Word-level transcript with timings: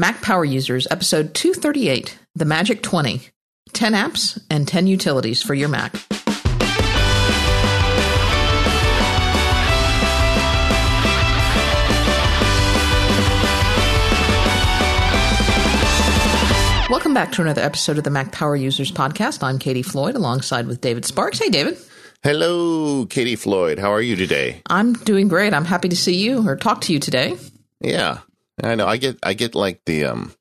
Mac 0.00 0.22
Power 0.22 0.46
Users, 0.46 0.86
episode 0.90 1.34
238, 1.34 2.18
The 2.34 2.46
Magic 2.46 2.82
20 2.82 3.28
10 3.74 3.92
apps 3.92 4.42
and 4.48 4.66
10 4.66 4.86
utilities 4.86 5.42
for 5.42 5.52
your 5.52 5.68
Mac. 5.68 5.92
Welcome 16.88 17.12
back 17.12 17.32
to 17.32 17.42
another 17.42 17.60
episode 17.60 17.98
of 17.98 18.04
the 18.04 18.08
Mac 18.08 18.32
Power 18.32 18.56
Users 18.56 18.90
Podcast. 18.90 19.42
I'm 19.42 19.58
Katie 19.58 19.82
Floyd 19.82 20.16
alongside 20.16 20.66
with 20.66 20.80
David 20.80 21.04
Sparks. 21.04 21.38
Hey, 21.38 21.50
David. 21.50 21.76
Hello, 22.22 23.04
Katie 23.04 23.36
Floyd. 23.36 23.78
How 23.78 23.92
are 23.92 24.00
you 24.00 24.16
today? 24.16 24.62
I'm 24.64 24.94
doing 24.94 25.28
great. 25.28 25.52
I'm 25.52 25.66
happy 25.66 25.90
to 25.90 25.96
see 25.96 26.16
you 26.16 26.48
or 26.48 26.56
talk 26.56 26.80
to 26.82 26.94
you 26.94 27.00
today. 27.00 27.36
Yeah, 27.82 28.20
I 28.62 28.74
know. 28.74 28.86
I 28.86 28.96
get 28.96 29.18
I 29.22 29.34
get 29.34 29.54
like 29.54 29.82
the 29.86 30.04
um 30.04 30.34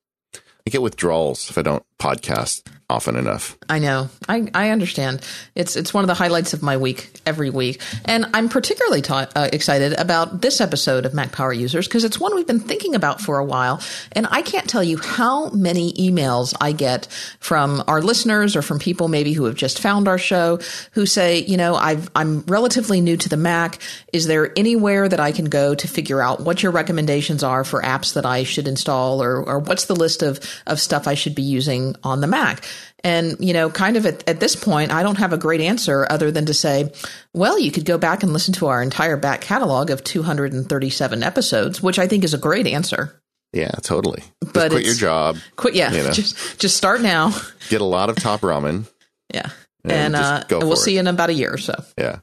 I 0.66 0.70
get 0.70 0.82
withdrawals 0.82 1.50
if 1.50 1.58
I 1.58 1.62
don't 1.62 1.86
podcast 2.00 2.64
often 2.90 3.16
enough. 3.16 3.56
I 3.70 3.78
know. 3.78 4.10
I, 4.28 4.50
I 4.54 4.70
understand. 4.72 5.22
It's 5.54 5.76
it's 5.76 5.94
one 5.94 6.04
of 6.04 6.08
the 6.08 6.16
highlights 6.16 6.54
of 6.54 6.64
my 6.64 6.78
week 6.78 7.12
every 7.26 7.52
week, 7.52 7.82
and 8.06 8.26
I'm 8.34 8.50
particularly 8.50 9.02
ta- 9.02 9.30
uh, 9.36 9.50
excited 9.54 9.94
about 9.94 10.42
this 10.42 10.60
episode 10.60 11.06
of 11.06 11.14
Mac 11.14 11.32
Power 11.32 11.54
Users 11.54 11.88
because 11.88 12.04
it's 12.04 12.20
one 12.20 12.34
we've 12.34 12.48
been 12.48 12.60
thinking 12.60 12.96
about 12.96 13.22
for 13.22 13.38
a 13.38 13.46
while, 13.46 13.80
and 14.14 14.28
I 14.32 14.42
can't 14.42 14.68
tell 14.68 14.84
you 14.84 14.98
how 14.98 15.50
many 15.50 15.94
emails 15.94 16.56
I 16.60 16.72
get 16.72 17.08
from 17.40 17.84
our 17.88 18.02
listeners 18.02 18.56
or 18.56 18.64
from 18.64 18.80
people 18.80 19.08
maybe 19.08 19.34
who 19.34 19.44
have 19.44 19.56
just 19.56 19.80
found 19.80 20.08
our 20.08 20.18
show 20.18 20.60
who 20.94 21.06
say, 21.06 21.40
you 21.40 21.58
know, 21.58 21.76
I've 21.76 22.10
I'm 22.16 22.42
relatively 22.48 23.02
new 23.02 23.18
to 23.18 23.30
the 23.30 23.38
Mac. 23.38 23.80
Is 24.12 24.26
there 24.26 24.52
anywhere 24.58 25.08
that 25.08 25.20
I 25.20 25.32
can 25.32 25.46
go 25.46 25.76
to 25.76 25.88
figure 25.88 26.22
out 26.22 26.42
what 26.42 26.64
your 26.64 26.72
recommendations 26.72 27.44
are 27.44 27.64
for 27.64 27.84
apps 27.84 28.14
that 28.16 28.26
I 28.26 28.44
should 28.44 28.68
install, 28.68 29.22
or 29.22 29.44
or 29.44 29.60
what's 29.60 29.86
the 29.86 29.96
list 29.96 30.24
of 30.24 30.40
of 30.66 30.80
stuff 30.80 31.08
I 31.08 31.14
should 31.14 31.36
be 31.36 31.44
using 31.44 31.89
on 32.04 32.22
the 32.22 32.28
Mac? 32.28 32.64
And, 33.04 33.38
you 33.40 33.54
know, 33.54 33.70
kind 33.70 33.96
of 33.96 34.06
at, 34.06 34.28
at 34.28 34.40
this 34.40 34.56
point, 34.56 34.92
I 34.92 35.04
don't 35.04 35.18
have 35.18 35.32
a 35.32 35.38
great 35.38 35.62
answer 35.62 36.06
other 36.10 36.32
than 36.32 36.46
to 36.48 36.54
say, 36.54 36.92
well, 37.34 37.58
you 37.58 37.72
could 37.72 37.86
go 37.86 37.98
back 37.98 38.24
and 38.24 38.34
listen 38.34 38.54
to 38.56 38.68
our 38.68 38.84
entire 38.84 39.18
back 39.18 39.42
catalog 39.42 39.90
of 39.90 40.04
237 40.04 41.24
episodes, 41.24 41.82
which 41.82 41.98
I 41.98 42.08
think 42.08 42.24
is 42.24 42.34
a 42.34 42.38
great 42.38 42.68
answer. 42.68 43.22
Yeah, 43.54 43.72
totally. 43.82 44.22
Just 44.44 44.54
but 44.54 44.72
quit 44.72 44.86
your 44.86 44.96
job. 44.96 45.38
Quit, 45.56 45.76
yeah. 45.76 45.92
You 45.92 46.04
know? 46.04 46.12
Just 46.12 46.60
just 46.60 46.78
start 46.78 47.02
now. 47.02 47.34
Get 47.70 47.82
a 47.82 47.86
lot 47.86 48.10
of 48.10 48.16
top 48.18 48.42
ramen. 48.42 48.88
yeah, 49.34 49.50
and, 49.84 50.16
and 50.16 50.16
uh, 50.16 50.44
we'll 50.52 50.76
see 50.76 50.94
you 50.94 51.00
in 51.00 51.08
about 51.08 51.30
a 51.30 51.34
year 51.34 51.54
or 51.54 51.58
so. 51.58 51.74
Yeah. 51.98 52.20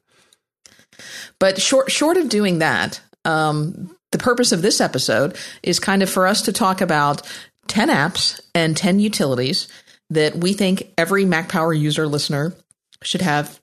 But 1.41 1.61
short 1.61 1.91
short 1.91 2.17
of 2.17 2.29
doing 2.29 2.61
that, 2.61 3.01
um, 3.25 3.97
the 4.13 4.19
purpose 4.19 4.53
of 4.53 4.63
this 4.63 4.81
episode 4.81 5.37
is 5.63 5.81
kind 5.81 6.03
of 6.03 6.09
for 6.09 6.27
us 6.27 6.43
to 6.43 6.53
talk 6.53 6.81
about 6.81 7.23
ten 7.69 7.89
apps 7.89 8.41
and 8.55 8.77
ten 8.77 8.99
utilities 8.99 9.69
that 10.11 10.37
we 10.37 10.53
think 10.53 10.93
every 10.97 11.25
Mac 11.25 11.49
Power 11.49 11.73
user 11.73 12.07
listener 12.07 12.55
should 13.03 13.23
have 13.23 13.61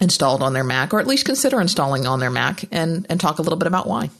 installed 0.00 0.42
on 0.42 0.52
their 0.52 0.64
Mac, 0.64 0.92
or 0.92 1.00
at 1.00 1.06
least 1.06 1.24
consider 1.24 1.60
installing 1.60 2.06
on 2.06 2.20
their 2.20 2.30
Mac, 2.30 2.64
and 2.70 3.06
and 3.08 3.20
talk 3.20 3.38
a 3.38 3.42
little 3.42 3.58
bit 3.58 3.68
about 3.68 3.86
why. 3.86 4.10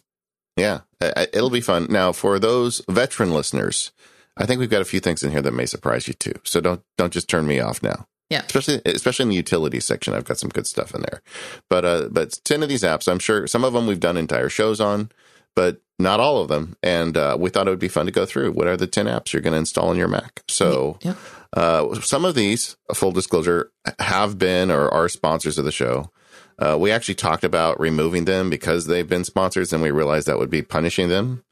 Yeah, 0.56 0.80
it'll 1.00 1.50
be 1.50 1.60
fun. 1.60 1.86
Now, 1.90 2.12
for 2.12 2.38
those 2.38 2.80
veteran 2.88 3.32
listeners, 3.32 3.92
I 4.36 4.46
think 4.46 4.58
we've 4.58 4.70
got 4.70 4.82
a 4.82 4.86
few 4.86 5.00
things 5.00 5.22
in 5.22 5.30
here 5.30 5.42
that 5.42 5.52
may 5.52 5.66
surprise 5.66 6.08
you 6.08 6.14
too. 6.14 6.34
So 6.44 6.60
don't 6.60 6.82
don't 6.96 7.12
just 7.12 7.28
turn 7.28 7.46
me 7.46 7.60
off 7.60 7.82
now. 7.82 8.06
Yeah, 8.30 8.42
especially 8.42 8.80
especially 8.84 9.24
in 9.24 9.28
the 9.28 9.36
utility 9.36 9.80
section, 9.80 10.14
I've 10.14 10.24
got 10.24 10.38
some 10.38 10.50
good 10.50 10.66
stuff 10.66 10.94
in 10.94 11.02
there. 11.02 11.22
But 11.68 11.84
uh, 11.84 12.08
but 12.10 12.40
ten 12.44 12.62
of 12.62 12.68
these 12.68 12.82
apps, 12.82 13.06
I'm 13.06 13.18
sure 13.18 13.46
some 13.46 13.64
of 13.64 13.72
them 13.72 13.86
we've 13.86 14.00
done 14.00 14.16
entire 14.16 14.48
shows 14.48 14.80
on, 14.80 15.10
but 15.56 15.80
not 15.98 16.20
all 16.20 16.40
of 16.40 16.48
them. 16.48 16.76
And 16.82 17.16
uh, 17.16 17.36
we 17.40 17.50
thought 17.50 17.66
it 17.66 17.70
would 17.70 17.78
be 17.80 17.88
fun 17.88 18.06
to 18.06 18.12
go 18.12 18.26
through. 18.26 18.52
What 18.52 18.68
are 18.68 18.76
the 18.76 18.86
ten 18.86 19.06
apps 19.06 19.32
you're 19.32 19.42
going 19.42 19.54
to 19.54 19.58
install 19.58 19.88
on 19.88 19.96
your 19.96 20.08
Mac? 20.08 20.44
So. 20.48 20.98
Yeah. 21.02 21.14
Uh, 21.52 21.98
some 22.02 22.26
of 22.26 22.34
these, 22.34 22.76
full 22.92 23.12
disclosure, 23.12 23.70
have 23.98 24.36
been 24.36 24.70
or 24.70 24.92
are 24.92 25.08
sponsors 25.08 25.56
of 25.56 25.64
the 25.64 25.72
show. 25.72 26.10
Uh, 26.58 26.76
we 26.78 26.90
actually 26.90 27.14
talked 27.14 27.44
about 27.44 27.80
removing 27.80 28.24
them 28.24 28.50
because 28.50 28.86
they've 28.86 29.08
been 29.08 29.24
sponsors, 29.24 29.72
and 29.72 29.82
we 29.82 29.90
realized 29.90 30.26
that 30.26 30.38
would 30.38 30.50
be 30.50 30.60
punishing 30.60 31.08
them, 31.08 31.44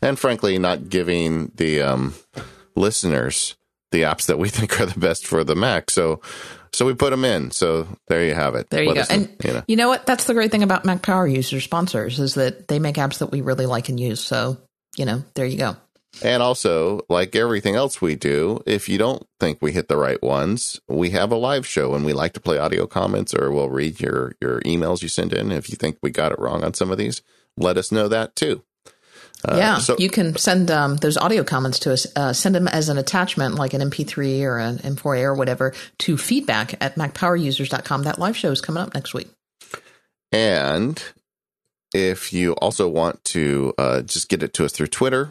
and 0.00 0.18
frankly, 0.18 0.58
not 0.58 0.88
giving 0.88 1.52
the 1.54 1.82
um, 1.82 2.14
listeners 2.74 3.56
the 3.90 4.02
apps 4.02 4.26
that 4.26 4.38
we 4.38 4.48
think 4.50 4.80
are 4.80 4.86
the 4.86 4.98
best 4.98 5.26
for 5.26 5.44
the 5.44 5.54
Mac. 5.54 5.90
So, 5.90 6.20
so 6.74 6.86
we 6.86 6.94
put 6.94 7.10
them 7.10 7.24
in. 7.24 7.50
So 7.50 7.86
there 8.08 8.24
you 8.24 8.34
have 8.34 8.54
it. 8.54 8.68
There 8.70 8.82
you 8.82 8.92
Let 8.92 9.08
go. 9.08 9.14
and 9.14 9.36
you 9.44 9.52
know. 9.52 9.62
you 9.68 9.76
know 9.76 9.88
what? 9.88 10.06
That's 10.06 10.24
the 10.24 10.34
great 10.34 10.50
thing 10.50 10.62
about 10.62 10.84
Mac 10.84 11.02
Power 11.02 11.26
user 11.26 11.60
sponsors 11.60 12.18
is 12.18 12.34
that 12.34 12.68
they 12.68 12.78
make 12.78 12.96
apps 12.96 13.18
that 13.18 13.30
we 13.30 13.40
really 13.40 13.66
like 13.66 13.88
and 13.88 13.98
use. 13.98 14.20
So 14.20 14.58
you 14.96 15.04
know, 15.04 15.24
there 15.34 15.46
you 15.46 15.58
go. 15.58 15.76
And 16.22 16.42
also, 16.42 17.00
like 17.08 17.34
everything 17.34 17.74
else 17.74 18.00
we 18.00 18.14
do, 18.14 18.62
if 18.66 18.88
you 18.88 18.98
don't 18.98 19.26
think 19.40 19.58
we 19.60 19.72
hit 19.72 19.88
the 19.88 19.96
right 19.96 20.22
ones, 20.22 20.80
we 20.88 21.10
have 21.10 21.32
a 21.32 21.36
live 21.36 21.66
show 21.66 21.94
and 21.94 22.04
we 22.04 22.12
like 22.12 22.34
to 22.34 22.40
play 22.40 22.58
audio 22.58 22.86
comments 22.86 23.34
or 23.34 23.50
we'll 23.50 23.68
read 23.70 24.00
your, 24.00 24.34
your 24.40 24.60
emails 24.60 25.02
you 25.02 25.08
send 25.08 25.32
in. 25.32 25.50
If 25.50 25.70
you 25.70 25.76
think 25.76 25.98
we 26.02 26.10
got 26.10 26.30
it 26.30 26.38
wrong 26.38 26.62
on 26.62 26.74
some 26.74 26.90
of 26.90 26.98
these, 26.98 27.22
let 27.56 27.76
us 27.76 27.90
know 27.90 28.06
that 28.08 28.36
too. 28.36 28.62
Uh, 29.44 29.56
yeah, 29.56 29.78
so, 29.78 29.96
you 29.98 30.08
can 30.08 30.36
send 30.36 30.70
um, 30.70 30.96
those 30.96 31.16
audio 31.16 31.44
comments 31.44 31.78
to 31.80 31.92
us. 31.92 32.06
Uh, 32.16 32.32
send 32.32 32.54
them 32.54 32.66
as 32.66 32.88
an 32.88 32.96
attachment, 32.96 33.56
like 33.56 33.74
an 33.74 33.80
MP3 33.82 34.42
or 34.42 34.58
an 34.58 34.78
M4A 34.78 35.22
or 35.22 35.34
whatever, 35.34 35.74
to 35.98 36.16
feedback 36.16 36.74
at 36.82 36.94
MacPowerUsers.com. 36.96 38.04
That 38.04 38.18
live 38.18 38.36
show 38.36 38.50
is 38.50 38.60
coming 38.60 38.82
up 38.82 38.94
next 38.94 39.12
week. 39.12 39.28
And 40.32 41.02
if 41.92 42.32
you 42.32 42.54
also 42.54 42.88
want 42.88 43.22
to 43.24 43.74
uh, 43.78 44.02
just 44.02 44.28
get 44.28 44.42
it 44.42 44.54
to 44.54 44.64
us 44.64 44.72
through 44.72 44.88
Twitter, 44.88 45.30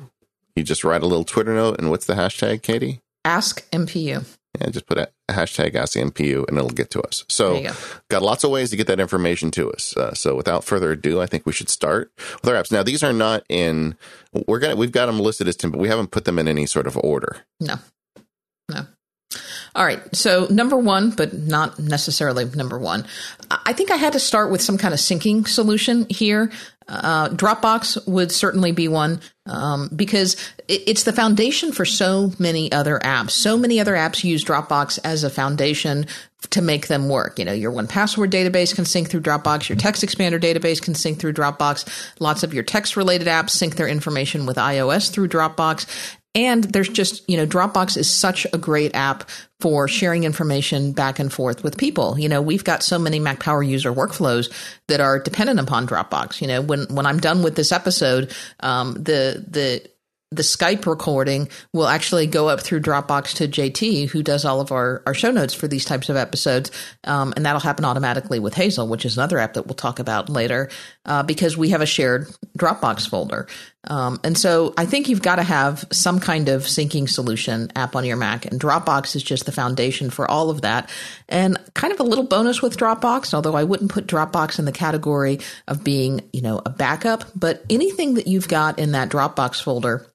you 0.55 0.63
just 0.63 0.83
write 0.83 1.01
a 1.01 1.07
little 1.07 1.25
Twitter 1.25 1.53
note, 1.53 1.79
and 1.79 1.89
what's 1.89 2.05
the 2.05 2.13
hashtag, 2.13 2.61
Katie? 2.61 3.01
Ask 3.25 3.69
MPU. 3.71 4.25
Yeah, 4.59 4.69
just 4.69 4.85
put 4.85 4.97
a 4.97 5.09
hashtag 5.33 5.75
Ask 5.75 5.97
MPU, 5.97 6.47
and 6.47 6.57
it'll 6.57 6.69
get 6.69 6.89
to 6.91 7.01
us. 7.01 7.25
So, 7.29 7.61
go. 7.61 7.71
got 8.09 8.21
lots 8.21 8.43
of 8.43 8.51
ways 8.51 8.69
to 8.69 8.77
get 8.77 8.87
that 8.87 8.99
information 8.99 9.51
to 9.51 9.71
us. 9.71 9.95
Uh, 9.97 10.13
so, 10.13 10.35
without 10.35 10.63
further 10.63 10.91
ado, 10.91 11.21
I 11.21 11.25
think 11.25 11.45
we 11.45 11.53
should 11.53 11.69
start 11.69 12.11
with 12.17 12.47
our 12.47 12.55
apps. 12.55 12.71
Now, 12.71 12.83
these 12.83 13.03
are 13.03 13.13
not 13.13 13.43
in. 13.49 13.95
We're 14.47 14.59
gonna. 14.59 14.75
We've 14.75 14.91
got 14.91 15.07
them 15.07 15.19
listed 15.19 15.47
as 15.47 15.55
ten, 15.55 15.71
but 15.71 15.79
we 15.79 15.87
haven't 15.87 16.11
put 16.11 16.25
them 16.25 16.39
in 16.39 16.47
any 16.47 16.65
sort 16.65 16.87
of 16.87 16.97
order. 16.97 17.37
No. 17.59 17.75
All 19.75 19.85
right. 19.85 20.01
So, 20.15 20.47
number 20.49 20.77
one, 20.77 21.11
but 21.11 21.33
not 21.33 21.79
necessarily 21.79 22.45
number 22.45 22.77
one. 22.77 23.05
I 23.65 23.73
think 23.73 23.91
I 23.91 23.95
had 23.95 24.13
to 24.13 24.19
start 24.19 24.51
with 24.51 24.61
some 24.61 24.77
kind 24.77 24.93
of 24.93 24.99
syncing 24.99 25.47
solution 25.47 26.05
here. 26.09 26.51
Uh, 26.87 27.29
Dropbox 27.29 28.07
would 28.07 28.31
certainly 28.31 28.71
be 28.71 28.87
one 28.87 29.21
um, 29.45 29.89
because 29.95 30.35
it's 30.67 31.03
the 31.03 31.13
foundation 31.13 31.71
for 31.71 31.85
so 31.85 32.31
many 32.39 32.71
other 32.71 32.99
apps. 32.99 33.31
So 33.31 33.57
many 33.57 33.79
other 33.79 33.93
apps 33.93 34.23
use 34.23 34.43
Dropbox 34.43 34.99
as 35.03 35.23
a 35.23 35.29
foundation 35.29 36.05
to 36.49 36.61
make 36.61 36.87
them 36.87 37.09
work. 37.09 37.39
You 37.39 37.45
know, 37.45 37.53
your 37.53 37.71
1Password 37.71 38.29
database 38.29 38.75
can 38.75 38.85
sync 38.85 39.09
through 39.09 39.21
Dropbox. 39.21 39.69
Your 39.69 39.77
text 39.77 40.03
expander 40.03 40.39
database 40.39 40.81
can 40.81 40.93
sync 40.93 41.19
through 41.19 41.33
Dropbox. 41.33 42.13
Lots 42.19 42.43
of 42.43 42.53
your 42.53 42.63
text 42.63 42.97
related 42.97 43.27
apps 43.27 43.51
sync 43.51 43.75
their 43.75 43.87
information 43.87 44.45
with 44.45 44.57
iOS 44.57 45.09
through 45.09 45.29
Dropbox. 45.29 46.17
And 46.35 46.63
there's 46.63 46.89
just, 46.89 47.29
you 47.29 47.37
know, 47.37 47.45
Dropbox 47.45 47.95
is 47.95 48.09
such 48.09 48.47
a 48.51 48.57
great 48.57 48.95
app 48.95 49.29
for 49.59 49.87
sharing 49.87 50.23
information 50.23 50.91
back 50.91 51.19
and 51.19 51.31
forth 51.31 51.63
with 51.63 51.77
people. 51.77 52.17
You 52.17 52.27
know, 52.27 52.41
we've 52.41 52.63
got 52.63 52.81
so 52.81 52.97
many 52.97 53.19
Mac 53.19 53.39
Power 53.39 53.61
user 53.61 53.93
workflows 53.93 54.51
that 54.87 54.99
are 54.99 55.19
dependent 55.19 55.59
upon 55.59 55.87
Dropbox. 55.87 56.41
You 56.41 56.47
know, 56.47 56.61
when 56.61 56.85
when 56.93 57.05
I'm 57.05 57.19
done 57.19 57.43
with 57.43 57.55
this 57.55 57.71
episode, 57.71 58.33
um, 58.61 58.93
the 58.95 59.45
the 59.47 59.87
the 60.35 60.43
Skype 60.43 60.85
recording 60.85 61.47
will 61.73 61.87
actually 61.87 62.27
go 62.27 62.49
up 62.49 62.61
through 62.61 62.81
Dropbox 62.81 63.35
to 63.35 63.47
JT, 63.47 64.09
who 64.09 64.23
does 64.23 64.45
all 64.45 64.59
of 64.59 64.71
our, 64.71 65.03
our 65.05 65.13
show 65.13 65.31
notes 65.31 65.53
for 65.53 65.67
these 65.67 65.85
types 65.85 66.09
of 66.09 66.15
episodes. 66.15 66.71
Um, 67.03 67.33
and 67.35 67.45
that'll 67.45 67.61
happen 67.61 67.85
automatically 67.85 68.39
with 68.39 68.53
Hazel, 68.53 68.87
which 68.87 69.05
is 69.05 69.17
another 69.17 69.37
app 69.39 69.53
that 69.53 69.67
we'll 69.67 69.75
talk 69.75 69.99
about 69.99 70.29
later, 70.29 70.69
uh, 71.05 71.23
because 71.23 71.55
we 71.55 71.69
have 71.69 71.81
a 71.81 71.85
shared 71.85 72.27
Dropbox 72.57 73.07
folder. 73.07 73.47
Um, 73.85 74.19
and 74.23 74.37
so 74.37 74.73
I 74.77 74.85
think 74.85 75.09
you've 75.09 75.21
got 75.21 75.35
to 75.35 75.43
have 75.43 75.85
some 75.91 76.19
kind 76.19 76.49
of 76.49 76.63
syncing 76.63 77.09
solution 77.09 77.71
app 77.75 77.95
on 77.95 78.05
your 78.05 78.17
Mac, 78.17 78.45
and 78.45 78.59
Dropbox 78.59 79.15
is 79.15 79.23
just 79.23 79.45
the 79.45 79.51
foundation 79.51 80.09
for 80.09 80.29
all 80.29 80.49
of 80.49 80.61
that. 80.61 80.89
And 81.27 81.57
kind 81.73 81.93
of 81.93 81.99
a 81.99 82.03
little 82.03 82.23
bonus 82.23 82.61
with 82.61 82.77
Dropbox, 82.77 83.33
although 83.33 83.55
I 83.55 83.63
wouldn't 83.63 83.91
put 83.91 84.07
Dropbox 84.07 84.59
in 84.59 84.65
the 84.65 84.71
category 84.71 85.39
of 85.67 85.83
being, 85.83 86.21
you 86.31 86.41
know, 86.41 86.61
a 86.65 86.69
backup, 86.69 87.25
but 87.35 87.63
anything 87.69 88.13
that 88.15 88.27
you've 88.27 88.47
got 88.47 88.79
in 88.79 88.93
that 88.93 89.09
Dropbox 89.09 89.61
folder 89.61 90.07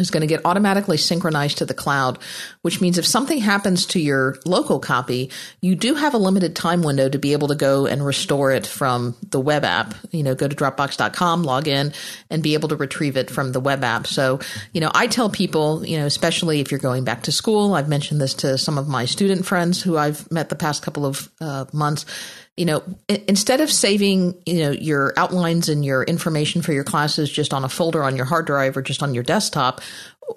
is 0.00 0.10
going 0.10 0.22
to 0.22 0.26
get 0.26 0.44
automatically 0.44 0.96
synchronized 0.96 1.58
to 1.58 1.66
the 1.66 1.74
cloud, 1.74 2.18
which 2.62 2.80
means 2.80 2.98
if 2.98 3.06
something 3.06 3.38
happens 3.38 3.86
to 3.86 4.00
your 4.00 4.36
local 4.44 4.80
copy, 4.80 5.30
you 5.60 5.74
do 5.74 5.94
have 5.94 6.14
a 6.14 6.18
limited 6.18 6.56
time 6.56 6.82
window 6.82 7.08
to 7.08 7.18
be 7.18 7.32
able 7.32 7.48
to 7.48 7.54
go 7.54 7.86
and 7.86 8.04
restore 8.04 8.52
it 8.52 8.66
from 8.66 9.16
the 9.30 9.40
web 9.40 9.64
app. 9.64 9.94
You 10.10 10.22
know, 10.22 10.34
go 10.34 10.48
to 10.48 10.56
dropbox.com, 10.56 11.42
log 11.42 11.68
in, 11.68 11.92
and 12.30 12.42
be 12.42 12.54
able 12.54 12.68
to 12.70 12.76
retrieve 12.76 13.16
it 13.16 13.30
from 13.30 13.52
the 13.52 13.60
web 13.60 13.84
app. 13.84 14.06
So, 14.06 14.40
you 14.72 14.80
know, 14.80 14.90
I 14.94 15.06
tell 15.06 15.30
people, 15.30 15.84
you 15.86 15.98
know, 15.98 16.06
especially 16.06 16.60
if 16.60 16.70
you're 16.70 16.80
going 16.80 17.04
back 17.04 17.22
to 17.24 17.32
school, 17.32 17.74
I've 17.74 17.88
mentioned 17.88 18.20
this 18.20 18.34
to 18.34 18.58
some 18.58 18.78
of 18.78 18.88
my 18.88 19.04
student 19.04 19.46
friends 19.46 19.82
who 19.82 19.96
I've 19.96 20.30
met 20.30 20.48
the 20.48 20.56
past 20.56 20.82
couple 20.82 21.06
of 21.06 21.28
uh, 21.40 21.66
months 21.72 22.06
you 22.56 22.64
know, 22.64 22.82
instead 23.08 23.60
of 23.60 23.70
saving, 23.70 24.40
you 24.46 24.62
know, 24.62 24.70
your 24.70 25.12
outlines 25.16 25.68
and 25.68 25.84
your 25.84 26.02
information 26.04 26.62
for 26.62 26.72
your 26.72 26.84
classes 26.84 27.30
just 27.30 27.52
on 27.52 27.64
a 27.64 27.68
folder 27.68 28.02
on 28.02 28.16
your 28.16 28.24
hard 28.24 28.46
drive 28.46 28.76
or 28.76 28.82
just 28.82 29.02
on 29.02 29.12
your 29.12 29.22
desktop, 29.22 29.82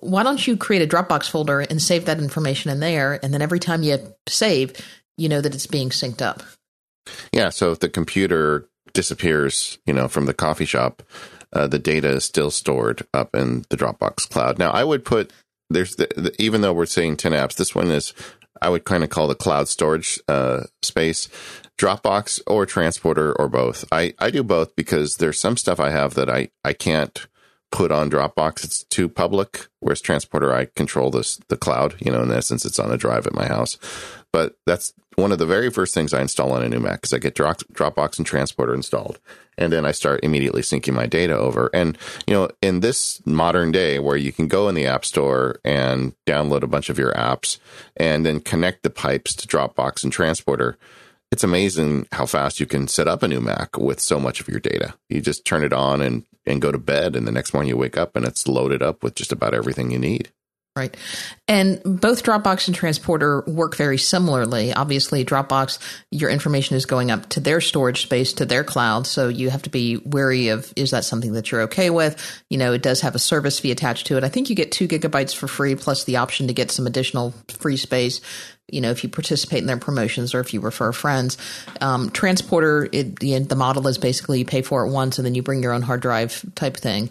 why 0.02 0.24
don't 0.24 0.46
you 0.46 0.58
create 0.58 0.82
a 0.82 0.88
Dropbox 0.88 1.30
folder 1.30 1.62
and 1.62 1.82
save 1.82 2.06
that 2.06 2.20
information 2.20 2.72
in 2.72 2.82
there? 2.82 3.20
And 3.24 3.34
then 3.34 3.42
every 3.42 3.60
time 3.60 3.84
you 3.84 3.98
save, 4.28 4.74
you 5.18 5.30
know 5.30 5.42
that 5.42 5.56
it's 5.56 5.68
being 5.68 5.90
synced 5.90 6.22
up. 6.22 6.44
Yeah. 7.32 7.50
So 7.50 7.72
if 7.72 7.80
the 7.80 7.90
computer 7.90 8.70
disappears, 8.94 9.78
you 9.86 9.94
know, 9.94 10.08
from 10.08 10.26
the 10.26 10.34
coffee 10.34 10.66
shop, 10.66 11.04
uh, 11.54 11.68
the 11.68 11.80
data 11.80 12.10
is 12.10 12.26
still 12.26 12.52
stored 12.52 13.08
up 13.14 13.34
in 13.34 13.66
the 13.70 13.78
Dropbox 13.78 14.30
cloud. 14.30 14.60
Now, 14.60 14.72
I 14.72 14.84
would 14.84 15.06
put 15.06 15.32
there's 15.70 15.96
the, 15.96 16.08
the, 16.16 16.36
even 16.42 16.62
though 16.62 16.74
we're 16.74 16.86
saying 16.86 17.18
10 17.18 17.32
apps, 17.32 17.56
this 17.56 17.76
one 17.76 17.92
is 17.92 18.14
I 18.62 18.70
would 18.70 18.86
kind 18.86 19.04
of 19.04 19.10
call 19.10 19.28
the 19.28 19.36
cloud 19.36 19.68
storage 19.68 20.20
uh, 20.28 20.64
space. 20.82 21.30
Dropbox 21.80 22.42
or 22.46 22.66
Transporter 22.66 23.34
or 23.40 23.48
both. 23.48 23.86
I, 23.92 24.14
I 24.20 24.30
do 24.30 24.44
both 24.44 24.76
because 24.76 25.16
there's 25.16 25.40
some 25.40 25.56
stuff 25.56 25.80
I 25.80 25.90
have 25.92 26.14
that 26.16 26.30
I, 26.30 26.50
I 26.64 26.74
can't 26.74 27.26
put 27.72 27.92
on 27.92 28.10
Dropbox. 28.12 28.66
It's 28.66 28.84
too 28.84 29.08
public. 29.08 29.68
Whereas 29.80 30.02
Transporter, 30.02 30.54
I 30.54 30.66
control 30.66 31.10
this 31.10 31.40
the 31.48 31.56
cloud. 31.56 31.96
You 32.00 32.12
know, 32.12 32.22
in 32.22 32.32
essence, 32.32 32.66
it's 32.66 32.80
on 32.80 32.92
a 32.92 32.98
drive 32.98 33.26
at 33.26 33.34
my 33.34 33.48
house. 33.48 33.78
But 34.34 34.58
that's 34.66 34.94
one 35.16 35.32
of 35.32 35.40
the 35.40 35.46
very 35.46 35.70
first 35.70 35.94
things 35.94 36.14
I 36.14 36.22
install 36.22 36.52
on 36.52 36.64
a 36.64 36.70
new 36.70 36.80
Mac 36.80 37.02
because 37.02 37.14
I 37.14 37.18
get 37.18 37.36
Dropbox 37.36 38.18
and 38.18 38.28
Transporter 38.28 38.74
installed, 38.74 39.20
and 39.58 39.72
then 39.72 39.86
I 39.86 39.92
start 39.92 40.24
immediately 40.24 40.62
syncing 40.62 40.94
my 40.94 41.06
data 41.06 41.38
over. 41.38 41.70
And 41.74 41.98
you 42.28 42.34
know, 42.34 42.50
in 42.62 42.82
this 42.82 43.26
modern 43.26 43.72
day 43.72 44.00
where 44.00 44.18
you 44.18 44.32
can 44.32 44.48
go 44.48 44.68
in 44.68 44.76
the 44.76 44.86
App 44.86 45.06
Store 45.06 45.60
and 45.64 46.14
download 46.26 46.64
a 46.64 46.68
bunch 46.68 46.90
of 46.90 47.00
your 47.00 47.14
apps 47.14 47.58
and 47.96 48.26
then 48.26 48.42
connect 48.42 48.84
the 48.84 48.90
pipes 48.90 49.34
to 49.36 49.48
Dropbox 49.48 50.04
and 50.04 50.12
Transporter, 50.12 50.78
it's 51.32 51.44
amazing 51.44 52.08
how 52.12 52.26
fast 52.26 52.60
you 52.60 52.66
can 52.66 52.88
set 52.88 53.08
up 53.08 53.24
a 53.24 53.28
new 53.28 53.40
Mac 53.40 53.78
with 53.78 54.00
so 54.00 54.20
much 54.20 54.42
of 54.42 54.48
your 54.48 54.60
data. 54.60 54.96
You 55.10 55.22
just 55.22 55.46
turn 55.46 55.64
it 55.64 55.74
on 55.74 56.02
and 56.02 56.26
and 56.46 56.62
go 56.62 56.72
to 56.72 56.80
bed, 56.80 57.16
and 57.16 57.28
the 57.28 57.32
next 57.32 57.54
morning 57.54 57.70
you 57.70 57.78
wake 57.78 57.98
up 57.98 58.16
and 58.16 58.26
it's 58.26 58.48
loaded 58.48 58.82
up 58.82 59.04
with 59.04 59.16
just 59.16 59.32
about 59.32 59.54
everything 59.54 59.92
you 59.92 60.00
need. 60.00 60.32
Right. 60.76 60.96
And 61.48 61.82
both 61.84 62.24
Dropbox 62.24 62.68
and 62.68 62.76
Transporter 62.76 63.44
work 63.48 63.76
very 63.76 63.98
similarly. 63.98 64.72
Obviously, 64.72 65.26
Dropbox, 65.26 65.78
your 66.10 66.30
information 66.30 66.78
is 66.78 66.86
going 66.86 67.12
up 67.12 67.28
to 67.30 67.42
their 67.42 67.60
storage 67.60 68.04
space, 68.04 68.32
to 68.34 68.46
their 68.46 68.64
cloud. 68.64 69.06
So 69.06 69.28
you 69.28 69.50
have 69.50 69.64
to 69.64 69.70
be 69.70 69.98
wary 69.98 70.48
of 70.50 70.72
is 70.78 70.92
that 70.92 71.04
something 71.04 71.34
that 71.34 71.52
you're 71.52 71.64
okay 71.64 71.90
with? 71.90 72.44
You 72.50 72.58
know, 72.58 72.72
it 72.72 72.82
does 72.82 73.02
have 73.02 73.14
a 73.14 73.20
service 73.20 73.60
fee 73.60 73.72
attached 73.72 74.08
to 74.08 74.18
it. 74.18 74.24
I 74.24 74.30
think 74.30 74.50
you 74.50 74.56
get 74.56 74.72
two 74.72 74.88
gigabytes 74.88 75.36
for 75.36 75.48
free 75.48 75.76
plus 75.76 76.06
the 76.06 76.18
option 76.18 76.48
to 76.48 76.54
get 76.54 76.72
some 76.72 76.88
additional 76.88 77.34
free 77.50 77.78
space 77.78 78.22
you 78.72 78.82
know, 78.82 78.92
if 78.92 79.04
you 79.04 79.10
participate 79.10 79.60
in 79.60 79.68
their 79.68 79.78
promotions 79.78 80.34
or 80.34 80.40
if 80.40 80.54
you 80.54 80.62
refer 80.62 80.92
friends. 80.92 81.38
Um, 81.82 82.10
transporter, 82.10 82.88
it, 82.92 83.20
the, 83.20 83.40
the, 83.40 83.56
model 83.56 83.88
is 83.88 83.98
basically 83.98 84.40
you 84.40 84.46
pay 84.46 84.62
for 84.62 84.86
it 84.86 84.92
once 84.92 85.20
and 85.20 85.26
then 85.26 85.36
you 85.36 85.44
bring 85.44 85.62
your 85.62 85.74
own 85.74 85.82
hard 85.82 86.02
drive 86.02 86.46
type 86.56 86.78
thing. 86.78 87.10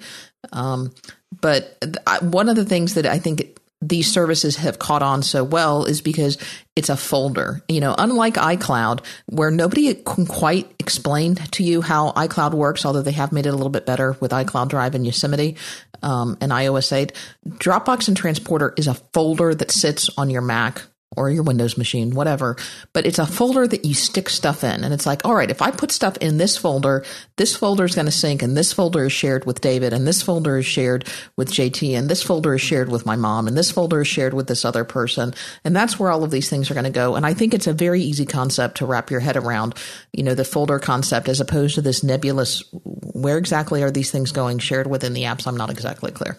Um, 0.53 0.93
but 1.41 1.81
th- 1.81 2.23
one 2.23 2.49
of 2.49 2.57
the 2.57 2.65
things 2.65 2.95
that 2.95 3.07
I 3.07 3.19
think 3.19 3.59
these 3.81 4.11
services 4.11 4.57
have 4.57 4.79
caught 4.79 5.03
on 5.03 5.23
so 5.23 5.45
well 5.45 5.85
is 5.85 6.01
because 6.01 6.37
it's 6.75 6.89
a 6.89 6.97
folder. 6.97 7.63
You 7.69 7.81
know, 7.81 7.95
unlike 7.97 8.35
iCloud, 8.35 9.05
where 9.27 9.51
nobody 9.51 9.95
can 9.95 10.27
quite 10.27 10.75
explain 10.81 11.37
to 11.37 11.63
you 11.63 11.81
how 11.81 12.11
iCloud 12.13 12.55
works, 12.55 12.85
although 12.85 13.03
they 13.03 13.13
have 13.13 13.33
made 13.33 13.47
it 13.47 13.51
a 13.51 13.57
little 13.57 13.71
bit 13.71 13.87
better 13.87 14.17
with 14.21 14.33
iCloud 14.33 14.69
Drive 14.69 14.95
and 14.95 15.07
Yosemite 15.07 15.57
um, 16.03 16.37
and 16.41 16.51
iOS 16.51 16.93
8, 16.93 17.13
Dropbox 17.49 18.09
and 18.09 18.17
Transporter 18.17 18.75
is 18.77 18.89
a 18.89 18.95
folder 18.95 19.55
that 19.55 19.71
sits 19.71 20.11
on 20.19 20.29
your 20.31 20.43
Mac 20.43 20.83
or 21.17 21.31
your 21.31 21.43
Windows 21.43 21.79
machine, 21.79 22.15
whatever. 22.15 22.57
But 22.93 23.07
it's 23.07 23.19
a 23.19 23.27
folder 23.27 23.67
that 23.67 23.85
you 23.85 23.95
stick 23.95 24.29
stuff 24.29 24.63
in. 24.63 24.85
And 24.85 24.93
it's 24.93 25.07
like, 25.07 25.25
all 25.25 25.35
right, 25.35 25.51
if 25.51 25.63
I 25.63 25.71
put 25.71 25.91
stuff 25.91 26.17
in 26.19 26.37
this 26.37 26.57
folder, 26.57 27.05
this 27.37 27.57
folder 27.57 27.85
is 27.85 27.95
going 27.95 28.07
to 28.07 28.13
sync, 28.13 28.43
and 28.43 28.57
this 28.57 28.73
folder 28.73 29.07
is 29.07 29.13
shared 29.13 29.47
with 29.47 29.61
David, 29.61 29.93
and 29.93 30.07
this 30.07 30.23
folder 30.23 30.59
is 30.59 30.67
shared 30.67 31.09
with 31.37 31.51
JT, 31.51 31.97
and 31.97 32.09
this 32.09 32.23
folder 32.23 32.55
is 32.55 32.61
shared 32.61 32.91
with 32.91 33.07
my 33.07 33.17
mom, 33.17 33.49
and 33.49 33.57
this 33.57 33.71
folder 33.71 34.03
is 34.03 34.09
shared 34.09 34.35
with 34.35 34.49
this 34.49 34.65
other 34.65 34.85
person. 34.85 35.35
And 35.65 35.75
that's 35.75 35.99
where 35.99 36.11
all 36.11 36.25
of 36.25 36.31
these 36.31 36.51
things 36.51 36.71
are 36.71 36.75
going 36.75 36.85
to 36.85 36.91
go. 36.91 37.17
And 37.17 37.25
I 37.25 37.35
think 37.35 37.55
it's 37.55 37.67
a 37.67 37.73
very 37.73 38.03
easy 38.03 38.27
concept 38.27 38.79
to 38.79 38.87
wrap 38.87 39.11
your 39.11 39.21
head 39.21 39.37
around, 39.37 39.75
you 40.13 40.23
know, 40.23 40.35
the 40.35 40.45
folder 40.45 40.79
concept 40.79 41.29
as 41.29 41.41
opposed 41.41 41.77
to 41.77 41.83
this 41.83 42.05
nebulous, 42.05 42.63
where 42.73 43.39
exactly 43.39 43.83
are 43.83 43.91
these 43.91 44.11
things 44.11 44.33
going 44.33 44.59
shared 44.59 44.87
within 44.87 45.15
the 45.15 45.25
apps? 45.25 45.47
I'm 45.47 45.57
not 45.57 45.71
exactly 45.71 46.13
clear. 46.13 46.39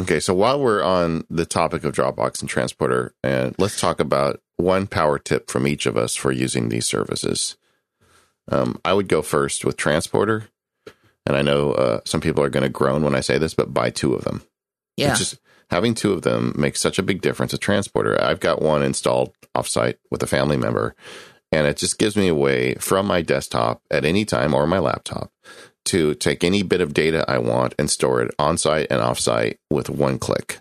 Okay, 0.00 0.20
so 0.20 0.32
while 0.32 0.58
we're 0.58 0.82
on 0.82 1.24
the 1.28 1.44
topic 1.44 1.84
of 1.84 1.94
Dropbox 1.94 2.40
and 2.40 2.48
Transporter, 2.48 3.14
and 3.22 3.54
let's 3.58 3.78
talk 3.78 4.00
about 4.00 4.40
one 4.56 4.86
power 4.86 5.18
tip 5.18 5.50
from 5.50 5.66
each 5.66 5.84
of 5.84 5.98
us 5.98 6.16
for 6.16 6.32
using 6.32 6.68
these 6.68 6.86
services. 6.86 7.56
Um, 8.50 8.80
I 8.84 8.94
would 8.94 9.08
go 9.08 9.20
first 9.20 9.64
with 9.66 9.76
Transporter, 9.76 10.48
and 11.26 11.36
I 11.36 11.42
know 11.42 11.72
uh, 11.72 12.00
some 12.06 12.22
people 12.22 12.42
are 12.42 12.48
going 12.48 12.62
to 12.62 12.70
groan 12.70 13.04
when 13.04 13.14
I 13.14 13.20
say 13.20 13.36
this, 13.36 13.54
but 13.54 13.74
buy 13.74 13.90
two 13.90 14.14
of 14.14 14.24
them. 14.24 14.42
Yeah, 14.96 15.14
just 15.14 15.38
having 15.70 15.94
two 15.94 16.12
of 16.12 16.22
them 16.22 16.54
makes 16.56 16.80
such 16.80 16.98
a 16.98 17.02
big 17.02 17.20
difference. 17.20 17.52
A 17.52 17.58
Transporter, 17.58 18.20
I've 18.22 18.40
got 18.40 18.62
one 18.62 18.82
installed 18.82 19.34
offsite 19.54 19.96
with 20.10 20.22
a 20.22 20.26
family 20.26 20.56
member, 20.56 20.96
and 21.50 21.66
it 21.66 21.76
just 21.76 21.98
gives 21.98 22.16
me 22.16 22.28
a 22.28 22.34
way 22.34 22.74
from 22.76 23.06
my 23.06 23.20
desktop 23.20 23.82
at 23.90 24.06
any 24.06 24.24
time 24.24 24.54
or 24.54 24.66
my 24.66 24.78
laptop 24.78 25.30
to 25.86 26.14
take 26.14 26.44
any 26.44 26.62
bit 26.62 26.80
of 26.80 26.94
data 26.94 27.24
I 27.28 27.38
want 27.38 27.74
and 27.78 27.90
store 27.90 28.22
it 28.22 28.34
on 28.38 28.58
site 28.58 28.86
and 28.90 29.00
off 29.00 29.18
site 29.18 29.58
with 29.70 29.90
one 29.90 30.18
click. 30.18 30.60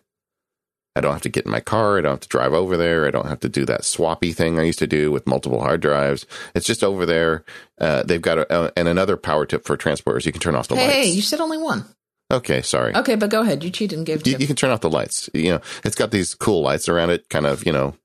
I 0.96 1.00
don't 1.00 1.14
have 1.14 1.22
to 1.22 1.30
get 1.30 1.46
in 1.46 1.52
my 1.52 1.62
car. 1.62 1.98
I 1.98 2.02
don't 2.02 2.12
have 2.12 2.20
to 2.22 2.28
drive 2.28 2.52
over 2.52 2.76
there. 2.76 3.08
I 3.08 3.12
don't 3.12 3.28
have 3.28 3.40
to 3.42 3.50
do 3.50 3.64
that 3.66 3.82
swappy 3.82 4.36
thing 4.36 4.60
I 4.60 4.64
used 4.64 4.80
to 4.80 4.88
do 4.88 5.10
with 5.10 5.26
multiple 5.26 5.62
hard 5.62 5.82
drives. 5.82 6.26
It's 6.54 6.66
just 6.66 6.84
over 6.84 7.06
there. 7.06 7.46
Uh, 7.80 8.04
they've 8.04 8.22
got 8.22 8.40
a, 8.40 8.52
uh, 8.52 8.72
and 8.76 8.90
another 8.90 9.16
power 9.16 9.46
tip 9.46 9.64
for 9.64 9.78
transporters: 9.78 10.26
you 10.26 10.34
can 10.34 10.42
turn 10.42 10.56
off 10.56 10.68
the 10.68 10.76
hey, 10.76 10.86
lights. 10.86 10.96
Hey, 10.96 11.08
you 11.12 11.22
said 11.22 11.40
only 11.40 11.58
one. 11.58 11.86
Okay, 12.30 12.62
sorry. 12.62 12.96
Okay, 12.96 13.16
but 13.16 13.30
go 13.30 13.42
ahead. 13.42 13.64
You 13.64 13.70
cheated 13.70 13.98
and 13.98 14.06
gave. 14.06 14.26
You, 14.28 14.38
you, 14.38 14.48
can 14.48 14.56
turn 14.56 14.72
off 14.72 14.82
the 14.82 14.90
lights. 14.90 15.30
You 15.34 15.52
know, 15.52 15.62
it's 15.84 15.96
got 15.96 16.12
these 16.12 16.34
cool 16.34 16.62
lights 16.62 16.90
around 16.90 17.10
it, 17.10 17.30
kind 17.30 17.46
of 17.46 17.66
you 17.66 17.72
know 17.72 17.96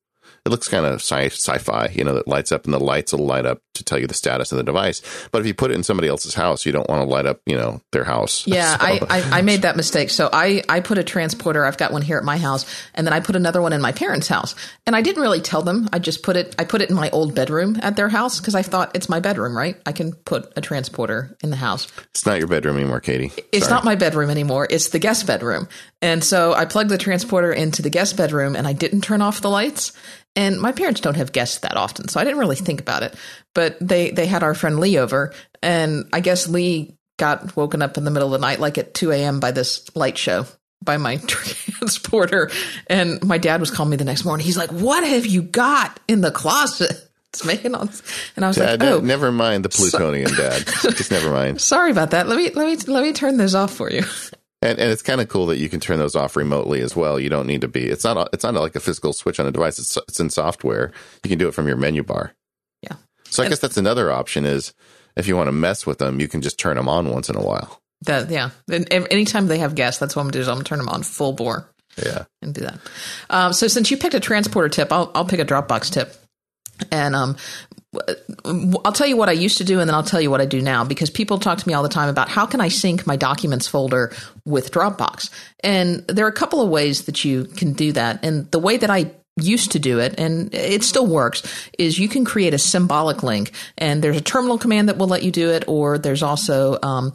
it 0.47 0.51
looks 0.51 0.69
kind 0.69 0.87
of 0.87 1.03
sci- 1.03 1.59
fi 1.59 1.89
you 1.93 2.05
know, 2.05 2.15
that 2.15 2.29
lights 2.29 2.53
up 2.53 2.65
and 2.65 2.73
the 2.73 2.79
lights 2.79 3.13
will 3.13 3.27
light 3.27 3.45
up 3.45 3.59
to 3.75 3.85
tell 3.85 3.99
you 3.99 4.07
the 4.07 4.15
status 4.15 4.53
of 4.53 4.59
the 4.59 4.65
device. 4.65 5.03
But 5.33 5.41
if 5.41 5.47
you 5.47 5.55
put 5.55 5.73
it 5.73 5.75
in 5.75 5.83
somebody 5.83 6.09
else's 6.09 6.35
house, 6.35 6.65
you 6.65 6.73
don't 6.73 6.89
want 6.89 7.03
to 7.03 7.13
light 7.13 7.27
up, 7.27 7.41
you 7.47 7.57
know, 7.57 7.83
their 7.93 8.05
house. 8.05 8.47
Yeah, 8.57 8.79
so. 8.79 8.87
I, 8.87 9.01
I, 9.11 9.39
I, 9.39 9.43
made 9.43 9.63
that 9.63 9.77
mistake. 9.77 10.09
So 10.09 10.31
I, 10.33 10.63
I 10.67 10.81
put 10.81 10.97
a 10.97 11.05
transporter, 11.05 11.65
I've 11.67 11.77
got 11.77 11.93
one 11.93 12.01
here 12.01 12.17
at 12.17 12.25
my 12.25 12.39
house, 12.39 12.65
and 12.95 13.07
then 13.07 13.13
I 13.13 13.21
put 13.21 13.37
another 13.37 13.61
one 13.61 13.75
in 13.75 13.83
my 13.83 13.93
parents' 13.93 14.29
house. 14.29 14.55
And 14.87 14.97
I 14.97 15.03
didn't 15.03 15.21
really 15.21 15.43
tell 15.43 15.61
them. 15.61 15.89
I 15.93 15.99
just 15.99 16.23
put 16.23 16.37
it, 16.37 16.55
I 16.59 16.65
put 16.65 16.81
it 16.81 16.89
in 16.89 16.97
my 16.97 17.11
old 17.11 17.35
bedroom 17.35 17.79
at 17.83 17.97
their 17.97 18.09
house 18.09 18.41
because 18.41 18.55
I 18.55 18.63
thought 18.63 18.93
it's 18.95 19.11
my 19.11 19.21
bedroom, 19.21 19.55
right? 19.55 19.77
I 19.85 19.93
can 19.93 20.13
put 20.13 20.51
a 20.57 20.63
transporter 20.63 21.37
in 21.43 21.51
the 21.51 21.57
house. 21.57 21.89
It's 22.13 22.25
not 22.25 22.39
your 22.39 22.49
bedroom 22.49 22.77
anymore, 22.77 23.01
Katie. 23.01 23.33
It's 23.53 23.67
Sorry. 23.67 23.75
not 23.75 23.85
my 23.85 23.97
bedroom 23.97 24.31
anymore. 24.31 24.67
It's 24.71 24.89
the 24.89 25.01
guest 25.01 25.27
bedroom. 25.27 25.69
And 26.07 26.23
so 26.23 26.55
I 26.55 26.67
plugged 26.67 26.89
the 26.91 26.99
transporter 26.99 27.53
into 27.53 27.83
the 27.83 27.91
guest 27.91 28.17
bedroom 28.17 28.55
and 28.55 28.65
I 28.65 28.73
didn't 28.73 29.01
turn 29.01 29.23
off 29.23 29.41
the 29.41 29.51
lights. 29.51 29.93
And 30.37 30.61
my 30.61 30.71
parents 30.71 31.01
don't 31.01 31.17
have 31.17 31.33
guests 31.33 31.59
that 31.59 31.77
often, 31.77 32.07
so 32.09 32.21
I 32.21 32.25
didn't 32.25 32.39
really 32.39 32.55
think 32.57 32.81
about 32.81 33.03
it. 33.03 33.17
But 33.55 33.77
they 33.81 34.11
they 34.11 34.27
had 34.27 34.43
our 34.45 34.55
friend 34.55 34.79
Lee 34.79 34.99
over, 34.99 35.33
and 35.63 36.05
I 36.13 36.21
guess 36.21 36.47
Lee 36.47 36.95
got 37.19 37.57
woken 37.57 37.81
up 37.83 37.97
in 37.97 38.05
the 38.05 38.11
middle 38.11 38.33
of 38.33 38.41
the 38.41 38.47
night, 38.47 38.61
like 38.61 38.77
at 38.79 38.93
two 38.95 39.11
a.m. 39.11 39.41
by 39.41 39.51
this 39.51 39.85
light 39.97 40.19
show 40.19 40.47
by 40.85 40.99
my 40.99 41.17
transporter. 41.27 42.51
And 42.87 43.25
my 43.25 43.39
dad 43.39 43.61
was 43.61 43.71
calling 43.71 43.91
me 43.91 43.97
the 43.97 44.05
next 44.05 44.25
morning. 44.27 44.45
He's 44.45 44.59
like, 44.59 44.71
"What 44.71 45.05
have 45.05 45.25
you 45.27 45.43
got 45.43 45.99
in 46.07 46.21
the 46.21 46.31
closet?" 46.31 46.93
It's 47.33 47.45
making 47.45 47.75
all 47.75 47.85
this. 47.85 48.03
And 48.37 48.45
I 48.47 48.49
was 48.49 48.57
dad, 48.57 48.81
like, 48.81 48.89
"Oh, 48.89 49.01
never 49.01 49.31
mind 49.31 49.65
the 49.65 49.69
plutonium, 49.69 50.31
so- 50.31 50.37
Dad. 50.37 50.65
Just 50.97 51.11
never 51.11 51.31
mind." 51.31 51.61
Sorry 51.61 51.91
about 51.91 52.13
that. 52.13 52.29
Let 52.29 52.37
me 52.39 52.51
let 52.51 52.67
me 52.67 52.93
let 52.93 53.03
me 53.03 53.13
turn 53.13 53.37
those 53.37 53.55
off 53.55 53.75
for 53.75 53.91
you. 53.91 54.05
And, 54.67 54.81
and 54.81 54.91
it's 54.91 55.03
kind 55.03 55.21
of 55.21 55.29
cool 55.29 55.47
that 55.47 55.59
you 55.59 55.69
can 55.69 55.79
turn 55.79 55.99
those 55.99 56.17
off 56.17 56.35
remotely 56.35 56.81
as 56.81 56.97
well. 56.97 57.21
You 57.21 57.29
don't 57.29 57.47
need 57.47 57.61
to 57.61 57.69
be. 57.69 57.85
It's 57.85 58.05
not. 58.05 58.29
It's 58.33 58.43
not 58.43 58.55
like 58.55 58.75
a 58.75 58.81
physical 58.81 59.13
switch 59.13 59.39
on 59.39 59.47
a 59.47 59.53
device. 59.53 59.79
It's 59.79 59.97
it's 60.09 60.19
in 60.19 60.29
software. 60.31 60.93
You 61.23 61.31
can 61.31 61.39
do 61.39 61.49
it 61.49 61.53
from 61.53 61.69
your 61.69 61.77
menu 61.77 62.03
bar. 62.03 62.35
Yeah. 62.83 62.97
So 63.31 63.43
I 63.43 63.47
and, 63.47 63.53
guess 63.53 63.61
that's 63.61 63.77
another 63.77 64.11
option 64.11 64.45
is 64.45 64.75
if 65.17 65.29
you 65.29 65.37
want 65.37 65.49
to 65.49 65.53
mess 65.53 65.87
with 65.87 65.99
them, 65.99 66.21
you 66.21 66.29
can 66.29 66.43
just 66.43 66.59
turn 66.59 66.77
them 66.77 66.89
on 66.89 67.11
once 67.11 67.29
in 67.29 67.37
a 67.37 67.43
while. 67.43 67.81
That 68.03 68.29
yeah. 68.29 68.51
And 68.71 68.93
anytime 68.93 69.47
they 69.47 69.59
have 69.59 69.75
guests, 69.75 70.01
that's 70.01 70.17
what 70.17 70.23
I'm 70.23 70.27
gonna 70.27 70.33
do. 70.33 70.41
Is 70.41 70.49
I'm 70.49 70.57
gonna 70.57 70.65
turn 70.65 70.79
them 70.79 70.89
on 70.89 71.03
full 71.05 71.33
bore. 71.33 71.71
Yeah. 71.97 72.25
And 72.43 72.53
do 72.53 72.63
that. 72.63 72.79
Um, 73.31 73.53
so 73.53 73.69
since 73.69 73.91
you 73.91 73.97
picked 73.97 74.15
a 74.15 74.21
transporter 74.21 74.69
tip, 74.69 74.93
I'll 74.93 75.11
I'll 75.15 75.25
pick 75.25 75.41
a 75.41 75.45
Dropbox 75.45 75.93
tip. 75.93 76.15
And 76.91 77.15
um, 77.15 77.37
I'll 78.45 78.93
tell 78.93 79.07
you 79.07 79.17
what 79.17 79.29
I 79.29 79.33
used 79.33 79.59
to 79.59 79.65
do 79.65 79.81
and 79.81 79.89
then 79.89 79.95
I'll 79.95 80.03
tell 80.03 80.21
you 80.21 80.31
what 80.31 80.41
I 80.41 80.47
do 80.47 80.61
now 80.63 80.85
because 80.85 81.11
people 81.11 81.39
talk 81.39 81.59
to 81.59 81.69
me 81.69 81.75
all 81.75 81.83
the 81.83 81.89
time 81.89 82.09
about 82.09 82.29
how 82.29 82.47
can 82.47 82.61
I 82.61 82.69
sync 82.69 83.07
my 83.07 83.17
documents 83.17 83.67
folder 83.67 84.13
with 84.45 84.71
Dropbox. 84.71 85.31
And 85.61 86.07
there 86.07 86.25
are 86.25 86.29
a 86.29 86.33
couple 86.33 86.61
of 86.61 86.69
ways 86.69 87.05
that 87.05 87.25
you 87.25 87.45
can 87.45 87.73
do 87.73 87.93
that. 87.93 88.25
And 88.25 88.51
the 88.51 88.59
way 88.59 88.77
that 88.77 88.91
I 88.91 89.11
used 89.39 89.73
to 89.73 89.79
do 89.79 89.99
it, 89.99 90.19
and 90.19 90.53
it 90.55 90.83
still 90.83 91.07
works, 91.07 91.43
is 91.79 91.99
you 91.99 92.09
can 92.09 92.25
create 92.25 92.55
a 92.55 92.59
symbolic 92.59 93.23
link, 93.23 93.53
and 93.77 94.03
there's 94.03 94.17
a 94.17 94.23
terminal 94.23 94.57
command 94.57 94.89
that 94.89 94.97
will 94.97 95.09
let 95.09 95.23
you 95.23 95.31
do 95.31 95.51
it, 95.51 95.65
or 95.69 95.99
there's 95.99 96.23
also 96.23 96.79
um, 96.83 97.15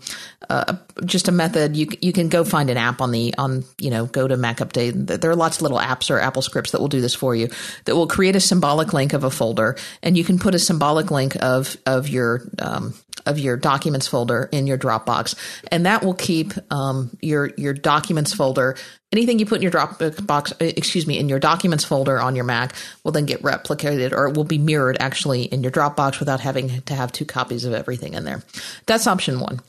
just 1.05 1.27
a 1.27 1.31
method. 1.31 1.75
You 1.75 1.87
you 2.01 2.11
can 2.13 2.29
go 2.29 2.43
find 2.43 2.69
an 2.69 2.77
app 2.77 3.01
on 3.01 3.11
the 3.11 3.33
on 3.37 3.63
you 3.77 3.89
know 3.89 4.05
go 4.05 4.27
to 4.27 4.37
Mac 4.37 4.57
Update. 4.57 5.07
There 5.07 5.31
are 5.31 5.35
lots 5.35 5.57
of 5.57 5.63
little 5.63 5.79
apps 5.79 6.09
or 6.09 6.19
Apple 6.19 6.41
scripts 6.41 6.71
that 6.71 6.81
will 6.81 6.87
do 6.87 7.01
this 7.01 7.15
for 7.15 7.35
you. 7.35 7.49
That 7.85 7.95
will 7.95 8.07
create 8.07 8.35
a 8.35 8.39
symbolic 8.39 8.93
link 8.93 9.13
of 9.13 9.23
a 9.23 9.31
folder, 9.31 9.77
and 10.03 10.17
you 10.17 10.23
can 10.23 10.39
put 10.39 10.55
a 10.55 10.59
symbolic 10.59 11.11
link 11.11 11.35
of 11.41 11.77
of 11.85 12.09
your 12.09 12.41
um, 12.59 12.93
of 13.25 13.39
your 13.39 13.57
documents 13.57 14.07
folder 14.07 14.49
in 14.51 14.67
your 14.67 14.77
Dropbox, 14.77 15.35
and 15.71 15.85
that 15.85 16.03
will 16.03 16.13
keep 16.13 16.53
um, 16.71 17.15
your 17.21 17.51
your 17.57 17.73
documents 17.73 18.33
folder. 18.33 18.75
Anything 19.13 19.39
you 19.39 19.45
put 19.45 19.57
in 19.57 19.63
your 19.63 19.71
Dropbox, 19.71 20.53
excuse 20.61 21.05
me, 21.05 21.17
in 21.17 21.27
your 21.27 21.39
documents 21.39 21.83
folder 21.83 22.19
on 22.19 22.35
your 22.35 22.45
Mac 22.45 22.73
will 23.03 23.11
then 23.11 23.25
get 23.25 23.41
replicated 23.41 24.13
or 24.13 24.27
it 24.29 24.37
will 24.37 24.45
be 24.45 24.57
mirrored 24.57 24.95
actually 25.01 25.43
in 25.43 25.63
your 25.63 25.71
Dropbox 25.71 26.19
without 26.19 26.39
having 26.39 26.81
to 26.83 26.95
have 26.95 27.11
two 27.11 27.25
copies 27.25 27.65
of 27.65 27.73
everything 27.73 28.13
in 28.13 28.23
there. 28.23 28.41
That's 28.85 29.07
option 29.07 29.41
one. 29.41 29.59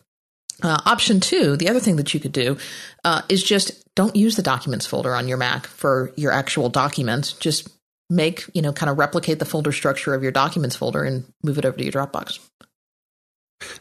Uh, 0.62 0.78
option 0.86 1.20
two, 1.20 1.56
the 1.56 1.68
other 1.68 1.80
thing 1.80 1.96
that 1.96 2.14
you 2.14 2.20
could 2.20 2.32
do 2.32 2.56
uh, 3.04 3.22
is 3.28 3.42
just 3.42 3.94
don't 3.94 4.16
use 4.16 4.36
the 4.36 4.42
documents 4.42 4.86
folder 4.86 5.14
on 5.14 5.28
your 5.28 5.36
Mac 5.36 5.66
for 5.66 6.12
your 6.16 6.32
actual 6.32 6.68
documents. 6.68 7.32
Just 7.32 7.68
make, 8.08 8.44
you 8.54 8.62
know, 8.62 8.72
kind 8.72 8.90
of 8.90 8.98
replicate 8.98 9.38
the 9.38 9.44
folder 9.44 9.72
structure 9.72 10.14
of 10.14 10.22
your 10.22 10.32
documents 10.32 10.76
folder 10.76 11.02
and 11.02 11.24
move 11.42 11.58
it 11.58 11.64
over 11.64 11.76
to 11.76 11.82
your 11.82 11.92
Dropbox. 11.92 12.38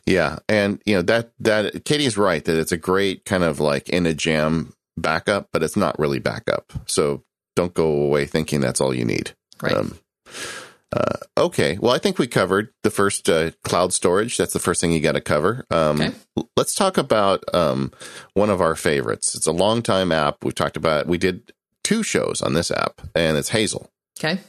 Yeah, 0.06 0.40
and 0.48 0.82
you 0.86 0.96
know 0.96 1.02
that 1.04 1.32
that 1.40 1.86
Katie's 1.86 2.18
right 2.18 2.44
that 2.46 2.60
it's 2.60 2.72
a 2.72 2.78
great 2.78 3.26
kind 3.26 3.44
of 3.44 3.60
like 3.60 3.90
in 3.90 4.06
a 4.06 4.14
jam 4.14 4.74
backup, 4.98 5.50
but 5.52 5.64
it's 5.64 5.78
not 5.78 5.98
really 5.98 6.20
backup. 6.20 6.72
So 6.86 7.24
don't 7.56 7.74
go 7.74 7.88
away 7.88 8.26
thinking 8.26 8.62
that's 8.62 8.80
all 8.80 8.94
you 8.94 9.06
need. 9.06 9.32
Right. 9.62 9.74
Um, 9.74 9.98
uh, 10.94 11.18
okay, 11.38 11.78
well, 11.80 11.94
I 11.94 11.98
think 11.98 12.20
we 12.20 12.28
covered 12.28 12.70
the 12.84 12.90
first 12.90 13.30
uh, 13.30 13.52
cloud 13.64 13.94
storage. 13.94 14.38
That's 14.38 14.54
the 14.54 14.60
first 14.60 14.82
thing 14.82 14.92
you 14.92 15.00
got 15.00 15.14
to 15.14 15.22
cover. 15.22 15.66
Um, 15.72 16.02
okay. 16.02 16.12
Let's 16.58 16.76
talk 16.76 16.98
about 16.98 17.44
um, 17.54 17.92
one 18.34 18.50
of 18.50 18.62
our 18.62 18.76
favorites. 18.76 19.34
It's 19.36 19.48
a 19.48 19.54
long 19.54 19.82
time 19.82 20.12
app. 20.12 20.44
We've 20.44 20.56
talked 20.56 20.78
about. 20.78 21.08
We 21.08 21.18
did 21.18 21.54
two 21.84 22.04
shows 22.04 22.42
on 22.42 22.54
this 22.54 22.72
app, 22.72 23.02
and 23.16 23.38
it's 23.38 23.50
Hazel. 23.50 23.90
Okay. 24.20 24.40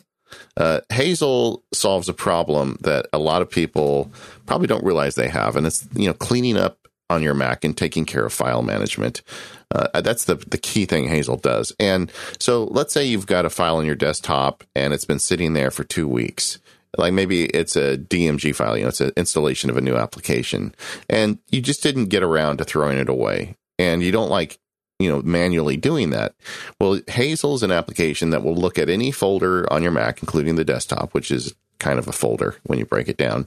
Uh, 0.57 0.81
Hazel 0.91 1.63
solves 1.73 2.09
a 2.09 2.15
problem 2.15 2.79
that 2.81 3.07
a 3.13 3.19
lot 3.19 3.43
of 3.43 3.51
people 3.51 4.11
probably 4.47 4.67
don't 4.67 4.85
realize 4.85 5.15
they 5.15 5.29
have, 5.29 5.57
and 5.57 5.67
it's 5.67 5.87
you 5.95 6.07
know 6.07 6.15
cleaning 6.15 6.57
up 6.57 6.82
on 7.13 7.23
your 7.23 7.35
Mac 7.35 7.65
and 7.65 7.77
taking 7.77 8.05
care 8.05 8.25
of 8.25 8.33
file 8.33 8.63
management. 8.63 9.23
Uh, 9.71 10.01
that's 10.01 10.25
the 10.25 10.35
the 10.35 10.59
key 10.59 10.85
thing 10.85 11.09
Hazel 11.09 11.37
does. 11.37 11.73
And 11.79 12.13
so, 12.39 12.65
let's 12.65 12.93
say 12.93 13.05
you've 13.05 13.27
got 13.27 13.47
a 13.47 13.51
file 13.51 13.77
on 13.77 13.87
your 13.87 13.95
desktop 13.95 14.65
and 14.75 14.93
it's 14.93 15.05
been 15.05 15.19
sitting 15.19 15.55
there 15.55 15.71
for 15.71 15.85
two 15.85 16.09
weeks. 16.09 16.59
Like 16.99 17.15
maybe 17.15 17.47
it's 17.47 17.75
a 17.75 17.97
DMG 17.97 18.55
file, 18.55 18.77
you 18.77 18.83
know, 18.83 18.91
it's 18.91 19.01
an 19.01 19.13
installation 19.17 19.71
of 19.71 19.79
a 19.79 19.81
new 19.81 19.97
application, 19.97 20.75
and 21.09 21.39
you 21.49 21.63
just 21.63 21.83
didn't 21.83 22.07
get 22.07 22.23
around 22.23 22.59
to 22.59 22.65
throwing 22.65 22.99
it 22.99 23.09
away, 23.09 23.57
and 23.79 24.03
you 24.03 24.13
don't 24.13 24.29
like 24.29 24.59
you 24.99 25.09
know, 25.09 25.21
manually 25.23 25.77
doing 25.77 26.11
that. 26.11 26.35
Well, 26.81 27.01
Hazel 27.09 27.55
is 27.55 27.65
an 27.65 27.73
application 27.73 28.31
that 28.31 28.45
will 28.45 28.55
look 28.55 28.79
at 28.79 28.89
any 28.89 29.11
folder 29.11 29.71
on 29.73 29.83
your 29.83 29.91
Mac, 29.91 30.23
including 30.23 30.55
the 30.55 30.65
desktop, 30.65 31.13
which 31.13 31.33
is 31.33 31.55
kind 31.81 31.99
of 31.99 32.07
a 32.07 32.13
folder 32.13 32.57
when 32.63 32.79
you 32.79 32.87
break 32.87 33.09
it 33.09 33.17
down, 33.17 33.47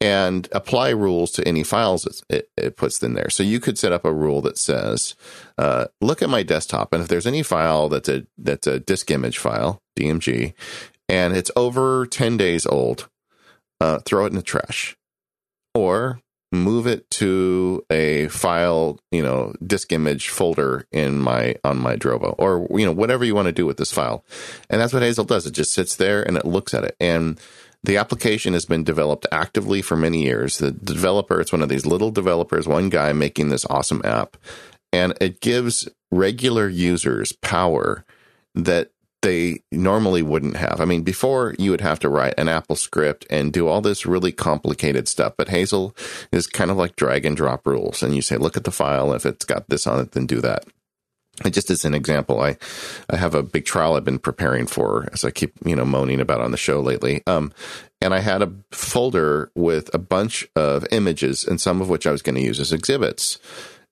and 0.00 0.48
apply 0.52 0.90
rules 0.90 1.30
to 1.32 1.46
any 1.48 1.62
files 1.62 2.22
it, 2.28 2.50
it 2.56 2.76
puts 2.76 3.02
in 3.02 3.14
there. 3.14 3.30
So 3.30 3.42
you 3.42 3.60
could 3.60 3.78
set 3.78 3.92
up 3.92 4.04
a 4.04 4.12
rule 4.12 4.42
that 4.42 4.58
says, 4.58 5.14
uh, 5.56 5.86
look 6.00 6.22
at 6.22 6.28
my 6.28 6.42
desktop, 6.42 6.92
and 6.92 7.02
if 7.02 7.08
there's 7.08 7.26
any 7.26 7.42
file 7.42 7.88
that's 7.88 8.08
a 8.08 8.26
that's 8.36 8.66
a 8.66 8.80
disk 8.80 9.10
image 9.10 9.38
file, 9.38 9.80
DMG, 9.98 10.52
and 11.08 11.36
it's 11.36 11.50
over 11.56 12.06
10 12.06 12.36
days 12.36 12.66
old, 12.66 13.08
uh, 13.80 14.00
throw 14.00 14.24
it 14.24 14.30
in 14.30 14.36
the 14.36 14.42
trash. 14.42 14.96
Or 15.74 16.20
move 16.52 16.86
it 16.86 17.10
to 17.10 17.84
a 17.90 18.28
file, 18.28 18.98
you 19.10 19.22
know, 19.22 19.52
disk 19.64 19.92
image 19.92 20.28
folder 20.28 20.86
in 20.92 21.18
my 21.18 21.56
on 21.64 21.78
my 21.78 21.96
Drobo 21.96 22.34
or 22.38 22.66
you 22.78 22.86
know 22.86 22.92
whatever 22.92 23.24
you 23.24 23.34
want 23.34 23.46
to 23.46 23.52
do 23.52 23.66
with 23.66 23.76
this 23.76 23.92
file. 23.92 24.24
And 24.70 24.80
that's 24.80 24.92
what 24.92 25.02
Hazel 25.02 25.24
does. 25.24 25.46
It 25.46 25.52
just 25.52 25.72
sits 25.72 25.96
there 25.96 26.22
and 26.22 26.36
it 26.36 26.44
looks 26.44 26.74
at 26.74 26.84
it. 26.84 26.96
And 27.00 27.40
the 27.82 27.96
application 27.96 28.52
has 28.52 28.64
been 28.64 28.84
developed 28.84 29.26
actively 29.30 29.82
for 29.82 29.96
many 29.96 30.24
years. 30.24 30.58
The 30.58 30.70
developer, 30.70 31.40
it's 31.40 31.52
one 31.52 31.62
of 31.62 31.68
these 31.68 31.86
little 31.86 32.10
developers, 32.10 32.66
one 32.66 32.88
guy 32.88 33.12
making 33.12 33.48
this 33.48 33.66
awesome 33.66 34.02
app. 34.04 34.36
And 34.92 35.14
it 35.20 35.40
gives 35.40 35.88
regular 36.10 36.68
users 36.68 37.32
power 37.32 38.04
that 38.54 38.90
they 39.22 39.60
normally 39.72 40.22
wouldn't 40.22 40.56
have. 40.56 40.80
I 40.80 40.84
mean, 40.84 41.02
before 41.02 41.54
you 41.58 41.70
would 41.70 41.80
have 41.80 41.98
to 42.00 42.08
write 42.08 42.34
an 42.38 42.48
Apple 42.48 42.76
script 42.76 43.26
and 43.28 43.52
do 43.52 43.66
all 43.66 43.80
this 43.80 44.06
really 44.06 44.32
complicated 44.32 45.08
stuff, 45.08 45.34
but 45.36 45.48
Hazel 45.48 45.96
is 46.30 46.46
kind 46.46 46.70
of 46.70 46.76
like 46.76 46.96
drag 46.96 47.24
and 47.24 47.36
drop 47.36 47.66
rules. 47.66 48.02
And 48.02 48.14
you 48.14 48.22
say, 48.22 48.36
look 48.36 48.56
at 48.56 48.64
the 48.64 48.70
file. 48.70 49.12
If 49.12 49.26
it's 49.26 49.44
got 49.44 49.68
this 49.68 49.86
on 49.86 50.00
it, 50.00 50.12
then 50.12 50.26
do 50.26 50.40
that. 50.42 50.64
Just 51.44 51.70
as 51.70 51.84
an 51.84 51.94
example, 51.94 52.40
I, 52.40 52.56
I 53.10 53.16
have 53.16 53.34
a 53.34 53.42
big 53.42 53.66
trial 53.66 53.94
I've 53.94 54.04
been 54.04 54.18
preparing 54.18 54.66
for, 54.66 55.08
as 55.12 55.24
I 55.24 55.30
keep, 55.30 55.52
you 55.64 55.76
know, 55.76 55.84
moaning 55.84 56.20
about 56.20 56.40
on 56.40 56.50
the 56.50 56.56
show 56.56 56.80
lately. 56.80 57.22
Um, 57.26 57.52
and 58.00 58.14
I 58.14 58.20
had 58.20 58.42
a 58.42 58.52
folder 58.70 59.50
with 59.54 59.94
a 59.94 59.98
bunch 59.98 60.48
of 60.56 60.86
images 60.90 61.44
and 61.44 61.60
some 61.60 61.82
of 61.82 61.88
which 61.88 62.06
I 62.06 62.12
was 62.12 62.22
going 62.22 62.36
to 62.36 62.42
use 62.42 62.58
as 62.58 62.72
exhibits. 62.72 63.38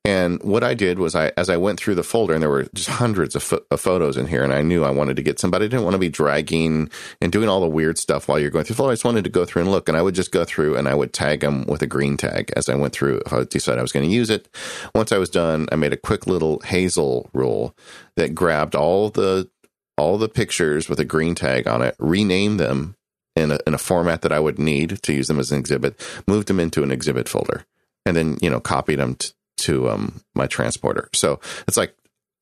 And 0.06 0.42
what 0.42 0.62
I 0.62 0.75
did 0.75 0.99
was 0.99 1.14
I, 1.14 1.32
as 1.38 1.49
I 1.49 1.56
went 1.56 1.80
through 1.80 1.94
the 1.94 2.02
folder, 2.02 2.34
and 2.34 2.42
there 2.42 2.50
were 2.50 2.68
just 2.75 2.90
hundreds 2.90 3.34
of, 3.34 3.42
fo- 3.42 3.64
of, 3.70 3.80
photos 3.80 4.18
in 4.18 4.26
here, 4.26 4.44
and 4.44 4.52
I 4.52 4.61
knew 4.61 4.84
I 4.84 4.90
wanted 4.90 5.16
to 5.16 5.23
get 5.23 5.40
some, 5.40 5.50
but 5.50 5.62
I 5.62 5.64
didn't 5.64 5.84
want 5.84 5.94
to 5.94 5.99
be 5.99 6.11
dragging 6.11 6.90
and 7.23 7.32
doing 7.32 7.49
all 7.49 7.62
the 7.62 7.66
weird 7.66 7.96
stuff 7.96 8.28
while 8.28 8.38
you're 8.38 8.50
going 8.50 8.66
through 8.66 8.76
the. 8.76 8.84
I 8.84 8.92
just 8.92 9.04
wanted 9.04 9.25
to 9.25 9.30
go 9.30 9.46
through 9.46 9.62
and 9.62 9.70
look, 9.70 9.88
and 9.88 9.96
I 9.96 10.02
would 10.02 10.14
just 10.14 10.30
go 10.30 10.44
through 10.44 10.76
and 10.76 10.88
I 10.88 10.94
would 10.94 11.14
tag 11.14 11.40
them 11.40 11.64
with 11.64 11.80
a 11.80 11.87
green 11.87 12.18
tag 12.18 12.52
as 12.54 12.68
I 12.68 12.75
went 12.75 12.92
through. 12.92 13.23
If 13.25 13.32
I 13.32 13.44
decided 13.44 13.78
I 13.78 13.82
was 13.82 13.92
going 13.92 14.06
to 14.06 14.14
use 14.14 14.28
it, 14.28 14.46
once 14.94 15.11
I 15.11 15.16
was 15.16 15.30
done, 15.30 15.68
I 15.73 15.76
made 15.76 15.94
a 15.94 15.99
quick 15.99 16.26
little 16.26 16.61
Hazel 16.61 17.30
rule 17.32 17.75
that 18.16 18.34
grabbed 18.34 18.75
all 18.75 19.08
the 19.08 19.49
all 19.96 20.18
the 20.18 20.28
pictures 20.28 20.88
with 20.88 21.00
a 21.00 21.04
green 21.04 21.34
tag 21.34 21.66
on 21.66 21.80
it, 21.80 21.94
renamed 21.99 22.58
them 22.61 22.96
in 23.37 23.52
a, 23.52 23.58
in 23.66 23.75
a 23.75 23.78
format 23.78 24.23
that 24.23 24.32
I 24.32 24.40
would 24.40 24.58
need 24.58 25.02
to 25.02 25.12
use 25.12 25.28
them 25.28 25.38
as 25.38 25.52
an 25.52 25.58
exhibit, 25.58 26.00
moved 26.26 26.49
them 26.49 26.61
into 26.61 26.82
an 26.82 26.90
exhibit 26.90 27.28
folder, 27.28 27.64
and 28.04 28.16
then 28.16 28.37
you 28.42 28.50
know 28.50 28.61
copied 28.61 28.99
them. 28.99 29.16
To 29.58 29.88
um, 29.90 30.23
my 30.34 30.46
transporter. 30.46 31.08
So 31.12 31.40
it's 31.66 31.76
like 31.76 31.94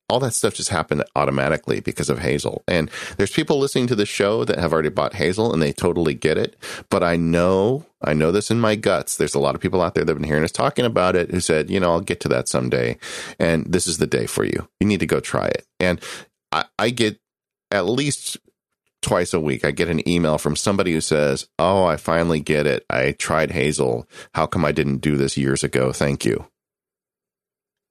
all 0.09 0.19
that 0.19 0.33
stuff 0.33 0.53
just 0.53 0.69
happened 0.69 1.03
automatically 1.15 1.79
because 1.79 2.09
of 2.09 2.19
Hazel. 2.19 2.63
And 2.67 2.91
there's 3.17 3.31
people 3.31 3.57
listening 3.57 3.87
to 3.87 3.95
the 3.95 4.05
show 4.05 4.43
that 4.45 4.59
have 4.59 4.73
already 4.73 4.89
bought 4.89 5.15
Hazel 5.15 5.53
and 5.53 5.61
they 5.61 5.71
totally 5.71 6.13
get 6.13 6.37
it. 6.37 6.55
But 6.89 7.03
I 7.03 7.15
know, 7.15 7.85
I 8.03 8.13
know 8.13 8.31
this 8.31 8.51
in 8.51 8.59
my 8.59 8.75
guts. 8.75 9.17
There's 9.17 9.33
a 9.33 9.39
lot 9.39 9.55
of 9.55 9.61
people 9.61 9.81
out 9.81 9.95
there 9.95 10.03
that 10.03 10.11
have 10.11 10.19
been 10.19 10.27
hearing 10.27 10.43
us 10.43 10.51
talking 10.51 10.85
about 10.85 11.15
it 11.15 11.31
who 11.31 11.39
said, 11.39 11.69
you 11.69 11.79
know, 11.79 11.91
I'll 11.91 12.01
get 12.01 12.19
to 12.21 12.29
that 12.29 12.47
someday. 12.49 12.97
And 13.39 13.65
this 13.65 13.87
is 13.87 13.97
the 13.97 14.07
day 14.07 14.25
for 14.25 14.43
you. 14.43 14.67
You 14.79 14.87
need 14.87 14.99
to 14.99 15.07
go 15.07 15.19
try 15.19 15.47
it. 15.47 15.65
And 15.79 16.01
I, 16.51 16.65
I 16.77 16.89
get 16.89 17.19
at 17.71 17.85
least 17.85 18.37
twice 19.01 19.33
a 19.33 19.39
week, 19.39 19.65
I 19.65 19.71
get 19.71 19.89
an 19.89 20.07
email 20.07 20.37
from 20.37 20.55
somebody 20.55 20.93
who 20.93 21.01
says, 21.01 21.47
Oh, 21.59 21.85
I 21.85 21.97
finally 21.97 22.39
get 22.39 22.67
it. 22.67 22.85
I 22.89 23.13
tried 23.13 23.51
Hazel. 23.51 24.07
How 24.33 24.45
come 24.45 24.63
I 24.63 24.71
didn't 24.71 24.97
do 24.97 25.17
this 25.17 25.37
years 25.37 25.63
ago? 25.63 25.91
Thank 25.91 26.23
you. 26.23 26.47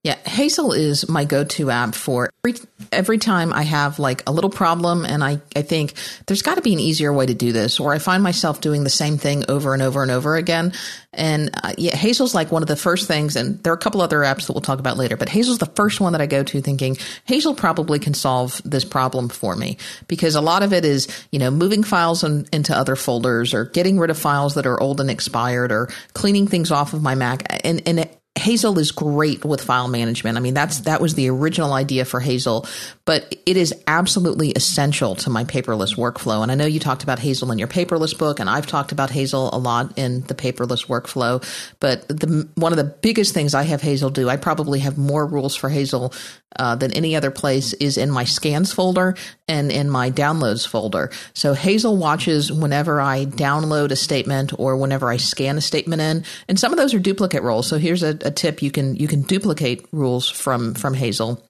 Yeah, 0.04 0.16
Hazel 0.16 0.72
is 0.72 1.08
my 1.08 1.24
go-to 1.24 1.70
app 1.70 1.94
for 1.94 2.28
every, 2.44 2.58
every 2.90 3.18
time 3.18 3.52
I 3.52 3.62
have 3.62 4.00
like 4.00 4.28
a 4.28 4.32
little 4.32 4.50
problem 4.50 5.04
and 5.04 5.22
I, 5.22 5.40
I 5.54 5.62
think 5.62 5.94
there's 6.26 6.42
got 6.42 6.56
to 6.56 6.60
be 6.60 6.72
an 6.72 6.80
easier 6.80 7.12
way 7.12 7.24
to 7.24 7.34
do 7.34 7.52
this 7.52 7.78
or 7.78 7.94
I 7.94 8.00
find 8.00 8.20
myself 8.20 8.60
doing 8.60 8.82
the 8.82 8.90
same 8.90 9.16
thing 9.16 9.44
over 9.48 9.74
and 9.74 9.82
over 9.82 10.02
and 10.02 10.10
over 10.10 10.34
again. 10.34 10.72
And 11.12 11.50
uh, 11.62 11.74
yeah, 11.78 11.94
Hazel's 11.94 12.34
like 12.34 12.50
one 12.50 12.62
of 12.62 12.68
the 12.68 12.74
first 12.74 13.06
things 13.06 13.36
and 13.36 13.62
there 13.62 13.72
are 13.72 13.76
a 13.76 13.78
couple 13.78 14.02
other 14.02 14.18
apps 14.18 14.48
that 14.48 14.54
we'll 14.54 14.60
talk 14.60 14.80
about 14.80 14.96
later, 14.96 15.16
but 15.16 15.28
Hazel's 15.28 15.58
the 15.58 15.66
first 15.66 16.00
one 16.00 16.14
that 16.14 16.20
I 16.20 16.26
go 16.26 16.42
to 16.42 16.60
thinking 16.60 16.96
Hazel 17.24 17.54
probably 17.54 18.00
can 18.00 18.12
solve 18.12 18.60
this 18.64 18.84
problem 18.84 19.28
for 19.28 19.54
me 19.54 19.76
because 20.08 20.34
a 20.34 20.40
lot 20.40 20.64
of 20.64 20.72
it 20.72 20.84
is, 20.84 21.06
you 21.30 21.38
know, 21.38 21.52
moving 21.52 21.84
files 21.84 22.24
in, 22.24 22.48
into 22.52 22.76
other 22.76 22.96
folders 22.96 23.54
or 23.54 23.66
getting 23.66 24.00
rid 24.00 24.10
of 24.10 24.18
files 24.18 24.54
that 24.54 24.66
are 24.66 24.80
old 24.82 25.00
and 25.00 25.12
expired 25.12 25.70
or 25.70 25.90
cleaning 26.12 26.48
things 26.48 26.72
off 26.72 26.92
of 26.92 27.04
my 27.04 27.14
Mac. 27.14 27.46
And, 27.64 27.86
and 27.86 28.00
it, 28.00 28.18
Hazel 28.34 28.78
is 28.78 28.92
great 28.92 29.44
with 29.44 29.60
file 29.62 29.88
management. 29.88 30.38
I 30.38 30.40
mean, 30.40 30.54
that's 30.54 30.80
that 30.80 31.00
was 31.00 31.14
the 31.14 31.28
original 31.28 31.74
idea 31.74 32.04
for 32.06 32.18
Hazel, 32.18 32.66
but 33.04 33.36
it 33.44 33.58
is 33.58 33.74
absolutely 33.86 34.52
essential 34.52 35.14
to 35.16 35.30
my 35.30 35.44
paperless 35.44 35.96
workflow. 35.96 36.42
And 36.42 36.50
I 36.50 36.54
know 36.54 36.64
you 36.64 36.80
talked 36.80 37.02
about 37.02 37.18
Hazel 37.18 37.52
in 37.52 37.58
your 37.58 37.68
paperless 37.68 38.16
book, 38.16 38.40
and 38.40 38.48
I've 38.48 38.66
talked 38.66 38.90
about 38.90 39.10
Hazel 39.10 39.50
a 39.52 39.58
lot 39.58 39.96
in 39.98 40.22
the 40.22 40.34
paperless 40.34 40.86
workflow. 40.86 41.44
But 41.78 42.08
the 42.08 42.48
one 42.54 42.72
of 42.72 42.78
the 42.78 42.84
biggest 42.84 43.34
things 43.34 43.54
I 43.54 43.64
have 43.64 43.82
Hazel 43.82 44.08
do, 44.08 44.30
I 44.30 44.36
probably 44.38 44.80
have 44.80 44.96
more 44.96 45.26
rules 45.26 45.54
for 45.54 45.68
Hazel 45.68 46.14
uh, 46.56 46.76
than 46.76 46.92
any 46.92 47.16
other 47.16 47.30
place, 47.30 47.72
is 47.74 47.96
in 47.96 48.10
my 48.10 48.24
scans 48.24 48.72
folder 48.72 49.14
and 49.48 49.72
in 49.72 49.90
my 49.90 50.10
downloads 50.10 50.66
folder. 50.66 51.10
So 51.34 51.54
Hazel 51.54 51.96
watches 51.96 52.52
whenever 52.52 53.00
I 53.00 53.26
download 53.26 53.90
a 53.90 53.96
statement 53.96 54.52
or 54.58 54.76
whenever 54.76 55.10
I 55.10 55.16
scan 55.16 55.58
a 55.58 55.60
statement 55.60 56.02
in, 56.02 56.24
and 56.48 56.58
some 56.58 56.72
of 56.72 56.78
those 56.78 56.94
are 56.94 56.98
duplicate 56.98 57.42
roles. 57.42 57.66
So 57.66 57.78
here's 57.78 58.02
a, 58.02 58.18
a 58.22 58.30
tip: 58.30 58.62
you 58.62 58.70
can 58.70 58.96
you 58.96 59.08
can 59.08 59.22
duplicate 59.22 59.86
rules 59.92 60.28
from 60.28 60.74
from 60.74 60.94
Hazel. 60.94 61.44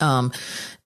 Um, 0.00 0.32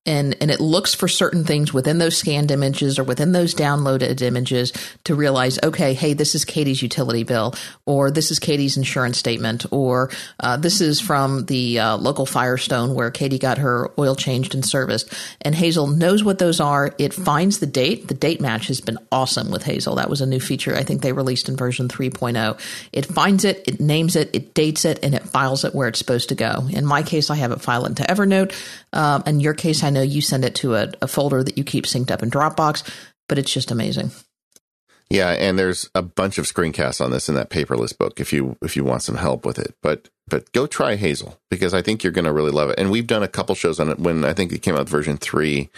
and 0.06 0.36
and 0.40 0.50
it 0.50 0.60
looks 0.60 0.94
for 0.94 1.08
certain 1.08 1.44
things 1.44 1.72
within 1.72 1.98
those 1.98 2.16
scanned 2.16 2.50
images 2.50 2.98
or 2.98 3.04
within 3.04 3.32
those 3.32 3.54
downloaded 3.54 4.22
images 4.22 4.72
to 5.04 5.14
realize 5.14 5.58
okay 5.62 5.94
hey 5.94 6.12
this 6.12 6.34
is 6.34 6.44
katie's 6.44 6.82
utility 6.82 7.22
bill 7.22 7.54
or 7.84 8.10
this 8.10 8.30
is 8.30 8.38
katie's 8.38 8.76
insurance 8.76 9.18
statement 9.18 9.66
or 9.70 10.10
uh, 10.40 10.56
this 10.56 10.80
is 10.80 11.00
from 11.00 11.46
the 11.46 11.78
uh, 11.78 11.96
local 11.96 12.26
firestone 12.26 12.94
where 12.94 13.10
katie 13.10 13.38
got 13.38 13.58
her 13.58 13.90
oil 13.98 14.14
changed 14.14 14.54
and 14.54 14.64
serviced. 14.64 15.12
And 15.40 15.54
hazel 15.54 15.86
knows 15.86 16.24
what 16.24 16.38
those 16.38 16.60
are. 16.60 16.94
It 16.98 17.14
finds 17.14 17.58
the 17.58 17.66
date. 17.66 18.08
The 18.08 18.14
date 18.14 18.40
match 18.40 18.66
has 18.68 18.80
been 18.80 18.98
awesome 19.12 19.50
with 19.50 19.62
hazel. 19.62 19.96
That 19.96 20.10
was 20.10 20.20
a 20.20 20.26
new 20.26 20.40
feature 20.40 20.76
i 20.76 20.82
think 20.82 21.02
they 21.02 21.12
released 21.12 21.48
in 21.48 21.56
version 21.56 21.88
3.0 21.88 22.60
it 22.92 23.06
finds 23.06 23.44
it 23.44 23.66
it 23.66 23.80
names 23.80 24.16
it 24.16 24.34
it 24.34 24.54
dates 24.54 24.84
it 24.84 24.98
and 25.02 25.14
it 25.14 25.22
files 25.22 25.64
it 25.64 25.74
where 25.74 25.88
it's 25.88 25.98
supposed 25.98 26.28
to 26.28 26.34
go. 26.34 26.66
In 26.70 26.84
my 26.84 27.02
case 27.02 27.30
i 27.30 27.34
have 27.34 27.52
it 27.52 27.60
filed 27.60 27.86
into 27.86 28.02
evernote 28.04 28.52
um, 28.96 29.22
in 29.26 29.40
your 29.40 29.54
case 29.54 29.84
i 29.84 29.90
know 29.90 30.02
you 30.02 30.20
send 30.20 30.44
it 30.44 30.54
to 30.56 30.74
a, 30.74 30.92
a 31.02 31.06
folder 31.06 31.42
that 31.44 31.56
you 31.56 31.64
keep 31.64 31.84
synced 31.84 32.10
up 32.10 32.22
in 32.22 32.30
Dropbox, 32.30 32.82
but 33.28 33.38
it's 33.38 33.52
just 33.52 33.70
amazing. 33.70 34.10
Yeah, 35.08 35.30
and 35.30 35.56
there's 35.56 35.88
a 35.94 36.02
bunch 36.02 36.36
of 36.38 36.46
screencasts 36.46 37.04
on 37.04 37.12
this 37.12 37.28
in 37.28 37.36
that 37.36 37.50
paperless 37.50 37.96
book 37.96 38.18
if 38.18 38.32
you 38.32 38.56
if 38.60 38.74
you 38.74 38.84
want 38.84 39.02
some 39.02 39.16
help 39.16 39.46
with 39.46 39.58
it. 39.58 39.74
But 39.80 40.08
but 40.26 40.50
go 40.52 40.66
try 40.66 40.96
Hazel 40.96 41.38
because 41.48 41.74
I 41.74 41.82
think 41.82 42.02
you're 42.02 42.12
going 42.12 42.24
to 42.24 42.32
really 42.32 42.50
love 42.50 42.70
it. 42.70 42.78
And 42.78 42.90
we've 42.90 43.06
done 43.06 43.22
a 43.22 43.28
couple 43.28 43.54
shows 43.54 43.78
on 43.78 43.88
it 43.88 44.00
when 44.00 44.24
I 44.24 44.32
think 44.32 44.52
it 44.52 44.62
came 44.62 44.76
out 44.76 44.88
version 44.88 45.16
3. 45.16 45.70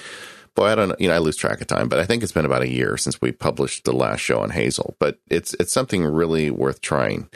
Boy, 0.58 0.72
I 0.72 0.74
don't 0.74 0.88
know, 0.88 0.96
you 0.98 1.06
know, 1.06 1.14
I 1.14 1.18
lose 1.18 1.36
track 1.36 1.60
of 1.60 1.68
time, 1.68 1.88
but 1.88 2.00
I 2.00 2.04
think 2.04 2.24
it's 2.24 2.32
been 2.32 2.44
about 2.44 2.62
a 2.62 2.68
year 2.68 2.96
since 2.96 3.20
we 3.20 3.30
published 3.30 3.84
the 3.84 3.92
last 3.92 4.18
show 4.18 4.40
on 4.40 4.50
Hazel, 4.50 4.96
but 4.98 5.20
it's 5.30 5.54
it's 5.60 5.72
something 5.72 6.04
really 6.04 6.50
worth 6.50 6.80
trying. 6.80 7.28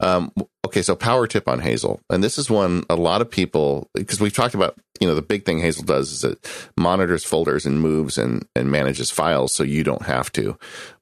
Um, 0.00 0.32
okay, 0.64 0.80
so 0.80 0.96
power 0.96 1.26
tip 1.26 1.46
on 1.46 1.60
Hazel. 1.60 2.00
And 2.08 2.24
this 2.24 2.38
is 2.38 2.48
one 2.48 2.84
a 2.88 2.96
lot 2.96 3.20
of 3.20 3.30
people 3.30 3.90
because 3.92 4.18
we've 4.18 4.32
talked 4.32 4.54
about 4.54 4.78
you 4.98 5.06
know 5.06 5.14
the 5.14 5.20
big 5.20 5.44
thing 5.44 5.58
Hazel 5.58 5.84
does 5.84 6.10
is 6.10 6.24
it 6.24 6.70
monitors 6.74 7.22
folders 7.22 7.66
and 7.66 7.82
moves 7.82 8.16
and 8.16 8.48
and 8.56 8.70
manages 8.70 9.10
files 9.10 9.54
so 9.54 9.62
you 9.62 9.84
don't 9.84 10.06
have 10.06 10.32
to. 10.32 10.56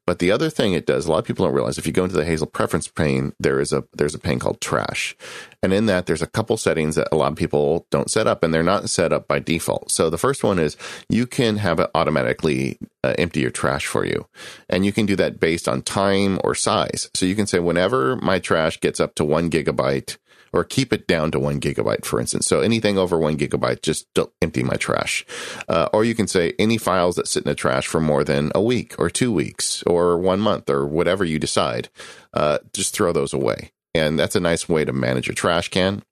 But 0.04 0.18
the 0.18 0.32
other 0.32 0.50
thing 0.50 0.72
it 0.72 0.86
does, 0.86 1.06
a 1.06 1.12
lot 1.12 1.18
of 1.18 1.26
people 1.26 1.44
don't 1.44 1.54
realize 1.54 1.78
if 1.78 1.86
you 1.86 1.92
go 1.92 2.02
into 2.02 2.16
the 2.16 2.24
Hazel 2.24 2.48
preference 2.48 2.88
pane, 2.88 3.34
there 3.38 3.60
is 3.60 3.72
a 3.72 3.84
there's 3.92 4.16
a 4.16 4.18
pane 4.18 4.40
called 4.40 4.60
trash. 4.60 5.14
And 5.62 5.72
in 5.72 5.86
that 5.86 6.06
there's 6.06 6.22
a 6.22 6.26
couple 6.26 6.56
settings 6.56 6.94
that 6.96 7.08
a 7.10 7.16
lot 7.16 7.32
of 7.32 7.38
people 7.38 7.86
don't 7.90 8.10
set 8.10 8.26
up 8.26 8.42
and 8.42 8.54
they're 8.54 8.62
not 8.62 8.88
set 8.90 9.12
up 9.12 9.26
by 9.26 9.38
default. 9.38 9.90
So 9.90 10.08
the 10.08 10.18
first 10.18 10.44
one 10.44 10.58
is 10.58 10.76
you 11.08 11.26
can 11.26 11.56
have 11.56 11.80
it 11.80 11.90
automatically 11.94 12.78
uh, 13.02 13.14
empty 13.18 13.40
your 13.40 13.50
trash 13.50 13.86
for 13.86 14.04
you. 14.04 14.26
And 14.68 14.86
you 14.86 14.92
can 14.92 15.06
do 15.06 15.16
that 15.16 15.40
based 15.40 15.68
on 15.68 15.82
time 15.82 16.38
or 16.44 16.54
size. 16.54 17.10
So 17.14 17.26
you 17.26 17.34
can 17.34 17.46
say 17.46 17.58
whenever 17.58 18.16
my 18.16 18.38
trash 18.38 18.80
gets 18.80 19.00
up 19.00 19.14
to 19.16 19.24
1 19.24 19.50
gigabyte, 19.50 20.16
or 20.52 20.64
keep 20.64 20.92
it 20.92 21.06
down 21.06 21.30
to 21.30 21.38
one 21.38 21.60
gigabyte, 21.60 22.04
for 22.04 22.20
instance. 22.20 22.46
So 22.46 22.60
anything 22.60 22.98
over 22.98 23.18
one 23.18 23.36
gigabyte, 23.36 23.82
just 23.82 24.06
empty 24.40 24.62
my 24.62 24.76
trash. 24.76 25.26
Uh, 25.68 25.88
or 25.92 26.04
you 26.04 26.14
can 26.14 26.26
say 26.26 26.54
any 26.58 26.78
files 26.78 27.16
that 27.16 27.28
sit 27.28 27.44
in 27.44 27.48
the 27.48 27.54
trash 27.54 27.86
for 27.86 28.00
more 28.00 28.24
than 28.24 28.50
a 28.54 28.62
week 28.62 28.94
or 28.98 29.10
two 29.10 29.32
weeks 29.32 29.82
or 29.84 30.18
one 30.18 30.40
month 30.40 30.70
or 30.70 30.86
whatever 30.86 31.24
you 31.24 31.38
decide, 31.38 31.88
uh, 32.34 32.58
just 32.72 32.94
throw 32.94 33.12
those 33.12 33.32
away. 33.32 33.72
And 33.98 34.18
that's 34.18 34.36
a 34.36 34.40
nice 34.40 34.68
way 34.68 34.84
to 34.84 34.92
manage 34.92 35.26
your 35.26 35.34
trash 35.34 35.68
can. 35.68 36.02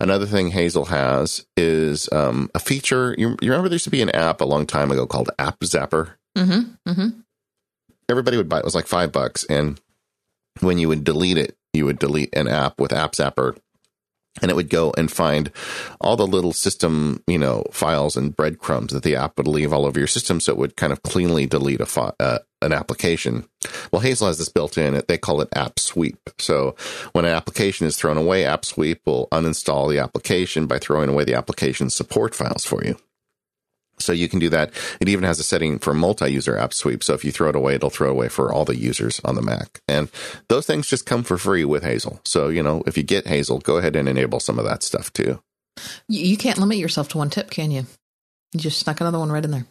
Another 0.00 0.26
thing 0.26 0.50
Hazel 0.50 0.86
has 0.86 1.46
is 1.56 2.08
um, 2.12 2.50
a 2.54 2.58
feature. 2.58 3.14
You, 3.18 3.30
you, 3.40 3.50
remember 3.50 3.68
there 3.68 3.76
used 3.76 3.84
to 3.84 3.90
be 3.90 4.02
an 4.02 4.10
app 4.10 4.40
a 4.40 4.44
long 4.44 4.66
time 4.66 4.90
ago 4.90 5.06
called 5.06 5.30
App 5.38 5.60
Zapper? 5.60 6.14
Mm-hmm, 6.36 6.90
mm-hmm. 6.90 7.20
Everybody 8.08 8.36
would 8.36 8.48
buy 8.48 8.58
it. 8.58 8.60
It 8.60 8.64
was 8.64 8.74
like 8.74 8.86
five 8.86 9.12
bucks. 9.12 9.44
And 9.44 9.80
when 10.60 10.78
you 10.78 10.88
would 10.88 11.04
delete 11.04 11.38
it, 11.38 11.56
you 11.72 11.84
would 11.84 11.98
delete 11.98 12.34
an 12.34 12.48
app 12.48 12.80
with 12.80 12.92
App 12.92 13.12
Zapper 13.12 13.56
and 14.42 14.50
it 14.50 14.54
would 14.54 14.68
go 14.68 14.92
and 14.96 15.10
find 15.10 15.50
all 16.00 16.16
the 16.16 16.26
little 16.26 16.52
system, 16.52 17.22
you 17.26 17.38
know, 17.38 17.64
files 17.72 18.16
and 18.16 18.36
breadcrumbs 18.36 18.92
that 18.92 19.02
the 19.02 19.16
app 19.16 19.36
would 19.36 19.46
leave 19.46 19.72
all 19.72 19.86
over 19.86 19.98
your 19.98 20.06
system. 20.06 20.40
So 20.40 20.52
it 20.52 20.58
would 20.58 20.76
kind 20.76 20.92
of 20.92 21.02
cleanly 21.02 21.46
delete 21.46 21.80
a 21.80 21.86
fi- 21.86 22.12
uh, 22.20 22.38
an 22.60 22.72
application. 22.72 23.48
Well, 23.92 24.00
Hazel 24.00 24.26
has 24.26 24.38
this 24.38 24.48
built 24.48 24.76
in. 24.76 25.00
They 25.06 25.18
call 25.18 25.40
it 25.40 25.48
App 25.54 25.78
Sweep. 25.78 26.30
So 26.38 26.74
when 27.12 27.24
an 27.24 27.32
application 27.32 27.86
is 27.86 27.96
thrown 27.96 28.16
away, 28.16 28.44
App 28.44 28.64
Sweep 28.64 29.00
will 29.06 29.28
uninstall 29.30 29.88
the 29.88 29.98
application 29.98 30.66
by 30.66 30.78
throwing 30.78 31.08
away 31.08 31.24
the 31.24 31.34
application 31.34 31.90
support 31.90 32.34
files 32.34 32.64
for 32.64 32.84
you. 32.84 32.96
So 34.00 34.12
you 34.12 34.28
can 34.28 34.38
do 34.38 34.48
that. 34.50 34.70
It 35.00 35.08
even 35.08 35.24
has 35.24 35.38
a 35.38 35.42
setting 35.44 35.78
for 35.78 35.94
multi-user 35.94 36.56
app 36.56 36.72
sweep. 36.74 37.02
So 37.04 37.14
if 37.14 37.24
you 37.24 37.32
throw 37.32 37.48
it 37.50 37.56
away, 37.56 37.74
it'll 37.74 37.90
throw 37.90 38.10
away 38.10 38.28
for 38.28 38.52
all 38.52 38.64
the 38.64 38.76
users 38.76 39.20
on 39.24 39.34
the 39.34 39.42
Mac. 39.42 39.80
And 39.88 40.10
those 40.48 40.66
things 40.66 40.86
just 40.88 41.06
come 41.06 41.22
for 41.24 41.38
free 41.38 41.64
with 41.64 41.82
Hazel. 41.84 42.20
So, 42.24 42.48
you 42.48 42.62
know, 42.62 42.82
if 42.86 42.96
you 42.96 43.02
get 43.02 43.26
Hazel, 43.26 43.58
go 43.58 43.76
ahead 43.78 43.96
and 43.96 44.08
enable 44.08 44.40
some 44.40 44.58
of 44.58 44.64
that 44.64 44.82
stuff 44.82 45.12
too. 45.12 45.40
You 46.08 46.36
can't 46.36 46.58
limit 46.58 46.78
yourself 46.78 47.08
to 47.10 47.18
one 47.18 47.30
tip, 47.30 47.50
can 47.50 47.70
you? 47.70 47.86
You 48.52 48.60
just 48.60 48.80
snuck 48.80 49.00
another 49.00 49.18
one 49.18 49.30
right 49.30 49.44
in 49.44 49.50
there. 49.50 49.66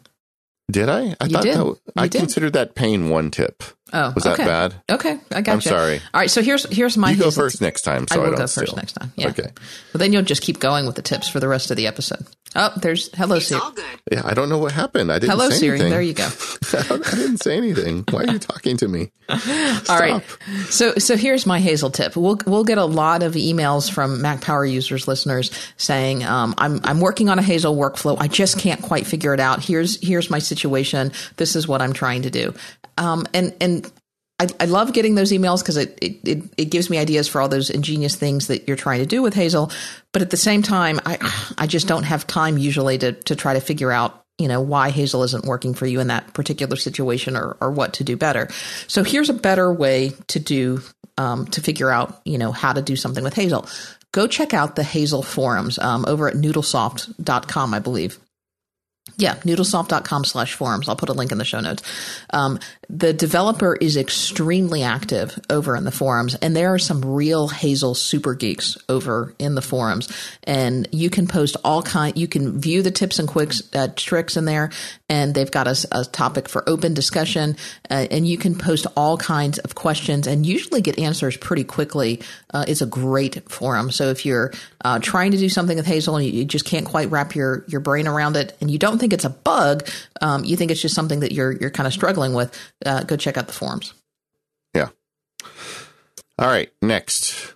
Did 0.70 0.90
I? 0.90 1.16
I 1.18 1.24
You 1.24 1.30
thought 1.32 1.42
did. 1.44 1.56
that, 1.56 1.76
I 1.96 2.08
did. 2.08 2.18
considered 2.18 2.52
that 2.52 2.74
pane 2.74 3.08
one 3.08 3.30
tip. 3.30 3.62
Oh, 3.90 4.12
Was 4.14 4.24
that 4.24 4.34
okay. 4.34 4.44
bad? 4.44 4.74
Okay, 4.90 5.18
I 5.32 5.40
got 5.40 5.46
you. 5.46 5.52
I'm 5.54 5.60
sorry. 5.62 5.96
All 6.12 6.20
right, 6.20 6.30
so 6.30 6.42
here's 6.42 6.64
here's 6.68 6.98
my 6.98 7.12
you 7.12 7.16
go 7.18 7.30
first 7.30 7.62
next 7.62 7.82
time, 7.82 8.04
I 8.10 8.14
so 8.14 8.20
I, 8.20 8.24
will 8.24 8.30
don't 8.32 8.40
go 8.40 8.42
first 8.42 8.54
steal. 8.72 8.76
next 8.76 8.92
time. 8.92 9.10
Yeah. 9.16 9.28
Okay. 9.28 9.48
But 9.92 9.98
then 9.98 10.12
you'll 10.12 10.24
just 10.24 10.42
keep 10.42 10.58
going 10.60 10.84
with 10.84 10.94
the 10.96 11.00
tips 11.00 11.26
for 11.26 11.40
the 11.40 11.48
rest 11.48 11.70
of 11.70 11.78
the 11.78 11.86
episode. 11.86 12.26
Oh, 12.56 12.72
there's 12.80 13.14
hello 13.16 13.36
It's 13.36 13.46
Siri. 13.48 13.60
all 13.60 13.72
good. 13.72 13.84
Yeah, 14.10 14.22
I 14.24 14.32
don't 14.34 14.48
know 14.48 14.58
what 14.58 14.72
happened. 14.72 15.12
I 15.12 15.18
didn't 15.18 15.32
Hello 15.32 15.50
say 15.50 15.56
Siri. 15.58 15.74
anything. 15.80 15.90
There 15.92 16.00
you 16.02 16.14
go. 16.14 16.24
I 16.72 17.14
didn't 17.14 17.38
say 17.38 17.56
anything. 17.56 18.04
Why 18.10 18.24
are 18.24 18.32
you 18.32 18.38
talking 18.38 18.76
to 18.78 18.88
me? 18.88 19.10
All 19.28 19.98
right. 19.98 20.22
So 20.70 20.94
so 20.94 21.16
here's 21.16 21.44
my 21.44 21.60
Hazel 21.60 21.90
tip. 21.90 22.16
We'll 22.16 22.38
we'll 22.46 22.64
get 22.64 22.78
a 22.78 22.84
lot 22.86 23.22
of 23.22 23.34
emails 23.34 23.90
from 23.92 24.22
Mac 24.22 24.40
Power 24.40 24.64
users, 24.64 25.06
listeners, 25.06 25.50
saying 25.76 26.24
um, 26.24 26.54
I'm 26.56 26.80
I'm 26.84 27.00
working 27.00 27.28
on 27.28 27.38
a 27.38 27.42
Hazel 27.42 27.76
workflow. 27.76 28.16
I 28.18 28.28
just 28.28 28.58
can't 28.58 28.80
quite 28.80 29.06
figure 29.06 29.34
it 29.34 29.40
out. 29.40 29.62
Here's 29.62 30.00
here's 30.06 30.30
my 30.30 30.38
situation. 30.38 31.12
This 31.36 31.54
is 31.56 31.68
what 31.68 31.82
I'm 31.82 31.92
trying 31.92 32.22
to 32.22 32.30
do. 32.30 32.54
Um, 32.96 33.26
and 33.34 33.54
and 33.60 33.92
I, 34.40 34.46
I 34.60 34.64
love 34.66 34.92
getting 34.92 35.16
those 35.16 35.32
emails 35.32 35.60
because 35.60 35.76
it, 35.76 35.98
it, 36.00 36.44
it, 36.56 36.64
gives 36.66 36.88
me 36.90 36.98
ideas 36.98 37.26
for 37.26 37.40
all 37.40 37.48
those 37.48 37.70
ingenious 37.70 38.14
things 38.14 38.46
that 38.46 38.68
you're 38.68 38.76
trying 38.76 39.00
to 39.00 39.06
do 39.06 39.20
with 39.20 39.34
Hazel. 39.34 39.72
But 40.12 40.22
at 40.22 40.30
the 40.30 40.36
same 40.36 40.62
time, 40.62 41.00
I 41.04 41.18
I 41.58 41.66
just 41.66 41.88
don't 41.88 42.04
have 42.04 42.26
time 42.26 42.56
usually 42.56 42.98
to 42.98 43.12
to 43.12 43.34
try 43.34 43.54
to 43.54 43.60
figure 43.60 43.90
out 43.90 44.24
you 44.38 44.46
know 44.46 44.60
why 44.60 44.90
Hazel 44.90 45.24
isn't 45.24 45.44
working 45.44 45.74
for 45.74 45.86
you 45.86 45.98
in 45.98 46.06
that 46.06 46.34
particular 46.34 46.76
situation 46.76 47.36
or 47.36 47.56
or 47.60 47.70
what 47.70 47.94
to 47.94 48.04
do 48.04 48.16
better. 48.16 48.48
So 48.86 49.02
here's 49.02 49.28
a 49.28 49.34
better 49.34 49.72
way 49.72 50.12
to 50.28 50.38
do 50.38 50.82
um, 51.16 51.46
to 51.48 51.60
figure 51.60 51.90
out 51.90 52.20
you 52.24 52.38
know 52.38 52.52
how 52.52 52.72
to 52.72 52.82
do 52.82 52.94
something 52.94 53.24
with 53.24 53.34
Hazel. 53.34 53.66
Go 54.12 54.26
check 54.26 54.54
out 54.54 54.76
the 54.76 54.84
Hazel 54.84 55.22
forums 55.22 55.78
um, 55.78 56.04
over 56.08 56.28
at 56.28 56.34
noodlesoft.com, 56.34 57.74
I 57.74 57.78
believe. 57.78 58.18
Yeah, 59.16 59.34
noodlesoft.com 59.36 60.24
slash 60.24 60.54
forums. 60.54 60.88
I'll 60.88 60.96
put 60.96 61.08
a 61.08 61.12
link 61.12 61.32
in 61.32 61.38
the 61.38 61.44
show 61.44 61.60
notes. 61.60 61.82
Um, 62.30 62.58
the 62.90 63.12
developer 63.12 63.74
is 63.74 63.96
extremely 63.96 64.82
active 64.82 65.38
over 65.50 65.76
in 65.76 65.84
the 65.84 65.90
forums, 65.90 66.34
and 66.36 66.56
there 66.56 66.72
are 66.72 66.78
some 66.78 67.04
real 67.04 67.48
Hazel 67.48 67.94
super 67.94 68.34
geeks 68.34 68.78
over 68.88 69.34
in 69.38 69.54
the 69.54 69.62
forums. 69.62 70.08
And 70.44 70.88
you 70.92 71.10
can 71.10 71.26
post 71.26 71.56
all 71.64 71.82
kind. 71.82 72.16
You 72.16 72.28
can 72.28 72.60
view 72.60 72.82
the 72.82 72.90
tips 72.90 73.18
and 73.18 73.28
quicks 73.28 73.62
uh, 73.74 73.88
tricks 73.94 74.36
in 74.36 74.44
there, 74.44 74.70
and 75.08 75.34
they've 75.34 75.50
got 75.50 75.66
a, 75.66 75.88
a 75.92 76.04
topic 76.04 76.48
for 76.48 76.66
open 76.68 76.94
discussion. 76.94 77.56
Uh, 77.90 78.06
and 78.10 78.26
you 78.26 78.38
can 78.38 78.54
post 78.54 78.86
all 78.96 79.16
kinds 79.16 79.58
of 79.58 79.74
questions, 79.74 80.26
and 80.26 80.46
usually 80.46 80.80
get 80.80 80.98
answers 80.98 81.36
pretty 81.36 81.64
quickly. 81.64 82.20
Uh, 82.54 82.64
it's 82.68 82.80
a 82.80 82.86
great 82.86 83.50
forum. 83.50 83.90
So 83.90 84.08
if 84.08 84.24
you're 84.24 84.52
uh, 84.82 84.98
trying 85.00 85.32
to 85.32 85.36
do 85.36 85.48
something 85.48 85.76
with 85.76 85.86
Hazel 85.86 86.16
and 86.16 86.24
you, 86.24 86.32
you 86.32 86.44
just 86.44 86.64
can't 86.64 86.86
quite 86.86 87.10
wrap 87.10 87.34
your 87.34 87.64
your 87.68 87.80
brain 87.80 88.06
around 88.06 88.36
it, 88.36 88.56
and 88.60 88.70
you 88.70 88.78
don't 88.78 88.97
think 88.98 89.12
it's 89.12 89.24
a 89.24 89.30
bug, 89.30 89.88
um, 90.20 90.44
you 90.44 90.56
think 90.56 90.70
it's 90.70 90.82
just 90.82 90.94
something 90.94 91.20
that 91.20 91.32
you're 91.32 91.52
you're 91.52 91.70
kind 91.70 91.86
of 91.86 91.92
struggling 91.92 92.34
with, 92.34 92.56
uh, 92.84 93.04
go 93.04 93.16
check 93.16 93.36
out 93.36 93.46
the 93.46 93.52
forums. 93.52 93.94
Yeah. 94.74 94.88
All 96.38 96.48
right. 96.48 96.70
Next. 96.82 97.54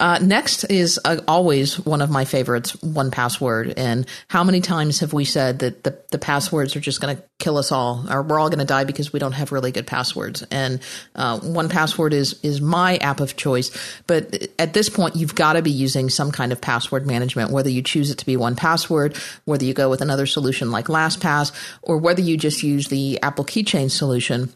Uh, 0.00 0.18
next 0.18 0.64
is 0.64 0.98
uh, 1.04 1.20
always 1.28 1.78
one 1.78 2.00
of 2.00 2.08
my 2.08 2.24
favorites, 2.24 2.72
one 2.82 3.10
password. 3.10 3.74
And 3.76 4.06
how 4.28 4.42
many 4.42 4.62
times 4.62 5.00
have 5.00 5.12
we 5.12 5.26
said 5.26 5.58
that 5.58 5.84
the, 5.84 5.96
the 6.10 6.18
passwords 6.18 6.74
are 6.74 6.80
just 6.80 7.02
going 7.02 7.14
to 7.14 7.22
kill 7.38 7.58
us 7.58 7.70
all, 7.70 8.06
or 8.10 8.22
we're 8.22 8.40
all 8.40 8.48
going 8.48 8.60
to 8.60 8.64
die 8.64 8.84
because 8.84 9.12
we 9.12 9.20
don't 9.20 9.32
have 9.32 9.52
really 9.52 9.72
good 9.72 9.86
passwords? 9.86 10.42
And 10.50 10.80
uh, 11.14 11.38
one 11.40 11.68
password 11.68 12.14
is 12.14 12.40
is 12.42 12.62
my 12.62 12.96
app 12.96 13.20
of 13.20 13.36
choice. 13.36 13.70
But 14.06 14.48
at 14.58 14.72
this 14.72 14.88
point, 14.88 15.16
you've 15.16 15.34
got 15.34 15.52
to 15.52 15.62
be 15.62 15.70
using 15.70 16.08
some 16.08 16.32
kind 16.32 16.50
of 16.50 16.62
password 16.62 17.06
management, 17.06 17.50
whether 17.50 17.68
you 17.68 17.82
choose 17.82 18.10
it 18.10 18.16
to 18.18 18.26
be 18.26 18.38
one 18.38 18.56
password, 18.56 19.18
whether 19.44 19.66
you 19.66 19.74
go 19.74 19.90
with 19.90 20.00
another 20.00 20.24
solution 20.24 20.70
like 20.70 20.86
LastPass, 20.86 21.52
or 21.82 21.98
whether 21.98 22.22
you 22.22 22.38
just 22.38 22.62
use 22.62 22.88
the 22.88 23.20
Apple 23.22 23.44
Keychain 23.44 23.90
solution 23.90 24.50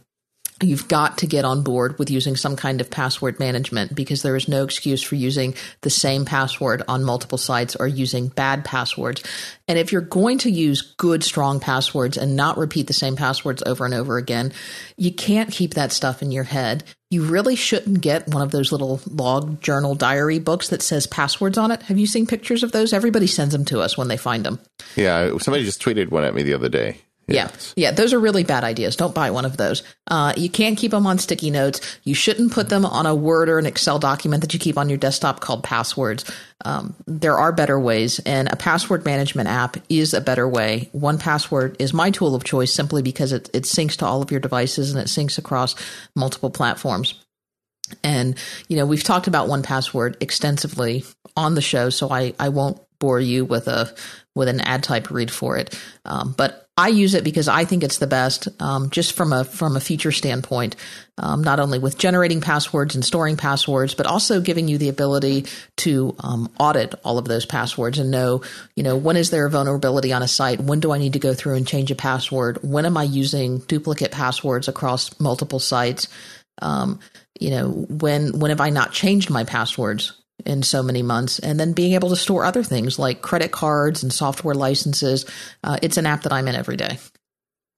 You've 0.63 0.87
got 0.87 1.19
to 1.19 1.27
get 1.27 1.45
on 1.45 1.63
board 1.63 1.99
with 1.99 2.11
using 2.11 2.37
some 2.37 2.55
kind 2.55 2.81
of 2.81 2.89
password 2.89 3.41
management 3.41 3.95
because 3.95 4.23
there 4.23 4.37
is 4.37 4.47
no 4.47 4.63
excuse 4.63 5.03
for 5.03 5.17
using 5.17 5.55
the 5.81 5.91
same 5.91 6.25
password 6.25 6.83
on 6.87 7.03
multiple 7.03 7.39
sites 7.39 7.75
or 7.75 7.89
using 7.89 8.29
bad 8.29 8.65
passwords. 8.65 9.23
And 9.67 9.79
if 9.79 9.91
you're 9.91 10.01
going 10.01 10.39
to 10.39 10.51
use 10.51 10.95
good, 10.97 11.25
strong 11.25 11.59
passwords 11.59 12.17
and 12.17 12.37
not 12.37 12.57
repeat 12.57 12.87
the 12.87 12.93
same 12.93 13.17
passwords 13.17 13.65
over 13.67 13.85
and 13.85 13.95
over 13.95 14.17
again, 14.17 14.53
you 14.97 15.13
can't 15.13 15.51
keep 15.51 15.75
that 15.75 15.91
stuff 15.91 16.23
in 16.23 16.31
your 16.31 16.45
head. 16.45 16.85
You 17.11 17.25
really 17.25 17.57
shouldn't 17.57 18.01
get 18.01 18.29
one 18.29 18.43
of 18.43 18.53
those 18.53 18.71
little 18.71 19.01
log 19.07 19.61
journal 19.61 19.95
diary 19.97 20.39
books 20.39 20.69
that 20.69 20.83
says 20.83 21.07
passwords 21.07 21.59
on 21.59 21.73
it. 21.73 21.83
Have 21.83 21.99
you 21.99 22.07
seen 22.07 22.27
pictures 22.27 22.63
of 22.63 22.73
those? 22.73 22.93
Everybody 22.93 23.27
sends 23.27 23.53
them 23.53 23.65
to 23.67 23.81
us 23.81 23.99
when 23.99 24.09
they 24.09 24.17
find 24.17 24.45
them. 24.45 24.61
Yeah, 24.95 25.37
somebody 25.39 25.65
just 25.65 25.83
tweeted 25.83 26.11
one 26.11 26.25
at 26.25 26.35
me 26.35 26.43
the 26.43 26.55
other 26.55 26.69
day. 26.69 26.99
Yeah, 27.27 27.51
yeah, 27.75 27.91
those 27.91 28.13
are 28.13 28.21
really 28.21 28.45
bad 28.45 28.65
ideas. 28.65 28.97
Don't 28.97 29.15
buy 29.15 29.31
one 29.31 29.47
of 29.47 29.57
those. 29.57 29.83
Uh, 30.07 30.35
you 30.37 30.51
can't 30.51 30.77
keep 30.77 30.91
them 30.91 31.07
on 31.07 31.19
sticky 31.19 31.51
notes. 31.51 31.81
You 32.05 32.15
shouldn't 32.15 32.53
put 32.53 32.69
them 32.69 32.85
on 32.85 33.07
a 33.07 33.15
Word 33.15 33.49
or 33.49 33.59
an 33.59 33.65
Excel 33.65 33.99
document 33.99 34.43
that 34.43 34.53
you 34.53 34.61
keep 34.61 34.77
on 34.77 34.91
your 34.91 34.99
desktop 34.99 35.41
called 35.41 35.65
passwords. 35.65 36.31
Um, 36.67 36.95
there 37.07 37.39
are 37.39 37.53
better 37.53 37.81
ways, 37.81 38.19
and 38.21 38.53
a 38.53 38.57
password 38.57 39.05
management 39.05 39.49
app 39.49 39.77
is 39.89 40.13
a 40.13 40.21
better 40.21 40.49
way. 40.49 40.91
1Password 40.95 41.77
is 41.79 41.95
my 41.95 42.11
tool 42.11 42.35
of 42.35 42.45
choice 42.45 42.73
simply 42.73 43.03
because 43.03 43.33
it, 43.33 43.49
it 43.55 43.65
syncs 43.65 43.97
to 43.97 44.07
all 44.07 44.23
of 44.23 44.31
your 44.31 44.41
devices 44.41 44.91
and 44.91 45.01
it 45.01 45.09
syncs 45.09 45.39
across 45.39 45.75
multiple 46.15 46.51
platforms. 46.51 47.21
And, 48.03 48.37
you 48.69 48.77
know, 48.77 48.87
we've 48.87 49.03
talked 49.03 49.27
about 49.27 49.49
1Password 49.49 50.17
extensively 50.23 51.05
on 51.37 51.55
the 51.55 51.63
show, 51.63 51.91
so 51.91 52.11
I, 52.11 52.35
I 52.39 52.49
won't 52.51 52.81
bore 52.99 53.21
you 53.21 53.45
with 53.45 53.69
a 53.69 53.95
with 54.35 54.49
an 54.49 54.61
ad 54.61 54.83
type 54.83 55.11
read 55.11 55.31
for 55.31 55.57
it. 55.57 55.79
Um, 56.05 56.35
but 56.37 56.64
I 56.77 56.89
use 56.89 57.15
it 57.15 57.23
because 57.23 57.47
I 57.47 57.65
think 57.65 57.85
it's 57.85 57.99
the 57.99 58.09
best, 58.09 58.49
um, 58.61 58.91
just 58.91 59.13
from 59.13 59.33
a 59.33 59.45
from 59.45 59.77
a 59.77 59.81
feature 59.81 60.11
standpoint. 60.11 60.75
Um, 61.17 61.45
not 61.45 61.61
only 61.61 61.79
with 61.79 61.97
generating 61.97 62.41
passwords 62.41 62.97
and 62.97 63.05
storing 63.05 63.37
passwords, 63.37 63.95
but 63.95 64.07
also 64.07 64.41
giving 64.41 64.67
you 64.67 64.79
the 64.79 64.89
ability 64.89 65.47
to 65.77 66.17
um, 66.19 66.51
audit 66.59 66.97
all 67.05 67.19
of 67.19 67.27
those 67.27 67.47
passwords 67.47 68.01
and 68.01 68.11
know, 68.11 68.43
you 68.75 68.83
know, 68.83 68.97
when 68.97 69.17
is 69.17 69.31
there 69.31 69.47
a 69.47 69.51
vulnerability 69.51 70.13
on 70.13 70.25
a 70.25 70.29
site? 70.29 70.59
When 70.59 70.81
do 70.81 70.91
I 70.91 70.99
need 70.99 71.13
to 71.13 71.21
go 71.21 71.33
through 71.33 71.55
and 71.55 71.69
change 71.69 71.93
a 71.93 71.95
password? 71.95 72.59
When 72.63 72.85
am 72.85 72.97
I 72.97 73.05
using 73.05 73.59
duplicate 73.59 74.11
passwords 74.11 74.67
across 74.67 75.21
multiple 75.21 75.61
sites? 75.61 76.09
Um, 76.61 76.99
you 77.39 77.51
know, 77.51 77.69
when 77.71 78.41
when 78.41 78.51
have 78.51 78.61
I 78.61 78.71
not 78.71 78.91
changed 78.91 79.31
my 79.31 79.45
passwords? 79.45 80.13
In 80.45 80.63
so 80.63 80.83
many 80.83 81.03
months, 81.03 81.39
and 81.39 81.59
then 81.59 81.73
being 81.73 81.93
able 81.93 82.09
to 82.11 82.17
store 82.17 82.45
other 82.45 82.63
things 82.63 82.99
like 82.99 83.23
credit 83.23 83.53
cards 83.53 84.03
and 84.03 84.13
software 84.13 84.55
licenses. 84.55 85.25
Uh, 85.63 85.79
it's 85.83 85.97
an 85.97 86.07
app 86.07 86.23
that 86.23 86.33
I'm 86.33 86.49
in 86.49 86.55
every 86.55 86.77
day. 86.77 86.99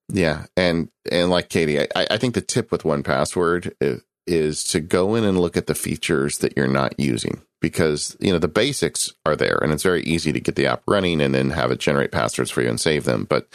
Yeah, 0.09 0.45
and 0.55 0.89
and 1.11 1.29
like 1.29 1.49
Katie, 1.49 1.79
I, 1.79 1.87
I 1.95 2.17
think 2.17 2.33
the 2.33 2.41
tip 2.41 2.71
with 2.71 2.83
1Password 2.83 3.73
is, 3.81 4.01
is 4.25 4.63
to 4.65 4.79
go 4.79 5.15
in 5.15 5.23
and 5.23 5.39
look 5.39 5.57
at 5.57 5.67
the 5.67 5.75
features 5.75 6.39
that 6.39 6.55
you're 6.55 6.67
not 6.67 6.99
using 6.99 7.41
because 7.61 8.15
you 8.19 8.31
know 8.31 8.39
the 8.39 8.47
basics 8.47 9.13
are 9.25 9.35
there, 9.35 9.57
and 9.61 9.73
it's 9.73 9.83
very 9.83 10.03
easy 10.03 10.31
to 10.31 10.39
get 10.39 10.55
the 10.55 10.67
app 10.67 10.83
running 10.87 11.21
and 11.21 11.35
then 11.35 11.49
have 11.51 11.71
it 11.71 11.79
generate 11.79 12.11
passwords 12.11 12.51
for 12.51 12.61
you 12.61 12.69
and 12.69 12.79
save 12.79 13.03
them. 13.03 13.25
But 13.27 13.47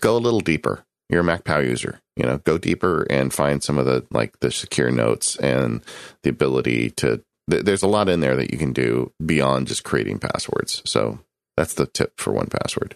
go 0.00 0.16
a 0.16 0.18
little 0.18 0.40
deeper. 0.40 0.84
You're 1.10 1.20
a 1.20 1.24
MacPow 1.24 1.66
user, 1.66 2.00
you 2.16 2.24
know, 2.24 2.38
go 2.38 2.56
deeper 2.56 3.06
and 3.10 3.32
find 3.32 3.62
some 3.62 3.78
of 3.78 3.86
the 3.86 4.06
like 4.10 4.40
the 4.40 4.50
secure 4.50 4.90
notes 4.90 5.36
and 5.36 5.82
the 6.22 6.30
ability 6.30 6.90
to 6.92 7.22
there's 7.46 7.82
a 7.82 7.88
lot 7.88 8.08
in 8.08 8.20
there 8.20 8.36
that 8.36 8.50
you 8.50 8.58
can 8.58 8.72
do 8.72 9.12
beyond 9.24 9.66
just 9.66 9.84
creating 9.84 10.18
passwords. 10.18 10.82
So 10.84 11.18
that's 11.56 11.74
the 11.74 11.86
tip 11.86 12.18
for 12.18 12.32
1Password. 12.32 12.94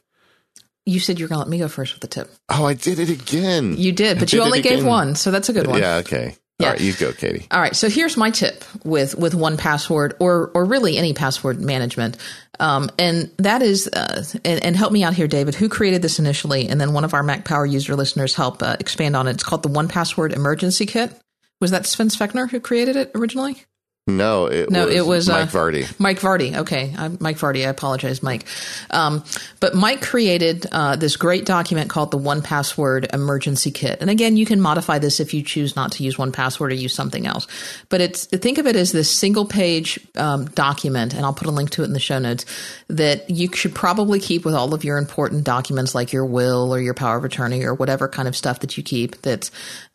You 0.87 1.01
said 1.01 1.19
you 1.19 1.27
were 1.27 1.29
going 1.29 1.37
to 1.37 1.45
let 1.45 1.51
me 1.51 1.59
go 1.59 1.69
first 1.69 1.93
with 1.93 2.01
the 2.01 2.09
tip. 2.09 2.31
Oh, 2.49 2.65
I 2.65 2.75
did 2.75 2.99
it 2.99 3.11
again. 3.11 3.77
You 3.77 3.93
did, 3.93 4.19
but 4.19 4.33
you 4.33 4.41
only 4.41 4.63
gave 4.63 4.85
one, 4.85 5.15
so 5.17 5.31
that's 5.31 5.49
a 5.49 5.53
good 5.53 5.67
one. 5.67 5.79
Yeah, 5.79 5.97
okay. 5.97 6.35
Yeah. 6.59 6.67
All 6.67 6.73
right, 6.73 6.81
you 6.81 6.93
go, 6.95 7.13
Katie. 7.13 7.47
All 7.53 7.61
right, 7.61 7.77
so 7.77 7.89
here's 7.89 8.17
my 8.17 8.31
tip 8.31 8.65
with 8.85 9.17
with 9.17 9.33
1Password 9.33 10.15
or 10.19 10.51
or 10.55 10.65
really 10.65 10.97
any 10.97 11.15
password 11.15 11.61
management, 11.61 12.17
um, 12.59 12.91
and 12.99 13.31
that 13.37 13.63
is 13.63 13.87
uh, 13.87 14.25
and, 14.45 14.65
and, 14.65 14.77
help 14.77 14.93
me 14.93 15.05
out 15.05 15.15
here, 15.15 15.29
David. 15.29 15.55
Who 15.55 15.69
created 15.69 16.03
this 16.03 16.19
initially, 16.19 16.69
and 16.69 16.81
then 16.81 16.95
one 16.95 17.05
of 17.05 17.15
our 17.15 17.23
Mac 17.23 17.45
Power 17.45 17.65
user 17.65 17.95
listeners 17.95 18.35
help 18.35 18.61
uh, 18.61 18.77
expand 18.81 19.15
on 19.15 19.29
it. 19.29 19.33
It's 19.33 19.45
called 19.45 19.63
the 19.63 19.69
1Password 19.69 20.33
Emergency 20.33 20.87
Kit. 20.87 21.13
Was 21.61 21.71
that 21.71 21.87
Sven 21.87 22.09
Fechner 22.09 22.51
who 22.51 22.59
created 22.59 22.97
it 22.97 23.13
originally? 23.15 23.65
No, 24.09 24.47
it 24.47 24.71
no, 24.71 24.87
was 24.87 24.95
it 24.95 25.07
was 25.07 25.29
Mike 25.29 25.55
uh, 25.55 25.59
Vardy. 25.59 26.01
Mike 26.01 26.19
Vardy. 26.19 26.57
Okay, 26.57 26.95
I'm 26.97 27.19
Mike 27.21 27.37
Vardy. 27.37 27.67
I 27.67 27.69
apologize, 27.69 28.23
Mike. 28.23 28.47
Um, 28.91 29.23
but 29.61 29.75
Mike 29.75 30.01
created 30.01 30.67
uh, 30.73 30.97
this 30.97 31.17
great 31.17 31.45
document 31.45 31.91
called 31.91 32.11
the 32.11 32.19
1Password 32.19 33.13
Emergency 33.13 33.71
Kit. 33.71 33.99
And 34.01 34.09
again, 34.09 34.39
you 34.39 34.47
can 34.47 34.63
modify 34.63 34.99
this 34.99 35.21
if 35.21 35.35
you 35.35 35.43
choose 35.43 35.77
not 35.77 35.93
to 35.93 36.05
use 36.05 36.17
1Password 36.17 36.71
or 36.71 36.75
use 36.75 36.95
something 36.95 37.27
else. 37.27 37.47
But 37.91 38.01
it's 38.01 38.25
think 38.25 38.57
of 38.57 38.67
it 38.67 38.77
as 38.77 38.93
this 38.93 39.11
single 39.11 39.45
page 39.45 40.01
um, 40.17 40.47
document, 40.47 41.13
and 41.13 41.27
I'll 41.27 41.35
put 41.35 41.47
a 41.47 41.53
link 41.53 41.69
to 41.71 41.83
it 41.83 41.87
in 41.87 41.93
the 41.93 42.01
show 42.01 42.19
notes 42.19 42.47
that 42.89 43.29
you 43.29 43.53
should 43.53 43.75
probably 43.75 44.21
keep 44.21 44.47
with 44.47 44.55
all 44.55 44.73
of 44.73 44.85
your 44.85 44.97
important 44.97 45.45
documents, 45.45 45.95
like 45.95 46.15
your 46.15 46.25
will 46.25 46.75
or 46.75 46.81
your 46.81 46.95
power 46.95 47.19
of 47.19 47.25
attorney 47.25 47.63
or 47.63 47.75
whatever 47.75 48.09
kind 48.09 48.27
of 48.27 48.35
stuff 48.35 48.61
that 48.61 48.79
you 48.79 48.83
keep. 48.83 49.21
That's 49.21 49.51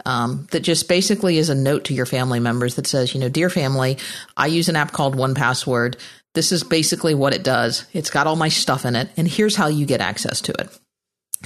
um, 0.05 0.47
that 0.51 0.61
just 0.61 0.87
basically 0.87 1.37
is 1.37 1.49
a 1.49 1.55
note 1.55 1.85
to 1.85 1.93
your 1.93 2.05
family 2.05 2.39
members 2.39 2.75
that 2.75 2.87
says, 2.87 3.13
you 3.13 3.19
know, 3.19 3.29
dear 3.29 3.49
family, 3.49 3.97
I 4.35 4.47
use 4.47 4.69
an 4.69 4.75
app 4.75 4.91
called 4.91 5.15
1Password. 5.15 5.99
This 6.33 6.51
is 6.51 6.63
basically 6.63 7.13
what 7.15 7.33
it 7.33 7.43
does. 7.43 7.85
It's 7.93 8.09
got 8.09 8.27
all 8.27 8.35
my 8.35 8.49
stuff 8.49 8.85
in 8.85 8.95
it, 8.95 9.09
and 9.17 9.27
here's 9.27 9.55
how 9.55 9.67
you 9.67 9.85
get 9.85 10.01
access 10.01 10.41
to 10.41 10.53
it. 10.53 10.69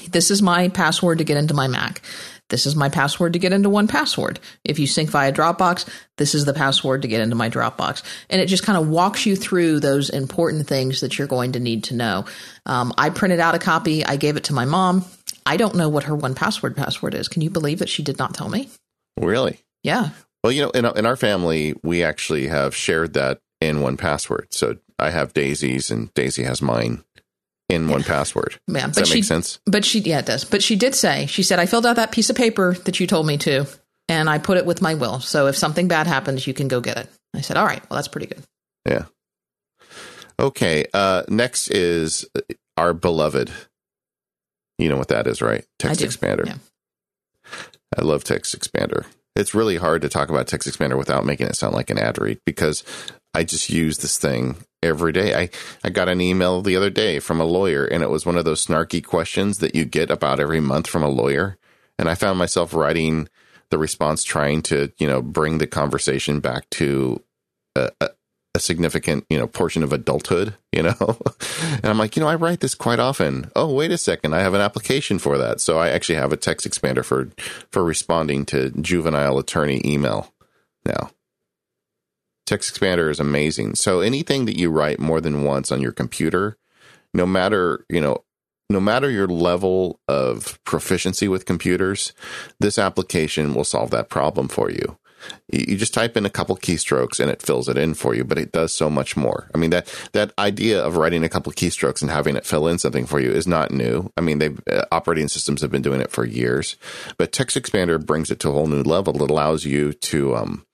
This 0.09 0.31
is 0.31 0.41
my 0.41 0.69
password 0.69 1.17
to 1.17 1.23
get 1.23 1.37
into 1.37 1.53
my 1.53 1.67
Mac. 1.67 2.01
This 2.49 2.65
is 2.65 2.75
my 2.75 2.87
password 2.87 3.33
to 3.33 3.39
get 3.39 3.51
into 3.51 3.69
1Password. 3.69 4.37
If 4.63 4.79
you 4.79 4.87
sync 4.87 5.09
via 5.09 5.33
Dropbox, 5.33 5.87
this 6.15 6.33
is 6.33 6.45
the 6.45 6.53
password 6.53 7.01
to 7.01 7.07
get 7.07 7.19
into 7.19 7.35
my 7.35 7.49
Dropbox. 7.49 8.03
And 8.29 8.41
it 8.41 8.45
just 8.45 8.63
kind 8.63 8.77
of 8.77 8.87
walks 8.87 9.25
you 9.25 9.35
through 9.35 9.81
those 9.81 10.09
important 10.09 10.65
things 10.65 11.01
that 11.01 11.17
you're 11.17 11.27
going 11.27 11.53
to 11.53 11.59
need 11.59 11.85
to 11.85 11.95
know. 11.95 12.25
Um, 12.65 12.93
I 12.97 13.09
printed 13.09 13.41
out 13.41 13.55
a 13.55 13.59
copy. 13.59 14.05
I 14.05 14.15
gave 14.15 14.37
it 14.37 14.45
to 14.45 14.53
my 14.53 14.63
mom. 14.63 15.03
I 15.45 15.57
don't 15.57 15.75
know 15.75 15.89
what 15.89 16.05
her 16.05 16.15
1Password 16.15 16.75
password 16.77 17.15
is. 17.15 17.27
Can 17.27 17.41
you 17.41 17.49
believe 17.49 17.79
that 17.79 17.89
she 17.89 18.03
did 18.03 18.17
not 18.17 18.33
tell 18.33 18.49
me? 18.49 18.69
Really? 19.19 19.59
Yeah. 19.83 20.11
Well, 20.43 20.51
you 20.51 20.61
know, 20.61 20.69
in, 20.71 20.85
in 20.85 21.05
our 21.05 21.15
family, 21.15 21.75
we 21.83 22.03
actually 22.03 22.47
have 22.47 22.75
shared 22.75 23.13
that 23.13 23.39
in 23.59 23.77
1Password. 23.77 24.47
So 24.51 24.77
I 24.99 25.09
have 25.09 25.33
Daisy's 25.33 25.91
and 25.91 26.13
Daisy 26.13 26.43
has 26.43 26.61
mine 26.61 27.03
in 27.69 27.87
1Password. 27.87 28.57
Yeah, 28.67 28.87
does 28.87 28.95
that 28.95 29.07
she, 29.07 29.15
make 29.15 29.23
sense? 29.23 29.59
But 29.65 29.83
she, 29.83 29.99
yeah, 29.99 30.19
it 30.19 30.25
does. 30.25 30.43
But 30.43 30.61
she 30.61 30.75
did 30.75 30.95
say, 30.95 31.25
she 31.25 31.43
said, 31.43 31.59
I 31.59 31.65
filled 31.65 31.85
out 31.85 31.95
that 31.95 32.11
piece 32.11 32.29
of 32.29 32.35
paper 32.35 32.73
that 32.85 32.99
you 32.99 33.07
told 33.07 33.25
me 33.25 33.37
to, 33.39 33.65
and 34.07 34.29
I 34.29 34.37
put 34.37 34.57
it 34.57 34.65
with 34.65 34.81
my 34.81 34.93
will. 34.93 35.19
So 35.19 35.47
if 35.47 35.57
something 35.57 35.87
bad 35.87 36.07
happens, 36.07 36.47
you 36.47 36.53
can 36.53 36.67
go 36.67 36.79
get 36.81 36.97
it. 36.97 37.09
I 37.35 37.41
said, 37.41 37.57
all 37.57 37.65
right, 37.65 37.81
well, 37.89 37.97
that's 37.97 38.07
pretty 38.07 38.27
good. 38.27 38.43
Yeah. 38.87 39.05
Okay. 40.39 40.85
Uh, 40.93 41.23
next 41.27 41.69
is 41.69 42.25
our 42.77 42.93
beloved 42.93 43.51
you 44.77 44.89
know 44.89 44.97
what 44.97 45.07
that 45.09 45.27
is, 45.27 45.41
right? 45.41 45.65
Text 45.79 46.01
Expander. 46.01 46.45
Yeah. 46.45 46.57
I 47.97 48.01
love 48.01 48.23
Text 48.23 48.57
Expander. 48.57 49.05
It's 49.37 49.53
really 49.53 49.77
hard 49.77 50.01
to 50.01 50.09
talk 50.09 50.29
about 50.29 50.47
Text 50.47 50.67
Expander 50.67 50.97
without 50.97 51.25
making 51.25 51.47
it 51.47 51.55
sound 51.55 51.75
like 51.75 51.89
an 51.89 51.99
ad 51.99 52.19
read 52.19 52.39
because 52.43 52.83
I 53.33 53.43
just 53.43 53.69
use 53.69 53.99
this 53.99 54.17
thing 54.17 54.57
every 54.81 55.11
day. 55.11 55.35
I, 55.35 55.49
I 55.83 55.89
got 55.89 56.09
an 56.09 56.21
email 56.21 56.61
the 56.61 56.75
other 56.75 56.89
day 56.89 57.19
from 57.19 57.39
a 57.39 57.45
lawyer 57.45 57.85
and 57.85 58.01
it 58.01 58.09
was 58.09 58.25
one 58.25 58.37
of 58.37 58.45
those 58.45 58.65
snarky 58.65 59.03
questions 59.03 59.59
that 59.59 59.75
you 59.75 59.85
get 59.85 60.09
about 60.09 60.39
every 60.39 60.59
month 60.59 60.87
from 60.87 61.03
a 61.03 61.09
lawyer. 61.09 61.57
And 61.99 62.09
I 62.09 62.15
found 62.15 62.39
myself 62.39 62.73
writing 62.73 63.29
the 63.69 63.77
response 63.77 64.23
trying 64.23 64.63
to, 64.63 64.91
you 64.97 65.07
know, 65.07 65.21
bring 65.21 65.59
the 65.59 65.67
conversation 65.67 66.39
back 66.39 66.69
to 66.71 67.23
a, 67.75 67.91
significant, 68.59 69.25
you 69.29 69.37
know, 69.37 69.47
portion 69.47 69.83
of 69.83 69.93
adulthood, 69.93 70.55
you 70.71 70.83
know? 70.83 70.95
and 71.61 71.85
I'm 71.85 71.97
like, 71.97 72.15
you 72.15 72.21
know, 72.21 72.29
I 72.29 72.35
write 72.35 72.59
this 72.59 72.75
quite 72.75 72.99
often. 72.99 73.51
Oh, 73.55 73.73
wait 73.73 73.91
a 73.91 73.97
second. 73.97 74.33
I 74.33 74.39
have 74.39 74.53
an 74.53 74.61
application 74.61 75.19
for 75.19 75.37
that. 75.37 75.61
So 75.61 75.77
I 75.77 75.89
actually 75.89 76.15
have 76.15 76.33
a 76.33 76.37
text 76.37 76.67
expander 76.67 77.03
for, 77.03 77.29
for 77.71 77.83
responding 77.83 78.45
to 78.47 78.71
juvenile 78.81 79.37
attorney 79.37 79.81
email 79.85 80.33
now. 80.85 81.11
Text 82.45 82.73
expander 82.73 83.09
is 83.09 83.19
amazing. 83.19 83.75
So 83.75 83.99
anything 83.99 84.45
that 84.45 84.57
you 84.57 84.69
write 84.69 84.99
more 84.99 85.19
than 85.19 85.43
once 85.43 85.71
on 85.71 85.81
your 85.81 85.91
computer, 85.91 86.57
no 87.13 87.25
matter, 87.25 87.85
you 87.89 87.99
know, 87.99 88.23
no 88.69 88.79
matter 88.79 89.09
your 89.09 89.27
level 89.27 89.99
of 90.07 90.59
proficiency 90.65 91.27
with 91.27 91.45
computers, 91.45 92.13
this 92.59 92.77
application 92.77 93.53
will 93.53 93.63
solve 93.63 93.91
that 93.91 94.09
problem 94.09 94.47
for 94.47 94.69
you 94.69 94.97
you 95.49 95.77
just 95.77 95.93
type 95.93 96.17
in 96.17 96.25
a 96.25 96.29
couple 96.29 96.57
keystrokes 96.57 97.19
and 97.19 97.31
it 97.31 97.41
fills 97.41 97.69
it 97.69 97.77
in 97.77 97.93
for 97.93 98.13
you, 98.13 98.25
but 98.25 98.37
it 98.37 98.51
does 98.51 98.73
so 98.73 98.89
much 98.89 99.15
more. 99.15 99.49
I 99.55 99.57
mean, 99.57 99.69
that, 99.69 99.87
that 100.11 100.33
idea 100.37 100.83
of 100.83 100.97
writing 100.97 101.23
a 101.23 101.29
couple 101.29 101.53
keystrokes 101.53 102.01
and 102.01 102.11
having 102.11 102.35
it 102.35 102.45
fill 102.45 102.67
in 102.67 102.79
something 102.79 103.05
for 103.05 103.19
you 103.19 103.31
is 103.31 103.47
not 103.47 103.71
new. 103.71 104.11
I 104.17 104.21
mean, 104.21 104.39
they 104.39 104.49
uh, 104.69 104.83
operating 104.91 105.29
systems 105.29 105.61
have 105.61 105.71
been 105.71 105.81
doing 105.81 106.01
it 106.01 106.11
for 106.11 106.25
years, 106.25 106.75
but 107.17 107.31
Text 107.31 107.55
Expander 107.55 108.03
brings 108.03 108.29
it 108.29 108.39
to 108.41 108.49
a 108.49 108.53
whole 108.53 108.67
new 108.67 108.83
level. 108.83 109.23
It 109.23 109.31
allows 109.31 109.63
you 109.63 109.93
to, 109.93 110.35
um, 110.35 110.65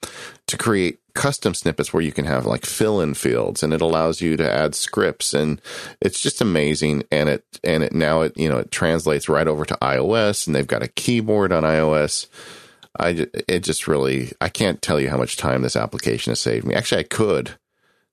to 0.47 0.57
create 0.57 0.99
custom 1.13 1.53
snippets 1.53 1.93
where 1.93 2.01
you 2.01 2.11
can 2.11 2.25
have 2.25 2.47
like 2.47 2.65
fill 2.65 2.99
in 2.99 3.13
fields 3.13 3.61
and 3.61 3.73
it 3.73 3.81
allows 3.81 4.21
you 4.21 4.35
to 4.35 4.51
add 4.51 4.73
scripts 4.73 5.35
and 5.35 5.61
it's 6.01 6.19
just 6.19 6.41
amazing. 6.41 7.03
And 7.11 7.29
it, 7.29 7.45
and 7.63 7.83
it 7.83 7.93
now 7.93 8.21
it, 8.21 8.35
you 8.35 8.49
know, 8.49 8.57
it 8.57 8.71
translates 8.71 9.29
right 9.29 9.47
over 9.47 9.65
to 9.65 9.75
iOS 9.75 10.47
and 10.47 10.55
they've 10.55 10.65
got 10.65 10.81
a 10.81 10.87
keyboard 10.87 11.51
on 11.51 11.61
iOS 11.61 12.25
I 12.99 13.27
it 13.47 13.61
just 13.61 13.87
really 13.87 14.31
I 14.39 14.49
can't 14.49 14.81
tell 14.81 14.99
you 14.99 15.09
how 15.09 15.17
much 15.17 15.37
time 15.37 15.61
this 15.61 15.75
application 15.75 16.31
has 16.31 16.39
saved 16.39 16.65
me. 16.65 16.75
Actually, 16.75 16.99
I 16.99 17.03
could 17.03 17.51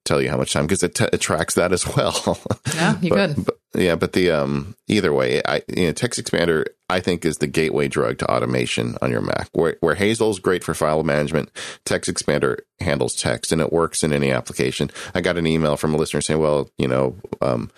tell 0.04 0.20
you 0.20 0.30
how 0.30 0.36
much 0.36 0.52
time 0.52 0.66
because 0.66 0.82
it, 0.82 0.94
t- 0.94 1.08
it 1.12 1.20
tracks 1.20 1.54
that 1.54 1.72
as 1.72 1.86
well. 1.94 2.38
Yeah, 2.74 2.98
you 3.00 3.10
but, 3.14 3.34
could. 3.34 3.44
But, 3.44 3.59
yeah, 3.74 3.94
but 3.94 4.12
the 4.12 4.30
um 4.30 4.74
either 4.88 5.12
way, 5.12 5.40
I 5.46 5.62
you 5.68 5.86
know 5.86 5.92
Text 5.92 6.22
Expander 6.22 6.66
I 6.88 6.98
think 6.98 7.24
is 7.24 7.36
the 7.36 7.46
gateway 7.46 7.86
drug 7.86 8.18
to 8.18 8.30
automation 8.30 8.96
on 9.00 9.12
your 9.12 9.20
Mac. 9.20 9.48
Where 9.52 9.76
where 9.80 9.94
Hazel's 9.94 10.40
great 10.40 10.64
for 10.64 10.74
file 10.74 11.04
management, 11.04 11.50
Text 11.84 12.12
Expander 12.12 12.60
handles 12.80 13.14
text 13.14 13.52
and 13.52 13.60
it 13.60 13.72
works 13.72 14.02
in 14.02 14.12
any 14.12 14.32
application. 14.32 14.90
I 15.14 15.20
got 15.20 15.38
an 15.38 15.46
email 15.46 15.76
from 15.76 15.94
a 15.94 15.96
listener 15.96 16.20
saying, 16.20 16.40
"Well, 16.40 16.68
you 16.78 16.88
know, 16.88 17.16
um, 17.40 17.70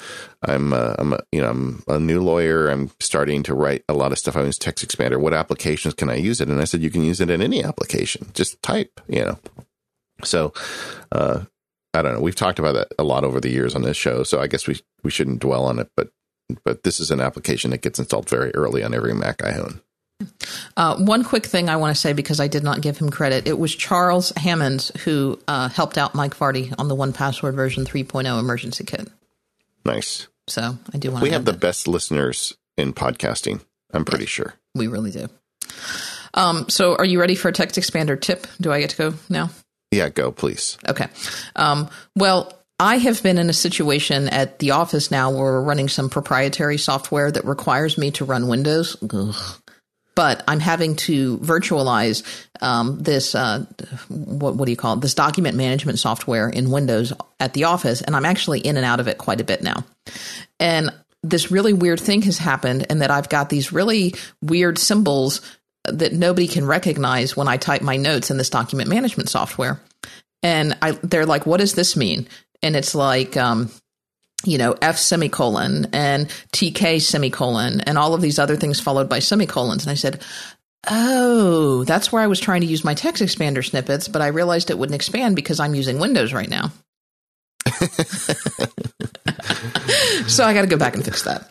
I'm 0.42 0.72
uh, 0.72 0.94
I'm 0.98 1.12
a, 1.12 1.20
you 1.31 1.42
know 1.42 1.50
I'm 1.50 1.83
a 1.88 2.00
new 2.00 2.22
lawyer. 2.22 2.68
I'm 2.68 2.90
starting 2.98 3.42
to 3.44 3.55
write 3.55 3.85
a 3.88 3.94
lot 3.94 4.12
of 4.12 4.18
stuff. 4.18 4.37
I 4.37 4.42
use 4.44 4.59
Text 4.59 4.87
Expander. 4.87 5.20
What 5.20 5.35
applications 5.35 5.94
can 5.94 6.09
I 6.09 6.16
use 6.16 6.40
it?" 6.40 6.48
And 6.48 6.61
I 6.61 6.64
said, 6.64 6.83
"You 6.83 6.90
can 6.90 7.05
use 7.05 7.20
it 7.20 7.28
in 7.28 7.42
any 7.42 7.62
application. 7.62 8.31
Just 8.33 8.62
type, 8.62 8.98
you 9.09 9.24
know." 9.24 9.38
So, 10.24 10.52
uh, 11.11 11.42
I 11.94 12.02
don't 12.02 12.14
know. 12.14 12.20
We've 12.20 12.35
talked 12.35 12.59
about 12.59 12.72
that 12.72 12.92
a 12.98 13.05
lot 13.05 13.24
over 13.24 13.40
the 13.40 13.50
years 13.50 13.74
on 13.74 13.83
this 13.83 13.96
show, 13.96 14.22
so 14.22 14.40
I 14.40 14.46
guess 14.46 14.66
we 14.66 14.81
we 15.02 15.11
shouldn't 15.11 15.40
dwell 15.40 15.64
on 15.64 15.78
it. 15.78 15.90
But 15.96 16.11
but 16.64 16.83
this 16.85 17.00
is 17.00 17.11
an 17.11 17.20
application 17.20 17.70
that 17.70 17.83
gets 17.83 17.98
installed 17.98 18.28
very 18.28 18.50
early 18.55 18.83
on 18.83 18.94
every 18.94 19.14
Mac 19.14 19.44
I 19.44 19.59
own. 19.59 19.81
Uh, 20.76 20.96
one 20.98 21.24
quick 21.24 21.46
thing 21.46 21.68
I 21.68 21.76
want 21.76 21.94
to 21.94 22.00
say 22.00 22.12
because 22.12 22.40
I 22.40 22.48
did 22.48 22.62
not 22.62 22.81
give 22.81 22.98
him 22.98 23.11
credit. 23.11 23.46
It 23.46 23.59
was 23.59 23.74
Charles 23.74 24.31
Hammonds 24.37 24.92
who 25.05 25.38
uh, 25.48 25.68
helped 25.68 25.98
out 25.98 26.14
Mike 26.14 26.37
Vardy 26.37 26.72
on 26.78 26.88
the 26.88 26.94
One 26.94 27.12
Password 27.12 27.55
version 27.55 27.85
3.0 27.85 28.38
emergency 28.38 28.85
kit. 28.85 29.09
Nice. 29.85 30.28
So 30.46 30.78
I 30.94 30.98
do 30.98 31.11
want. 31.11 31.22
We 31.22 31.31
have 31.31 31.44
the 31.44 31.52
best 31.52 31.88
listeners 31.88 32.57
in 32.76 32.92
podcasting. 32.92 33.61
I'm 33.92 34.05
pretty 34.05 34.26
sure 34.26 34.55
we 34.74 34.87
really 34.87 35.11
do. 35.11 35.28
Um, 36.35 36.68
so 36.68 36.96
are 36.96 37.05
you 37.05 37.20
ready 37.20 37.35
for 37.35 37.48
a 37.48 37.52
text 37.52 37.76
expander 37.76 38.20
tip? 38.20 38.46
Do 38.61 38.72
I 38.72 38.81
get 38.81 38.90
to 38.90 38.96
go 38.96 39.14
now? 39.28 39.50
Yeah, 39.92 40.09
go 40.09 40.33
please. 40.33 40.78
Okay. 40.88 41.07
Um, 41.55 41.88
well, 42.16 42.52
I 42.81 42.96
have 42.96 43.22
been 43.22 43.38
in 43.38 43.48
a 43.48 43.52
situation 43.52 44.28
at 44.28 44.59
the 44.59 44.72
office 44.72 45.12
now 45.12 45.31
where 45.31 45.42
we're 45.42 45.62
running 45.62 45.88
some 45.88 46.11
proprietary 46.11 46.78
software 46.78 47.31
that 47.31 47.44
requires 47.44 47.96
me 47.96 48.11
to 48.12 48.24
run 48.24 48.48
Windows. 48.48 48.96
Ugh. 49.09 49.37
But 50.14 50.42
I'm 50.48 50.61
having 50.61 50.96
to 50.96 51.38
virtualize 51.38 52.22
um, 52.61 52.98
this, 52.98 53.35
uh, 53.35 53.64
what, 54.09 54.57
what 54.57 54.66
do 54.66 54.70
you 54.70 54.76
call 54.76 54.94
it? 54.94 55.00
This 55.00 55.14
document 55.14 55.57
management 55.57 55.98
software 55.98 56.48
in 56.48 56.70
Windows 56.70 57.12
at 57.38 57.55
the 57.55 57.64
office. 57.64 58.02
And 58.02 58.16
I'm 58.16 58.26
actually 58.26 58.61
in 58.61 58.76
and 58.76 58.85
out 58.85 59.00
of 59.00 59.09
it 59.09 59.16
quite 59.16 59.40
a 59.40 59.44
bit 59.44 59.62
now. 59.62 59.85
And 60.59 60.90
this 61.22 61.50
really 61.50 61.72
weird 61.72 62.00
thing 62.00 62.22
has 62.22 62.37
happened, 62.37 62.87
and 62.90 63.00
that 63.00 63.11
I've 63.12 63.28
got 63.28 63.48
these 63.48 63.72
really 63.72 64.14
weird 64.42 64.76
symbols 64.76 65.40
that 65.85 66.12
nobody 66.12 66.47
can 66.47 66.64
recognize 66.64 67.37
when 67.37 67.49
I 67.49 67.57
type 67.57 67.83
my 67.83 67.97
notes 67.97 68.31
in 68.31 68.37
this 68.37 68.51
document 68.51 68.88
management 68.88 69.29
software. 69.29 69.81
And 70.42 70.77
I, 70.83 70.92
they're 71.03 71.27
like, 71.27 71.47
what 71.47 71.59
does 71.59 71.75
this 71.75 71.97
mean? 71.97 72.29
And 72.62 72.77
it's 72.77 72.95
like, 72.95 73.37
um, 73.37 73.71
you 74.45 74.59
know, 74.59 74.77
F 74.83 74.99
semicolon 74.99 75.88
and 75.92 76.29
TK 76.53 77.01
semicolon 77.01 77.81
and 77.83 77.99
all 77.99 78.14
of 78.14 78.21
these 78.21 78.38
other 78.38 78.57
things 78.57 78.81
followed 78.81 79.09
by 79.09 79.18
semicolons. 79.21 79.85
And 79.85 79.90
I 79.90 79.95
said, 79.95 80.23
Oh, 80.90 81.85
that's 81.85 82.11
where 82.11 82.23
I 82.23 82.27
was 82.27 82.40
trying 82.40 82.62
to 82.62 82.66
use 82.66 82.83
my 82.85 82.95
text 82.95 83.23
expander 83.23 83.64
snippets, 83.64 84.09
but 84.09 84.21
I 84.21 84.29
realized 84.29 84.68
it 84.68 84.79
wouldn't 84.79 84.97
expand 84.97 85.37
because 85.37 85.61
I'm 85.61 85.77
using 85.77 86.01
Windows 86.01 86.33
right 86.33 86.51
now. 86.51 86.73
so 90.26 90.44
I 90.44 90.52
got 90.52 90.62
to 90.62 90.66
go 90.66 90.76
back 90.76 90.94
and 90.94 91.04
fix 91.04 91.22
that. 91.22 91.48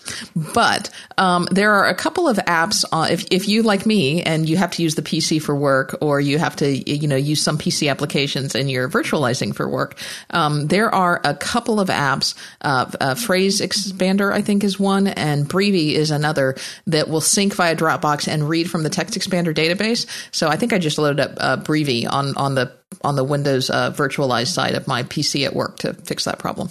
But 0.53 0.89
um, 1.17 1.47
there 1.51 1.73
are 1.73 1.87
a 1.87 1.95
couple 1.95 2.27
of 2.27 2.37
apps. 2.37 2.83
Uh, 2.91 3.07
if 3.09 3.25
if 3.31 3.47
you 3.47 3.63
like 3.63 3.85
me 3.85 4.21
and 4.23 4.47
you 4.47 4.57
have 4.57 4.71
to 4.71 4.83
use 4.83 4.95
the 4.95 5.01
PC 5.01 5.41
for 5.41 5.55
work, 5.55 5.97
or 6.01 6.19
you 6.19 6.37
have 6.37 6.55
to 6.57 6.69
you 6.69 7.07
know 7.07 7.15
use 7.15 7.41
some 7.41 7.57
PC 7.57 7.89
applications 7.89 8.55
and 8.55 8.69
you're 8.69 8.89
virtualizing 8.89 9.55
for 9.55 9.69
work, 9.69 9.97
um, 10.31 10.67
there 10.67 10.93
are 10.93 11.21
a 11.23 11.33
couple 11.33 11.79
of 11.79 11.87
apps. 11.87 12.35
Uh, 12.61 12.91
uh, 12.99 13.15
Phrase 13.15 13.61
Expander, 13.61 14.33
I 14.33 14.41
think, 14.41 14.63
is 14.63 14.79
one, 14.79 15.07
and 15.07 15.47
Breevy 15.47 15.93
is 15.93 16.11
another 16.11 16.55
that 16.87 17.07
will 17.07 17.21
sync 17.21 17.55
via 17.55 17.75
Dropbox 17.75 18.27
and 18.27 18.49
read 18.49 18.69
from 18.69 18.83
the 18.83 18.89
text 18.89 19.17
expander 19.17 19.55
database. 19.55 20.07
So 20.31 20.49
I 20.49 20.57
think 20.57 20.73
I 20.73 20.77
just 20.77 20.97
loaded 20.97 21.21
up 21.21 21.37
uh, 21.37 21.57
Breevy 21.57 22.05
on 22.05 22.35
on 22.35 22.55
the 22.55 22.73
on 23.01 23.15
the 23.15 23.23
Windows 23.23 23.69
uh, 23.69 23.91
virtualized 23.91 24.53
side 24.53 24.75
of 24.75 24.87
my 24.87 25.03
PC 25.03 25.45
at 25.45 25.55
work 25.55 25.77
to 25.79 25.93
fix 25.93 26.25
that 26.25 26.37
problem. 26.37 26.69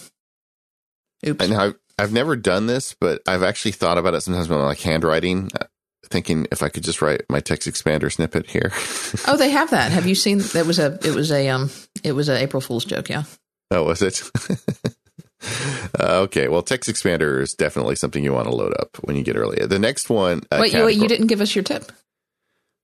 Oops. 1.26 1.44
And 1.44 1.54
I've, 1.54 1.74
I've 1.98 2.12
never 2.12 2.36
done 2.36 2.66
this, 2.66 2.94
but 2.94 3.20
I've 3.26 3.42
actually 3.42 3.72
thought 3.72 3.98
about 3.98 4.14
it 4.14 4.22
sometimes 4.22 4.48
when 4.48 4.58
I'm 4.58 4.64
like 4.64 4.80
handwriting, 4.80 5.50
uh, 5.60 5.66
thinking 6.04 6.46
if 6.50 6.62
I 6.62 6.68
could 6.68 6.82
just 6.82 7.02
write 7.02 7.22
my 7.28 7.40
text 7.40 7.68
expander 7.68 8.12
snippet 8.12 8.46
here. 8.46 8.72
oh, 9.26 9.36
they 9.36 9.50
have 9.50 9.70
that. 9.70 9.92
Have 9.92 10.06
you 10.06 10.14
seen? 10.14 10.38
That 10.38 10.66
was 10.66 10.78
a. 10.78 10.98
It 11.04 11.14
was 11.14 11.30
a. 11.30 11.48
Um. 11.48 11.70
It 12.02 12.12
was 12.12 12.28
an 12.28 12.38
April 12.38 12.60
Fool's 12.60 12.84
joke. 12.84 13.08
Yeah. 13.08 13.24
Oh, 13.70 13.84
was 13.84 14.02
it? 14.02 14.22
uh, 16.00 16.20
okay. 16.22 16.48
Well, 16.48 16.62
text 16.62 16.88
expander 16.90 17.40
is 17.40 17.54
definitely 17.54 17.96
something 17.96 18.24
you 18.24 18.32
want 18.32 18.48
to 18.48 18.54
load 18.54 18.74
up 18.80 18.96
when 19.02 19.16
you 19.16 19.22
get 19.22 19.36
early. 19.36 19.64
The 19.64 19.78
next 19.78 20.08
one. 20.08 20.42
Uh, 20.50 20.58
wait, 20.60 20.74
wait, 20.74 20.96
you 20.96 21.06
didn't 21.06 21.28
give 21.28 21.40
us 21.40 21.54
your 21.54 21.64
tip. 21.64 21.92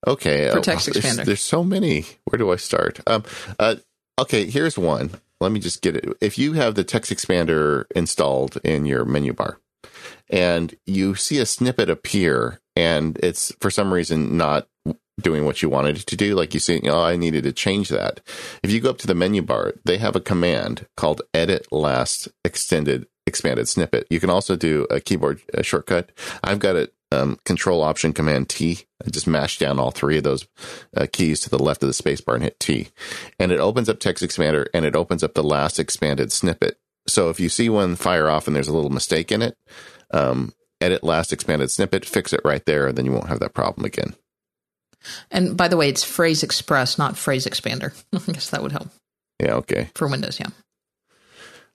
Okay. 0.07 0.51
For 0.53 0.61
text 0.61 0.88
expander. 0.88 1.03
There's, 1.16 1.27
there's, 1.27 1.40
so 1.40 1.64
many. 1.64 2.05
Where 2.25 2.38
do 2.38 2.53
I 2.53 2.57
start? 2.57 3.01
Um. 3.07 3.25
Uh. 3.59 3.77
Okay. 4.18 4.51
Here's 4.51 4.77
one 4.77 5.11
let 5.40 5.53
me 5.53 5.61
just 5.61 5.83
get 5.83 5.96
it. 5.96 6.16
If 6.20 6.38
you 6.38 6.55
have 6.55 6.75
the 6.75 6.85
text 6.85 7.12
expander 7.12 7.85
installed 7.94 8.59
in 8.64 8.87
your 8.87 9.05
menu 9.05 9.33
bar 9.33 9.59
and 10.29 10.75
you 10.87 11.14
see 11.14 11.38
a 11.38 11.46
snippet 11.46 11.90
appear 11.90 12.61
and 12.75 13.18
it's 13.22 13.53
for 13.61 13.70
some 13.70 13.92
reason 13.92 14.37
not 14.37 14.68
doing 15.20 15.44
what 15.44 15.62
you 15.62 15.68
wanted 15.68 15.96
it 15.96 16.07
to 16.07 16.16
do, 16.16 16.35
like 16.35 16.55
you 16.55 16.61
say, 16.61 16.81
oh, 16.85 17.03
I 17.03 17.16
needed 17.16 17.44
to 17.44 17.53
change 17.53 17.88
that. 17.88 18.20
If 18.62 18.70
you 18.70 18.81
go 18.81 18.90
up 18.90 18.99
to 18.99 19.07
the 19.07 19.14
menu 19.14 19.42
bar, 19.42 19.75
they 19.85 19.99
have 19.99 20.16
a 20.16 20.20
command 20.20 20.87
called 20.96 21.22
edit 21.33 21.66
last 21.72 22.29
extended 22.44 23.07
expanded 23.27 23.68
snippet. 23.68 24.07
You 24.09 24.20
can 24.20 24.31
also 24.31 24.57
do 24.57 24.87
a 24.90 25.01
keyboard 25.01 25.40
a 25.53 25.62
shortcut. 25.62 26.12
I've 26.44 26.61
got 26.61 26.77
it 26.77 26.94
um, 27.12 27.38
Control 27.45 27.83
Option 27.83 28.12
Command 28.12 28.49
T. 28.49 28.81
I 29.05 29.11
just 29.11 29.27
mash 29.27 29.59
down 29.59 29.79
all 29.79 29.90
three 29.90 30.19
of 30.19 30.25
those 30.25 30.47
uh, 30.97 31.07
keys 31.12 31.40
to 31.40 31.51
the 31.51 31.62
left 31.62 31.83
of 31.83 31.88
the 31.88 31.92
spacebar 32.03 32.35
and 32.35 32.42
hit 32.42 32.59
T, 32.59 32.88
and 33.38 33.53
it 33.53 33.61
opens 33.61 33.88
up 33.88 34.01
Text 34.01 34.25
Expander 34.25 34.66
and 34.75 34.85
it 34.85 34.97
opens 34.97 35.23
up 35.23 35.35
the 35.35 35.42
last 35.42 35.79
expanded 35.79 36.33
snippet. 36.33 36.79
So 37.09 37.31
if 37.31 37.38
you 37.38 37.49
see 37.49 37.69
one 37.69 37.95
fire 37.97 38.29
off 38.29 38.47
and 38.47 38.57
there's 38.57 38.69
a 38.69 38.75
little 38.75 38.90
mistake 38.90 39.31
in 39.31 39.42
it, 39.42 39.57
um, 40.11 40.53
edit 40.81 41.05
last 41.05 41.33
expanded 41.33 41.71
snippet, 41.71 42.05
fix 42.05 42.33
it 42.33 42.40
right 42.45 42.64
there, 42.66 42.88
and 42.88 42.99
then 42.99 43.05
you 43.05 43.12
won't 43.12 43.29
have 43.29 43.40
that 43.40 43.55
problem 43.55 43.85
again. 43.85 44.14
And 45.31 45.57
by 45.57 45.69
the 45.69 45.77
way, 45.77 45.88
it's 45.88 46.03
Phrase 46.03 46.42
Express, 46.42 46.99
not 46.99 47.16
Phrase 47.16 47.47
Expander. 47.47 47.92
I 48.29 48.33
guess 48.33 48.51
that 48.51 48.62
would 48.62 48.73
help. 48.73 48.88
Yeah. 49.40 49.55
Okay. 49.55 49.90
For 49.95 50.09
Windows, 50.09 50.40
yeah. 50.40 50.49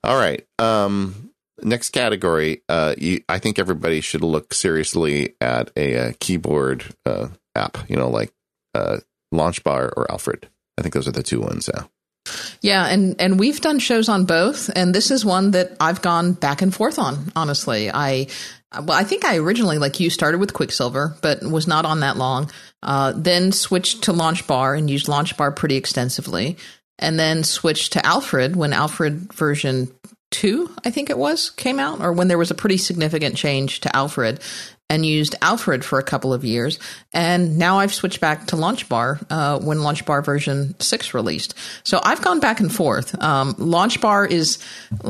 All 0.04 0.16
right. 0.16 0.44
Um, 0.58 1.31
next 1.60 1.90
category, 1.90 2.62
uh, 2.68 2.94
you, 2.98 3.22
I 3.28 3.38
think 3.38 3.58
everybody 3.58 4.00
should 4.00 4.22
look 4.22 4.54
seriously 4.54 5.34
at 5.40 5.70
a, 5.76 5.94
a 5.94 6.12
keyboard 6.14 6.84
uh, 7.04 7.28
app. 7.54 7.78
You 7.88 7.96
know, 7.96 8.08
like 8.08 8.32
uh, 8.74 8.98
Launchbar 9.32 9.92
or 9.96 10.10
Alfred. 10.10 10.48
I 10.78 10.82
think 10.82 10.94
those 10.94 11.08
are 11.08 11.12
the 11.12 11.22
two 11.22 11.40
ones 11.40 11.68
now. 11.74 11.88
Yeah, 12.60 12.86
and 12.86 13.20
and 13.20 13.38
we've 13.38 13.60
done 13.60 13.78
shows 13.78 14.08
on 14.08 14.26
both, 14.26 14.70
and 14.76 14.94
this 14.94 15.10
is 15.10 15.24
one 15.24 15.50
that 15.52 15.76
I've 15.80 16.02
gone 16.02 16.34
back 16.34 16.62
and 16.62 16.72
forth 16.72 16.98
on. 16.98 17.32
Honestly, 17.34 17.90
I 17.90 18.28
well, 18.74 18.92
I 18.92 19.04
think 19.04 19.24
I 19.24 19.36
originally, 19.36 19.78
like 19.78 20.00
you, 20.00 20.08
started 20.08 20.38
with 20.38 20.54
Quicksilver, 20.54 21.16
but 21.20 21.42
was 21.42 21.66
not 21.66 21.84
on 21.84 22.00
that 22.00 22.16
long. 22.16 22.50
Uh, 22.82 23.12
then 23.14 23.52
switched 23.52 24.04
to 24.04 24.12
Launch 24.12 24.46
Bar 24.46 24.74
and 24.74 24.88
used 24.88 25.08
Launch 25.08 25.36
Bar 25.36 25.52
pretty 25.52 25.76
extensively, 25.76 26.56
and 26.98 27.18
then 27.18 27.44
switched 27.44 27.94
to 27.94 28.06
Alfred 28.06 28.56
when 28.56 28.72
Alfred 28.72 29.32
version 29.32 29.92
two, 30.32 30.74
I 30.84 30.90
think 30.90 31.10
it 31.10 31.18
was, 31.18 31.50
came 31.50 31.78
out, 31.78 32.00
or 32.00 32.12
when 32.12 32.28
there 32.28 32.38
was 32.38 32.50
a 32.50 32.54
pretty 32.54 32.78
significant 32.78 33.36
change 33.36 33.80
to 33.80 33.94
Alfred, 33.94 34.40
and 34.92 35.06
used 35.06 35.34
Alfred 35.40 35.86
for 35.86 35.98
a 35.98 36.02
couple 36.02 36.34
of 36.34 36.44
years. 36.44 36.78
And 37.14 37.56
now 37.56 37.78
I've 37.78 37.94
switched 37.94 38.20
back 38.20 38.48
to 38.48 38.56
Launchbar 38.56 39.24
uh, 39.30 39.58
when 39.58 39.78
Launchbar 39.78 40.22
version 40.22 40.78
6 40.80 41.14
released. 41.14 41.54
So 41.82 41.98
I've 42.04 42.20
gone 42.20 42.40
back 42.40 42.60
and 42.60 42.70
forth. 42.70 43.20
Um, 43.22 43.54
Launchbar 43.54 44.30
is, 44.30 44.58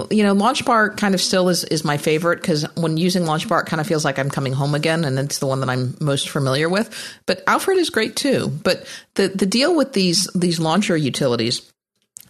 you 0.08 0.22
know, 0.22 0.36
Launchbar 0.36 0.96
kind 0.96 1.14
of 1.14 1.20
still 1.20 1.48
is, 1.48 1.64
is 1.64 1.84
my 1.84 1.96
favorite 1.96 2.40
because 2.40 2.64
when 2.76 2.96
using 2.96 3.24
Launchbar, 3.24 3.62
it 3.62 3.66
kind 3.66 3.80
of 3.80 3.86
feels 3.88 4.04
like 4.04 4.20
I'm 4.20 4.30
coming 4.30 4.52
home 4.52 4.76
again, 4.76 5.04
and 5.04 5.18
it's 5.18 5.38
the 5.38 5.48
one 5.48 5.58
that 5.60 5.68
I'm 5.68 5.96
most 6.00 6.28
familiar 6.28 6.68
with. 6.68 6.88
But 7.26 7.42
Alfred 7.48 7.78
is 7.78 7.90
great 7.90 8.14
too. 8.14 8.48
But 8.62 8.86
the, 9.14 9.28
the 9.28 9.46
deal 9.46 9.74
with 9.76 9.94
these, 9.94 10.30
these 10.32 10.60
launcher 10.60 10.96
utilities 10.96 11.71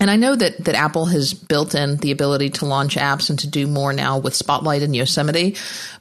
and 0.02 0.10
I 0.10 0.16
know 0.16 0.34
that, 0.34 0.64
that 0.64 0.74
Apple 0.74 1.06
has 1.06 1.32
built 1.32 1.76
in 1.76 1.96
the 1.98 2.10
ability 2.10 2.50
to 2.50 2.66
launch 2.66 2.96
apps 2.96 3.30
and 3.30 3.38
to 3.38 3.46
do 3.46 3.68
more 3.68 3.92
now 3.92 4.18
with 4.18 4.34
Spotlight 4.34 4.82
and 4.82 4.96
Yosemite. 4.96 5.54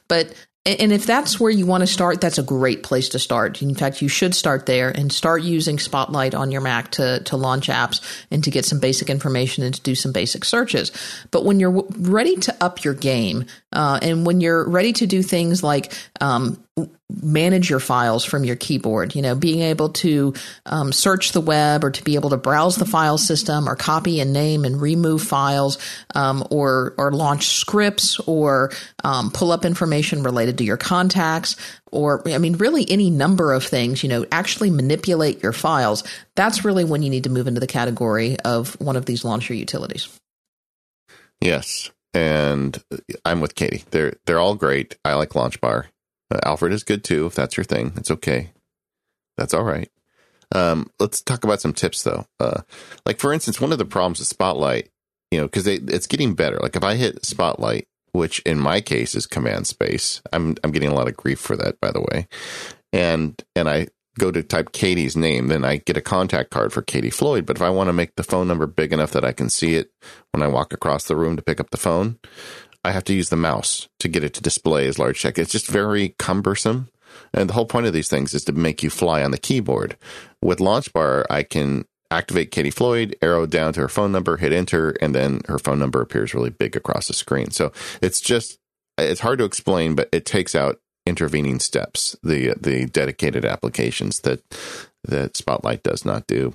But 0.08 0.34
and 0.64 0.92
if 0.92 1.06
that's 1.06 1.38
where 1.38 1.50
you 1.50 1.66
want 1.66 1.82
to 1.82 1.86
start, 1.88 2.20
that's 2.20 2.38
a 2.38 2.42
great 2.42 2.82
place 2.82 3.10
to 3.10 3.20
start. 3.20 3.62
In 3.62 3.76
fact, 3.76 4.02
you 4.02 4.08
should 4.08 4.34
start 4.34 4.66
there 4.66 4.90
and 4.90 5.12
start 5.12 5.42
using 5.42 5.78
Spotlight 5.78 6.34
on 6.34 6.50
your 6.50 6.60
Mac 6.60 6.90
to, 6.92 7.20
to 7.24 7.36
launch 7.36 7.68
apps 7.68 8.00
and 8.30 8.42
to 8.42 8.50
get 8.50 8.64
some 8.64 8.80
basic 8.80 9.08
information 9.08 9.62
and 9.62 9.74
to 9.74 9.80
do 9.82 9.94
some 9.94 10.12
basic 10.12 10.44
searches. 10.44 10.92
But 11.30 11.44
when 11.44 11.60
you're 11.60 11.84
ready 11.96 12.36
to 12.36 12.56
up 12.60 12.84
your 12.84 12.94
game, 12.94 13.46
uh, 13.72 14.00
and 14.02 14.26
when 14.26 14.40
you're 14.40 14.68
ready 14.68 14.92
to 14.94 15.06
do 15.06 15.22
things 15.22 15.62
like 15.64 15.92
um, 16.20 16.61
manage 17.10 17.68
your 17.68 17.80
files 17.80 18.24
from 18.24 18.44
your 18.44 18.56
keyboard. 18.56 19.14
You 19.14 19.22
know, 19.22 19.34
being 19.34 19.60
able 19.60 19.90
to 19.90 20.34
um, 20.64 20.92
search 20.92 21.32
the 21.32 21.40
web 21.40 21.84
or 21.84 21.90
to 21.90 22.02
be 22.02 22.14
able 22.14 22.30
to 22.30 22.36
browse 22.36 22.76
the 22.76 22.86
file 22.86 23.18
system 23.18 23.68
or 23.68 23.76
copy 23.76 24.20
and 24.20 24.32
name 24.32 24.64
and 24.64 24.80
remove 24.80 25.22
files 25.22 25.78
um, 26.14 26.46
or 26.50 26.94
or 26.96 27.12
launch 27.12 27.48
scripts 27.48 28.18
or 28.20 28.72
um, 29.04 29.30
pull 29.30 29.52
up 29.52 29.64
information 29.64 30.22
related 30.22 30.58
to 30.58 30.64
your 30.64 30.76
contacts 30.78 31.56
or 31.90 32.26
I 32.26 32.38
mean, 32.38 32.54
really 32.54 32.90
any 32.90 33.10
number 33.10 33.52
of 33.52 33.64
things. 33.64 34.02
You 34.02 34.08
know, 34.08 34.26
actually 34.32 34.70
manipulate 34.70 35.42
your 35.42 35.52
files. 35.52 36.04
That's 36.34 36.64
really 36.64 36.84
when 36.84 37.02
you 37.02 37.10
need 37.10 37.24
to 37.24 37.30
move 37.30 37.46
into 37.46 37.60
the 37.60 37.66
category 37.66 38.38
of 38.40 38.80
one 38.80 38.96
of 38.96 39.04
these 39.04 39.24
launcher 39.24 39.54
utilities. 39.54 40.08
Yes, 41.40 41.90
and 42.14 42.82
I'm 43.24 43.40
with 43.40 43.54
Katie. 43.54 43.84
They're 43.90 44.14
they're 44.24 44.38
all 44.38 44.54
great. 44.54 44.96
I 45.04 45.14
like 45.14 45.30
LaunchBar. 45.30 45.86
Uh, 46.32 46.38
Alfred 46.44 46.72
is 46.72 46.82
good 46.82 47.04
too. 47.04 47.26
If 47.26 47.34
that's 47.34 47.56
your 47.56 47.64
thing, 47.64 47.92
it's 47.96 48.10
okay. 48.10 48.50
That's 49.36 49.54
all 49.54 49.64
right. 49.64 49.90
Um, 50.54 50.90
let's 50.98 51.20
talk 51.20 51.44
about 51.44 51.60
some 51.60 51.72
tips 51.72 52.02
though. 52.02 52.26
Uh, 52.40 52.62
like 53.04 53.18
for 53.18 53.32
instance, 53.32 53.60
one 53.60 53.72
of 53.72 53.78
the 53.78 53.84
problems 53.84 54.18
with 54.18 54.28
Spotlight, 54.28 54.90
you 55.30 55.38
know, 55.38 55.46
because 55.46 55.66
it's 55.66 56.06
getting 56.06 56.34
better. 56.34 56.58
Like 56.60 56.76
if 56.76 56.84
I 56.84 56.94
hit 56.94 57.24
Spotlight, 57.24 57.86
which 58.12 58.40
in 58.40 58.58
my 58.58 58.80
case 58.80 59.14
is 59.14 59.26
Command 59.26 59.66
Space, 59.66 60.22
I'm 60.32 60.56
I'm 60.64 60.72
getting 60.72 60.90
a 60.90 60.94
lot 60.94 61.08
of 61.08 61.16
grief 61.16 61.40
for 61.40 61.56
that, 61.56 61.80
by 61.80 61.90
the 61.90 62.02
way. 62.02 62.28
And 62.92 63.42
and 63.56 63.68
I 63.68 63.88
go 64.18 64.30
to 64.30 64.42
type 64.42 64.72
Katie's 64.72 65.16
name, 65.16 65.48
then 65.48 65.64
I 65.64 65.76
get 65.78 65.96
a 65.96 66.02
contact 66.02 66.50
card 66.50 66.72
for 66.72 66.82
Katie 66.82 67.10
Floyd. 67.10 67.46
But 67.46 67.56
if 67.56 67.62
I 67.62 67.70
want 67.70 67.88
to 67.88 67.94
make 67.94 68.14
the 68.16 68.22
phone 68.22 68.46
number 68.46 68.66
big 68.66 68.92
enough 68.92 69.12
that 69.12 69.24
I 69.24 69.32
can 69.32 69.48
see 69.48 69.74
it 69.74 69.90
when 70.32 70.42
I 70.42 70.48
walk 70.48 70.74
across 70.74 71.04
the 71.04 71.16
room 71.16 71.36
to 71.36 71.42
pick 71.42 71.60
up 71.60 71.70
the 71.70 71.78
phone, 71.78 72.18
I 72.84 72.92
have 72.92 73.04
to 73.04 73.14
use 73.14 73.28
the 73.28 73.36
mouse 73.36 73.88
to 74.00 74.08
get 74.08 74.24
it 74.24 74.34
to 74.34 74.42
display 74.42 74.86
as 74.88 74.98
large 74.98 75.22
text. 75.22 75.38
It's 75.38 75.52
just 75.52 75.68
very 75.68 76.14
cumbersome. 76.18 76.88
And 77.34 77.48
the 77.48 77.54
whole 77.54 77.66
point 77.66 77.86
of 77.86 77.92
these 77.92 78.08
things 78.08 78.34
is 78.34 78.44
to 78.44 78.52
make 78.52 78.82
you 78.82 78.90
fly 78.90 79.22
on 79.22 79.30
the 79.30 79.38
keyboard. 79.38 79.96
With 80.40 80.60
Launch 80.60 80.92
Bar, 80.92 81.26
I 81.30 81.42
can 81.42 81.84
activate 82.10 82.50
Katie 82.50 82.70
Floyd, 82.70 83.16
arrow 83.22 83.46
down 83.46 83.72
to 83.74 83.80
her 83.80 83.88
phone 83.88 84.12
number, 84.12 84.36
hit 84.36 84.52
enter, 84.52 84.96
and 85.00 85.14
then 85.14 85.40
her 85.48 85.58
phone 85.58 85.78
number 85.78 86.00
appears 86.00 86.34
really 86.34 86.50
big 86.50 86.76
across 86.76 87.08
the 87.08 87.14
screen. 87.14 87.50
So 87.50 87.72
it's 88.00 88.20
just, 88.20 88.58
it's 88.98 89.20
hard 89.20 89.38
to 89.38 89.44
explain, 89.44 89.94
but 89.94 90.08
it 90.12 90.26
takes 90.26 90.54
out 90.54 90.78
intervening 91.06 91.58
steps, 91.58 92.16
the 92.22 92.54
the 92.60 92.86
dedicated 92.86 93.44
applications 93.44 94.20
that 94.20 94.40
that 95.04 95.36
Spotlight 95.36 95.82
does 95.82 96.04
not 96.04 96.26
do. 96.26 96.54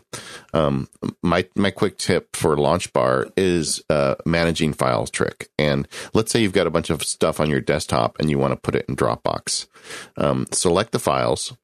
Um, 0.54 0.88
my 1.22 1.48
my 1.56 1.72
quick 1.72 1.98
tip 1.98 2.36
for 2.36 2.56
LaunchBar 2.56 3.32
is 3.36 3.84
uh, 3.90 4.16
managing 4.26 4.74
files 4.74 5.12
trick. 5.12 5.50
And 5.58 5.88
let's 6.14 6.32
say 6.32 6.42
you've 6.42 6.54
got 6.54 6.68
a 6.68 6.72
bunch 6.72 6.90
of 6.90 7.04
stuff 7.04 7.40
on 7.40 7.50
your 7.50 7.62
desktop 7.62 8.18
and 8.20 8.30
you 8.30 8.38
want 8.38 8.54
to 8.54 8.60
put 8.60 8.76
it 8.76 8.86
in 8.88 8.96
Dropbox. 8.96 9.68
Um, 10.16 10.48
select 10.52 10.92
the 10.92 11.00
files, 11.00 11.56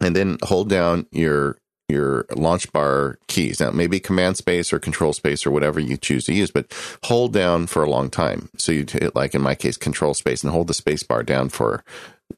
and 0.00 0.16
then 0.16 0.38
hold 0.42 0.68
down 0.68 1.06
your 1.10 1.58
your 1.90 2.24
launch 2.34 2.72
bar 2.72 3.18
keys. 3.26 3.60
Now, 3.60 3.70
maybe 3.72 4.00
command 4.00 4.36
space 4.36 4.72
or 4.72 4.78
control 4.78 5.12
space 5.12 5.44
or 5.44 5.50
whatever 5.50 5.80
you 5.80 5.96
choose 5.96 6.24
to 6.26 6.32
use, 6.32 6.50
but 6.50 6.72
hold 7.04 7.32
down 7.32 7.66
for 7.66 7.82
a 7.82 7.90
long 7.90 8.10
time. 8.10 8.48
So 8.56 8.72
you 8.72 8.86
hit, 8.88 9.16
like 9.16 9.34
in 9.34 9.42
my 9.42 9.54
case, 9.56 9.76
control 9.76 10.14
space 10.14 10.42
and 10.42 10.52
hold 10.52 10.68
the 10.68 10.74
space 10.74 11.02
bar 11.02 11.22
down 11.22 11.48
for 11.48 11.84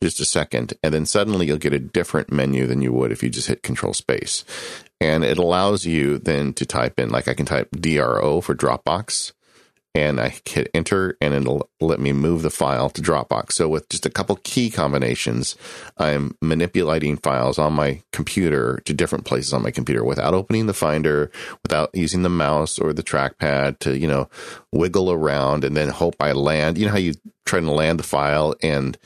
just 0.01 0.21
a 0.21 0.25
second. 0.25 0.75
And 0.83 0.93
then 0.93 1.07
suddenly 1.07 1.47
you'll 1.47 1.59
get 1.59 1.73
a 1.73 1.79
different 1.79 2.33
menu 2.33 2.67
than 2.67 2.83
you 2.83 2.93
would 2.93 3.13
if 3.13 3.23
you 3.23 3.31
just 3.31 3.49
hit 3.49 3.63
control 3.63 3.95
space. 3.95 4.45
And 5.01 5.25
it 5.25 5.39
allows 5.39 5.85
you 5.85 6.19
then 6.19 6.53
to 6.55 6.67
type 6.67 6.99
in, 7.01 7.11
like 7.11 7.29
I 7.29 7.35
can 7.35 7.47
type 7.47 7.69
DRO 7.73 8.41
for 8.41 8.55
Dropbox 8.55 9.33
and 9.95 10.21
I 10.21 10.35
hit 10.47 10.71
enter 10.73 11.17
and 11.21 11.35
it'll 11.35 11.69
let 11.81 12.01
me 12.01 12.13
move 12.13 12.43
the 12.43 12.51
file 12.51 12.89
to 12.91 13.03
Dropbox. 13.03 13.53
So 13.53 13.69
with 13.69 13.89
just 13.91 14.07
a 14.07 14.11
couple 14.11 14.37
key 14.43 14.71
combinations, 14.71 15.55
I'm 15.99 16.37
manipulating 16.41 17.19
files 17.19 17.59
on 17.59 17.75
my 17.75 18.03
computer 18.11 18.81
to 18.87 18.95
different 18.95 19.27
places 19.27 19.53
on 19.53 19.63
my 19.63 19.71
computer 19.71 20.03
without 20.03 20.35
opening 20.35 20.67
the 20.67 20.73
finder, 20.73 21.31
without 21.63 21.91
using 21.93 22.23
the 22.23 22.31
mouse 22.31 22.79
or 22.79 22.93
the 22.93 23.03
trackpad 23.03 23.81
to, 23.81 23.99
you 23.99 24.09
know, 24.09 24.31
wiggle 24.73 25.13
around 25.13 25.63
and 25.63 25.77
then 25.77 25.91
hope 25.91 26.17
I 26.21 26.33
land. 26.33 26.79
You 26.79 26.87
know 26.87 26.93
how 26.93 26.99
you 26.99 27.15
try 27.45 27.61
to 27.61 27.71
land 27.71 27.99
the 27.99 28.05
file 28.05 28.55
and 28.63 28.97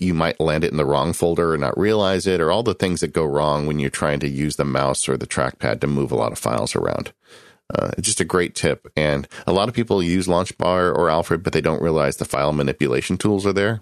you 0.00 0.14
might 0.14 0.40
land 0.40 0.64
it 0.64 0.70
in 0.70 0.76
the 0.76 0.84
wrong 0.84 1.12
folder 1.12 1.54
or 1.54 1.58
not 1.58 1.78
realize 1.78 2.26
it 2.26 2.40
or 2.40 2.50
all 2.50 2.62
the 2.62 2.74
things 2.74 3.00
that 3.00 3.12
go 3.12 3.24
wrong 3.24 3.66
when 3.66 3.78
you're 3.78 3.90
trying 3.90 4.20
to 4.20 4.28
use 4.28 4.56
the 4.56 4.64
mouse 4.64 5.08
or 5.08 5.16
the 5.16 5.26
trackpad 5.26 5.80
to 5.80 5.86
move 5.86 6.12
a 6.12 6.16
lot 6.16 6.32
of 6.32 6.38
files 6.38 6.74
around. 6.74 7.12
Uh, 7.74 7.90
just 8.00 8.20
a 8.20 8.24
great 8.24 8.54
tip. 8.54 8.86
And 8.96 9.26
a 9.46 9.52
lot 9.52 9.68
of 9.68 9.74
people 9.74 10.02
use 10.02 10.26
LaunchBar 10.26 10.94
or 10.94 11.10
Alfred, 11.10 11.42
but 11.42 11.52
they 11.52 11.60
don't 11.60 11.82
realize 11.82 12.16
the 12.16 12.24
file 12.24 12.52
manipulation 12.52 13.16
tools 13.16 13.46
are 13.46 13.52
there. 13.52 13.80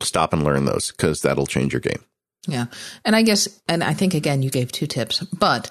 Stop 0.00 0.32
and 0.32 0.44
learn 0.44 0.64
those 0.64 0.90
because 0.90 1.22
that'll 1.22 1.46
change 1.46 1.72
your 1.72 1.80
game. 1.80 2.04
Yeah. 2.46 2.66
And 3.04 3.14
I 3.14 3.22
guess, 3.22 3.60
and 3.68 3.84
I 3.84 3.94
think 3.94 4.14
again, 4.14 4.42
you 4.42 4.50
gave 4.50 4.72
two 4.72 4.86
tips, 4.86 5.20
but 5.20 5.70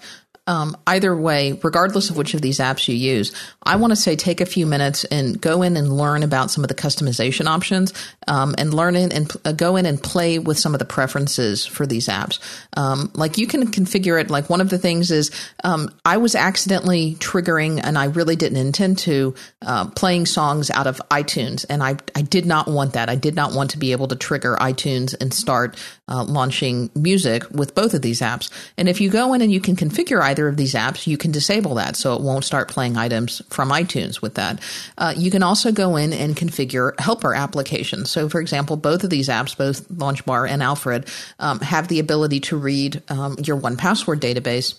um, 0.50 0.76
either 0.88 1.16
way, 1.16 1.60
regardless 1.64 2.10
of 2.10 2.18
which 2.18 2.34
of 2.34 2.42
these 2.42 2.58
apps 2.58 2.88
you 2.88 2.96
use, 2.96 3.36
I 3.62 3.76
want 3.76 3.92
to 3.92 3.96
say 3.96 4.16
take 4.16 4.42
a 4.42 4.48
few 4.48 4.66
minutes 4.66 5.04
and 5.06 5.40
go 5.40 5.62
in 5.62 5.78
and 5.78 5.96
learn 5.96 6.24
about 6.24 6.50
some 6.50 6.64
of 6.64 6.70
the 6.70 6.74
customization 6.74 7.46
options 7.46 7.94
um, 8.28 8.56
and 8.58 8.74
learn 8.74 8.96
in 8.96 9.12
and 9.12 9.32
uh, 9.46 9.52
go 9.52 9.76
in 9.76 9.86
and 9.86 10.02
play 10.02 10.40
with 10.40 10.58
some 10.58 10.74
of 10.74 10.80
the 10.80 10.86
preferences 10.86 11.68
for 11.68 11.86
these 11.86 12.08
apps. 12.08 12.40
Um, 12.76 13.12
like 13.14 13.38
you 13.38 13.46
can 13.46 13.68
configure 13.68 14.20
it. 14.20 14.32
Like 14.32 14.50
one 14.50 14.60
of 14.60 14.72
the 14.72 14.80
things 14.80 15.12
is 15.12 15.30
um, 15.64 15.94
I 16.04 16.18
was 16.18 16.34
accidentally 16.34 17.14
triggering, 17.20 17.80
and 17.84 17.96
I 17.96 18.06
really 18.06 18.36
didn't 18.36 18.58
intend 18.58 18.98
to, 19.00 19.36
uh, 19.62 19.90
playing 19.92 20.26
songs 20.26 20.72
out 20.72 20.88
of 20.88 21.00
iTunes, 21.12 21.64
and 21.70 21.84
I 21.84 21.98
I 22.16 22.24
did 22.24 22.48
not 22.48 22.68
want 22.68 22.94
that. 22.94 23.08
I 23.08 23.16
did 23.16 23.36
not 23.36 23.54
want 23.54 23.70
to 23.72 23.78
be 23.78 23.92
able 23.92 24.08
to 24.08 24.16
trigger 24.16 24.58
iTunes 24.60 25.14
and 25.22 25.32
start 25.32 25.78
uh, 26.08 26.24
launching 26.24 26.90
music 26.96 27.44
with 27.52 27.76
both 27.76 27.94
of 27.94 28.02
these 28.02 28.22
apps. 28.22 28.50
And 28.80 28.90
if 28.90 29.00
you 29.00 29.12
go 29.12 29.34
in 29.34 29.44
and 29.44 29.52
you 29.52 29.62
can 29.62 29.76
configure 29.76 30.22
either 30.22 30.39
of 30.48 30.58
these 30.58 30.74
apps, 30.74 31.08
you 31.08 31.18
can 31.18 31.32
disable 31.32 31.76
that 31.76 31.96
so 31.96 32.14
it 32.14 32.22
won't 32.22 32.44
start 32.44 32.70
playing 32.70 32.98
items 32.98 33.42
from 33.50 33.70
iTunes 33.70 34.22
with 34.22 34.36
that. 34.36 34.60
Uh, 34.98 35.14
you 35.16 35.32
can 35.32 35.44
also 35.44 35.72
go 35.72 35.96
in 35.96 36.14
and 36.14 36.36
configure 36.36 37.00
helper 37.00 37.34
applications. 37.34 38.10
So, 38.10 38.30
for 38.30 38.40
example, 38.42 38.78
both 38.78 39.04
of 39.04 39.10
these 39.10 39.30
apps, 39.30 39.58
both 39.58 39.88
LaunchBar 39.90 40.50
and 40.50 40.64
Alfred, 40.64 41.08
um, 41.40 41.60
have 41.60 41.88
the 41.88 42.00
ability 42.00 42.40
to 42.42 42.58
read 42.58 43.02
um, 43.10 43.38
your 43.44 43.58
1Password 43.58 44.20
database 44.20 44.76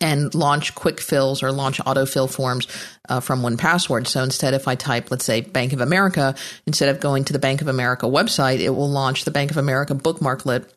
and 0.00 0.34
launch 0.34 0.74
quick 0.74 1.00
fills 1.00 1.42
or 1.42 1.52
launch 1.52 1.78
autofill 1.78 2.30
forms 2.30 2.66
uh, 3.08 3.20
from 3.20 3.42
1Password. 3.42 4.06
So 4.06 4.22
instead, 4.22 4.54
if 4.54 4.66
I 4.66 4.74
type, 4.74 5.10
let's 5.10 5.24
say, 5.24 5.42
Bank 5.42 5.72
of 5.72 5.80
America, 5.80 6.34
instead 6.66 6.88
of 6.88 7.00
going 7.00 7.24
to 7.24 7.32
the 7.32 7.38
Bank 7.38 7.60
of 7.60 7.68
America 7.68 8.06
website, 8.06 8.60
it 8.60 8.70
will 8.70 8.90
launch 8.90 9.24
the 9.24 9.30
Bank 9.30 9.50
of 9.50 9.56
America 9.56 9.94
bookmarklet 9.94 10.70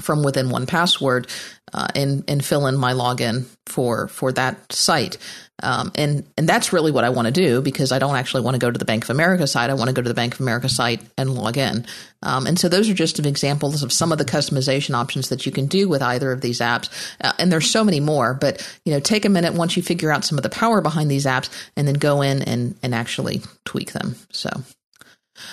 from 0.00 0.22
within 0.22 0.48
1Password 0.48 1.28
uh, 1.72 1.88
and 1.94 2.24
and 2.28 2.44
fill 2.44 2.66
in 2.66 2.76
my 2.76 2.92
login 2.92 3.46
for 3.66 4.08
for 4.08 4.32
that 4.32 4.72
site. 4.72 5.18
Um, 5.62 5.92
and 5.94 6.24
and 6.36 6.48
that's 6.48 6.72
really 6.72 6.92
what 6.92 7.04
I 7.04 7.10
want 7.10 7.26
to 7.26 7.32
do 7.32 7.62
because 7.62 7.90
I 7.90 7.98
don't 7.98 8.16
actually 8.16 8.42
want 8.42 8.54
to 8.54 8.58
go 8.58 8.70
to 8.70 8.78
the 8.78 8.84
Bank 8.84 9.04
of 9.04 9.10
America 9.10 9.46
site. 9.46 9.70
I 9.70 9.74
want 9.74 9.88
to 9.88 9.94
go 9.94 10.02
to 10.02 10.08
the 10.08 10.14
Bank 10.14 10.34
of 10.34 10.40
America 10.40 10.68
site 10.68 11.00
and 11.16 11.34
log 11.34 11.56
in. 11.56 11.86
Um, 12.22 12.46
and 12.46 12.58
so 12.58 12.68
those 12.68 12.88
are 12.88 12.94
just 12.94 13.18
examples 13.18 13.82
of 13.82 13.92
some 13.92 14.12
of 14.12 14.18
the 14.18 14.24
customization 14.24 14.94
options 14.94 15.28
that 15.28 15.46
you 15.46 15.52
can 15.52 15.66
do 15.66 15.88
with 15.88 16.02
either 16.02 16.32
of 16.32 16.40
these 16.40 16.60
apps. 16.60 16.90
Uh, 17.20 17.32
and 17.38 17.50
there's 17.50 17.70
so 17.70 17.82
many 17.84 18.00
more. 18.00 18.34
But 18.34 18.66
you 18.84 18.92
know, 18.92 19.00
take 19.00 19.24
a 19.24 19.28
minute 19.28 19.54
once 19.54 19.76
you 19.76 19.82
figure 19.82 20.12
out 20.12 20.24
some 20.24 20.38
of 20.38 20.42
the 20.42 20.50
power 20.50 20.80
behind 20.80 21.10
these 21.10 21.26
apps, 21.26 21.48
and 21.76 21.88
then 21.88 21.94
go 21.94 22.22
in 22.22 22.42
and 22.42 22.76
and 22.82 22.94
actually 22.94 23.42
tweak 23.64 23.92
them. 23.92 24.16
So. 24.30 24.50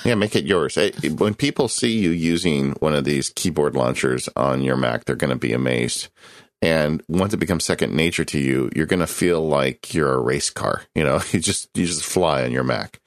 Yeah, 0.04 0.16
make 0.16 0.36
it 0.36 0.46
yours. 0.46 0.78
When 1.18 1.34
people 1.34 1.68
see 1.68 1.98
you 1.98 2.12
using 2.12 2.72
one 2.74 2.94
of 2.94 3.04
these 3.04 3.30
keyboard 3.30 3.76
launchers 3.76 4.30
on 4.36 4.62
your 4.62 4.78
Mac, 4.78 5.06
they're 5.06 5.16
going 5.16 5.32
to 5.32 5.36
be 5.36 5.54
amazed. 5.54 6.10
And 6.62 7.02
once 7.08 7.34
it 7.34 7.38
becomes 7.38 7.66
second 7.66 7.96
nature 7.96 8.26
to 8.26 8.40
you, 8.40 8.70
you're 8.76 8.86
going 8.86 9.00
to 9.00 9.08
feel 9.08 9.48
like 9.48 9.94
you're 9.94 10.14
a 10.14 10.20
race 10.20 10.50
car. 10.50 10.84
You 10.94 11.04
know, 11.04 11.20
you 11.32 11.40
just 11.40 11.70
you 11.76 11.86
just 11.86 12.06
fly 12.06 12.44
on 12.44 12.52
your 12.52 12.64
Mac. 12.64 13.00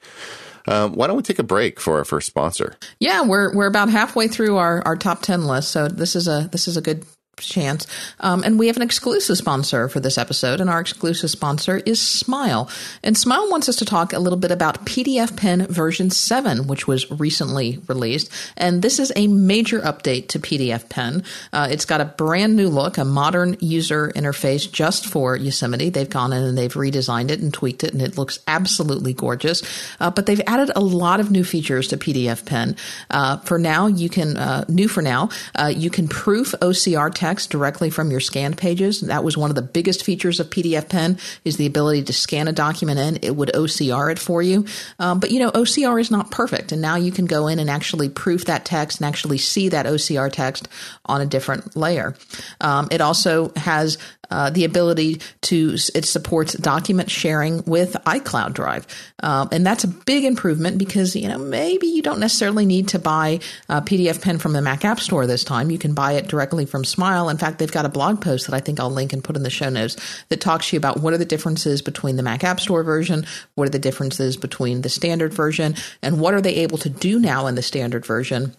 Um, 0.67 0.93
why 0.93 1.07
don't 1.07 1.15
we 1.15 1.23
take 1.23 1.39
a 1.39 1.43
break 1.43 1.79
for 1.79 1.97
our 1.97 2.05
first 2.05 2.27
sponsor? 2.27 2.75
Yeah, 2.99 3.21
we're 3.21 3.53
we're 3.53 3.67
about 3.67 3.89
halfway 3.89 4.27
through 4.27 4.57
our, 4.57 4.81
our 4.85 4.95
top 4.95 5.21
ten 5.21 5.45
list, 5.45 5.71
so 5.71 5.87
this 5.87 6.15
is 6.15 6.27
a 6.27 6.49
this 6.51 6.67
is 6.67 6.75
a 6.75 6.81
good 6.81 7.05
chance. 7.37 7.87
Um, 8.19 8.43
and 8.43 8.57
we 8.57 8.67
have 8.67 8.75
an 8.75 8.81
exclusive 8.81 9.37
sponsor 9.37 9.87
for 9.89 9.99
this 9.99 10.17
episode, 10.17 10.61
and 10.61 10.69
our 10.69 10.79
exclusive 10.79 11.29
sponsor 11.29 11.77
is 11.85 12.01
Smile. 12.01 12.69
And 13.03 13.17
Smile 13.17 13.49
wants 13.49 13.69
us 13.69 13.75
to 13.77 13.85
talk 13.85 14.13
a 14.13 14.19
little 14.19 14.39
bit 14.39 14.51
about 14.51 14.85
PDF 14.85 15.35
Pen 15.35 15.67
version 15.67 16.09
7, 16.09 16.67
which 16.67 16.87
was 16.87 17.09
recently 17.11 17.79
released. 17.87 18.31
And 18.57 18.81
this 18.81 18.99
is 18.99 19.11
a 19.15 19.27
major 19.27 19.79
update 19.81 20.29
to 20.29 20.39
PDF 20.39 20.89
Pen. 20.89 21.23
Uh, 21.51 21.67
it's 21.69 21.85
got 21.85 22.01
a 22.01 22.05
brand 22.05 22.55
new 22.55 22.69
look, 22.69 22.97
a 22.97 23.05
modern 23.05 23.57
user 23.59 24.11
interface 24.15 24.71
just 24.71 25.05
for 25.05 25.35
Yosemite. 25.35 25.89
They've 25.89 26.09
gone 26.09 26.33
in 26.33 26.43
and 26.43 26.57
they've 26.57 26.73
redesigned 26.73 27.29
it 27.29 27.39
and 27.39 27.53
tweaked 27.53 27.83
it, 27.83 27.93
and 27.93 28.01
it 28.01 28.17
looks 28.17 28.39
absolutely 28.47 29.13
gorgeous. 29.13 29.63
Uh, 29.99 30.11
but 30.11 30.25
they've 30.25 30.41
added 30.47 30.71
a 30.75 30.81
lot 30.81 31.19
of 31.19 31.31
new 31.31 31.43
features 31.43 31.87
to 31.89 31.97
PDF 31.97 32.45
Pen. 32.45 32.75
Uh, 33.09 33.37
for 33.37 33.59
now, 33.59 33.87
you 33.87 34.09
can, 34.09 34.37
uh, 34.37 34.65
new 34.67 34.87
for 34.87 35.01
now, 35.01 35.29
uh, 35.55 35.71
you 35.75 35.89
can 35.89 36.07
proof 36.07 36.53
OCR 36.61 37.13
text 37.13 37.24
text 37.25 37.49
directly 37.49 37.89
from 37.89 38.11
your 38.11 38.19
scanned 38.19 38.55
pages. 38.55 39.01
That 39.01 39.23
was 39.23 39.35
one 39.35 39.49
of 39.49 39.55
the 39.55 39.63
biggest 39.63 40.03
features 40.03 40.39
of 40.39 40.51
PDF 40.51 40.87
Pen 40.89 41.17
is 41.43 41.57
the 41.57 41.65
ability 41.65 42.03
to 42.03 42.13
scan 42.13 42.47
a 42.47 42.51
document 42.51 42.99
in. 42.99 43.17
It 43.23 43.35
would 43.35 43.49
OCR 43.55 44.11
it 44.11 44.19
for 44.19 44.43
you. 44.43 44.67
Um, 44.99 45.19
but 45.19 45.31
you 45.31 45.39
know, 45.39 45.49
OCR 45.49 45.99
is 45.99 46.11
not 46.11 46.29
perfect. 46.29 46.71
And 46.71 46.83
now 46.83 46.97
you 46.97 47.11
can 47.11 47.25
go 47.25 47.47
in 47.47 47.57
and 47.57 47.67
actually 47.67 48.09
proof 48.09 48.45
that 48.45 48.63
text 48.63 48.99
and 48.99 49.07
actually 49.07 49.39
see 49.39 49.69
that 49.69 49.87
OCR 49.87 50.31
text 50.31 50.67
on 51.07 51.19
a 51.19 51.25
different 51.25 51.75
layer. 51.75 52.15
Um, 52.61 52.89
it 52.91 53.01
also 53.01 53.51
has 53.55 53.97
uh, 54.29 54.49
the 54.49 54.65
ability 54.65 55.21
to 55.41 55.75
it 55.93 56.05
supports 56.05 56.53
document 56.53 57.09
sharing 57.09 57.63
with 57.65 57.93
iCloud 58.05 58.53
Drive, 58.53 58.87
um, 59.21 59.49
and 59.51 59.65
that's 59.65 59.83
a 59.83 59.87
big 59.87 60.23
improvement 60.23 60.77
because 60.77 61.15
you 61.15 61.27
know 61.27 61.37
maybe 61.37 61.87
you 61.87 62.01
don't 62.01 62.19
necessarily 62.19 62.65
need 62.65 62.89
to 62.89 62.99
buy 62.99 63.39
a 63.69 63.81
PDF 63.81 64.21
Pen 64.21 64.37
from 64.37 64.53
the 64.53 64.61
Mac 64.61 64.85
App 64.85 64.99
Store 64.99 65.27
this 65.27 65.43
time. 65.43 65.71
You 65.71 65.77
can 65.77 65.93
buy 65.93 66.13
it 66.13 66.27
directly 66.27 66.65
from 66.65 66.83
Smile. 66.83 67.29
In 67.29 67.37
fact, 67.37 67.59
they've 67.59 67.71
got 67.71 67.85
a 67.85 67.89
blog 67.89 68.21
post 68.21 68.47
that 68.47 68.55
I 68.55 68.59
think 68.59 68.79
I'll 68.79 68.89
link 68.89 69.13
and 69.13 69.23
put 69.23 69.35
in 69.35 69.43
the 69.43 69.49
show 69.49 69.69
notes 69.69 69.97
that 70.29 70.41
talks 70.41 70.69
to 70.69 70.75
you 70.75 70.77
about 70.77 71.01
what 71.01 71.13
are 71.13 71.17
the 71.17 71.25
differences 71.25 71.81
between 71.81 72.15
the 72.15 72.23
Mac 72.23 72.43
App 72.43 72.59
Store 72.59 72.83
version, 72.83 73.25
what 73.55 73.67
are 73.67 73.71
the 73.71 73.79
differences 73.79 74.37
between 74.37 74.81
the 74.81 74.89
standard 74.89 75.33
version, 75.33 75.75
and 76.01 76.19
what 76.19 76.33
are 76.33 76.41
they 76.41 76.55
able 76.55 76.77
to 76.79 76.89
do 76.89 77.19
now 77.19 77.47
in 77.47 77.55
the 77.55 77.61
standard 77.61 78.05
version 78.05 78.55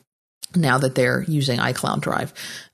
now 0.55 0.79
that 0.79 0.95
they're 0.95 1.23
using 1.23 1.59
iCloud 1.59 2.01
Drive. 2.01 2.33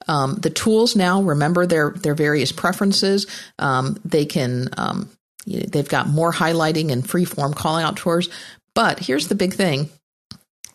Um, 0.09 0.35
the 0.35 0.51
tools 0.51 0.97
now 0.97 1.23
remember 1.23 1.67
their 1.67 1.91
their 1.91 2.15
various 2.15 2.53
preferences. 2.53 3.27
Um, 3.59 4.01
they 4.05 4.25
can 4.25 4.69
um, 4.77 5.11
they've 5.47 5.89
got 5.89 6.09
more 6.09 6.33
highlighting 6.33 6.91
and 6.93 7.09
free-form 7.09 7.55
calling 7.55 7.85
out 7.85 7.97
tours. 7.97 8.29
But 8.75 8.99
here's 9.01 9.29
the 9.29 9.35
big 9.35 9.55
thing: 9.55 9.91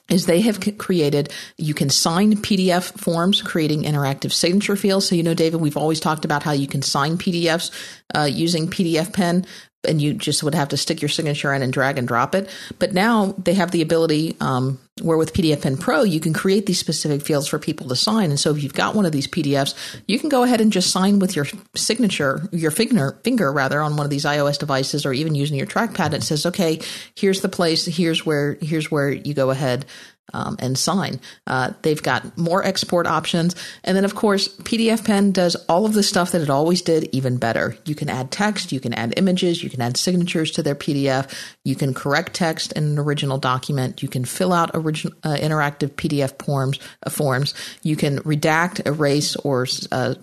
is 0.10 0.26
they 0.26 0.42
have 0.42 0.78
created 0.78 1.32
you 1.58 1.74
can 1.74 1.90
sign 1.90 2.34
PDF 2.38 2.98
forms, 3.00 3.42
creating 3.42 3.84
interactive 3.84 4.32
signature 4.32 4.76
fields. 4.76 5.08
So 5.08 5.16
you 5.16 5.24
know, 5.24 5.34
David, 5.34 5.62
we've 5.62 5.78
always 5.78 6.00
talked 6.00 6.26
about 6.26 6.44
how 6.44 6.52
you 6.52 6.68
can 6.68 6.82
sign 6.82 7.18
PDFs 7.18 7.72
uh, 8.16 8.24
using 8.24 8.68
PDF 8.68 9.14
Pen 9.14 9.46
and 9.88 10.02
you 10.02 10.14
just 10.14 10.44
would 10.44 10.56
have 10.56 10.70
to 10.70 10.78
stick 10.78 11.02
your 11.02 11.10
signature 11.10 11.54
in 11.54 11.62
and 11.62 11.72
drag 11.72 11.98
and 11.98 12.08
drop 12.08 12.36
it. 12.36 12.50
But 12.80 12.94
now 12.94 13.36
they 13.38 13.54
have 13.54 13.72
the 13.72 13.82
ability, 13.82 14.36
um, 14.40 14.80
where 15.02 15.18
with 15.18 15.34
PDF 15.34 15.62
Pen 15.62 15.78
Pro, 15.78 16.04
you 16.04 16.20
can 16.20 16.34
create 16.34 16.66
these 16.66 16.80
specific 16.80 17.22
fields 17.22 17.48
for 17.48 17.60
people 17.60 17.88
to 17.90 17.96
sign. 17.96 18.30
And 18.30 18.40
so 18.40 18.52
if 18.52 18.64
you've 18.64 18.74
got 18.74 18.96
one 18.96 19.06
of 19.06 19.12
these 19.12 19.28
PDFs, 19.28 19.76
you 20.08 20.20
can 20.20 20.30
go 20.30 20.44
ahead 20.44 20.62
and 20.62 20.72
just 20.72 20.92
sign 20.92 21.20
with 21.20 21.36
your 21.36 21.46
signature, 21.76 22.48
your 22.52 22.72
finger, 22.72 23.20
finger 23.24 23.52
rather, 23.52 23.82
on 23.82 23.96
one 23.96 24.06
of 24.06 24.10
these 24.10 24.26
iOS 24.26 24.58
devices, 24.58 25.06
or 25.06 25.14
even 25.14 25.36
using 25.36 25.58
your 25.58 25.68
trackpad. 25.68 26.14
It 26.14 26.24
says, 26.24 26.46
okay, 26.46 26.80
here's 27.16 27.42
the 27.42 27.50
place, 27.50 27.86
here's 27.86 28.26
where, 28.26 28.58
here's 28.62 28.92
where 28.92 29.12
you 29.12 29.34
go 29.34 29.52
ahead 29.52 29.86
um, 30.34 30.58
and 30.60 30.78
sign. 30.78 31.20
Uh, 31.46 31.72
they've 31.82 32.02
got 32.02 32.38
more 32.38 32.64
export 32.64 33.08
options. 33.08 33.56
And 33.84 33.96
then, 33.96 34.06
of 34.06 34.16
course, 34.16 34.48
PDF 34.48 35.06
Pen 35.06 35.32
does 35.32 35.56
all 35.68 35.86
of 35.86 35.94
the 35.94 36.04
stuff 36.04 36.32
that 36.32 36.42
it 36.42 36.50
always 36.50 36.82
did, 36.82 37.10
even 37.14 37.38
better. 37.38 37.78
You 37.86 37.96
can 37.96 38.10
add 38.10 38.32
text, 38.32 38.72
you 38.72 38.80
can 38.80 38.94
add 38.94 39.14
images, 39.18 39.64
you 39.64 39.70
can 39.70 39.82
add 39.82 39.98
signatures 39.98 40.52
to 40.52 40.64
their 40.64 40.76
PDF, 40.76 41.34
you 41.64 41.76
can 41.76 41.94
correct 41.94 42.34
text 42.34 42.74
in 42.74 42.84
an 42.84 43.00
original 43.00 43.38
document, 43.38 44.04
you 44.04 44.10
can 44.10 44.26
fill 44.26 44.52
out 44.52 44.72
original 44.74 45.16
uh, 45.24 45.36
interactive 45.36 45.92
PDF 45.92 46.42
forms, 46.44 46.80
uh, 47.06 47.10
forms, 47.10 47.54
you 47.84 47.96
can 47.96 48.20
redact, 48.20 48.86
erase, 48.86 49.36
or 49.38 49.66
uh, 49.92 50.16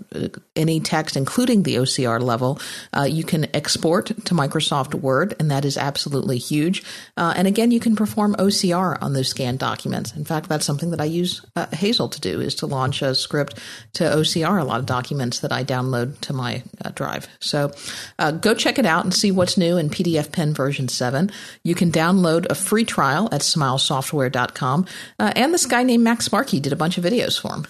any 0.54 0.80
text, 0.80 1.16
including 1.16 1.62
the 1.62 1.76
OCR 1.76 2.20
level. 2.20 2.60
Uh, 2.96 3.02
you 3.02 3.24
can 3.24 3.46
export 3.54 4.06
to 4.06 4.34
Microsoft 4.34 4.94
Word, 4.94 5.34
and 5.38 5.50
that 5.50 5.64
is 5.64 5.78
absolutely 5.78 6.38
huge. 6.38 6.82
Uh, 7.16 7.32
and 7.36 7.48
again, 7.48 7.70
you 7.70 7.80
can 7.80 7.96
perform 7.96 8.34
OCR 8.36 8.98
on 9.02 9.12
those 9.12 9.28
scanned 9.28 9.58
documents 9.58 9.93
documents. 9.94 10.16
In 10.16 10.24
fact, 10.24 10.48
that's 10.48 10.64
something 10.64 10.90
that 10.90 11.00
I 11.00 11.04
use 11.04 11.44
uh, 11.56 11.66
Hazel 11.72 12.08
to 12.08 12.20
do 12.20 12.40
is 12.40 12.54
to 12.56 12.66
launch 12.66 13.02
a 13.02 13.14
script 13.14 13.58
to 13.94 14.04
OCR 14.04 14.60
a 14.60 14.64
lot 14.64 14.80
of 14.80 14.86
documents 14.86 15.40
that 15.40 15.52
I 15.52 15.64
download 15.64 16.18
to 16.20 16.32
my 16.32 16.62
uh, 16.84 16.90
drive. 16.90 17.28
So 17.40 17.72
uh, 18.18 18.32
go 18.32 18.54
check 18.54 18.78
it 18.78 18.86
out 18.86 19.04
and 19.04 19.14
see 19.14 19.30
what's 19.30 19.56
new 19.56 19.76
in 19.76 19.90
PDF 19.90 20.32
Pen 20.32 20.54
version 20.54 20.88
7. 20.88 21.30
You 21.62 21.74
can 21.74 21.90
download 21.90 22.46
a 22.50 22.54
free 22.54 22.84
trial 22.84 23.28
at 23.32 23.42
smilesoftware.com. 23.42 24.86
Uh, 25.18 25.32
and 25.36 25.54
this 25.54 25.66
guy 25.66 25.82
named 25.82 26.04
Mac 26.04 26.22
Sparky 26.22 26.60
did 26.60 26.72
a 26.72 26.76
bunch 26.76 26.98
of 26.98 27.04
videos 27.04 27.40
for 27.40 27.54
him. 27.54 27.66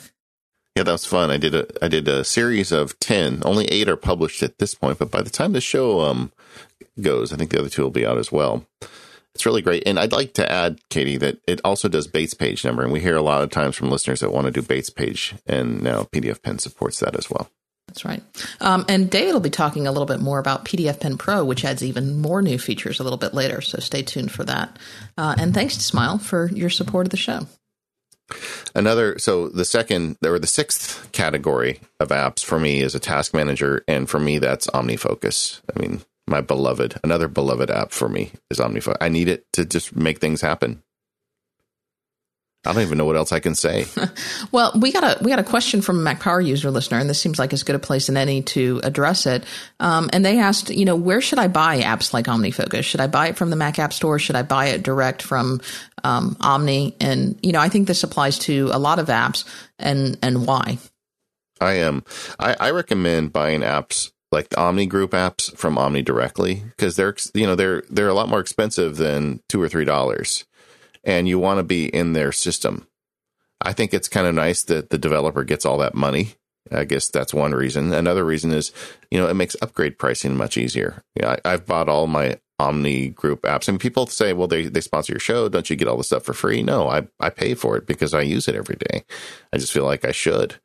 Yeah, 0.76 0.82
that 0.82 0.92
was 0.92 1.06
fun. 1.06 1.30
I 1.30 1.36
did 1.36 1.54
a 1.54 1.66
I 1.80 1.86
did 1.86 2.08
a 2.08 2.24
series 2.24 2.72
of 2.72 2.98
ten. 2.98 3.42
Only 3.44 3.66
eight 3.66 3.88
are 3.88 3.96
published 3.96 4.42
at 4.42 4.58
this 4.58 4.74
point, 4.74 4.98
but 4.98 5.08
by 5.08 5.22
the 5.22 5.30
time 5.30 5.52
the 5.52 5.60
show 5.60 6.00
um 6.00 6.32
goes, 7.00 7.32
I 7.32 7.36
think 7.36 7.52
the 7.52 7.60
other 7.60 7.68
two 7.68 7.82
will 7.82 7.92
be 7.92 8.04
out 8.04 8.18
as 8.18 8.32
well. 8.32 8.66
It's 9.34 9.46
really 9.46 9.62
great. 9.62 9.82
And 9.86 9.98
I'd 9.98 10.12
like 10.12 10.34
to 10.34 10.50
add, 10.50 10.78
Katie, 10.90 11.16
that 11.16 11.38
it 11.48 11.60
also 11.64 11.88
does 11.88 12.06
Bates 12.06 12.34
page 12.34 12.64
number. 12.64 12.82
And 12.82 12.92
we 12.92 13.00
hear 13.00 13.16
a 13.16 13.22
lot 13.22 13.42
of 13.42 13.50
times 13.50 13.74
from 13.74 13.90
listeners 13.90 14.20
that 14.20 14.32
want 14.32 14.46
to 14.46 14.52
do 14.52 14.62
Bates 14.62 14.90
page. 14.90 15.34
And 15.46 15.82
now 15.82 16.04
PDF 16.04 16.42
Pen 16.42 16.58
supports 16.58 17.00
that 17.00 17.16
as 17.16 17.28
well. 17.28 17.50
That's 17.88 18.04
right. 18.04 18.22
Um, 18.60 18.84
and 18.88 19.10
David 19.10 19.32
will 19.32 19.40
be 19.40 19.50
talking 19.50 19.86
a 19.86 19.92
little 19.92 20.06
bit 20.06 20.20
more 20.20 20.38
about 20.38 20.64
PDF 20.64 21.00
Pen 21.00 21.18
Pro, 21.18 21.44
which 21.44 21.64
adds 21.64 21.84
even 21.84 22.16
more 22.16 22.42
new 22.42 22.58
features 22.58 23.00
a 23.00 23.02
little 23.02 23.18
bit 23.18 23.34
later. 23.34 23.60
So 23.60 23.78
stay 23.80 24.02
tuned 24.02 24.32
for 24.32 24.44
that. 24.44 24.78
Uh, 25.18 25.34
and 25.38 25.52
thanks 25.52 25.76
to 25.76 25.82
Smile 25.82 26.18
for 26.18 26.48
your 26.50 26.70
support 26.70 27.06
of 27.06 27.10
the 27.10 27.16
show. 27.16 27.46
Another, 28.74 29.18
so 29.18 29.48
the 29.48 29.64
second 29.66 30.16
or 30.24 30.38
the 30.38 30.46
sixth 30.46 31.12
category 31.12 31.80
of 32.00 32.08
apps 32.08 32.42
for 32.42 32.58
me 32.58 32.80
is 32.80 32.94
a 32.94 33.00
task 33.00 33.34
manager. 33.34 33.84
And 33.86 34.08
for 34.08 34.18
me, 34.18 34.38
that's 34.38 34.66
OmniFocus. 34.68 35.60
I 35.74 35.78
mean, 35.78 36.00
my 36.26 36.40
beloved, 36.40 36.98
another 37.04 37.28
beloved 37.28 37.70
app 37.70 37.92
for 37.92 38.08
me 38.08 38.32
is 38.50 38.58
OmniFocus. 38.58 38.96
I 39.00 39.08
need 39.08 39.28
it 39.28 39.46
to 39.52 39.64
just 39.64 39.94
make 39.94 40.20
things 40.20 40.40
happen. 40.40 40.82
I 42.66 42.72
don't 42.72 42.82
even 42.82 42.96
know 42.96 43.04
what 43.04 43.16
else 43.16 43.30
I 43.30 43.40
can 43.40 43.54
say. 43.54 43.84
well, 44.52 44.72
we 44.80 44.90
got 44.90 45.04
a 45.04 45.22
we 45.22 45.30
got 45.30 45.38
a 45.38 45.44
question 45.44 45.82
from 45.82 45.98
a 45.98 46.02
Mac 46.02 46.20
Power 46.20 46.40
user 46.40 46.70
listener, 46.70 46.98
and 46.98 47.10
this 47.10 47.20
seems 47.20 47.38
like 47.38 47.52
as 47.52 47.62
good 47.62 47.76
a 47.76 47.78
place 47.78 48.08
as 48.08 48.16
any 48.16 48.40
to 48.42 48.80
address 48.82 49.26
it. 49.26 49.44
Um, 49.80 50.08
and 50.14 50.24
they 50.24 50.38
asked, 50.38 50.70
you 50.70 50.86
know, 50.86 50.96
where 50.96 51.20
should 51.20 51.38
I 51.38 51.48
buy 51.48 51.80
apps 51.80 52.14
like 52.14 52.24
OmniFocus? 52.24 52.84
Should 52.84 53.00
I 53.00 53.06
buy 53.06 53.28
it 53.28 53.36
from 53.36 53.50
the 53.50 53.56
Mac 53.56 53.78
App 53.78 53.92
Store? 53.92 54.18
Should 54.18 54.36
I 54.36 54.42
buy 54.42 54.66
it 54.66 54.82
direct 54.82 55.20
from 55.20 55.60
um, 56.04 56.38
Omni? 56.40 56.96
And 57.00 57.38
you 57.42 57.52
know, 57.52 57.60
I 57.60 57.68
think 57.68 57.86
this 57.86 58.02
applies 58.02 58.38
to 58.40 58.70
a 58.72 58.78
lot 58.78 58.98
of 58.98 59.08
apps, 59.08 59.44
and 59.78 60.16
and 60.22 60.46
why. 60.46 60.78
I 61.60 61.74
am. 61.74 62.02
I, 62.38 62.56
I 62.58 62.70
recommend 62.70 63.32
buying 63.32 63.60
apps 63.60 64.10
like 64.34 64.50
the 64.50 64.60
Omni 64.60 64.86
Group 64.86 65.12
apps 65.12 65.56
from 65.56 65.78
Omni 65.78 66.02
directly 66.02 66.62
because 66.76 66.96
they're 66.96 67.16
you 67.32 67.46
know 67.46 67.54
they're 67.54 67.82
they're 67.88 68.08
a 68.08 68.14
lot 68.14 68.28
more 68.28 68.40
expensive 68.40 68.96
than 68.96 69.40
two 69.48 69.62
or 69.62 69.68
three 69.68 69.84
dollars, 69.86 70.44
and 71.04 71.26
you 71.26 71.38
want 71.38 71.58
to 71.58 71.62
be 71.62 71.86
in 71.86 72.12
their 72.12 72.32
system. 72.32 72.86
I 73.62 73.72
think 73.72 73.94
it's 73.94 74.08
kind 74.08 74.26
of 74.26 74.34
nice 74.34 74.62
that 74.64 74.90
the 74.90 74.98
developer 74.98 75.44
gets 75.44 75.64
all 75.64 75.78
that 75.78 75.94
money. 75.94 76.34
I 76.70 76.84
guess 76.84 77.08
that's 77.08 77.32
one 77.32 77.52
reason. 77.52 77.92
Another 77.92 78.24
reason 78.24 78.50
is 78.50 78.72
you 79.10 79.18
know 79.18 79.28
it 79.28 79.34
makes 79.34 79.56
upgrade 79.62 79.98
pricing 79.98 80.36
much 80.36 80.58
easier. 80.58 81.02
Yeah, 81.14 81.36
I, 81.44 81.52
I've 81.52 81.66
bought 81.66 81.88
all 81.88 82.06
my 82.06 82.38
Omni 82.58 83.08
Group 83.08 83.42
apps, 83.42 83.68
and 83.68 83.80
people 83.80 84.06
say, 84.06 84.32
"Well, 84.32 84.48
they 84.48 84.66
they 84.66 84.80
sponsor 84.80 85.12
your 85.12 85.20
show. 85.20 85.48
Don't 85.48 85.68
you 85.70 85.76
get 85.76 85.88
all 85.88 85.96
the 85.96 86.04
stuff 86.04 86.24
for 86.24 86.32
free?" 86.32 86.62
No, 86.62 86.88
I 86.88 87.06
I 87.20 87.30
pay 87.30 87.54
for 87.54 87.76
it 87.76 87.86
because 87.86 88.14
I 88.14 88.22
use 88.22 88.48
it 88.48 88.56
every 88.56 88.76
day. 88.76 89.04
I 89.52 89.58
just 89.58 89.72
feel 89.72 89.84
like 89.84 90.04
I 90.04 90.12
should. 90.12 90.56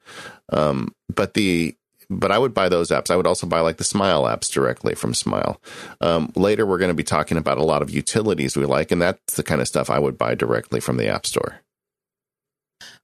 Um, 0.52 0.96
but 1.14 1.34
the 1.34 1.76
but 2.10 2.32
I 2.32 2.38
would 2.38 2.54
buy 2.54 2.70
those 2.70 2.90
apps. 2.90 3.12
I 3.12 3.16
would 3.16 3.28
also 3.28 3.48
buy 3.48 3.60
like 3.60 3.78
the 3.78 3.84
Smile 3.84 4.24
apps 4.24 4.52
directly 4.52 4.96
from 4.96 5.14
Smile. 5.14 5.62
Um, 6.02 6.32
later, 6.36 6.66
we're 6.66 6.78
going 6.78 6.90
to 6.90 6.96
be 6.96 7.04
talking 7.04 7.38
about 7.38 7.58
a 7.58 7.64
lot 7.64 7.82
of 7.82 7.90
utilities 7.90 8.58
we 8.58 8.66
like, 8.66 8.92
and 8.92 9.02
that's 9.02 9.36
the 9.36 9.44
kind 9.44 9.62
of 9.62 9.68
stuff 9.68 9.90
I 9.90 10.00
would 10.00 10.18
buy 10.18 10.36
directly 10.36 10.80
from 10.80 10.98
the 10.98 11.08
App 11.08 11.26
Store. 11.26 11.62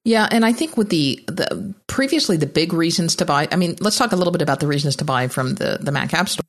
Yeah, 0.04 0.28
and 0.30 0.46
I 0.46 0.54
think 0.54 0.78
with 0.78 0.90
the 0.90 1.24
the 1.28 1.74
previously 1.88 2.38
the 2.38 2.46
big 2.46 2.74
reasons 2.74 3.16
to 3.18 3.26
buy. 3.26 3.48
I 3.52 3.56
mean, 3.56 3.76
let's 3.80 3.98
talk 3.98 4.12
a 4.12 4.16
little 4.16 4.32
bit 4.32 4.44
about 4.44 4.60
the 4.60 4.68
reasons 4.68 4.96
to 4.98 5.06
buy 5.06 5.28
from 5.28 5.56
the 5.56 5.80
the 5.82 5.92
Mac 5.92 6.14
App 6.14 6.30
Store 6.30 6.45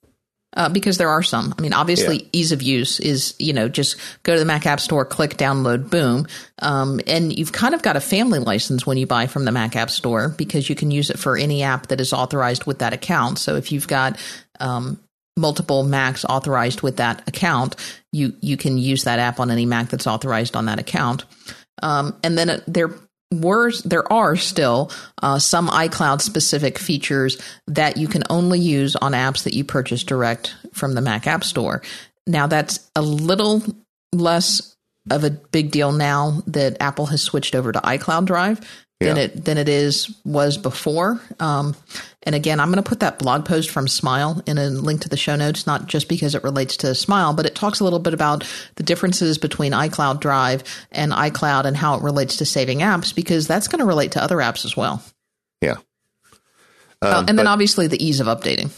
uh, 0.56 0.68
because 0.68 0.98
there 0.98 1.10
are 1.10 1.22
some. 1.22 1.54
I 1.56 1.62
mean, 1.62 1.72
obviously, 1.72 2.22
yeah. 2.22 2.28
ease 2.32 2.52
of 2.52 2.62
use 2.62 2.98
is 2.98 3.34
you 3.38 3.52
know 3.52 3.68
just 3.68 3.96
go 4.22 4.32
to 4.32 4.38
the 4.38 4.44
Mac 4.44 4.66
App 4.66 4.80
Store, 4.80 5.04
click 5.04 5.36
download, 5.36 5.90
boom, 5.90 6.26
um, 6.60 7.00
and 7.06 7.36
you've 7.36 7.52
kind 7.52 7.74
of 7.74 7.82
got 7.82 7.96
a 7.96 8.00
family 8.00 8.38
license 8.38 8.86
when 8.86 8.96
you 8.96 9.06
buy 9.06 9.26
from 9.26 9.44
the 9.44 9.52
Mac 9.52 9.76
App 9.76 9.90
Store 9.90 10.30
because 10.30 10.68
you 10.68 10.74
can 10.74 10.90
use 10.90 11.10
it 11.10 11.18
for 11.18 11.36
any 11.36 11.62
app 11.62 11.88
that 11.88 12.00
is 12.00 12.12
authorized 12.12 12.64
with 12.64 12.78
that 12.80 12.92
account. 12.92 13.38
So 13.38 13.56
if 13.56 13.70
you've 13.70 13.88
got 13.88 14.18
um, 14.58 14.98
multiple 15.36 15.84
Macs 15.84 16.24
authorized 16.24 16.82
with 16.82 16.96
that 16.96 17.26
account, 17.28 17.76
you 18.12 18.34
you 18.40 18.56
can 18.56 18.78
use 18.78 19.04
that 19.04 19.18
app 19.18 19.38
on 19.38 19.50
any 19.50 19.66
Mac 19.66 19.90
that's 19.90 20.06
authorized 20.06 20.56
on 20.56 20.66
that 20.66 20.78
account. 20.78 21.24
Um, 21.82 22.18
and 22.24 22.38
then 22.38 22.62
there 22.66 22.90
were 23.32 23.72
there 23.84 24.10
are 24.12 24.36
still 24.36 24.90
uh, 25.22 25.38
some 25.38 25.68
iCloud 25.68 26.20
specific 26.20 26.78
features 26.78 27.40
that 27.66 27.96
you 27.96 28.08
can 28.08 28.22
only 28.30 28.60
use 28.60 28.94
on 28.96 29.12
apps 29.12 29.44
that 29.44 29.54
you 29.54 29.64
purchase 29.64 30.04
direct 30.04 30.54
from 30.72 30.94
the 30.94 31.00
Mac 31.00 31.26
App 31.26 31.42
Store. 31.42 31.82
Now 32.26 32.46
that's 32.46 32.88
a 32.94 33.02
little 33.02 33.62
less 34.12 34.75
of 35.10 35.24
a 35.24 35.30
big 35.30 35.70
deal 35.70 35.92
now 35.92 36.42
that 36.46 36.76
Apple 36.80 37.06
has 37.06 37.22
switched 37.22 37.54
over 37.54 37.72
to 37.72 37.80
iCloud 37.80 38.24
Drive 38.26 38.60
yeah. 39.00 39.08
than 39.08 39.18
it 39.18 39.44
than 39.44 39.58
it 39.58 39.68
is 39.68 40.14
was 40.24 40.56
before. 40.56 41.20
Um, 41.40 41.76
and 42.22 42.34
again, 42.34 42.58
I'm 42.58 42.72
going 42.72 42.82
to 42.82 42.88
put 42.88 43.00
that 43.00 43.18
blog 43.18 43.44
post 43.44 43.70
from 43.70 43.86
Smile 43.86 44.42
in 44.46 44.58
a 44.58 44.68
link 44.68 45.02
to 45.02 45.08
the 45.08 45.16
show 45.16 45.36
notes, 45.36 45.66
not 45.66 45.86
just 45.86 46.08
because 46.08 46.34
it 46.34 46.42
relates 46.42 46.76
to 46.78 46.94
Smile, 46.94 47.32
but 47.34 47.46
it 47.46 47.54
talks 47.54 47.78
a 47.80 47.84
little 47.84 48.00
bit 48.00 48.14
about 48.14 48.44
the 48.74 48.82
differences 48.82 49.38
between 49.38 49.72
iCloud 49.72 50.20
Drive 50.20 50.64
and 50.90 51.12
iCloud 51.12 51.66
and 51.66 51.76
how 51.76 51.94
it 51.94 52.02
relates 52.02 52.36
to 52.38 52.44
saving 52.44 52.78
apps, 52.78 53.14
because 53.14 53.46
that's 53.46 53.68
going 53.68 53.78
to 53.78 53.86
relate 53.86 54.12
to 54.12 54.22
other 54.22 54.38
apps 54.38 54.64
as 54.64 54.76
well. 54.76 55.02
Yeah. 55.62 55.76
uh, 57.00 57.24
and 57.28 57.38
then 57.38 57.46
obviously 57.46 57.86
the 57.86 58.04
ease 58.04 58.20
of 58.20 58.26
updating. 58.26 58.72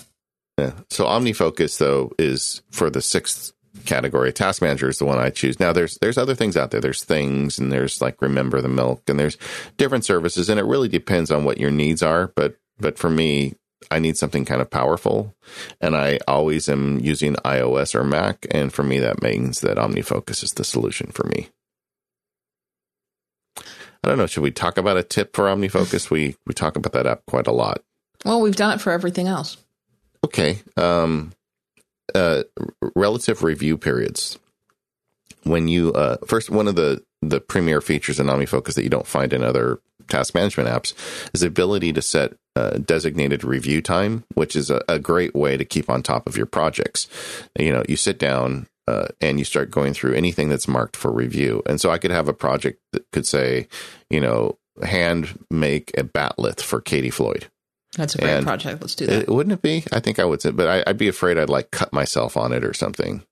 Yeah. 0.59 0.73
So 0.91 1.05
OmniFocus 1.05 1.79
though 1.79 2.13
is 2.19 2.63
for 2.71 2.91
the 2.91 3.01
sixth 3.01 3.53
category. 3.89 4.33
Task 4.33 4.63
Manager 4.63 4.89
is 4.89 4.99
the 4.99 5.05
one 5.05 5.19
I 5.19 5.31
choose. 5.31 5.59
Now 5.59 5.73
there's 5.73 5.99
there's 5.99 6.19
other 6.19 6.35
things 6.35 6.57
out 6.57 6.71
there. 6.71 6.81
There's 6.81 7.03
things 7.03 7.59
and 7.59 7.73
there's 7.73 8.01
like 8.01 8.23
Remember 8.23 8.61
the 8.61 8.69
Milk 8.69 9.03
and 9.09 9.19
there's 9.19 9.39
different 9.77 10.05
services 10.05 10.49
and 10.49 10.61
it 10.61 10.65
really 10.65 10.89
depends 10.89 11.31
on 11.31 11.45
what 11.45 11.59
your 11.59 11.71
needs 11.71 12.03
are. 12.03 12.29
But 12.37 12.57
but 12.79 12.99
for 12.99 13.11
me, 13.11 13.55
I 13.91 13.99
need 13.99 14.17
something 14.17 14.45
kind 14.45 14.61
of 14.61 14.71
powerful, 14.71 15.35
and 15.81 15.97
I 15.97 16.19
always 16.29 16.69
am 16.69 17.01
using 17.01 17.35
iOS 17.37 17.95
or 17.95 18.05
Mac, 18.05 18.47
and 18.51 18.73
for 18.73 18.83
me 18.83 18.99
that 19.01 19.23
means 19.23 19.61
that 19.63 19.79
OmniFocus 19.79 20.43
is 20.43 20.53
the 20.53 20.65
solution 20.65 21.11
for 21.11 21.27
me. 21.27 21.49
I 23.57 24.09
don't 24.09 24.19
know. 24.19 24.27
Should 24.27 24.43
we 24.43 24.51
talk 24.51 24.79
about 24.79 24.97
a 24.97 25.03
tip 25.03 25.35
for 25.35 25.47
OmniFocus? 25.47 26.11
We 26.11 26.37
we 26.47 26.55
talk 26.55 26.77
about 26.77 26.93
that 26.93 27.07
app 27.07 27.27
quite 27.27 27.47
a 27.47 27.53
lot. 27.53 27.83
Well, 28.25 28.41
we've 28.41 28.57
done 28.57 28.75
it 28.75 28.81
for 28.81 28.93
everything 28.93 29.27
else. 29.27 29.57
Okay. 30.25 30.61
Um, 30.77 31.33
uh, 32.15 32.45
relative 32.95 33.43
review 33.43 33.77
periods. 33.77 34.39
When 35.45 35.69
you 35.69 35.93
uh, 35.93 36.19
first, 36.27 36.51
one 36.51 36.69
of 36.69 36.77
the 36.77 37.03
the 37.23 37.41
premier 37.41 37.81
features 37.81 38.21
in 38.21 38.27
OmniFocus 38.27 38.75
that 38.75 38.85
you 38.85 38.91
don't 38.91 39.07
find 39.07 39.33
in 39.33 39.43
other 39.43 39.81
task 40.09 40.35
management 40.35 40.69
apps 40.69 40.95
is 41.35 41.41
the 41.41 41.47
ability 41.47 41.93
to 41.93 42.03
set 42.03 42.35
uh, 42.57 42.79
designated 42.79 43.45
review 43.45 43.81
time, 43.81 44.25
which 44.35 44.57
is 44.57 44.71
a, 44.71 44.83
a, 44.89 44.99
great 44.99 45.35
way 45.35 45.57
to 45.57 45.65
keep 45.65 45.89
on 45.89 46.03
top 46.03 46.27
of 46.27 46.37
your 46.37 46.47
projects. 46.47 47.07
You 47.59 47.73
know, 47.73 47.85
you 47.89 47.97
sit 47.97 48.19
down 48.19 48.67
uh, 48.89 49.09
and 49.21 49.39
you 49.39 49.45
start 49.45 49.71
going 49.71 49.95
through 49.95 50.15
anything 50.15 50.49
that's 50.49 50.67
marked 50.67 50.97
for 50.97 51.13
review. 51.13 51.63
And 51.67 51.81
so 51.81 51.91
I 51.91 51.99
could 51.99 52.11
have 52.11 52.27
a 52.27 52.33
project 52.33 52.81
that 52.93 53.05
could 53.13 53.27
say, 53.27 53.69
you 54.11 54.21
know, 54.21 54.59
hand 54.83 55.39
make 55.51 55.93
a 55.97 56.03
batleth 56.03 56.61
for 56.61 56.81
Katie 56.81 57.11
Floyd. 57.11 57.49
That's 57.99 58.15
a 58.15 58.19
great 58.19 58.31
and 58.31 58.47
project. 58.47 58.81
Let's 58.81 58.95
do 58.95 59.07
that. 59.07 59.23
It, 59.23 59.29
wouldn't 59.29 59.53
it 59.53 59.61
be? 59.61 59.85
I 59.93 59.99
think 59.99 60.21
I 60.21 60.25
would 60.25 60.41
say, 60.41 60.53
but 60.53 60.69
I, 60.69 60.85
I'd 60.87 60.97
be 60.97 61.09
afraid 61.09 61.37
I'd 61.37 61.51
like 61.51 61.73
cut 61.73 61.93
myself 61.93 62.37
on 62.37 62.53
it 62.53 62.65
or 62.65 62.73
something. 62.73 63.25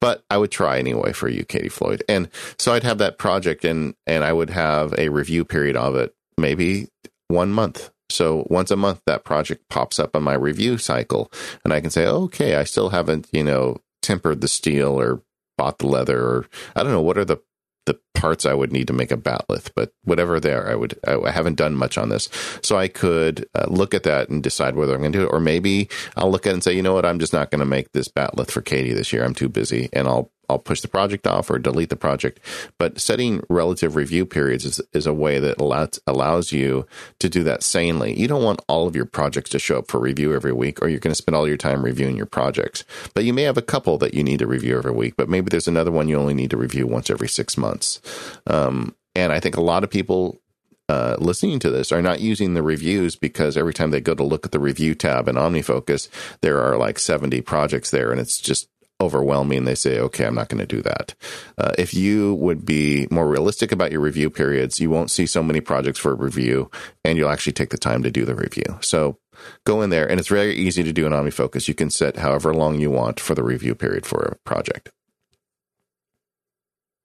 But 0.00 0.24
I 0.30 0.38
would 0.38 0.52
try 0.52 0.78
anyway 0.78 1.12
for 1.12 1.28
you, 1.28 1.44
Katie 1.44 1.68
Floyd. 1.68 2.04
And 2.08 2.28
so 2.58 2.72
I'd 2.72 2.84
have 2.84 2.98
that 2.98 3.18
project 3.18 3.64
and 3.64 3.94
and 4.06 4.24
I 4.24 4.32
would 4.32 4.50
have 4.50 4.94
a 4.96 5.08
review 5.08 5.44
period 5.44 5.76
of 5.76 5.96
it, 5.96 6.14
maybe 6.38 6.88
one 7.28 7.50
month. 7.50 7.90
So 8.08 8.46
once 8.48 8.70
a 8.70 8.76
month 8.76 9.02
that 9.06 9.24
project 9.24 9.64
pops 9.68 9.98
up 9.98 10.14
on 10.14 10.22
my 10.22 10.34
review 10.34 10.78
cycle 10.78 11.32
and 11.64 11.72
I 11.72 11.80
can 11.80 11.90
say, 11.90 12.06
okay, 12.06 12.54
I 12.54 12.62
still 12.62 12.90
haven't, 12.90 13.28
you 13.32 13.42
know, 13.42 13.78
tempered 14.02 14.40
the 14.40 14.48
steel 14.48 15.00
or 15.00 15.22
bought 15.58 15.78
the 15.78 15.88
leather 15.88 16.22
or 16.22 16.46
I 16.76 16.84
don't 16.84 16.92
know 16.92 17.02
what 17.02 17.18
are 17.18 17.24
the 17.24 17.38
the 17.86 17.98
parts 18.14 18.44
I 18.44 18.54
would 18.54 18.72
need 18.72 18.88
to 18.88 18.92
make 18.92 19.10
a 19.10 19.16
batleth, 19.16 19.70
but 19.74 19.92
whatever 20.04 20.38
there, 20.40 20.68
I 20.68 20.74
would. 20.74 20.98
I 21.06 21.30
haven't 21.30 21.56
done 21.56 21.74
much 21.74 21.96
on 21.96 22.08
this, 22.08 22.28
so 22.62 22.76
I 22.76 22.88
could 22.88 23.46
uh, 23.54 23.66
look 23.68 23.94
at 23.94 24.02
that 24.02 24.28
and 24.28 24.42
decide 24.42 24.76
whether 24.76 24.94
I'm 24.94 25.00
going 25.00 25.12
to 25.12 25.18
do 25.18 25.24
it, 25.24 25.32
or 25.32 25.40
maybe 25.40 25.88
I'll 26.16 26.30
look 26.30 26.46
at 26.46 26.50
it 26.50 26.54
and 26.54 26.64
say, 26.64 26.72
you 26.72 26.82
know 26.82 26.94
what, 26.94 27.06
I'm 27.06 27.18
just 27.18 27.32
not 27.32 27.50
going 27.50 27.60
to 27.60 27.64
make 27.64 27.92
this 27.92 28.08
batleth 28.08 28.50
for 28.50 28.60
Katie 28.60 28.92
this 28.92 29.12
year. 29.12 29.24
I'm 29.24 29.34
too 29.34 29.48
busy, 29.48 29.88
and 29.92 30.06
I'll 30.06 30.30
I'll 30.48 30.58
push 30.58 30.80
the 30.80 30.88
project 30.88 31.26
off 31.26 31.50
or 31.50 31.58
delete 31.58 31.90
the 31.90 31.96
project. 31.96 32.40
But 32.78 33.00
setting 33.00 33.42
relative 33.48 33.96
review 33.96 34.26
periods 34.26 34.64
is, 34.64 34.80
is 34.92 35.06
a 35.06 35.14
way 35.14 35.38
that 35.38 35.60
allows, 35.60 36.00
allows 36.06 36.52
you 36.52 36.86
to 37.18 37.28
do 37.28 37.42
that 37.44 37.62
sanely. 37.62 38.18
You 38.18 38.28
don't 38.28 38.44
want 38.44 38.62
all 38.68 38.86
of 38.86 38.96
your 38.96 39.06
projects 39.06 39.50
to 39.50 39.58
show 39.58 39.78
up 39.78 39.90
for 39.90 40.00
review 40.00 40.34
every 40.34 40.52
week, 40.52 40.82
or 40.82 40.88
you're 40.88 41.00
going 41.00 41.12
to 41.12 41.14
spend 41.14 41.36
all 41.36 41.48
your 41.48 41.56
time 41.56 41.84
reviewing 41.84 42.16
your 42.16 42.26
projects. 42.26 42.84
But 43.14 43.24
you 43.24 43.32
may 43.32 43.42
have 43.42 43.58
a 43.58 43.62
couple 43.62 43.98
that 43.98 44.14
you 44.14 44.22
need 44.22 44.38
to 44.40 44.46
review 44.46 44.78
every 44.78 44.92
week, 44.92 45.14
but 45.16 45.28
maybe 45.28 45.48
there's 45.48 45.68
another 45.68 45.90
one 45.90 46.08
you 46.08 46.16
only 46.16 46.34
need 46.34 46.50
to 46.50 46.56
review 46.56 46.86
once 46.86 47.10
every 47.10 47.28
six 47.28 47.56
months. 47.56 48.00
Um, 48.46 48.94
and 49.14 49.32
I 49.32 49.40
think 49.40 49.56
a 49.56 49.62
lot 49.62 49.82
of 49.82 49.90
people 49.90 50.40
uh, 50.88 51.16
listening 51.18 51.58
to 51.58 51.70
this 51.70 51.90
are 51.90 52.02
not 52.02 52.20
using 52.20 52.54
the 52.54 52.62
reviews 52.62 53.16
because 53.16 53.56
every 53.56 53.74
time 53.74 53.90
they 53.90 54.00
go 54.00 54.14
to 54.14 54.22
look 54.22 54.46
at 54.46 54.52
the 54.52 54.60
review 54.60 54.94
tab 54.94 55.28
in 55.28 55.34
OmniFocus, 55.36 56.08
there 56.42 56.62
are 56.62 56.76
like 56.76 56.98
70 56.98 57.40
projects 57.40 57.90
there, 57.90 58.12
and 58.12 58.20
it's 58.20 58.38
just 58.38 58.68
overwhelming, 59.00 59.64
they 59.64 59.74
say, 59.74 59.98
okay, 60.00 60.24
I'm 60.24 60.34
not 60.34 60.48
going 60.48 60.60
to 60.60 60.66
do 60.66 60.82
that. 60.82 61.14
Uh, 61.58 61.72
if 61.78 61.92
you 61.92 62.34
would 62.34 62.64
be 62.64 63.06
more 63.10 63.28
realistic 63.28 63.72
about 63.72 63.92
your 63.92 64.00
review 64.00 64.30
periods, 64.30 64.80
you 64.80 64.90
won't 64.90 65.10
see 65.10 65.26
so 65.26 65.42
many 65.42 65.60
projects 65.60 65.98
for 65.98 66.14
review 66.14 66.70
and 67.04 67.18
you'll 67.18 67.28
actually 67.28 67.52
take 67.52 67.70
the 67.70 67.78
time 67.78 68.02
to 68.02 68.10
do 68.10 68.24
the 68.24 68.34
review. 68.34 68.78
So 68.80 69.18
go 69.64 69.82
in 69.82 69.90
there 69.90 70.08
and 70.08 70.18
it's 70.18 70.28
very 70.28 70.54
easy 70.54 70.82
to 70.82 70.92
do 70.92 71.06
in 71.06 71.12
OmniFocus. 71.12 71.68
You 71.68 71.74
can 71.74 71.90
set 71.90 72.16
however 72.16 72.54
long 72.54 72.80
you 72.80 72.90
want 72.90 73.20
for 73.20 73.34
the 73.34 73.44
review 73.44 73.74
period 73.74 74.06
for 74.06 74.22
a 74.22 74.36
project. 74.48 74.90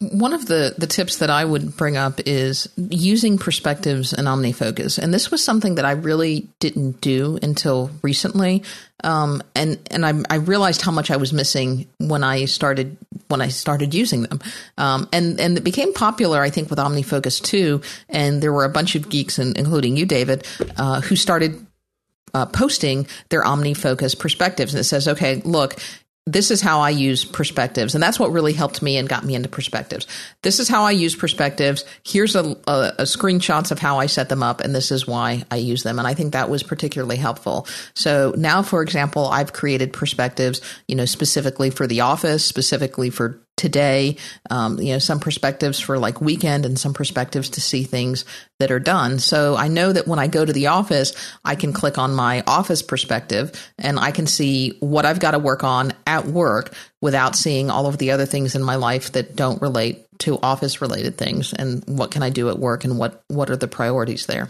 One 0.01 0.33
of 0.33 0.47
the, 0.47 0.73
the 0.77 0.87
tips 0.87 1.17
that 1.17 1.29
I 1.29 1.45
would 1.45 1.77
bring 1.77 1.95
up 1.95 2.19
is 2.25 2.67
using 2.75 3.37
perspectives 3.37 4.13
and 4.13 4.27
OmniFocus. 4.27 4.97
And 4.97 5.13
this 5.13 5.29
was 5.29 5.43
something 5.43 5.75
that 5.75 5.85
I 5.85 5.91
really 5.91 6.47
didn't 6.59 7.01
do 7.01 7.37
until 7.43 7.91
recently. 8.01 8.63
Um, 9.03 9.43
and 9.55 9.79
and 9.89 10.05
I, 10.05 10.13
I, 10.29 10.35
realized 10.35 10.81
how 10.81 10.91
much 10.91 11.09
I 11.09 11.17
was 11.17 11.33
missing 11.33 11.87
when 11.97 12.23
I 12.23 12.45
started 12.45 12.97
when 13.29 13.41
I 13.41 13.47
started 13.47 13.95
using 13.95 14.23
them. 14.23 14.39
Um, 14.77 15.09
and 15.11 15.39
and 15.39 15.57
it 15.57 15.63
became 15.63 15.91
popular, 15.93 16.41
I 16.41 16.51
think, 16.51 16.69
with 16.69 16.77
OmniFocus 16.77 17.41
too. 17.41 17.81
And 18.09 18.43
there 18.43 18.53
were 18.53 18.65
a 18.65 18.69
bunch 18.69 18.95
of 18.95 19.09
geeks, 19.09 19.39
including 19.39 19.97
you, 19.97 20.05
David, 20.05 20.45
uh, 20.77 21.01
who 21.01 21.15
started 21.15 21.65
uh, 22.33 22.45
posting 22.45 23.07
their 23.29 23.43
OmniFocus 23.43 24.17
perspectives. 24.17 24.73
And 24.73 24.81
it 24.81 24.85
says, 24.85 25.07
okay, 25.07 25.41
look, 25.43 25.75
this 26.27 26.51
is 26.51 26.61
how 26.61 26.81
I 26.81 26.91
use 26.91 27.25
perspectives. 27.25 27.95
And 27.95 28.03
that's 28.03 28.19
what 28.19 28.31
really 28.31 28.53
helped 28.53 28.81
me 28.81 28.97
and 28.97 29.09
got 29.09 29.25
me 29.25 29.33
into 29.33 29.49
perspectives. 29.49 30.05
This 30.43 30.59
is 30.59 30.67
how 30.67 30.83
I 30.83 30.91
use 30.91 31.15
perspectives. 31.15 31.83
Here's 32.05 32.35
a, 32.35 32.55
a, 32.67 32.93
a, 32.99 33.03
screenshots 33.03 33.71
of 33.71 33.79
how 33.79 33.97
I 33.97 34.05
set 34.05 34.29
them 34.29 34.43
up. 34.43 34.61
And 34.61 34.75
this 34.75 34.91
is 34.91 35.07
why 35.07 35.43
I 35.49 35.55
use 35.55 35.81
them. 35.81 35.97
And 35.97 36.07
I 36.07 36.13
think 36.13 36.33
that 36.33 36.49
was 36.49 36.61
particularly 36.61 37.17
helpful. 37.17 37.65
So 37.95 38.35
now, 38.37 38.61
for 38.61 38.83
example, 38.83 39.27
I've 39.27 39.51
created 39.51 39.93
perspectives, 39.93 40.61
you 40.87 40.95
know, 40.95 41.05
specifically 41.05 41.71
for 41.71 41.87
the 41.87 42.01
office, 42.01 42.45
specifically 42.45 43.09
for 43.09 43.41
today, 43.61 44.17
um, 44.49 44.79
you 44.79 44.91
know, 44.91 44.99
some 44.99 45.19
perspectives 45.19 45.79
for 45.79 45.99
like 45.99 46.19
weekend 46.19 46.65
and 46.65 46.79
some 46.79 46.95
perspectives 46.95 47.51
to 47.51 47.61
see 47.61 47.83
things 47.83 48.25
that 48.59 48.71
are 48.71 48.79
done. 48.79 49.19
So 49.19 49.55
I 49.55 49.67
know 49.67 49.93
that 49.93 50.07
when 50.07 50.17
I 50.17 50.25
go 50.25 50.43
to 50.43 50.51
the 50.51 50.67
office, 50.67 51.13
I 51.45 51.53
can 51.53 51.71
click 51.71 51.99
on 51.99 52.11
my 52.15 52.43
office 52.47 52.81
perspective 52.81 53.51
and 53.77 53.99
I 53.99 54.09
can 54.09 54.25
see 54.25 54.77
what 54.79 55.05
I've 55.05 55.19
got 55.19 55.31
to 55.31 55.39
work 55.39 55.63
on 55.63 55.93
at 56.07 56.25
work 56.25 56.73
without 57.01 57.35
seeing 57.35 57.69
all 57.69 57.85
of 57.85 57.99
the 57.99 58.11
other 58.11 58.25
things 58.25 58.55
in 58.55 58.63
my 58.63 58.75
life 58.75 59.11
that 59.11 59.35
don't 59.35 59.61
relate 59.61 60.07
to 60.19 60.39
office 60.41 60.81
related 60.81 61.17
things 61.17 61.53
and 61.53 61.83
what 61.85 62.09
can 62.09 62.23
I 62.23 62.31
do 62.31 62.49
at 62.49 62.57
work 62.57 62.83
and 62.83 62.97
what, 62.97 63.23
what 63.27 63.51
are 63.51 63.57
the 63.57 63.67
priorities 63.67 64.25
there. 64.25 64.49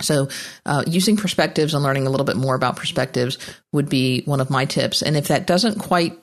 So, 0.00 0.28
uh, 0.66 0.82
using 0.86 1.16
perspectives 1.16 1.74
and 1.74 1.84
learning 1.84 2.06
a 2.06 2.10
little 2.10 2.24
bit 2.24 2.36
more 2.36 2.54
about 2.54 2.76
perspectives 2.76 3.38
would 3.72 3.88
be 3.88 4.22
one 4.22 4.40
of 4.40 4.50
my 4.50 4.64
tips. 4.64 5.02
And 5.02 5.16
if 5.16 5.28
that 5.28 5.46
doesn't 5.46 5.78
quite 5.78 6.18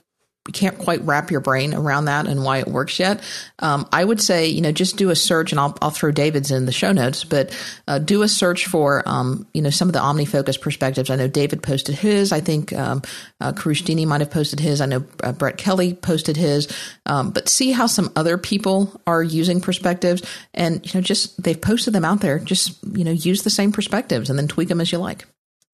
you 0.47 0.53
can't 0.53 0.79
quite 0.79 1.01
wrap 1.03 1.29
your 1.29 1.41
brain 1.41 1.75
around 1.75 2.05
that 2.05 2.25
and 2.25 2.43
why 2.43 2.57
it 2.57 2.67
works 2.67 2.97
yet. 2.97 3.21
Um, 3.59 3.87
I 3.91 4.03
would 4.03 4.19
say, 4.19 4.47
you 4.47 4.61
know, 4.61 4.71
just 4.71 4.97
do 4.97 5.11
a 5.11 5.15
search, 5.15 5.51
and 5.51 5.59
I'll, 5.59 5.77
I'll 5.79 5.91
throw 5.91 6.09
David's 6.09 6.49
in 6.49 6.65
the 6.65 6.71
show 6.71 6.91
notes, 6.91 7.23
but 7.23 7.55
uh, 7.87 7.99
do 7.99 8.23
a 8.23 8.27
search 8.27 8.65
for, 8.65 9.07
um, 9.07 9.45
you 9.53 9.61
know, 9.61 9.69
some 9.69 9.89
of 9.89 9.93
the 9.93 9.99
OmniFocus 9.99 10.59
perspectives. 10.59 11.11
I 11.11 11.17
know 11.17 11.27
David 11.27 11.61
posted 11.61 11.95
his. 11.95 12.31
I 12.31 12.39
think 12.39 12.73
um, 12.73 13.03
uh, 13.39 13.51
Dini 13.51 14.07
might 14.07 14.21
have 14.21 14.31
posted 14.31 14.59
his. 14.59 14.81
I 14.81 14.87
know 14.87 15.03
uh, 15.21 15.33
Brett 15.33 15.57
Kelly 15.57 15.93
posted 15.93 16.35
his. 16.35 16.67
Um, 17.05 17.29
but 17.29 17.47
see 17.47 17.71
how 17.71 17.85
some 17.85 18.11
other 18.15 18.37
people 18.39 18.99
are 19.05 19.21
using 19.21 19.61
perspectives, 19.61 20.23
and 20.55 20.83
you 20.83 20.99
know, 20.99 21.03
just 21.03 21.41
they've 21.43 21.61
posted 21.61 21.93
them 21.93 22.05
out 22.05 22.21
there. 22.21 22.39
Just 22.39 22.83
you 22.95 23.03
know, 23.03 23.11
use 23.11 23.43
the 23.43 23.49
same 23.51 23.71
perspectives 23.71 24.31
and 24.31 24.39
then 24.39 24.47
tweak 24.47 24.69
them 24.69 24.81
as 24.81 24.91
you 24.91 24.97
like 24.97 25.25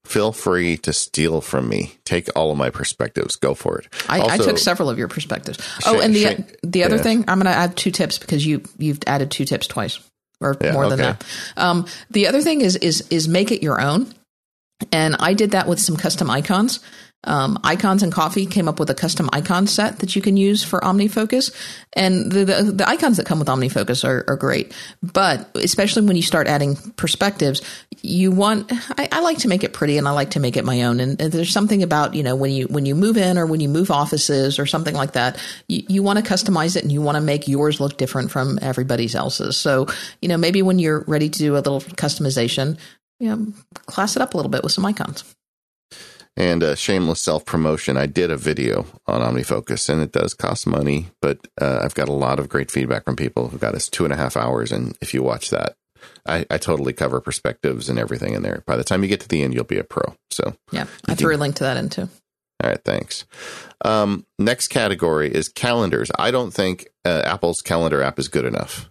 feel 0.06 0.32
free 0.32 0.78
to 0.78 0.94
steal 0.94 1.42
from 1.42 1.68
me. 1.68 1.96
Take 2.06 2.30
all 2.36 2.52
of 2.52 2.58
my 2.58 2.70
perspectives. 2.70 3.36
Go 3.36 3.54
for 3.54 3.80
it. 3.80 3.88
I, 4.08 4.20
also, 4.20 4.34
I 4.34 4.38
took 4.38 4.58
several 4.58 4.90
of 4.90 4.98
your 4.98 5.08
perspectives. 5.08 5.60
Oh, 5.86 6.00
and 6.00 6.16
the 6.16 6.46
the 6.64 6.84
other 6.84 6.98
yeah. 6.98 7.02
thing, 7.02 7.26
I'm 7.28 7.40
going 7.40 7.52
to 7.52 7.58
add 7.58 7.76
two 7.76 7.92
tips 7.92 8.18
because 8.18 8.46
you 8.46 8.64
you've 8.78 9.00
added 9.08 9.32
two 9.32 9.46
tips 9.46 9.68
twice 9.68 10.00
or 10.40 10.56
yeah, 10.62 10.74
more 10.74 10.90
than 10.90 11.02
okay. 11.02 11.12
that. 11.12 11.26
Um, 11.58 11.86
the 12.10 12.28
other 12.28 12.42
thing 12.42 12.62
is 12.62 12.76
is 12.78 13.08
is 13.10 13.28
make 13.28 13.52
it 13.52 13.64
your 13.64 13.82
own. 13.82 14.14
And 14.92 15.16
I 15.20 15.34
did 15.34 15.52
that 15.52 15.68
with 15.68 15.80
some 15.80 15.96
custom 15.96 16.30
icons. 16.30 16.82
Um, 17.26 17.60
icons 17.64 18.04
and 18.04 18.12
coffee 18.12 18.46
came 18.46 18.68
up 18.68 18.80
with 18.80 18.90
a 18.90 18.96
custom 18.96 19.30
icon 19.34 19.68
set 19.68 20.00
that 20.00 20.16
you 20.16 20.22
can 20.22 20.38
use 20.38 20.64
for 20.64 20.80
OmniFocus, 20.82 21.54
and 21.94 22.32
the, 22.32 22.46
the, 22.46 22.64
the 22.72 22.90
icons 22.90 23.18
that 23.18 23.26
come 23.26 23.40
with 23.40 23.48
OmniFocus 23.48 24.08
are, 24.08 24.24
are, 24.28 24.36
great. 24.36 24.74
But 25.02 25.50
especially 25.56 26.06
when 26.06 26.16
you 26.16 26.22
start 26.22 26.48
adding 26.48 26.76
perspectives, 26.98 27.62
you 28.02 28.32
want 28.32 28.72
I, 29.00 29.10
I, 29.12 29.20
like 29.22 29.40
to 29.40 29.48
make 29.48 29.64
it 29.64 29.74
pretty, 29.74 29.98
and 29.98 30.08
I 30.08 30.12
like 30.12 30.32
to 30.32 30.40
make 30.40 30.56
it 30.58 30.66
my 30.66 30.84
own. 30.84 31.00
And, 31.00 31.20
and, 31.20 31.32
there's 31.32 31.52
something 31.52 31.84
about 31.84 32.14
you 32.14 32.24
know 32.24 32.36
when 32.36 32.52
you 32.52 32.68
when 32.68 32.86
you 32.86 32.96
move 32.96 33.18
in 33.18 33.38
or 33.38 33.46
when 33.46 33.60
you 33.60 33.70
move 33.70 33.92
offices 33.92 34.60
or 34.60 34.66
something 34.66 34.96
like 34.96 35.14
that, 35.14 35.38
you, 35.68 35.84
you 35.90 36.04
want 36.04 36.24
to 36.24 36.34
customize 36.34 36.76
it 36.76 36.84
and 36.84 36.92
you 36.92 37.02
want 37.02 37.16
to 37.16 37.22
make 37.22 37.48
yours 37.48 37.80
look 37.80 37.98
different 37.98 38.32
from 38.32 38.60
everybody 38.62 39.14
else's. 39.14 39.58
So 39.58 39.88
you 40.22 40.30
know 40.30 40.38
maybe 40.38 40.62
when 40.62 40.80
you're 40.80 41.04
ready 41.08 41.30
to 41.30 41.40
do 41.40 41.54
a 41.54 41.58
little 41.58 41.82
customization, 41.82 42.78
you 43.20 43.30
know, 43.30 43.54
class 43.86 44.16
it 44.16 44.22
up 44.22 44.34
a 44.34 44.38
little 44.38 44.52
bit 44.52 44.64
with 44.64 44.72
some 44.72 44.86
icons. 44.86 45.35
And 46.38 46.64
a 46.64 46.76
shameless 46.76 47.22
self 47.22 47.46
promotion. 47.46 47.96
I 47.96 48.08
did 48.08 48.30
a 48.30 48.36
video 48.36 48.86
on 49.08 49.22
OmniFocus, 49.22 49.88
and 49.88 50.02
it 50.02 50.12
does 50.12 50.34
cost 50.34 50.68
money, 50.68 51.08
but 51.22 51.40
uh, 51.62 51.80
I've 51.82 51.96
got 51.96 52.10
a 52.10 52.14
lot 52.14 52.40
of 52.40 52.50
great 52.50 52.70
feedback 52.70 53.06
from 53.06 53.16
people 53.16 53.48
who 53.48 53.58
got 53.58 53.74
us 53.74 53.88
two 53.88 54.04
and 54.04 54.14
a 54.14 54.18
half 54.18 54.36
hours. 54.36 54.72
And 54.72 54.98
if 55.00 55.14
you 55.14 55.24
watch 55.24 55.50
that, 55.52 55.78
I, 56.26 56.46
I 56.50 56.58
totally 56.58 56.92
cover 56.92 57.22
perspectives 57.22 57.88
and 57.88 57.98
everything 57.98 58.34
in 58.34 58.42
there. 58.42 58.64
By 58.66 58.76
the 58.76 58.84
time 58.84 59.02
you 59.02 59.10
get 59.10 59.22
to 59.22 59.28
the 59.28 59.44
end, 59.44 59.54
you'll 59.54 59.64
be 59.64 59.78
a 59.80 59.84
pro. 59.84 60.14
So 60.30 60.56
yeah, 60.72 60.88
I 61.08 61.16
threw 61.16 61.36
a 61.36 61.38
link 61.38 61.56
to 61.56 61.64
that 61.64 61.78
in 61.78 61.90
too. 61.90 62.10
All 62.64 62.70
right, 62.70 62.84
thanks. 62.84 63.26
Um, 63.84 64.26
next 64.40 64.70
category 64.70 65.34
is 65.34 65.50
calendars. 65.50 66.10
I 66.18 66.32
don't 66.32 66.54
think 66.54 66.88
uh, 67.04 67.22
Apple's 67.26 67.62
calendar 67.62 68.02
app 68.02 68.18
is 68.18 68.28
good 68.28 68.46
enough. 68.46 68.90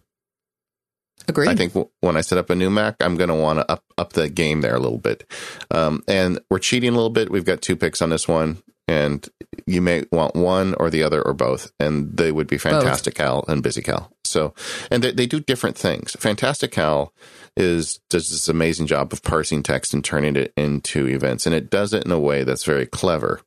Agreed. 1.29 1.49
I 1.49 1.55
think 1.55 1.73
w- 1.73 1.91
when 2.01 2.17
I 2.17 2.21
set 2.21 2.39
up 2.39 2.51
a 2.51 2.55
new 2.55 2.71
Mac, 2.71 2.97
I'm 3.01 3.17
going 3.17 3.29
to 3.29 3.35
want 3.35 3.59
to 3.61 3.71
up 3.71 3.85
up 3.97 4.13
the 4.13 4.29
game 4.29 4.61
there 4.61 4.75
a 4.75 4.81
little 4.81 4.99
bit. 4.99 5.25
Um, 5.71 6.03
and 6.07 6.39
we're 6.51 6.59
cheating 6.59 6.91
a 6.91 6.95
little 6.97 7.11
bit. 7.11 7.31
We've 7.31 7.45
got 7.45 7.63
two 7.63 7.77
picks 7.77 8.03
on 8.03 8.11
this 8.11 8.29
one, 8.29 8.63
and 8.87 9.27
you 9.67 9.81
may 9.81 10.05
want 10.13 10.35
one 10.37 10.75
or 10.75 10.91
the 10.91 11.03
other 11.03 11.23
or 11.23 11.33
both, 11.33 11.73
and 11.81 12.17
they 12.17 12.31
would 12.31 12.47
be 12.47 12.59
Fantastical 12.59 13.45
and 13.49 13.63
BusyCal. 13.63 14.11
So, 14.25 14.53
and 14.91 15.03
they, 15.03 15.13
they 15.13 15.27
do 15.27 15.41
different 15.41 15.79
things. 15.79 16.13
Fantastical 16.19 17.15
is 17.57 18.01
does 18.11 18.29
this 18.31 18.49
amazing 18.49 18.87
job 18.87 19.13
of 19.13 19.23
parsing 19.23 19.63
text 19.63 19.95
and 19.95 20.05
turning 20.05 20.37
it 20.37 20.53
into 20.57 21.07
events, 21.07 21.47
and 21.47 21.55
it 21.55 21.71
does 21.71 21.95
it 21.95 22.05
in 22.05 22.11
a 22.11 22.19
way 22.19 22.43
that's 22.43 22.65
very 22.65 22.85
clever. 22.87 23.41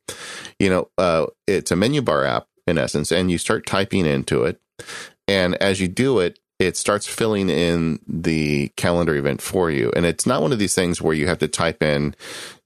You 0.58 0.70
know, 0.70 0.88
uh, 0.98 1.26
it's 1.46 1.70
a 1.70 1.76
menu 1.76 2.02
bar 2.02 2.24
app 2.24 2.46
in 2.66 2.78
essence, 2.78 3.12
and 3.12 3.30
you 3.30 3.38
start 3.38 3.66
typing 3.66 4.06
into 4.06 4.44
it, 4.44 4.60
and 5.28 5.54
as 5.56 5.80
you 5.80 5.88
do 5.88 6.18
it, 6.18 6.38
it 6.58 6.76
starts 6.76 7.06
filling 7.06 7.48
in 7.48 8.00
the 8.08 8.68
calendar 8.76 9.14
event 9.14 9.40
for 9.40 9.70
you. 9.70 9.92
And 9.94 10.04
it's 10.04 10.26
not 10.26 10.42
one 10.42 10.52
of 10.52 10.58
these 10.58 10.74
things 10.74 11.00
where 11.00 11.14
you 11.14 11.28
have 11.28 11.38
to 11.38 11.48
type 11.48 11.82
in, 11.82 12.16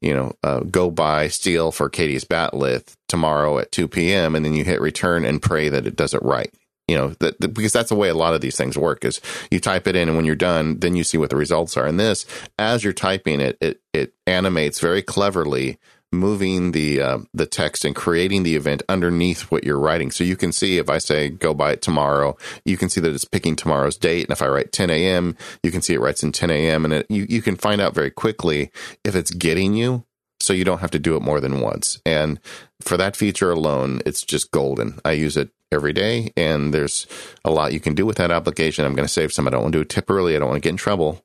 you 0.01 0.15
know, 0.15 0.33
uh, 0.43 0.61
go 0.61 0.91
buy 0.91 1.29
steel 1.29 1.73
for 1.73 1.91
Katie's 1.91 2.25
batleth 2.25 2.97
tomorrow 3.09 3.59
at 3.59 3.71
2 3.73 3.89
p.m. 3.89 4.35
and 4.35 4.45
then 4.45 4.55
you 4.55 4.65
hit 4.65 4.81
return 4.81 5.25
and 5.25 5.43
pray 5.43 5.69
that 5.69 5.87
it 5.87 5.97
does 5.97 6.15
it 6.15 6.23
right. 6.23 6.53
You 6.89 6.97
know, 6.97 7.09
that, 7.21 7.39
that, 7.41 7.49
because 7.49 7.73
that's 7.73 7.91
the 7.91 7.95
way 7.95 8.09
a 8.09 8.15
lot 8.15 8.35
of 8.35 8.41
these 8.41 8.57
things 8.57 8.77
work 8.77 9.05
is 9.05 9.21
you 9.51 9.61
type 9.61 9.87
it 9.87 9.95
in 9.95 10.09
and 10.09 10.17
when 10.17 10.25
you're 10.25 10.35
done, 10.35 10.81
then 10.81 10.97
you 10.97 11.05
see 11.05 11.19
what 11.19 11.31
the 11.31 11.37
results 11.37 11.77
are. 11.77 11.87
And 11.87 12.01
this, 12.01 12.27
as 12.59 12.83
you're 12.83 12.93
typing 12.93 13.41
it, 13.41 13.57
it, 13.61 13.81
it 13.93 14.15
animates 14.27 14.81
very 14.81 15.03
cleverly 15.03 15.79
moving 16.13 16.73
the 16.73 17.01
uh, 17.01 17.19
the 17.33 17.47
text 17.47 17.85
and 17.85 17.97
creating 17.97 18.43
the 18.43 18.55
event 18.55 18.83
underneath 18.89 19.51
what 19.51 19.65
you're 19.65 19.79
writing. 19.79 20.11
So 20.11 20.23
you 20.25 20.37
can 20.37 20.53
see 20.53 20.79
if 20.79 20.91
I 20.91 20.99
say 20.99 21.31
go 21.31 21.55
buy 21.55 21.73
it 21.73 21.83
tomorrow, 21.83 22.37
you 22.65 22.77
can 22.77 22.89
see 22.89 23.01
that 23.01 23.15
it's 23.15 23.25
picking 23.25 23.57
tomorrow's 23.57 23.97
date. 23.97 24.25
And 24.25 24.33
if 24.33 24.43
I 24.43 24.49
write 24.49 24.73
10 24.73 24.91
a.m., 24.91 25.37
you 25.63 25.71
can 25.71 25.83
see 25.83 25.95
it 25.95 26.01
writes 26.01 26.23
in 26.23 26.33
10 26.33 26.51
a.m. 26.51 26.85
And 26.85 26.95
it, 26.95 27.07
you 27.09 27.27
you 27.29 27.43
can 27.43 27.57
find 27.57 27.81
out 27.81 27.95
very 27.95 28.11
quickly 28.11 28.71
if 29.05 29.17
it's 29.17 29.31
getting 29.31 29.75
you. 29.75 30.05
So 30.41 30.53
you 30.53 30.65
don't 30.65 30.81
have 30.81 30.91
to 30.91 30.99
do 30.99 31.15
it 31.15 31.23
more 31.23 31.41
than 31.41 31.61
once. 31.61 32.01
And 32.05 32.41
for 32.81 32.97
that 32.97 33.15
feature 33.15 33.53
alone, 33.53 34.01
it's 34.05 34.25
just 34.25 34.51
golden. 34.51 34.99
I 35.05 35.13
use 35.13 35.37
it 35.37 35.51
every 35.71 35.93
day, 35.93 36.33
and 36.37 36.75
there's 36.75 37.07
a 37.45 37.51
lot 37.53 37.73
you 37.73 37.79
can 37.79 37.95
do 37.95 38.05
with 38.05 38.17
that 38.17 38.33
application. 38.33 38.85
I'm 38.85 38.95
going 38.95 39.07
to 39.07 39.13
save 39.13 39.33
some. 39.33 39.47
I 39.47 39.51
don't 39.51 39.63
want 39.63 39.73
to 39.73 39.79
do 39.79 39.83
a 39.83 39.87
tip 39.87 40.11
early. 40.11 40.35
I 40.35 40.41
don't 40.41 40.49
want 40.49 40.61
to 40.61 40.67
get 40.67 40.71
in 40.71 40.77
trouble. 40.77 41.25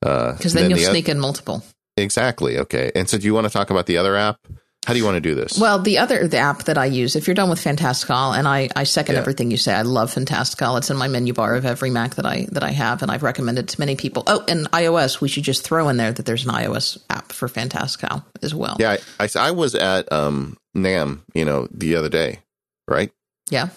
Because 0.00 0.46
uh, 0.46 0.48
then, 0.54 0.54
then, 0.54 0.70
you'll 0.70 0.78
the 0.78 0.84
sneak 0.86 1.06
other, 1.06 1.16
in 1.16 1.20
multiple. 1.20 1.62
Exactly. 2.02 2.58
Okay. 2.58 2.90
And 2.94 3.08
so 3.08 3.18
do 3.18 3.26
you 3.26 3.34
want 3.34 3.46
to 3.46 3.52
talk 3.52 3.70
about 3.70 3.86
the 3.86 3.96
other 3.96 4.16
app? 4.16 4.40
How 4.86 4.94
do 4.94 4.98
you 4.98 5.04
want 5.04 5.16
to 5.16 5.20
do 5.20 5.34
this? 5.34 5.58
Well, 5.58 5.80
the 5.80 5.98
other 5.98 6.26
the 6.26 6.38
app 6.38 6.62
that 6.62 6.78
I 6.78 6.86
use, 6.86 7.14
if 7.14 7.26
you're 7.26 7.34
done 7.34 7.50
with 7.50 7.60
Fantastical, 7.60 8.32
and 8.32 8.48
I, 8.48 8.70
I 8.74 8.84
second 8.84 9.16
yeah. 9.16 9.20
everything 9.20 9.50
you 9.50 9.58
say. 9.58 9.74
I 9.74 9.82
love 9.82 10.10
Fantastical. 10.10 10.78
It's 10.78 10.88
in 10.88 10.96
my 10.96 11.08
menu 11.08 11.34
bar 11.34 11.56
of 11.56 11.66
every 11.66 11.90
Mac 11.90 12.14
that 12.14 12.24
I 12.24 12.46
that 12.52 12.62
I 12.62 12.70
have, 12.70 13.02
and 13.02 13.10
I've 13.10 13.22
recommended 13.22 13.68
to 13.68 13.80
many 13.80 13.96
people. 13.96 14.22
Oh, 14.26 14.42
and 14.48 14.70
iOS, 14.70 15.20
we 15.20 15.28
should 15.28 15.42
just 15.42 15.62
throw 15.62 15.90
in 15.90 15.98
there 15.98 16.12
that 16.12 16.24
there's 16.24 16.46
an 16.46 16.52
iOS 16.52 16.96
app 17.10 17.32
for 17.32 17.48
Fantastical 17.48 18.24
as 18.40 18.54
well. 18.54 18.76
Yeah, 18.78 18.96
I, 19.20 19.24
I, 19.24 19.48
I 19.48 19.50
was 19.50 19.74
at 19.74 20.10
um, 20.10 20.56
NAMM, 20.74 21.20
you 21.34 21.44
know, 21.44 21.68
the 21.70 21.96
other 21.96 22.08
day, 22.08 22.38
right? 22.86 23.12
Yeah. 23.50 23.68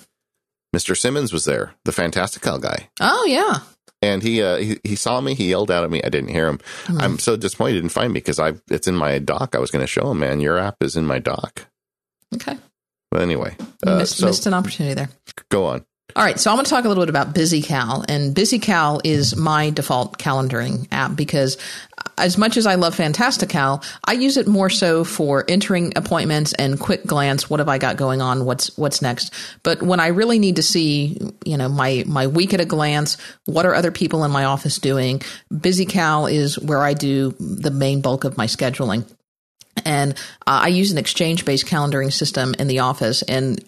Mr. 0.74 0.97
Simmons 0.97 1.34
was 1.34 1.43
there, 1.43 1.74
the 1.84 1.91
Fantastical 1.91 2.57
guy. 2.57 2.88
Oh 3.01 3.26
yeah 3.26 3.59
and 4.02 4.24
he, 4.24 4.41
uh, 4.41 4.58
he 4.58 4.80
he 4.84 4.95
saw 4.95 5.22
me. 5.22 5.36
He 5.36 5.49
yelled 5.49 5.72
out 5.72 5.84
at 5.84 5.91
me. 5.91 6.02
I 6.04 6.10
didn't 6.10 6.30
hear 6.30 6.47
him. 6.47 6.58
Mm-hmm. 6.86 7.02
I'm 7.02 7.20
so 7.20 7.36
disappointed 7.36 7.74
he 7.74 7.82
didn't 7.82 7.93
find 7.93 8.14
me 8.14 8.20
because 8.20 8.39
I 8.39 8.54
it's 8.70 8.88
in 8.88 8.95
my 8.95 9.20
dock. 9.20 9.56
I 9.56 9.60
was 9.60 9.72
going 9.72 9.84
to 9.84 9.88
show 9.88 10.12
him. 10.12 10.20
Man, 10.20 10.41
your 10.41 10.58
app 10.58 10.82
is 10.82 10.95
in 10.95 11.06
my 11.06 11.20
dock. 11.20 11.68
Okay. 12.36 12.58
But 13.12 13.22
anyway, 13.22 13.56
uh, 13.86 13.97
missed, 13.97 14.18
so, 14.18 14.28
missed 14.28 14.45
an 14.45 14.54
opportunity 14.54 14.95
there. 14.95 15.10
Go 15.49 15.66
on. 15.66 15.86
All 16.16 16.24
right, 16.24 16.39
so 16.39 16.52
I'm 16.52 16.58
going 16.58 16.66
to 16.66 16.70
talk 16.70 16.84
a 16.84 16.89
little 16.89 17.04
bit 17.04 17.10
about 17.10 17.34
BusyCal, 17.34 18.06
and 18.10 18.36
BusyCal 18.36 19.02
is 19.06 19.36
my 19.38 19.70
default 19.70 20.18
calendaring 20.18 20.88
app 20.91 21.16
because 21.16 21.58
as 22.22 22.38
much 22.38 22.55
as 22.55 22.65
I 22.65 22.76
love 22.76 22.95
Fantastical, 22.95 23.84
I 24.05 24.13
use 24.13 24.38
it 24.38 24.47
more 24.47 24.69
so 24.69 25.03
for 25.03 25.43
entering 25.47 25.93
appointments 25.95 26.53
and 26.53 26.80
quick 26.80 27.05
glance. 27.05 27.49
What 27.49 27.59
have 27.59 27.69
I 27.69 27.78
got 27.78 27.97
going 27.97 28.22
on? 28.22 28.45
What's 28.45 28.78
what's 28.78 29.01
next? 29.01 29.34
But 29.63 29.82
when 29.82 29.99
I 29.99 30.07
really 30.07 30.39
need 30.39 30.55
to 30.57 30.63
see, 30.63 31.19
you 31.45 31.57
know, 31.57 31.67
my 31.67 32.03
my 32.07 32.28
week 32.28 32.53
at 32.53 32.61
a 32.61 32.65
glance, 32.65 33.17
what 33.45 33.65
are 33.65 33.76
other 33.76 33.91
people 33.91 34.24
in 34.24 34.32
my 34.32 34.45
office 34.45 34.78
doing? 34.78 35.22
BusyCal 35.51 36.32
is 36.32 36.57
where 36.59 36.84
I 36.84 36.93
do 36.93 37.32
the 37.39 37.72
main 37.72 38.01
bulk 38.01 38.24
of 38.24 38.38
my 38.38 38.45
scheduling. 38.45 39.05
And 39.86 40.13
uh, 40.45 40.61
I 40.63 40.67
use 40.67 40.91
an 40.91 40.97
exchange 40.97 41.45
based 41.45 41.65
calendaring 41.65 42.11
system 42.11 42.53
in 42.59 42.67
the 42.67 42.80
office. 42.80 43.22
And 43.24 43.63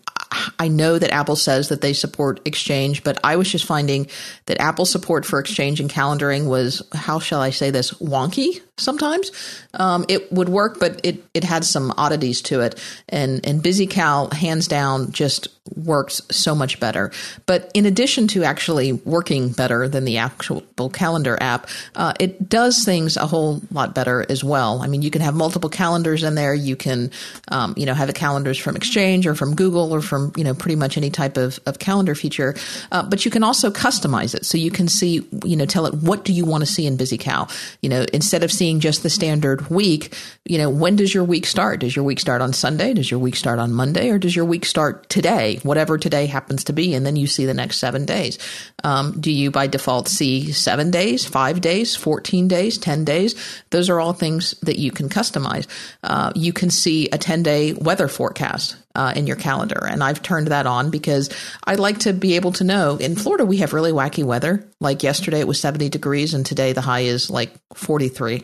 I 0.59 0.67
know 0.67 0.99
that 0.99 1.11
Apple 1.11 1.36
says 1.36 1.69
that 1.69 1.81
they 1.81 1.93
support 1.93 2.39
Exchange, 2.45 3.03
but 3.03 3.19
I 3.23 3.36
was 3.36 3.51
just 3.51 3.65
finding 3.65 4.07
that 4.45 4.59
Apple 4.59 4.86
support 4.86 5.25
for 5.25 5.39
Exchange 5.39 5.79
and 5.79 5.89
calendaring 5.89 6.47
was, 6.47 6.81
how 6.93 7.19
shall 7.19 7.41
I 7.41 7.51
say 7.51 7.71
this, 7.71 7.91
wonky 7.93 8.61
sometimes. 8.78 9.32
Um, 9.76 10.05
it 10.07 10.32
would 10.32 10.49
work, 10.49 10.80
but 10.80 10.99
it, 11.03 11.24
it 11.34 11.43
had 11.43 11.63
some 11.63 11.93
oddities 11.97 12.41
to 12.43 12.61
it. 12.61 12.82
And, 13.09 13.45
and 13.45 13.61
BusyCal, 13.61 14.34
hands 14.34 14.67
down, 14.67 15.11
just 15.11 15.47
works 15.76 16.21
so 16.30 16.53
much 16.53 16.80
better. 16.80 17.11
But 17.45 17.71
in 17.74 17.86
addition 17.86 18.28
to 18.30 18.43
actually 18.43 18.91
working 18.93 19.51
better 19.51 19.88
than 19.88 20.03
the 20.05 20.17
actual 20.17 20.61
calendar 20.91 21.38
app, 21.39 21.67
uh, 21.95 22.13
it 22.19 22.49
does 22.49 22.84
things 22.84 23.15
a 23.15 23.26
whole 23.28 23.61
lot 23.71 23.95
better 23.95 24.26
as 24.28 24.43
well. 24.43 24.82
I 24.82 24.88
mean, 24.88 25.01
you 25.01 25.09
can 25.09 25.21
have 25.21 25.36
multiple 25.36 25.69
calendars 25.69 26.24
in 26.24 26.36
there. 26.36 26.53
You 26.53 26.76
can, 26.76 27.11
um, 27.47 27.74
you 27.78 27.86
know, 27.86 27.93
have 27.93 28.13
calendars 28.13 28.57
from 28.57 28.76
Exchange 28.76 29.26
or 29.26 29.36
from 29.36 29.55
Google 29.55 29.93
or 29.93 30.01
from, 30.01 30.34
you 30.36 30.43
know, 30.43 30.53
pretty 30.53 30.76
much 30.76 30.97
any 30.97 31.09
type 31.09 31.38
of, 31.38 31.59
of 31.65 31.80
calendar 31.80 32.15
feature. 32.15 32.55
Uh, 32.91 33.03
but 33.03 33.24
you 33.24 33.32
can 33.32 33.43
also 33.43 33.71
customize 33.71 34.36
it. 34.36 34.45
So 34.45 34.57
you 34.57 34.71
can 34.71 34.88
see, 34.88 35.28
you 35.45 35.55
know, 35.55 35.65
tell 35.65 35.86
it 35.86 35.93
what 35.93 36.26
do 36.26 36.34
you 36.34 36.45
want 36.45 36.61
to 36.63 36.65
see 36.65 36.86
in 36.86 36.97
BusyCal? 36.97 37.49
You 37.82 37.89
know, 37.89 38.05
instead 38.13 38.43
of 38.43 38.51
seeing 38.51 38.62
just 38.72 39.03
the 39.03 39.09
standard 39.09 39.70
week, 39.70 40.16
you 40.45 40.57
know, 40.57 40.70
when 40.70 40.95
does 40.95 41.14
your 41.14 41.24
week 41.24 41.45
start? 41.45 41.82
Does 41.82 41.95
your 41.95 42.05
week 42.05 42.20
start 42.20 42.41
on 42.41 42.53
Sunday? 42.53 42.93
Does 42.93 43.11
your 43.11 43.20
week 43.20 43.36
start 43.36 43.59
on 43.59 43.74
Monday? 43.74 44.09
Or 44.09 44.18
does 44.18 44.36
your 44.36 44.45
week 44.45 44.66
start 44.66 45.09
today, 45.09 45.59
whatever 45.64 45.97
today 45.97 46.26
happens 46.26 46.64
to 46.66 46.74
be? 46.74 46.93
And 46.93 47.05
then 47.05 47.16
you 47.16 47.28
see 47.28 47.45
the 47.45 47.53
next 47.53 47.78
seven 47.78 48.05
days. 48.05 48.39
Um, 48.84 49.20
do 49.20 49.32
you 49.32 49.51
by 49.51 49.68
default 49.68 50.07
see 50.07 50.51
seven 50.51 50.91
days, 50.91 51.26
five 51.26 51.61
days, 51.61 51.95
14 51.95 52.47
days, 52.47 52.78
10 52.78 53.05
days? 53.05 53.36
Those 53.70 53.89
are 53.89 53.99
all 53.99 54.14
things 54.14 54.55
that 54.61 54.80
you 54.80 54.91
can 54.91 55.09
customize. 55.09 55.68
Uh, 56.03 56.32
you 56.36 56.53
can 56.53 56.70
see 56.70 57.09
a 57.09 57.18
10 57.18 57.43
day 57.43 57.74
weather 57.74 58.07
forecast. 58.07 58.78
Uh, 58.95 59.11
in 59.15 59.25
your 59.25 59.35
calendar. 59.35 59.87
And 59.89 60.03
I've 60.03 60.21
turned 60.21 60.49
that 60.49 60.67
on 60.67 60.91
because 60.91 61.31
I 61.63 61.73
like 61.73 62.01
to 62.01 62.13
be 62.13 62.35
able 62.35 62.51
to 62.51 62.63
know. 62.63 62.97
In 62.97 63.15
Florida, 63.15 63.43
we 63.43 63.57
have 63.57 63.73
really 63.73 63.91
wacky 63.91 64.23
weather. 64.23 64.69
Like 64.79 65.01
yesterday, 65.01 65.39
it 65.39 65.47
was 65.47 65.59
70 65.59 65.89
degrees, 65.89 66.35
and 66.35 66.45
today 66.45 66.73
the 66.73 66.81
high 66.81 66.99
is 66.99 67.31
like 67.31 67.51
43. 67.73 68.43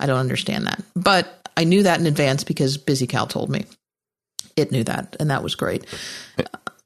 I 0.00 0.06
don't 0.06 0.18
understand 0.18 0.66
that. 0.66 0.82
But 0.96 1.48
I 1.56 1.62
knew 1.62 1.84
that 1.84 2.00
in 2.00 2.06
advance 2.06 2.42
because 2.42 2.76
Busy 2.76 3.06
Cal 3.06 3.28
told 3.28 3.50
me. 3.50 3.66
It 4.56 4.72
knew 4.72 4.82
that, 4.82 5.14
and 5.20 5.30
that 5.30 5.44
was 5.44 5.54
great. 5.54 5.86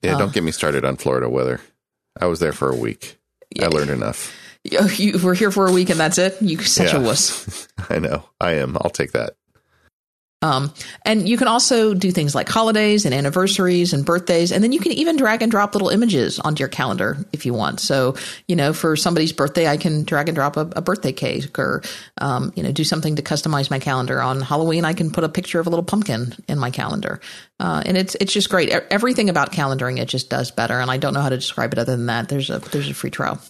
Yeah, 0.02 0.18
don't 0.18 0.28
uh, 0.28 0.32
get 0.32 0.42
me 0.42 0.52
started 0.52 0.84
on 0.84 0.96
Florida 0.96 1.30
weather. 1.30 1.60
I 2.20 2.26
was 2.26 2.40
there 2.40 2.52
for 2.52 2.70
a 2.70 2.76
week. 2.76 3.18
Yeah. 3.54 3.66
I 3.66 3.68
learned 3.68 3.90
enough. 3.90 4.38
You 4.64 5.18
were 5.18 5.34
here 5.34 5.50
for 5.50 5.66
a 5.66 5.72
week 5.72 5.90
and 5.90 5.98
that's 5.98 6.18
it? 6.18 6.40
You 6.40 6.56
such 6.62 6.92
yeah. 6.92 7.00
a 7.00 7.02
wuss. 7.02 7.66
I 7.90 7.98
know. 7.98 8.22
I 8.40 8.52
am. 8.52 8.76
I'll 8.80 8.90
take 8.90 9.10
that. 9.10 9.34
Um, 10.42 10.74
and 11.04 11.28
you 11.28 11.36
can 11.36 11.48
also 11.48 11.94
do 11.94 12.10
things 12.10 12.34
like 12.34 12.48
holidays 12.48 13.06
and 13.06 13.14
anniversaries 13.14 13.92
and 13.92 14.04
birthdays. 14.04 14.52
And 14.52 14.62
then 14.62 14.72
you 14.72 14.80
can 14.80 14.92
even 14.92 15.16
drag 15.16 15.40
and 15.40 15.50
drop 15.50 15.74
little 15.74 15.88
images 15.88 16.38
onto 16.40 16.60
your 16.60 16.68
calendar 16.68 17.16
if 17.32 17.46
you 17.46 17.54
want. 17.54 17.80
So, 17.80 18.16
you 18.48 18.56
know, 18.56 18.72
for 18.72 18.96
somebody's 18.96 19.32
birthday, 19.32 19.68
I 19.68 19.76
can 19.76 20.04
drag 20.04 20.28
and 20.28 20.34
drop 20.34 20.56
a, 20.56 20.68
a 20.76 20.82
birthday 20.82 21.12
cake 21.12 21.58
or, 21.58 21.82
um, 22.18 22.52
you 22.56 22.62
know, 22.62 22.72
do 22.72 22.84
something 22.84 23.16
to 23.16 23.22
customize 23.22 23.70
my 23.70 23.78
calendar. 23.78 24.20
On 24.20 24.40
Halloween, 24.40 24.84
I 24.84 24.92
can 24.92 25.10
put 25.10 25.24
a 25.24 25.28
picture 25.28 25.60
of 25.60 25.66
a 25.66 25.70
little 25.70 25.84
pumpkin 25.84 26.34
in 26.48 26.58
my 26.58 26.70
calendar. 26.70 27.20
Uh, 27.60 27.82
and 27.86 27.96
it's, 27.96 28.16
it's 28.16 28.32
just 28.32 28.50
great. 28.50 28.70
Everything 28.70 29.30
about 29.30 29.52
calendaring, 29.52 29.98
it 29.98 30.08
just 30.08 30.28
does 30.28 30.50
better. 30.50 30.80
And 30.80 30.90
I 30.90 30.96
don't 30.96 31.14
know 31.14 31.20
how 31.20 31.28
to 31.28 31.36
describe 31.36 31.72
it 31.72 31.78
other 31.78 31.96
than 31.96 32.06
that. 32.06 32.28
There's 32.28 32.50
a, 32.50 32.58
there's 32.58 32.90
a 32.90 32.94
free 32.94 33.10
trial. 33.10 33.40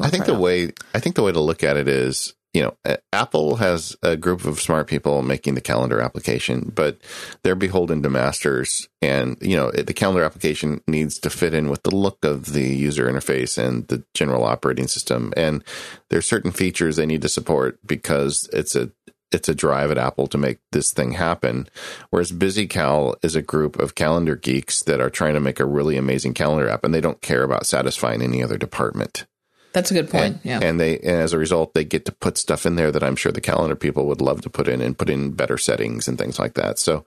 I 0.00 0.08
think 0.08 0.26
the 0.26 0.38
way, 0.38 0.72
I 0.94 1.00
think 1.00 1.16
the 1.16 1.22
way 1.22 1.32
to 1.32 1.40
look 1.40 1.62
at 1.64 1.76
it 1.76 1.88
is, 1.88 2.34
you 2.52 2.62
know, 2.62 2.96
Apple 3.12 3.56
has 3.56 3.96
a 4.02 4.16
group 4.16 4.44
of 4.44 4.60
smart 4.60 4.88
people 4.88 5.22
making 5.22 5.54
the 5.54 5.60
calendar 5.60 6.00
application, 6.00 6.72
but 6.74 6.98
they're 7.42 7.54
beholden 7.54 8.02
to 8.02 8.10
masters. 8.10 8.88
And, 9.00 9.36
you 9.40 9.56
know, 9.56 9.70
the 9.70 9.94
calendar 9.94 10.24
application 10.24 10.80
needs 10.88 11.20
to 11.20 11.30
fit 11.30 11.54
in 11.54 11.70
with 11.70 11.84
the 11.84 11.94
look 11.94 12.24
of 12.24 12.52
the 12.52 12.64
user 12.64 13.10
interface 13.10 13.56
and 13.56 13.86
the 13.86 14.04
general 14.14 14.44
operating 14.44 14.88
system. 14.88 15.32
And 15.36 15.62
there's 16.08 16.26
certain 16.26 16.50
features 16.50 16.96
they 16.96 17.06
need 17.06 17.22
to 17.22 17.28
support 17.28 17.78
because 17.86 18.48
it's 18.52 18.74
a, 18.74 18.90
it's 19.30 19.48
a 19.48 19.54
drive 19.54 19.92
at 19.92 19.98
Apple 19.98 20.26
to 20.26 20.38
make 20.38 20.58
this 20.72 20.90
thing 20.90 21.12
happen. 21.12 21.68
Whereas 22.10 22.32
BusyCal 22.32 23.14
is 23.22 23.36
a 23.36 23.42
group 23.42 23.78
of 23.78 23.94
calendar 23.94 24.34
geeks 24.34 24.82
that 24.82 25.00
are 25.00 25.10
trying 25.10 25.34
to 25.34 25.40
make 25.40 25.60
a 25.60 25.64
really 25.64 25.96
amazing 25.96 26.34
calendar 26.34 26.68
app 26.68 26.84
and 26.84 26.92
they 26.92 27.00
don't 27.00 27.22
care 27.22 27.44
about 27.44 27.66
satisfying 27.66 28.22
any 28.22 28.42
other 28.42 28.58
department. 28.58 29.26
That's 29.72 29.90
a 29.90 29.94
good 29.94 30.10
point. 30.10 30.34
And, 30.34 30.40
yeah. 30.44 30.60
And 30.60 30.80
they 30.80 30.98
and 30.98 31.20
as 31.20 31.32
a 31.32 31.38
result 31.38 31.74
they 31.74 31.84
get 31.84 32.04
to 32.06 32.12
put 32.12 32.36
stuff 32.36 32.66
in 32.66 32.76
there 32.76 32.90
that 32.90 33.04
I'm 33.04 33.16
sure 33.16 33.32
the 33.32 33.40
calendar 33.40 33.76
people 33.76 34.06
would 34.06 34.20
love 34.20 34.42
to 34.42 34.50
put 34.50 34.68
in 34.68 34.80
and 34.80 34.98
put 34.98 35.10
in 35.10 35.32
better 35.32 35.58
settings 35.58 36.08
and 36.08 36.18
things 36.18 36.38
like 36.38 36.54
that. 36.54 36.78
So 36.78 37.04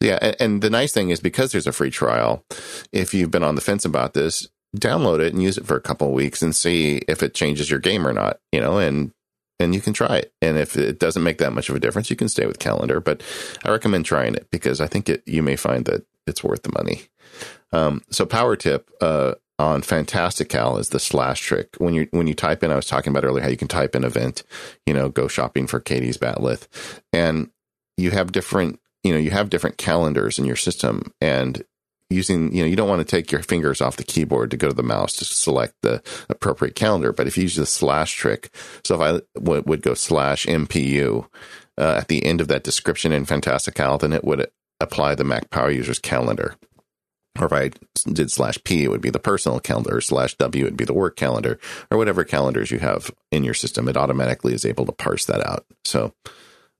yeah, 0.00 0.18
and, 0.22 0.36
and 0.40 0.62
the 0.62 0.70
nice 0.70 0.92
thing 0.92 1.10
is 1.10 1.20
because 1.20 1.52
there's 1.52 1.66
a 1.66 1.72
free 1.72 1.90
trial, 1.90 2.44
if 2.92 3.12
you've 3.12 3.30
been 3.30 3.44
on 3.44 3.54
the 3.54 3.60
fence 3.60 3.84
about 3.84 4.14
this, 4.14 4.48
download 4.76 5.20
it 5.20 5.32
and 5.32 5.42
use 5.42 5.58
it 5.58 5.66
for 5.66 5.76
a 5.76 5.80
couple 5.80 6.08
of 6.08 6.14
weeks 6.14 6.42
and 6.42 6.54
see 6.54 7.02
if 7.08 7.22
it 7.22 7.34
changes 7.34 7.70
your 7.70 7.80
game 7.80 8.06
or 8.06 8.12
not, 8.12 8.38
you 8.52 8.60
know, 8.60 8.78
and 8.78 9.12
and 9.58 9.74
you 9.74 9.80
can 9.80 9.92
try 9.92 10.16
it. 10.16 10.32
And 10.42 10.58
if 10.58 10.76
it 10.76 10.98
doesn't 10.98 11.22
make 11.22 11.38
that 11.38 11.52
much 11.52 11.68
of 11.68 11.76
a 11.76 11.80
difference, 11.80 12.10
you 12.10 12.16
can 12.16 12.28
stay 12.28 12.46
with 12.46 12.58
calendar, 12.58 13.00
but 13.00 13.22
I 13.64 13.70
recommend 13.70 14.04
trying 14.04 14.34
it 14.34 14.48
because 14.50 14.80
I 14.80 14.86
think 14.86 15.08
it 15.08 15.22
you 15.26 15.42
may 15.42 15.56
find 15.56 15.84
that 15.86 16.06
it's 16.26 16.44
worth 16.44 16.62
the 16.62 16.72
money. 16.74 17.02
Um, 17.72 18.02
so 18.10 18.26
power 18.26 18.56
tip, 18.56 18.90
uh, 19.00 19.34
on 19.58 19.82
Fantastical 19.82 20.78
is 20.78 20.90
the 20.90 21.00
slash 21.00 21.40
trick. 21.40 21.76
When 21.78 21.94
you 21.94 22.08
when 22.10 22.26
you 22.26 22.34
type 22.34 22.62
in, 22.62 22.70
I 22.70 22.76
was 22.76 22.86
talking 22.86 23.10
about 23.10 23.24
earlier 23.24 23.42
how 23.42 23.50
you 23.50 23.56
can 23.56 23.68
type 23.68 23.94
in 23.96 24.04
event, 24.04 24.42
you 24.86 24.92
know, 24.92 25.08
go 25.08 25.28
shopping 25.28 25.66
for 25.66 25.80
Katie's 25.80 26.18
Batleth, 26.18 26.68
and 27.12 27.50
you 27.96 28.10
have 28.10 28.32
different, 28.32 28.80
you 29.02 29.12
know, 29.12 29.18
you 29.18 29.30
have 29.30 29.50
different 29.50 29.78
calendars 29.78 30.38
in 30.38 30.44
your 30.44 30.56
system, 30.56 31.12
and 31.20 31.64
using, 32.10 32.54
you 32.54 32.62
know, 32.62 32.68
you 32.68 32.76
don't 32.76 32.88
want 32.88 33.00
to 33.00 33.04
take 33.04 33.32
your 33.32 33.42
fingers 33.42 33.80
off 33.80 33.96
the 33.96 34.04
keyboard 34.04 34.50
to 34.50 34.56
go 34.56 34.68
to 34.68 34.74
the 34.74 34.82
mouse 34.82 35.14
to 35.14 35.24
select 35.24 35.74
the 35.82 36.02
appropriate 36.28 36.76
calendar. 36.76 37.12
But 37.12 37.26
if 37.26 37.36
you 37.36 37.44
use 37.44 37.56
the 37.56 37.66
slash 37.66 38.12
trick, 38.12 38.54
so 38.84 38.94
if 38.94 39.00
I 39.00 39.20
w- 39.40 39.62
would 39.66 39.82
go 39.82 39.94
slash 39.94 40.46
MPU 40.46 41.26
uh, 41.78 41.96
at 41.98 42.08
the 42.08 42.24
end 42.24 42.40
of 42.40 42.48
that 42.48 42.62
description 42.62 43.12
in 43.12 43.24
Fantastical, 43.24 43.98
then 43.98 44.12
it 44.12 44.24
would 44.24 44.48
apply 44.78 45.14
the 45.14 45.24
Mac 45.24 45.50
Power 45.50 45.70
Users 45.70 45.98
calendar 45.98 46.54
or 47.38 47.46
if 47.46 47.52
I 47.52 47.70
did 48.10 48.30
slash 48.30 48.58
P, 48.64 48.84
it 48.84 48.90
would 48.90 49.00
be 49.00 49.10
the 49.10 49.18
personal 49.18 49.60
calendar, 49.60 50.00
slash 50.00 50.34
W, 50.34 50.64
would 50.64 50.76
be 50.76 50.84
the 50.84 50.94
work 50.94 51.16
calendar, 51.16 51.58
or 51.90 51.98
whatever 51.98 52.24
calendars 52.24 52.70
you 52.70 52.78
have 52.78 53.10
in 53.30 53.44
your 53.44 53.54
system. 53.54 53.88
It 53.88 53.96
automatically 53.96 54.54
is 54.54 54.64
able 54.64 54.86
to 54.86 54.92
parse 54.92 55.26
that 55.26 55.46
out. 55.46 55.64
So 55.84 56.12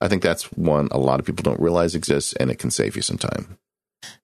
I 0.00 0.08
think 0.08 0.22
that's 0.22 0.44
one 0.52 0.88
a 0.90 0.98
lot 0.98 1.20
of 1.20 1.26
people 1.26 1.42
don't 1.42 1.60
realize 1.60 1.94
exists, 1.94 2.32
and 2.34 2.50
it 2.50 2.58
can 2.58 2.70
save 2.70 2.96
you 2.96 3.02
some 3.02 3.18
time. 3.18 3.58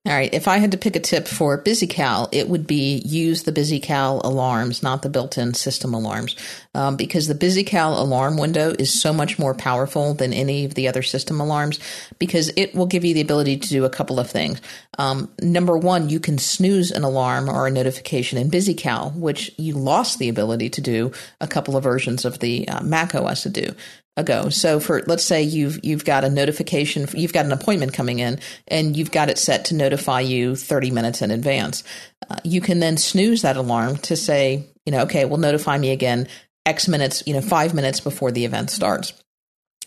All 0.05 0.12
right. 0.12 0.35
If 0.35 0.49
I 0.49 0.59
had 0.59 0.73
to 0.73 0.79
pick 0.79 0.97
a 0.97 1.01
tip 1.01 1.29
for 1.29 1.62
BusyCal, 1.62 2.29
it 2.33 2.49
would 2.49 2.66
be 2.66 2.97
use 3.05 3.45
the 3.45 3.53
BusyCal 3.53 4.25
alarms, 4.25 4.83
not 4.83 5.03
the 5.03 5.09
built-in 5.09 5.55
system 5.55 5.95
alarms, 5.95 6.35
um, 6.75 6.97
because 6.97 7.29
the 7.29 7.37
BusyCal 7.37 7.97
alarm 8.01 8.37
window 8.37 8.75
is 8.77 9.01
so 9.01 9.12
much 9.12 9.39
more 9.39 9.55
powerful 9.55 10.12
than 10.12 10.33
any 10.33 10.64
of 10.64 10.75
the 10.75 10.89
other 10.89 11.03
system 11.03 11.41
alarms 11.41 11.79
because 12.18 12.51
it 12.57 12.75
will 12.75 12.87
give 12.87 13.05
you 13.05 13.14
the 13.14 13.20
ability 13.20 13.57
to 13.59 13.68
do 13.68 13.85
a 13.85 13.91
couple 13.91 14.18
of 14.18 14.29
things. 14.29 14.61
Um, 14.99 15.31
number 15.41 15.79
one, 15.79 16.09
you 16.09 16.18
can 16.18 16.37
snooze 16.37 16.91
an 16.91 17.05
alarm 17.05 17.49
or 17.49 17.68
a 17.68 17.70
notification 17.70 18.39
in 18.39 18.51
BusyCal, 18.51 19.14
which 19.14 19.53
you 19.57 19.75
lost 19.75 20.18
the 20.18 20.29
ability 20.29 20.68
to 20.70 20.81
do 20.81 21.12
a 21.41 21.47
couple 21.47 21.77
of 21.77 21.85
versions 21.85 22.25
of 22.25 22.41
the 22.41 22.66
uh, 22.66 22.83
Mac 22.83 23.14
OS 23.14 23.45
to 23.45 23.51
do 23.51 23.73
ago. 24.17 24.49
So 24.51 24.79
for 24.79 25.03
let's 25.07 25.25
say 25.25 25.43
you've 25.43 25.81
you've 25.83 26.05
got 26.05 26.25
a 26.25 26.31
notification, 26.31 27.07
you've 27.15 27.33
got 27.33 27.47
an 27.47 27.53
appointment 27.53 27.95
coming 27.95 28.19
in, 28.19 28.39
and 28.69 28.97
you've 28.97 29.11
got 29.11 29.31
it 29.31 29.39
set 29.39 29.65
to 29.67 29.75
notify 29.75 30.21
you 30.21 30.55
30 30.55 30.91
minutes 30.91 31.23
in 31.23 31.31
advance. 31.31 31.83
Uh, 32.29 32.37
you 32.45 32.61
can 32.61 32.81
then 32.81 32.97
snooze 32.97 33.43
that 33.43 33.57
alarm 33.57 33.97
to 33.99 34.17
say, 34.17 34.67
you 34.85 34.93
know, 34.93 35.03
okay, 35.03 35.25
well, 35.25 35.39
notify 35.39 35.79
me 35.79 35.91
again 35.91 36.29
X 36.67 36.89
minutes, 36.89 37.23
you 37.27 37.35
know, 37.35 37.41
five 37.41 37.75
minutes 37.75 38.01
before 38.01 38.31
the 38.31 38.45
event 38.45 38.71
starts, 38.71 39.13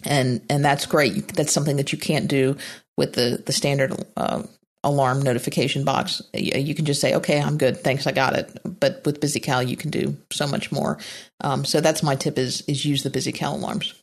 and 0.03 0.41
and 0.49 0.65
that's 0.65 0.85
great. 0.85 1.27
That's 1.35 1.53
something 1.53 1.77
that 1.77 1.91
you 1.91 1.99
can't 1.99 2.27
do 2.27 2.57
with 2.97 3.13
the 3.13 3.43
the 3.45 3.53
standard. 3.53 3.93
Uh, 4.17 4.43
alarm 4.83 5.19
notification 5.19 5.83
box 5.83 6.21
you 6.35 6.75
can 6.75 6.85
just 6.85 7.01
say 7.01 7.15
okay 7.15 7.41
i'm 7.41 7.57
good 7.57 7.75
thanks 7.75 8.05
i 8.05 8.11
got 8.11 8.35
it 8.35 8.55
but 8.79 9.01
with 9.03 9.19
busycal 9.19 9.67
you 9.67 9.75
can 9.75 9.89
do 9.89 10.15
so 10.31 10.45
much 10.45 10.71
more 10.71 10.99
um, 11.41 11.65
so 11.65 11.81
that's 11.81 12.03
my 12.03 12.15
tip 12.15 12.37
is 12.37 12.61
is 12.67 12.85
use 12.85 13.01
the 13.01 13.09
busycal 13.09 13.53
alarms 13.53 13.95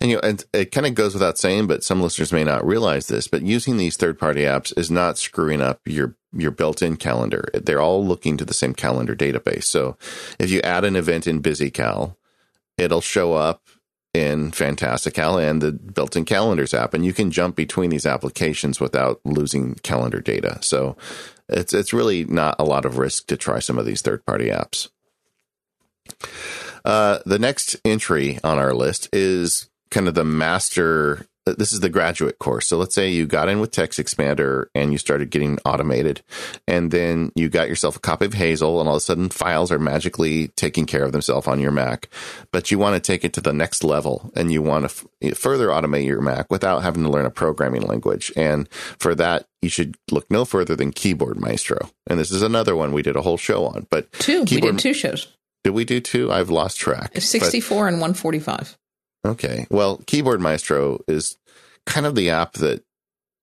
and 0.00 0.10
you 0.10 0.16
know, 0.16 0.22
and 0.22 0.44
it 0.52 0.72
kind 0.72 0.86
of 0.86 0.94
goes 0.94 1.14
without 1.14 1.38
saying, 1.38 1.66
but 1.66 1.84
some 1.84 2.02
listeners 2.02 2.32
may 2.32 2.44
not 2.44 2.66
realize 2.66 3.06
this. 3.08 3.28
But 3.28 3.42
using 3.42 3.76
these 3.76 3.96
third-party 3.96 4.42
apps 4.42 4.76
is 4.76 4.90
not 4.90 5.18
screwing 5.18 5.60
up 5.60 5.80
your 5.86 6.16
your 6.32 6.50
built-in 6.50 6.96
calendar. 6.96 7.48
They're 7.54 7.80
all 7.80 8.04
looking 8.04 8.36
to 8.36 8.44
the 8.44 8.54
same 8.54 8.74
calendar 8.74 9.16
database. 9.16 9.64
So 9.64 9.96
if 10.38 10.50
you 10.50 10.60
add 10.62 10.84
an 10.84 10.96
event 10.96 11.26
in 11.26 11.42
BusyCal, 11.42 12.16
it'll 12.78 13.00
show 13.00 13.34
up 13.34 13.62
in 14.12 14.50
Fantastical 14.50 15.38
and 15.38 15.62
the 15.62 15.72
built-in 15.72 16.24
calendars 16.24 16.74
app, 16.74 16.94
and 16.94 17.04
you 17.04 17.12
can 17.12 17.30
jump 17.30 17.54
between 17.54 17.90
these 17.90 18.06
applications 18.06 18.80
without 18.80 19.20
losing 19.24 19.74
calendar 19.76 20.20
data. 20.20 20.58
So 20.62 20.96
it's 21.48 21.72
it's 21.72 21.92
really 21.92 22.24
not 22.24 22.56
a 22.58 22.64
lot 22.64 22.84
of 22.84 22.98
risk 22.98 23.26
to 23.28 23.36
try 23.36 23.60
some 23.60 23.78
of 23.78 23.86
these 23.86 24.02
third-party 24.02 24.48
apps. 24.48 24.88
Uh, 26.84 27.18
the 27.26 27.38
next 27.38 27.76
entry 27.84 28.38
on 28.44 28.58
our 28.58 28.74
list 28.74 29.08
is 29.12 29.68
kind 29.90 30.08
of 30.08 30.14
the 30.14 30.24
master. 30.24 31.26
This 31.46 31.72
is 31.72 31.80
the 31.80 31.88
graduate 31.88 32.38
course. 32.38 32.68
So 32.68 32.76
let's 32.76 32.94
say 32.94 33.10
you 33.10 33.26
got 33.26 33.48
in 33.48 33.60
with 33.60 33.70
Text 33.72 33.98
Expander 33.98 34.66
and 34.74 34.92
you 34.92 34.98
started 34.98 35.30
getting 35.30 35.58
automated, 35.64 36.22
and 36.68 36.90
then 36.90 37.32
you 37.34 37.48
got 37.48 37.68
yourself 37.68 37.96
a 37.96 38.00
copy 38.00 38.26
of 38.26 38.34
Hazel, 38.34 38.78
and 38.78 38.88
all 38.88 38.96
of 38.96 38.98
a 38.98 39.00
sudden 39.00 39.30
files 39.30 39.72
are 39.72 39.78
magically 39.78 40.48
taking 40.48 40.84
care 40.86 41.02
of 41.02 41.12
themselves 41.12 41.48
on 41.48 41.58
your 41.58 41.72
Mac. 41.72 42.08
But 42.52 42.70
you 42.70 42.78
want 42.78 42.94
to 42.94 43.00
take 43.00 43.24
it 43.24 43.32
to 43.32 43.40
the 43.40 43.54
next 43.54 43.82
level, 43.82 44.30
and 44.36 44.52
you 44.52 44.62
want 44.62 44.88
to 44.88 45.08
f- 45.22 45.38
further 45.38 45.68
automate 45.68 46.04
your 46.04 46.20
Mac 46.20 46.50
without 46.50 46.82
having 46.82 47.02
to 47.02 47.10
learn 47.10 47.26
a 47.26 47.30
programming 47.30 47.82
language. 47.82 48.30
And 48.36 48.68
for 48.70 49.14
that, 49.16 49.46
you 49.62 49.70
should 49.70 49.96
look 50.10 50.30
no 50.30 50.44
further 50.44 50.76
than 50.76 50.92
Keyboard 50.92 51.40
Maestro. 51.40 51.90
And 52.06 52.20
this 52.20 52.30
is 52.30 52.42
another 52.42 52.76
one 52.76 52.92
we 52.92 53.02
did 53.02 53.16
a 53.16 53.22
whole 53.22 53.38
show 53.38 53.64
on. 53.66 53.86
But 53.90 54.12
two, 54.12 54.44
keyboard, 54.44 54.74
we 54.74 54.76
did 54.76 54.82
two 54.82 54.94
shows. 54.94 55.26
Did 55.64 55.70
we 55.70 55.84
do 55.84 56.00
two? 56.00 56.32
I've 56.32 56.50
lost 56.50 56.78
track. 56.78 57.20
64 57.20 57.84
but, 57.84 57.88
and 57.88 57.96
145. 57.96 58.78
Okay. 59.26 59.66
Well, 59.70 59.98
Keyboard 60.06 60.40
Maestro 60.40 61.00
is 61.06 61.36
kind 61.86 62.06
of 62.06 62.14
the 62.14 62.30
app 62.30 62.54
that 62.54 62.82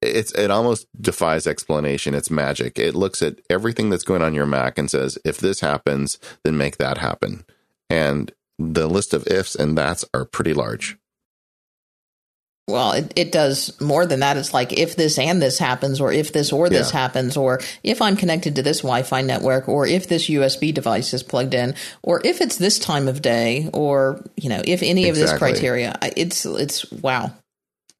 it's 0.01 0.31
it 0.33 0.51
almost 0.51 0.87
defies 0.99 1.47
explanation. 1.47 2.13
It's 2.13 2.29
magic. 2.29 2.77
It 2.77 2.95
looks 2.95 3.21
at 3.21 3.39
everything 3.49 3.89
that's 3.89 4.03
going 4.03 4.21
on 4.21 4.33
your 4.33 4.45
Mac 4.45 4.77
and 4.77 4.89
says, 4.89 5.17
if 5.25 5.37
this 5.37 5.59
happens, 5.61 6.19
then 6.43 6.57
make 6.57 6.77
that 6.77 6.99
happen. 6.99 7.45
And 7.89 8.31
the 8.59 8.87
list 8.87 9.13
of 9.13 9.27
ifs 9.27 9.55
and 9.55 9.77
that's 9.77 10.05
are 10.13 10.25
pretty 10.25 10.53
large. 10.53 10.97
Well, 12.67 12.91
it, 12.91 13.13
it 13.15 13.31
does 13.31 13.79
more 13.79 14.05
than 14.05 14.19
that. 14.19 14.35
It's 14.35 14.53
like 14.53 14.73
if 14.73 14.97
this 14.97 15.17
and 15.17 15.41
this 15.41 15.57
happens, 15.57 16.01
or 16.01 16.11
if 16.11 16.33
this 16.33 16.51
or 16.51 16.67
this 16.67 16.91
yeah. 16.91 16.99
happens, 16.99 17.37
or 17.37 17.61
if 17.81 18.01
I'm 18.01 18.17
connected 18.17 18.57
to 18.57 18.61
this 18.61 18.79
Wi 18.79 19.03
Fi 19.03 19.21
network, 19.21 19.69
or 19.69 19.87
if 19.87 20.07
this 20.07 20.29
USB 20.29 20.73
device 20.73 21.13
is 21.13 21.23
plugged 21.23 21.53
in, 21.53 21.75
or 22.03 22.21
if 22.25 22.41
it's 22.41 22.57
this 22.57 22.77
time 22.77 23.07
of 23.07 23.21
day, 23.21 23.69
or, 23.73 24.21
you 24.35 24.49
know, 24.49 24.61
if 24.65 24.83
any 24.83 25.05
exactly. 25.05 25.09
of 25.09 25.15
this 25.15 25.37
criteria. 25.37 25.97
It's, 26.17 26.45
it's 26.45 26.91
wow. 26.91 27.31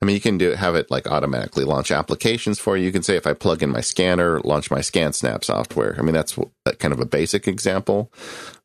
I 0.02 0.06
mean, 0.06 0.16
you 0.16 0.22
can 0.22 0.38
do 0.38 0.52
have 0.52 0.76
it 0.76 0.92
like 0.92 1.08
automatically 1.08 1.64
launch 1.64 1.90
applications 1.90 2.60
for 2.60 2.76
you. 2.78 2.86
You 2.86 2.92
can 2.92 3.04
say 3.04 3.16
if 3.16 3.26
I 3.26 3.34
plug 3.34 3.64
in 3.64 3.72
my 3.72 3.82
scanner, 3.82 4.42
launch 4.42 4.70
my 4.70 4.80
ScanSnap 4.80 5.44
software. 5.44 5.96
I 5.98 6.02
mean, 6.02 6.14
that's 6.14 6.38
kind 6.80 6.94
of 6.94 7.00
a 7.00 7.06
basic 7.06 7.48
example, 7.48 8.12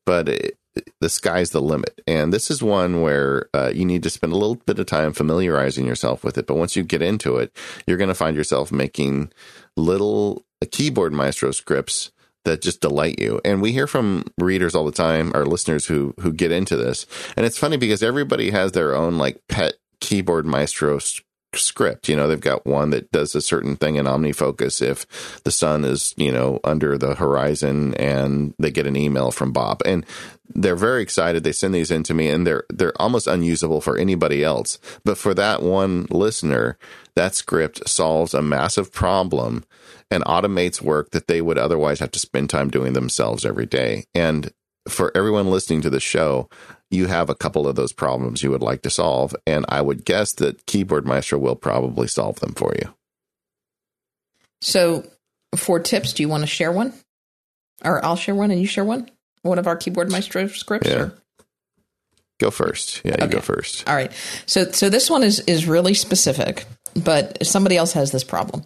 but 0.05 0.29
it, 0.29 0.59
the 1.01 1.09
sky's 1.09 1.51
the 1.51 1.61
limit. 1.61 2.01
And 2.07 2.33
this 2.33 2.51
is 2.51 2.63
one 2.63 3.03
where 3.03 3.49
uh, 3.55 3.71
you 3.75 3.85
need 3.85 4.03
to 4.05 4.11
spend 4.11 4.33
a 4.33 4.37
little 4.37 4.57
bit 4.57 4.79
of 4.79 4.87
time 4.87 5.13
familiarizing 5.13 5.87
yourself 5.87 6.25
with 6.25 6.39
it. 6.39 6.47
But 6.47 6.57
once 6.57 6.77
you 6.77 6.83
get 6.83 7.03
into 7.03 7.37
it, 7.37 7.55
you're 7.87 7.99
going 7.99 8.09
to 8.09 8.15
find 8.15 8.37
yourself 8.37 8.73
making 8.73 9.33
little 9.77 10.45
uh, 10.63 10.67
keyboard 10.71 11.13
maestro 11.13 11.51
scripts 11.51 12.11
that 12.45 12.63
just 12.63 12.81
delight 12.81 13.19
you. 13.19 13.41
And 13.45 13.63
we 13.63 13.73
hear 13.73 13.87
from 13.87 14.25
readers 14.39 14.75
all 14.75 14.85
the 14.85 14.93
time, 14.93 15.31
our 15.35 15.47
listeners 15.47 15.87
who 15.87 16.15
who 16.21 16.33
get 16.33 16.53
into 16.53 16.77
this. 16.77 17.07
And 17.37 17.47
it's 17.47 17.59
funny 17.59 17.77
because 17.77 18.03
everybody 18.03 18.51
has 18.51 18.73
their 18.73 18.95
own 18.95 19.19
like 19.19 19.41
pet 19.49 19.75
keyboard 20.01 20.45
maestro 20.45 20.99
script. 21.55 22.09
You 22.09 22.17
know, 22.17 22.27
they've 22.27 22.41
got 22.41 22.67
one 22.67 22.91
that 22.91 23.11
does 23.13 23.35
a 23.35 23.41
certain 23.41 23.77
thing 23.77 23.97
in 23.97 24.07
OmniFocus 24.07 24.83
if 24.83 25.43
the 25.45 25.51
sun 25.51 25.85
is, 25.85 26.15
you 26.17 26.33
know, 26.33 26.61
under 26.65 26.97
the 26.97 27.15
horizon 27.15 27.95
and 27.95 28.55
they 28.59 28.71
get 28.71 28.87
an 28.87 28.97
email 28.97 29.31
from 29.31 29.53
Bob. 29.53 29.83
And 29.85 30.07
they're 30.55 30.77
very 30.77 31.03
excited. 31.03 31.45
They 31.45 31.53
send 31.53 31.75
these 31.75 31.91
in 31.91 32.03
to 32.05 32.15
me 32.15 32.29
and 32.29 32.47
they're 32.47 32.65
they're 32.69 33.01
almost 33.01 33.27
unusable 33.27 33.81
for 33.81 33.97
anybody 33.97 34.45
else. 34.45 34.79
But 35.05 35.19
for 35.19 35.35
that 35.35 35.63
one 35.63 36.07
listener, 36.11 36.79
that 37.15 37.35
script 37.35 37.89
solves 37.89 38.35
a 38.35 38.43
massive 38.43 38.93
problem 38.93 39.65
and 40.11 40.25
automates 40.25 40.83
work 40.83 41.11
that 41.11 41.27
they 41.27 41.41
would 41.41 41.59
otherwise 41.59 42.01
have 42.01 42.11
to 42.13 42.19
spend 42.19 42.51
time 42.51 42.69
doing 42.69 42.93
themselves 42.93 43.45
every 43.45 43.67
day. 43.67 44.05
And 44.15 44.53
for 44.89 45.13
everyone 45.15 45.51
listening 45.51 45.81
to 45.83 45.91
the 45.91 46.01
show, 46.01 46.49
you 46.93 47.07
have 47.07 47.31
a 47.31 47.35
couple 47.35 47.67
of 47.67 47.75
those 47.75 47.93
problems 47.93 48.43
you 48.43 48.51
would 48.51 48.63
like 48.63 48.83
to 48.83 48.91
solve. 48.91 49.35
And 49.47 49.65
I 49.69 49.81
would 49.81 50.05
guess 50.05 50.35
that 50.35 50.67
Keyboard 50.67 51.07
Maestro 51.07 51.39
will 51.39 51.57
probably 51.57 52.07
solve 52.07 52.41
them 52.41 52.53
for 52.53 52.75
you. 52.81 52.95
So, 54.61 55.05
for 55.57 55.81
tips, 55.81 56.13
do 56.13 56.23
you 56.23 56.29
want 56.29 56.43
to 56.43 56.47
share 56.47 56.71
one? 56.71 56.93
Or 57.85 58.05
I'll 58.05 58.17
share 58.17 58.35
one 58.35 58.51
and 58.51 58.61
you 58.61 58.67
share 58.67 58.85
one? 58.85 59.11
One 59.43 59.59
of 59.59 59.67
our 59.67 59.77
Keyboard 59.77 60.11
Maestro 60.11 60.47
scripts? 60.47 60.89
Yeah. 60.89 60.97
Or? 60.97 61.15
Go 62.39 62.51
first. 62.51 63.03
Yeah, 63.05 63.15
okay. 63.15 63.25
you 63.25 63.31
go 63.31 63.41
first. 63.41 63.89
All 63.89 63.95
right. 63.95 64.13
So 64.47 64.65
so 64.73 64.89
this 64.89 65.09
one 65.09 65.23
is 65.23 65.41
is 65.41 65.67
really 65.67 65.95
specific. 65.95 66.67
But 66.95 67.45
somebody 67.47 67.77
else 67.77 67.93
has 67.93 68.13
this 68.13 68.25
problem. 68.25 68.65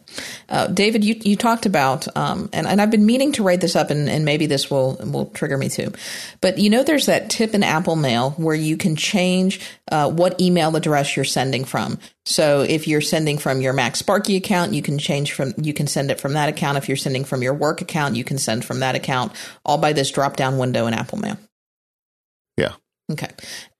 Uh, 0.48 0.66
David, 0.66 1.04
you, 1.04 1.16
you 1.22 1.36
talked 1.36 1.66
about, 1.66 2.06
um, 2.16 2.48
and, 2.52 2.66
and 2.66 2.80
I've 2.80 2.90
been 2.90 3.06
meaning 3.06 3.32
to 3.32 3.42
write 3.42 3.60
this 3.60 3.76
up, 3.76 3.90
and, 3.90 4.08
and 4.08 4.24
maybe 4.24 4.46
this 4.46 4.70
will 4.70 4.96
will 5.04 5.26
trigger 5.26 5.56
me 5.56 5.68
too. 5.68 5.92
But 6.40 6.58
you 6.58 6.70
know, 6.70 6.82
there's 6.82 7.06
that 7.06 7.30
tip 7.30 7.54
in 7.54 7.62
Apple 7.62 7.96
Mail 7.96 8.30
where 8.32 8.54
you 8.54 8.76
can 8.76 8.96
change 8.96 9.60
uh, 9.90 10.10
what 10.10 10.40
email 10.40 10.74
address 10.76 11.16
you're 11.16 11.24
sending 11.24 11.64
from. 11.64 11.98
So 12.24 12.62
if 12.62 12.88
you're 12.88 13.00
sending 13.00 13.38
from 13.38 13.60
your 13.60 13.72
Mac 13.72 13.96
Sparky 13.96 14.36
account, 14.36 14.72
you 14.74 14.82
can 14.82 14.98
change 14.98 15.32
from 15.32 15.54
you 15.56 15.72
can 15.72 15.86
send 15.86 16.10
it 16.10 16.20
from 16.20 16.32
that 16.32 16.48
account. 16.48 16.78
If 16.78 16.88
you're 16.88 16.96
sending 16.96 17.24
from 17.24 17.42
your 17.42 17.54
work 17.54 17.80
account, 17.80 18.16
you 18.16 18.24
can 18.24 18.38
send 18.38 18.64
from 18.64 18.80
that 18.80 18.94
account, 18.94 19.32
all 19.64 19.78
by 19.78 19.92
this 19.92 20.10
drop 20.10 20.36
down 20.36 20.58
window 20.58 20.86
in 20.86 20.94
Apple 20.94 21.18
Mail. 21.18 21.38
Yeah. 22.56 22.72
Okay. 23.12 23.30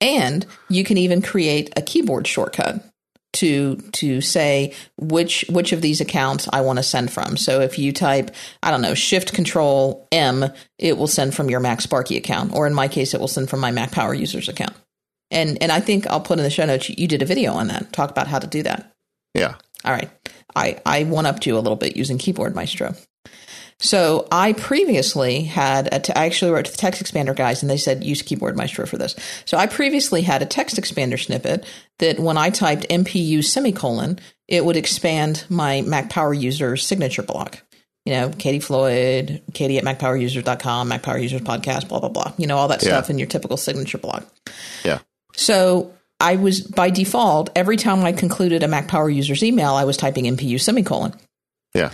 And 0.01 0.47
you 0.69 0.85
can 0.85 0.99
even 0.99 1.21
create 1.21 1.73
a 1.77 1.83
keyboard 1.83 2.27
shortcut 2.27 2.85
to 3.37 3.77
to 3.93 4.21
say 4.21 4.75
which 4.99 5.45
which 5.49 5.73
of 5.73 5.81
these 5.81 6.01
accounts 6.01 6.49
I 6.53 6.61
want 6.61 6.79
to 6.79 6.83
send 6.83 7.13
from. 7.13 7.37
So 7.37 7.61
if 7.61 7.79
you 7.79 7.93
type, 7.93 8.31
I 8.63 8.71
don't 8.71 8.83
know, 8.83 8.95
Shift 8.95 9.33
Control 9.33 10.07
M, 10.13 10.47
it 10.79 10.97
will 10.97 11.07
send 11.07 11.35
from 11.35 11.51
your 11.51 11.61
Mac 11.61 11.81
Sparky 11.81 12.17
account, 12.17 12.55
or 12.55 12.67
in 12.67 12.75
my 12.75 12.89
case, 12.89 13.15
it 13.15 13.21
will 13.21 13.29
send 13.29 13.49
from 13.49 13.61
my 13.61 13.71
Mac 13.71 13.93
Power 13.93 14.15
Users 14.15 14.49
account. 14.49 14.75
And 15.31 15.63
and 15.63 15.73
I 15.73 15.81
think 15.81 16.07
I'll 16.07 16.21
put 16.21 16.39
in 16.39 16.45
the 16.45 16.51
show 16.51 16.67
notes. 16.67 16.89
You 16.89 17.09
did 17.09 17.23
a 17.23 17.27
video 17.27 17.53
on 17.53 17.69
that. 17.69 17.93
Talk 17.93 18.11
about 18.11 18.29
how 18.29 18.39
to 18.39 18.47
do 18.47 18.63
that. 18.63 18.93
Yeah. 19.35 19.55
All 19.85 19.93
right. 19.93 20.11
I 20.55 20.81
I 20.87 21.05
one 21.05 21.27
upped 21.27 21.47
you 21.47 21.57
a 21.57 21.61
little 21.61 21.77
bit 21.77 21.97
using 21.97 22.19
Keyboard 22.19 22.55
Maestro. 22.55 22.95
So 23.79 24.27
I 24.33 24.55
previously 24.55 25.43
had 25.43 25.93
a 25.93 26.01
t- 26.01 26.13
I 26.15 26.25
actually 26.27 26.51
wrote 26.51 26.65
to 26.65 26.71
the 26.71 26.79
text 26.79 27.03
expander 27.03 27.37
guys 27.37 27.63
and 27.63 27.69
they 27.71 27.77
said 27.77 28.05
use 28.05 28.23
keyboard 28.23 28.57
maestro 28.57 28.87
for 28.87 28.97
this. 28.97 29.15
So 29.45 29.59
I 29.59 29.67
previously 29.67 30.23
had 30.23 30.41
a 30.41 30.47
text 30.47 30.77
expander 30.77 31.23
snippet 31.23 31.67
that 31.99 32.19
when 32.19 32.39
I 32.39 32.49
typed 32.51 32.89
MPU 32.89 33.45
semicolon, 33.45 34.19
it 34.49 34.65
would 34.65 34.77
expand 34.77 35.45
my 35.51 35.83
Mac 35.83 36.09
Power 36.09 36.33
user 36.33 36.77
signature 36.77 37.23
block. 37.23 37.63
You 38.07 38.13
know, 38.13 38.31
Katie 38.31 38.61
Floyd, 38.61 39.43
Katie 39.53 39.79
at 39.79 39.85
MacPowerUsers.com, 39.85 40.87
Mac 40.89 41.03
Power 41.03 41.19
Users 41.19 41.41
podcast, 41.41 41.89
blah, 41.89 41.99
blah, 41.99 42.09
blah. 42.09 42.33
You 42.39 42.47
know, 42.47 42.57
all 42.57 42.69
that 42.69 42.81
Yeah. 42.81 42.91
stuff 42.91 43.11
in 43.11 43.19
your 43.19 43.27
typical 43.27 43.57
signature 43.57 43.99
block. 43.99 44.25
Yeah. 44.85 45.01
So 45.35 45.91
I 46.21 46.37
was 46.37 46.61
by 46.61 46.91
default, 46.91 47.51
every 47.57 47.77
time 47.77 48.05
I 48.05 48.13
concluded 48.13 48.63
a 48.63 48.69
Mac 48.69 48.87
Power 48.87 49.11
user's 49.11 49.43
email, 49.43 49.75
I 49.75 49.83
was 49.85 49.97
typing 49.97 50.25
MPU 50.27 50.59
semicolon. 50.61 51.15
Yeah. 51.75 51.91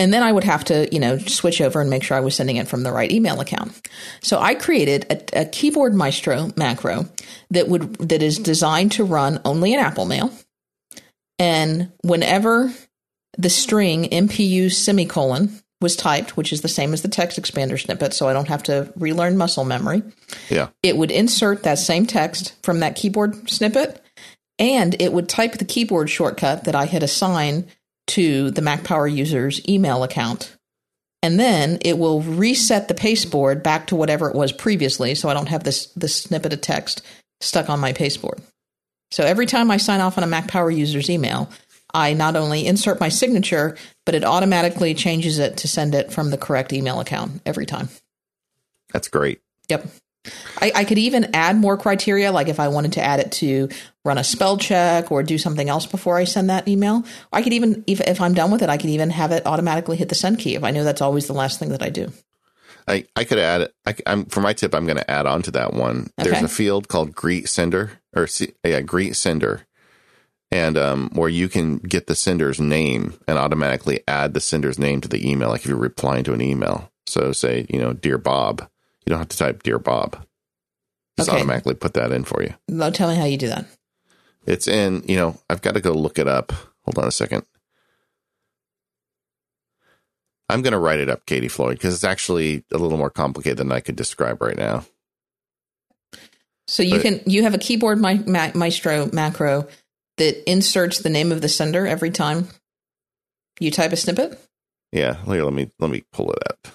And 0.00 0.14
then 0.14 0.22
I 0.22 0.32
would 0.32 0.44
have 0.44 0.64
to, 0.64 0.88
you 0.90 0.98
know, 0.98 1.18
switch 1.18 1.60
over 1.60 1.78
and 1.78 1.90
make 1.90 2.02
sure 2.02 2.16
I 2.16 2.20
was 2.20 2.34
sending 2.34 2.56
it 2.56 2.66
from 2.68 2.84
the 2.84 2.90
right 2.90 3.12
email 3.12 3.38
account. 3.38 3.86
So 4.22 4.38
I 4.40 4.54
created 4.54 5.04
a, 5.10 5.42
a 5.42 5.44
keyboard 5.44 5.92
maestro 5.94 6.50
macro 6.56 7.04
that 7.50 7.68
would 7.68 7.96
that 8.08 8.22
is 8.22 8.38
designed 8.38 8.92
to 8.92 9.04
run 9.04 9.42
only 9.44 9.74
in 9.74 9.78
Apple 9.78 10.06
Mail. 10.06 10.32
And 11.38 11.92
whenever 12.02 12.72
the 13.36 13.50
string 13.50 14.04
MPU 14.04 14.72
semicolon 14.72 15.60
was 15.82 15.96
typed, 15.96 16.34
which 16.34 16.50
is 16.50 16.62
the 16.62 16.68
same 16.68 16.94
as 16.94 17.02
the 17.02 17.08
text 17.08 17.38
expander 17.40 17.78
snippet, 17.78 18.14
so 18.14 18.26
I 18.26 18.32
don't 18.32 18.48
have 18.48 18.62
to 18.64 18.90
relearn 18.96 19.36
muscle 19.36 19.64
memory, 19.66 20.02
Yeah. 20.48 20.68
it 20.82 20.96
would 20.96 21.10
insert 21.10 21.62
that 21.64 21.78
same 21.78 22.06
text 22.06 22.54
from 22.62 22.80
that 22.80 22.96
keyboard 22.96 23.50
snippet 23.50 24.02
and 24.58 24.96
it 24.98 25.12
would 25.12 25.28
type 25.28 25.52
the 25.58 25.64
keyboard 25.66 26.08
shortcut 26.08 26.64
that 26.64 26.74
I 26.74 26.86
had 26.86 27.02
assigned 27.02 27.66
to 28.10 28.50
the 28.50 28.62
Mac 28.62 28.84
Power 28.84 29.06
user's 29.06 29.60
email 29.68 30.02
account. 30.02 30.56
And 31.22 31.38
then 31.38 31.78
it 31.82 31.98
will 31.98 32.22
reset 32.22 32.88
the 32.88 32.94
pasteboard 32.94 33.62
back 33.62 33.88
to 33.88 33.96
whatever 33.96 34.28
it 34.28 34.34
was 34.34 34.52
previously 34.52 35.14
so 35.14 35.28
I 35.28 35.34
don't 35.34 35.48
have 35.48 35.64
this 35.64 35.86
this 35.94 36.14
snippet 36.14 36.52
of 36.52 36.60
text 36.60 37.02
stuck 37.40 37.68
on 37.68 37.80
my 37.80 37.92
pasteboard. 37.92 38.40
So 39.10 39.24
every 39.24 39.46
time 39.46 39.70
I 39.70 39.76
sign 39.76 40.00
off 40.00 40.16
on 40.16 40.24
a 40.24 40.28
Mac 40.28 40.48
Power 40.48 40.70
user's 40.70 41.10
email, 41.10 41.50
I 41.92 42.14
not 42.14 42.36
only 42.36 42.66
insert 42.66 43.00
my 43.00 43.08
signature, 43.08 43.76
but 44.06 44.14
it 44.14 44.24
automatically 44.24 44.94
changes 44.94 45.38
it 45.38 45.58
to 45.58 45.68
send 45.68 45.94
it 45.94 46.12
from 46.12 46.30
the 46.30 46.38
correct 46.38 46.72
email 46.72 47.00
account 47.00 47.42
every 47.44 47.66
time. 47.66 47.88
That's 48.92 49.08
great. 49.08 49.40
Yep. 49.68 49.86
I, 50.60 50.72
I 50.74 50.84
could 50.84 50.98
even 50.98 51.30
add 51.34 51.56
more 51.56 51.76
criteria, 51.76 52.30
like 52.32 52.48
if 52.48 52.60
I 52.60 52.68
wanted 52.68 52.92
to 52.94 53.02
add 53.02 53.20
it 53.20 53.32
to 53.32 53.68
run 54.04 54.18
a 54.18 54.24
spell 54.24 54.58
check 54.58 55.10
or 55.10 55.22
do 55.22 55.38
something 55.38 55.68
else 55.68 55.86
before 55.86 56.16
I 56.16 56.24
send 56.24 56.50
that 56.50 56.68
email. 56.68 57.04
I 57.32 57.42
could 57.42 57.52
even, 57.52 57.84
if, 57.86 58.00
if 58.00 58.20
I'm 58.20 58.34
done 58.34 58.50
with 58.50 58.62
it, 58.62 58.68
I 58.68 58.76
could 58.76 58.90
even 58.90 59.10
have 59.10 59.32
it 59.32 59.46
automatically 59.46 59.96
hit 59.96 60.08
the 60.08 60.14
send 60.14 60.38
key 60.38 60.54
if 60.54 60.64
I 60.64 60.70
know 60.70 60.84
that's 60.84 61.00
always 61.00 61.26
the 61.26 61.32
last 61.32 61.58
thing 61.58 61.70
that 61.70 61.82
I 61.82 61.88
do. 61.88 62.12
I, 62.86 63.06
I 63.14 63.24
could 63.24 63.38
add 63.38 63.70
I, 63.86 63.94
am 64.06 64.24
for 64.26 64.40
my 64.40 64.52
tip. 64.52 64.74
I'm 64.74 64.86
going 64.86 64.98
to 64.98 65.10
add 65.10 65.26
on 65.26 65.42
to 65.42 65.50
that 65.52 65.74
one. 65.74 66.10
There's 66.16 66.42
a 66.42 66.48
field 66.48 66.88
called 66.88 67.14
greet 67.14 67.48
sender 67.48 68.00
or 68.14 68.26
yeah, 68.64 68.80
greet 68.80 69.14
sender, 69.16 69.66
and 70.50 70.76
um, 70.76 71.10
where 71.12 71.28
you 71.28 71.48
can 71.48 71.76
get 71.76 72.08
the 72.08 72.16
sender's 72.16 72.58
name 72.58 73.14
and 73.28 73.38
automatically 73.38 74.00
add 74.08 74.34
the 74.34 74.40
sender's 74.40 74.78
name 74.78 75.00
to 75.02 75.08
the 75.08 75.30
email. 75.30 75.50
Like 75.50 75.60
if 75.60 75.66
you're 75.66 75.76
replying 75.76 76.24
to 76.24 76.32
an 76.32 76.40
email, 76.40 76.90
so 77.06 77.32
say 77.32 77.66
you 77.68 77.78
know, 77.78 77.92
dear 77.92 78.18
Bob, 78.18 78.68
you 79.06 79.10
don't 79.10 79.18
have 79.18 79.28
to 79.28 79.36
type 79.36 79.62
dear 79.62 79.78
Bob. 79.78 80.24
Just 81.18 81.28
Okay. 81.28 81.38
automatically 81.38 81.74
put 81.74 81.94
that 81.94 82.12
in 82.12 82.24
for 82.24 82.42
you. 82.42 82.54
Now 82.68 82.90
tell 82.90 83.08
me 83.10 83.16
how 83.16 83.24
you 83.24 83.36
do 83.36 83.48
that. 83.48 83.66
It's 84.46 84.66
in. 84.68 85.02
You 85.06 85.16
know, 85.16 85.38
I've 85.50 85.62
got 85.62 85.74
to 85.74 85.80
go 85.80 85.92
look 85.92 86.18
it 86.18 86.28
up. 86.28 86.52
Hold 86.84 86.98
on 86.98 87.06
a 87.08 87.12
second. 87.12 87.44
I'm 90.48 90.62
going 90.62 90.72
to 90.72 90.78
write 90.78 90.98
it 90.98 91.08
up, 91.08 91.26
Katie 91.26 91.48
Floyd, 91.48 91.76
because 91.76 91.94
it's 91.94 92.04
actually 92.04 92.64
a 92.72 92.78
little 92.78 92.98
more 92.98 93.10
complicated 93.10 93.58
than 93.58 93.70
I 93.70 93.80
could 93.80 93.94
describe 93.96 94.42
right 94.42 94.56
now. 94.56 94.84
So 96.66 96.82
you 96.82 96.96
But- 96.96 97.02
can, 97.02 97.20
you 97.26 97.42
have 97.44 97.54
a 97.54 97.58
keyboard 97.58 98.00
mi- 98.00 98.24
ma- 98.26 98.50
maestro 98.54 99.08
macro 99.12 99.68
that 100.16 100.50
inserts 100.50 100.98
the 100.98 101.08
name 101.10 101.30
of 101.32 101.40
the 101.40 101.48
sender 101.48 101.86
every 101.86 102.10
time 102.10 102.48
you 103.60 103.70
type 103.70 103.92
a 103.92 103.96
snippet. 103.96 104.40
Yeah, 104.92 105.22
here, 105.24 105.44
let 105.44 105.52
me 105.52 105.70
let 105.78 105.90
me 105.90 106.02
pull 106.12 106.32
it 106.32 106.38
up. 106.50 106.66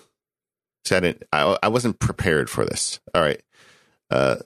See, 0.85 0.95
I 0.95 0.99
didn't. 0.99 1.23
I, 1.33 1.57
I 1.63 1.67
wasn't 1.67 1.99
prepared 1.99 2.49
for 2.49 2.65
this. 2.65 2.99
All 3.13 3.21
right. 3.21 3.41
Uh, 4.11 4.37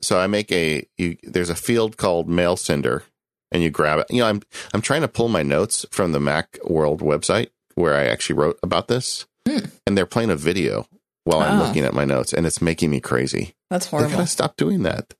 so 0.00 0.18
I 0.18 0.26
make 0.26 0.50
a. 0.52 0.86
You, 0.98 1.16
there's 1.22 1.50
a 1.50 1.54
field 1.54 1.96
called 1.96 2.28
mail 2.28 2.56
sender, 2.56 3.04
and 3.50 3.62
you 3.62 3.70
grab 3.70 3.98
it. 4.00 4.06
You 4.10 4.18
know, 4.20 4.26
I'm 4.28 4.42
I'm 4.72 4.80
trying 4.82 5.02
to 5.02 5.08
pull 5.08 5.28
my 5.28 5.42
notes 5.42 5.84
from 5.90 6.12
the 6.12 6.20
Mac 6.20 6.58
World 6.64 7.00
website 7.00 7.48
where 7.74 7.94
I 7.94 8.04
actually 8.06 8.36
wrote 8.36 8.58
about 8.62 8.88
this, 8.88 9.26
Hmm. 9.48 9.66
and 9.86 9.96
they're 9.96 10.06
playing 10.06 10.30
a 10.30 10.36
video 10.36 10.86
while 11.24 11.40
I'm 11.40 11.60
Oh. 11.60 11.64
looking 11.64 11.84
at 11.84 11.94
my 11.94 12.04
notes, 12.04 12.32
and 12.32 12.46
it's 12.46 12.60
making 12.62 12.90
me 12.90 13.00
crazy. 13.00 13.54
That's 13.70 13.86
horrible. 13.86 14.10
They 14.10 14.16
gotta 14.16 14.26
stop 14.26 14.56
doing 14.56 14.82
that. 14.82 15.14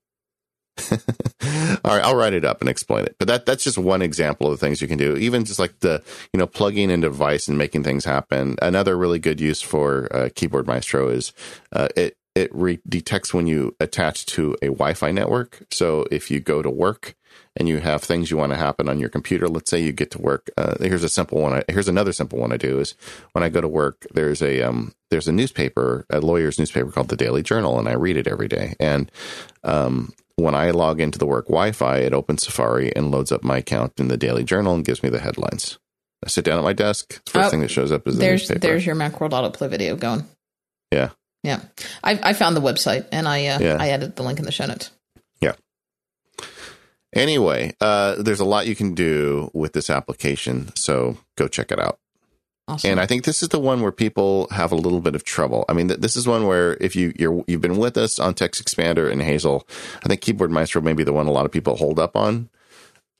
All 0.90 1.96
right, 1.96 2.04
I'll 2.04 2.16
write 2.16 2.32
it 2.32 2.44
up 2.44 2.60
and 2.60 2.68
explain 2.68 3.04
it. 3.04 3.16
But 3.18 3.28
that 3.28 3.46
that's 3.46 3.64
just 3.64 3.78
one 3.78 4.02
example 4.02 4.46
of 4.46 4.58
the 4.58 4.64
things 4.64 4.80
you 4.80 4.88
can 4.88 4.98
do. 4.98 5.16
Even 5.16 5.44
just 5.44 5.58
like 5.58 5.80
the 5.80 6.02
you 6.32 6.38
know 6.38 6.46
plugging 6.46 6.90
in 6.90 7.00
device 7.00 7.48
and 7.48 7.58
making 7.58 7.84
things 7.84 8.04
happen. 8.04 8.56
Another 8.62 8.96
really 8.96 9.18
good 9.18 9.40
use 9.40 9.60
for 9.60 10.08
uh, 10.14 10.28
Keyboard 10.34 10.66
Maestro 10.66 11.08
is 11.08 11.32
uh, 11.72 11.88
it 11.96 12.16
it 12.34 12.54
re- 12.54 12.80
detects 12.88 13.34
when 13.34 13.46
you 13.46 13.76
attach 13.80 14.24
to 14.26 14.56
a 14.62 14.66
Wi-Fi 14.66 15.12
network. 15.12 15.64
So 15.70 16.06
if 16.10 16.30
you 16.30 16.40
go 16.40 16.62
to 16.62 16.70
work 16.70 17.14
and 17.56 17.68
you 17.68 17.78
have 17.78 18.02
things 18.02 18.30
you 18.30 18.38
want 18.38 18.52
to 18.52 18.58
happen 18.58 18.88
on 18.88 18.98
your 18.98 19.10
computer, 19.10 19.48
let's 19.48 19.70
say 19.70 19.82
you 19.82 19.92
get 19.92 20.10
to 20.12 20.20
work. 20.20 20.50
Uh, 20.56 20.76
here's 20.80 21.04
a 21.04 21.08
simple 21.08 21.40
one. 21.42 21.52
I, 21.52 21.64
here's 21.68 21.88
another 21.88 22.12
simple 22.12 22.38
one 22.38 22.52
I 22.52 22.56
do 22.56 22.78
is 22.78 22.94
when 23.32 23.44
I 23.44 23.50
go 23.50 23.60
to 23.60 23.68
work. 23.68 24.06
There's 24.14 24.40
a 24.40 24.62
um, 24.62 24.94
there's 25.10 25.28
a 25.28 25.32
newspaper, 25.32 26.06
a 26.08 26.20
lawyer's 26.20 26.58
newspaper 26.58 26.90
called 26.90 27.08
the 27.08 27.16
Daily 27.16 27.42
Journal, 27.42 27.78
and 27.78 27.88
I 27.88 27.92
read 27.92 28.16
it 28.16 28.26
every 28.26 28.48
day. 28.48 28.74
And 28.80 29.12
um, 29.62 30.14
when 30.42 30.54
I 30.54 30.70
log 30.70 31.00
into 31.00 31.18
the 31.18 31.26
work 31.26 31.46
Wi-Fi, 31.46 31.98
it 31.98 32.12
opens 32.12 32.44
Safari 32.44 32.94
and 32.94 33.10
loads 33.10 33.32
up 33.32 33.42
my 33.44 33.58
account 33.58 33.94
in 33.98 34.08
the 34.08 34.16
Daily 34.16 34.44
Journal 34.44 34.74
and 34.74 34.84
gives 34.84 35.02
me 35.02 35.08
the 35.08 35.20
headlines. 35.20 35.78
I 36.24 36.28
sit 36.28 36.44
down 36.44 36.58
at 36.58 36.64
my 36.64 36.72
desk. 36.72 37.22
The 37.24 37.30
first 37.30 37.46
Oh, 37.46 37.50
thing 37.50 37.60
that 37.60 37.70
shows 37.70 37.90
up 37.92 38.06
is 38.06 38.14
the 38.16 38.20
There's 38.20 38.42
newspaper. 38.42 38.60
there's 38.60 38.86
your 38.86 38.94
Macworld 38.94 39.30
autoplay 39.30 39.68
video 39.70 39.96
going. 39.96 40.24
Yeah. 40.92 41.10
Yeah. 41.42 41.62
I 42.04 42.20
I 42.22 42.32
found 42.34 42.56
the 42.56 42.60
website 42.60 43.06
and 43.10 43.26
I 43.26 43.46
uh, 43.46 43.58
Yeah. 43.60 43.76
I 43.80 43.88
added 43.88 44.14
the 44.16 44.22
link 44.22 44.38
in 44.38 44.44
the 44.44 44.52
show 44.52 44.66
notes. 44.66 44.90
Yeah. 45.40 45.54
Anyway, 47.14 47.74
uh, 47.80 48.22
there's 48.22 48.40
a 48.40 48.44
lot 48.44 48.66
you 48.66 48.74
can 48.74 48.94
do 48.94 49.50
with 49.52 49.72
this 49.74 49.90
application, 49.90 50.70
so 50.76 51.18
go 51.36 51.46
check 51.46 51.70
it 51.70 51.78
out. 51.78 51.98
Awesome. 52.72 52.90
And 52.90 53.00
I 53.00 53.06
think 53.06 53.24
this 53.24 53.42
is 53.42 53.50
the 53.50 53.58
one 53.58 53.82
where 53.82 53.92
people 53.92 54.48
have 54.50 54.72
a 54.72 54.76
little 54.76 55.00
bit 55.00 55.14
of 55.14 55.24
trouble. 55.24 55.64
I 55.68 55.74
mean, 55.74 55.88
th- 55.88 56.00
this 56.00 56.16
is 56.16 56.26
one 56.26 56.46
where 56.46 56.76
if 56.80 56.96
you 56.96 57.12
you're, 57.18 57.44
you've 57.46 57.60
been 57.60 57.76
with 57.76 57.96
us 57.98 58.18
on 58.18 58.34
Text 58.34 58.64
Expander 58.64 59.10
and 59.10 59.20
Hazel, 59.20 59.68
I 60.04 60.08
think 60.08 60.22
Keyboard 60.22 60.50
Maestro 60.50 60.80
may 60.80 60.94
be 60.94 61.04
the 61.04 61.12
one 61.12 61.26
a 61.26 61.32
lot 61.32 61.44
of 61.44 61.52
people 61.52 61.76
hold 61.76 61.98
up 61.98 62.16
on. 62.16 62.48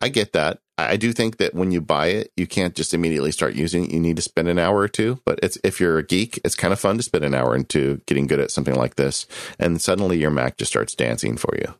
I 0.00 0.09
get 0.09 0.32
that. 0.32 0.59
I 0.78 0.96
do 0.96 1.12
think 1.12 1.36
that 1.36 1.55
when 1.55 1.70
you 1.70 1.80
buy 1.80 2.07
it, 2.07 2.32
you 2.36 2.46
can't 2.46 2.74
just 2.74 2.94
immediately 2.94 3.30
start 3.30 3.55
using 3.55 3.84
it. 3.84 3.92
You 3.92 4.00
need 4.00 4.16
to 4.16 4.22
spend 4.22 4.48
an 4.48 4.59
hour 4.59 4.78
or 4.78 4.88
two. 4.88 5.20
But 5.24 5.38
it's 5.42 5.59
if 5.62 5.78
you're 5.80 5.98
a 5.98 6.03
geek, 6.03 6.40
it's 6.44 6.57
kind 6.57 6.72
of 6.72 6.80
fun 6.80 6.96
to 6.96 7.03
spend 7.03 7.24
an 7.24 7.34
hour 7.34 7.55
into 7.55 8.00
getting 8.07 8.26
good 8.26 8.40
at 8.40 8.50
something 8.50 8.74
like 8.74 8.96
this, 8.96 9.26
and 9.59 9.80
suddenly 9.80 10.18
your 10.18 10.30
Mac 10.30 10.57
just 10.57 10.72
starts 10.72 10.94
dancing 10.94 11.36
for 11.36 11.55
you. 11.57 11.74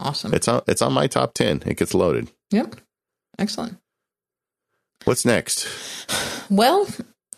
awesome. 0.00 0.32
It's 0.34 0.48
on 0.48 0.62
it's 0.66 0.82
on 0.82 0.92
my 0.92 1.06
top 1.06 1.34
ten. 1.34 1.62
It 1.66 1.76
gets 1.76 1.94
loaded. 1.94 2.30
Yep. 2.50 2.76
Excellent. 3.38 3.76
What's 5.04 5.24
next? 5.24 5.66
Well, 6.50 6.86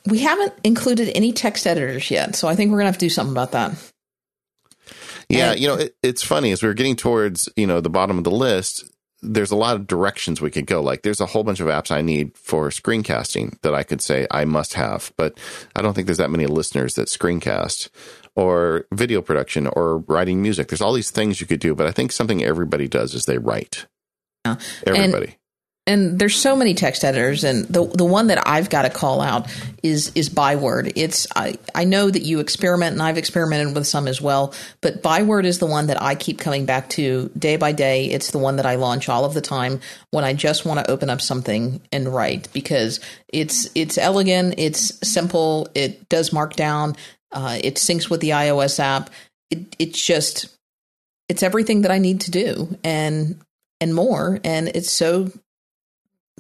we 0.07 0.21
haven't 0.21 0.53
included 0.65 1.11
any 1.17 1.33
text 1.33 1.67
editors 1.67 2.11
yet, 2.11 2.37
so 2.37 2.49
I 2.49 2.55
think 2.55 2.71
we're 2.71 2.79
gonna 2.79 2.87
have 2.91 2.99
to 2.99 3.07
do 3.07 3.11
something 3.11 3.33
about 3.33 3.53
that. 3.53 3.73
Yeah, 5.29 5.53
And- 5.53 5.61
you 5.61 5.69
know, 5.69 5.75
it, 5.75 5.97
it's 6.03 6.23
funny 6.23 6.53
as 6.53 6.63
we 6.63 6.69
were 6.69 6.75
getting 6.75 6.97
towards 6.97 7.49
you 7.57 7.67
know 7.67 7.81
the 7.81 7.91
bottom 7.91 8.19
of 8.19 8.25
the 8.25 8.31
list. 8.31 8.85
there's 9.23 9.51
a 9.51 9.57
lot 9.57 9.75
of 9.75 9.87
directions 9.89 10.41
we 10.41 10.51
could 10.51 10.67
go. 10.67 10.81
Like 10.83 11.03
there's 11.03 11.21
a 11.23 11.27
whole 11.27 11.43
bunch 11.43 11.59
of 11.59 11.67
apps 11.69 11.91
I 11.91 12.03
need 12.03 12.37
for 12.37 12.69
screencasting 12.69 13.59
that 13.63 13.75
I 13.75 13.83
could 13.83 14.01
say 14.03 14.27
I 14.31 14.45
must 14.45 14.75
have, 14.75 15.11
but 15.17 15.37
I 15.75 15.83
don't 15.83 15.95
think 15.95 16.07
there's 16.07 16.19
that 16.19 16.31
many 16.31 16.47
listeners 16.47 16.95
that 16.95 17.09
screencast 17.09 17.89
or 18.37 18.87
video 18.93 19.23
production 19.23 19.67
or 19.69 19.99
writing 20.01 20.43
music. 20.43 20.69
There's 20.69 20.83
all 20.83 20.93
these 20.93 21.11
things 21.11 21.41
you 21.41 21.47
could 21.47 21.61
do, 21.61 21.75
but 21.75 21.87
I 21.87 21.93
think 21.93 22.13
something 22.13 22.45
everybody 22.45 22.87
does 22.89 23.15
is 23.15 23.25
they 23.25 23.39
write. 23.39 23.87
Yeah. 24.45 24.57
Everybody. 24.87 25.27
And- 25.27 25.37
and 25.89 26.19
there's 26.19 26.35
so 26.35 26.57
many 26.57 26.75
text 26.75 27.05
editors 27.05 27.45
and 27.45 27.65
the 27.67 27.87
the 27.87 28.05
one 28.05 28.27
that 28.27 28.47
I've 28.47 28.69
got 28.69 28.83
to 28.83 28.91
call 28.91 29.21
out 29.21 29.49
is 29.85 30.11
is 30.17 30.29
Byword. 30.29 30.93
It's 30.97 31.29
I, 31.37 31.59
I 31.75 31.85
know 31.85 32.11
that 32.11 32.23
you 32.23 32.41
experiment 32.41 32.95
and 32.95 33.03
I've 33.03 33.19
experimented 33.19 33.75
with 33.75 33.87
some 33.87 34.09
as 34.09 34.21
well, 34.21 34.53
but 34.81 35.01
Byword 35.03 35.45
is 35.45 35.61
the 35.61 35.67
one 35.67 35.87
that 35.87 36.03
I 36.03 36.17
keep 36.17 36.41
coming 36.41 36.67
back 36.67 36.91
to 36.91 37.31
day 37.39 37.57
by 37.57 37.71
day. 37.71 38.07
It's 38.07 38.33
the 38.33 38.39
one 38.39 38.57
that 38.57 38.67
I 38.67 38.75
launch 38.75 39.09
all 39.09 39.25
of 39.25 39.35
the 39.35 39.41
time 39.41 39.81
when 40.11 40.25
I 40.25 40.33
just 40.33 40.67
want 40.67 40.81
to 40.81 40.91
open 40.91 41.09
up 41.09 41.21
something 41.21 41.81
and 41.93 42.13
write 42.13 42.49
because 42.53 42.99
it's 43.29 43.69
it's 43.77 43.97
elegant, 43.97 44.57
it's 44.59 45.09
simple, 45.09 45.69
it 45.75 46.09
does 46.09 46.31
markdown, 46.31 46.97
uh, 47.31 47.59
it 47.63 47.77
syncs 47.77 48.11
with 48.11 48.21
the 48.21 48.31
iOS 48.31 48.81
app. 48.81 49.11
It 49.51 49.77
it's 49.79 50.05
just 50.05 50.49
it's 51.29 51.45
everything 51.45 51.83
that 51.83 51.93
I 51.93 51.99
need 51.99 52.23
to 52.23 52.33
do 52.33 52.77
and 52.83 53.41
and 53.81 53.95
more 53.95 54.41
and 54.43 54.69
it's 54.69 54.91
so 54.91 55.31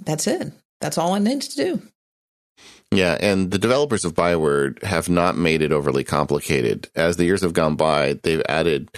that's 0.07 0.26
it. 0.26 0.52
That's 0.80 0.98
all 0.98 1.14
it 1.14 1.20
needs 1.20 1.48
to 1.48 1.57
do. 1.57 1.82
Yeah, 2.92 3.18
and 3.20 3.50
the 3.50 3.59
developers 3.59 4.04
of 4.04 4.14
Byword 4.14 4.82
have 4.82 5.09
not 5.09 5.36
made 5.36 5.61
it 5.61 5.72
overly 5.72 6.04
complicated. 6.04 6.88
As 6.94 7.16
the 7.16 7.24
years 7.24 7.42
have 7.42 7.52
gone 7.52 7.76
by, 7.76 8.14
they've 8.22 8.42
added 8.48 8.90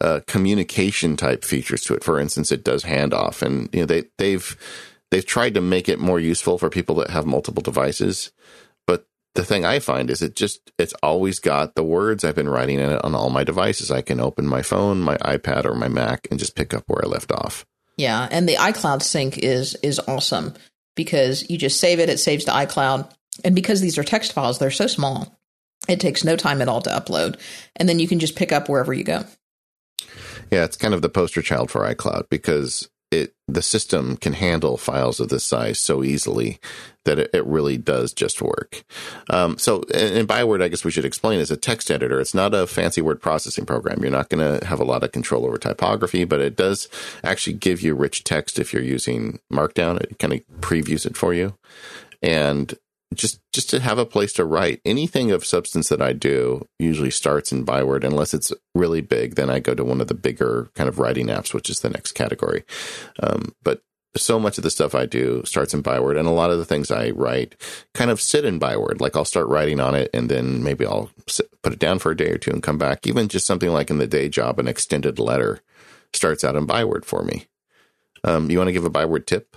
uh, 0.00 0.20
communication 0.26 1.16
type 1.16 1.44
features 1.44 1.82
to 1.84 1.94
it. 1.94 2.02
For 2.02 2.18
instance, 2.18 2.50
it 2.50 2.64
does 2.64 2.84
handoff, 2.84 3.42
and 3.42 3.68
you 3.72 3.80
know 3.80 3.86
they 3.86 4.04
they've 4.18 4.56
they've 5.10 5.24
tried 5.24 5.54
to 5.54 5.60
make 5.60 5.88
it 5.88 6.00
more 6.00 6.18
useful 6.18 6.58
for 6.58 6.68
people 6.70 6.96
that 6.96 7.10
have 7.10 7.26
multiple 7.26 7.62
devices. 7.62 8.32
But 8.86 9.06
the 9.34 9.44
thing 9.44 9.64
I 9.64 9.78
find 9.78 10.10
is 10.10 10.22
it 10.22 10.34
just 10.34 10.72
it's 10.78 10.94
always 11.02 11.38
got 11.38 11.76
the 11.76 11.84
words 11.84 12.24
I've 12.24 12.34
been 12.34 12.48
writing 12.48 12.80
in 12.80 12.90
it 12.90 13.04
on 13.04 13.14
all 13.14 13.30
my 13.30 13.44
devices. 13.44 13.90
I 13.90 14.02
can 14.02 14.20
open 14.20 14.46
my 14.46 14.62
phone, 14.62 15.00
my 15.00 15.16
iPad, 15.18 15.66
or 15.66 15.74
my 15.74 15.88
Mac 15.88 16.26
and 16.30 16.40
just 16.40 16.56
pick 16.56 16.74
up 16.74 16.84
where 16.88 17.04
I 17.04 17.08
left 17.08 17.30
off. 17.30 17.64
Yeah, 18.00 18.26
and 18.30 18.48
the 18.48 18.56
iCloud 18.56 19.02
sync 19.02 19.36
is 19.36 19.74
is 19.82 20.00
awesome 20.08 20.54
because 20.96 21.44
you 21.50 21.58
just 21.58 21.78
save 21.78 22.00
it, 22.00 22.08
it 22.08 22.16
saves 22.16 22.46
to 22.46 22.50
iCloud, 22.50 23.12
and 23.44 23.54
because 23.54 23.82
these 23.82 23.98
are 23.98 24.02
text 24.02 24.32
files, 24.32 24.58
they're 24.58 24.70
so 24.70 24.86
small, 24.86 25.38
it 25.86 26.00
takes 26.00 26.24
no 26.24 26.34
time 26.34 26.62
at 26.62 26.68
all 26.68 26.80
to 26.80 26.88
upload, 26.88 27.38
and 27.76 27.86
then 27.86 27.98
you 27.98 28.08
can 28.08 28.18
just 28.18 28.36
pick 28.36 28.52
up 28.52 28.70
wherever 28.70 28.94
you 28.94 29.04
go. 29.04 29.24
Yeah, 30.50 30.64
it's 30.64 30.78
kind 30.78 30.94
of 30.94 31.02
the 31.02 31.10
poster 31.10 31.42
child 31.42 31.70
for 31.70 31.82
iCloud 31.82 32.30
because 32.30 32.88
it 33.10 33.34
the 33.48 33.62
system 33.62 34.16
can 34.16 34.32
handle 34.32 34.76
files 34.76 35.18
of 35.18 35.28
this 35.28 35.44
size 35.44 35.78
so 35.78 36.04
easily 36.04 36.60
that 37.04 37.18
it, 37.18 37.30
it 37.32 37.44
really 37.46 37.76
does 37.76 38.12
just 38.12 38.40
work. 38.40 38.84
Um, 39.28 39.58
so, 39.58 39.82
and, 39.92 40.18
and 40.18 40.28
Byword, 40.28 40.62
I 40.62 40.68
guess 40.68 40.84
we 40.84 40.90
should 40.90 41.04
explain, 41.04 41.40
is 41.40 41.50
a 41.50 41.56
text 41.56 41.90
editor. 41.90 42.20
It's 42.20 42.34
not 42.34 42.54
a 42.54 42.66
fancy 42.66 43.00
word 43.00 43.20
processing 43.20 43.66
program. 43.66 44.02
You're 44.02 44.12
not 44.12 44.28
going 44.28 44.60
to 44.60 44.64
have 44.64 44.80
a 44.80 44.84
lot 44.84 45.02
of 45.02 45.12
control 45.12 45.44
over 45.44 45.58
typography, 45.58 46.24
but 46.24 46.40
it 46.40 46.56
does 46.56 46.88
actually 47.24 47.54
give 47.54 47.80
you 47.80 47.94
rich 47.94 48.22
text 48.22 48.58
if 48.58 48.72
you're 48.72 48.82
using 48.82 49.40
Markdown. 49.52 50.00
It 50.00 50.18
kind 50.18 50.32
of 50.32 50.40
previews 50.60 51.06
it 51.06 51.16
for 51.16 51.34
you, 51.34 51.54
and 52.22 52.74
just 53.14 53.40
just 53.52 53.70
to 53.70 53.80
have 53.80 53.98
a 53.98 54.06
place 54.06 54.32
to 54.34 54.44
write 54.44 54.80
anything 54.84 55.32
of 55.32 55.44
substance 55.44 55.88
that 55.88 56.00
I 56.00 56.12
do 56.12 56.66
usually 56.78 57.10
starts 57.10 57.50
in 57.50 57.64
Byword 57.64 58.04
unless 58.04 58.32
it's 58.34 58.52
really 58.74 59.00
big. 59.00 59.34
Then 59.34 59.50
I 59.50 59.58
go 59.58 59.74
to 59.74 59.84
one 59.84 60.00
of 60.00 60.06
the 60.06 60.14
bigger 60.14 60.70
kind 60.74 60.88
of 60.88 60.98
writing 60.98 61.26
apps, 61.26 61.52
which 61.52 61.68
is 61.68 61.80
the 61.80 61.90
next 61.90 62.12
category. 62.12 62.64
Um, 63.20 63.54
but 63.62 63.82
so 64.16 64.38
much 64.38 64.58
of 64.58 64.64
the 64.64 64.70
stuff 64.70 64.94
I 64.94 65.06
do 65.06 65.42
starts 65.44 65.74
in 65.74 65.82
Byword, 65.82 66.16
and 66.16 66.26
a 66.26 66.32
lot 66.32 66.50
of 66.50 66.58
the 66.58 66.64
things 66.64 66.90
I 66.90 67.10
write 67.10 67.56
kind 67.94 68.10
of 68.10 68.20
sit 68.20 68.44
in 68.44 68.58
Byword. 68.58 69.00
Like 69.00 69.16
I'll 69.16 69.24
start 69.24 69.48
writing 69.48 69.80
on 69.80 69.94
it, 69.94 70.10
and 70.14 70.28
then 70.28 70.62
maybe 70.62 70.86
I'll 70.86 71.10
sit, 71.26 71.48
put 71.62 71.72
it 71.72 71.78
down 71.78 71.98
for 71.98 72.12
a 72.12 72.16
day 72.16 72.30
or 72.30 72.38
two 72.38 72.50
and 72.50 72.62
come 72.62 72.78
back. 72.78 73.06
Even 73.06 73.28
just 73.28 73.46
something 73.46 73.70
like 73.70 73.90
in 73.90 73.98
the 73.98 74.06
day 74.06 74.28
job, 74.28 74.58
an 74.58 74.68
extended 74.68 75.18
letter 75.18 75.60
starts 76.12 76.44
out 76.44 76.56
in 76.56 76.66
Byword 76.66 77.04
for 77.04 77.22
me. 77.22 77.46
Um, 78.22 78.50
you 78.50 78.58
want 78.58 78.68
to 78.68 78.72
give 78.72 78.84
a 78.84 78.90
Byword 78.90 79.26
tip? 79.26 79.56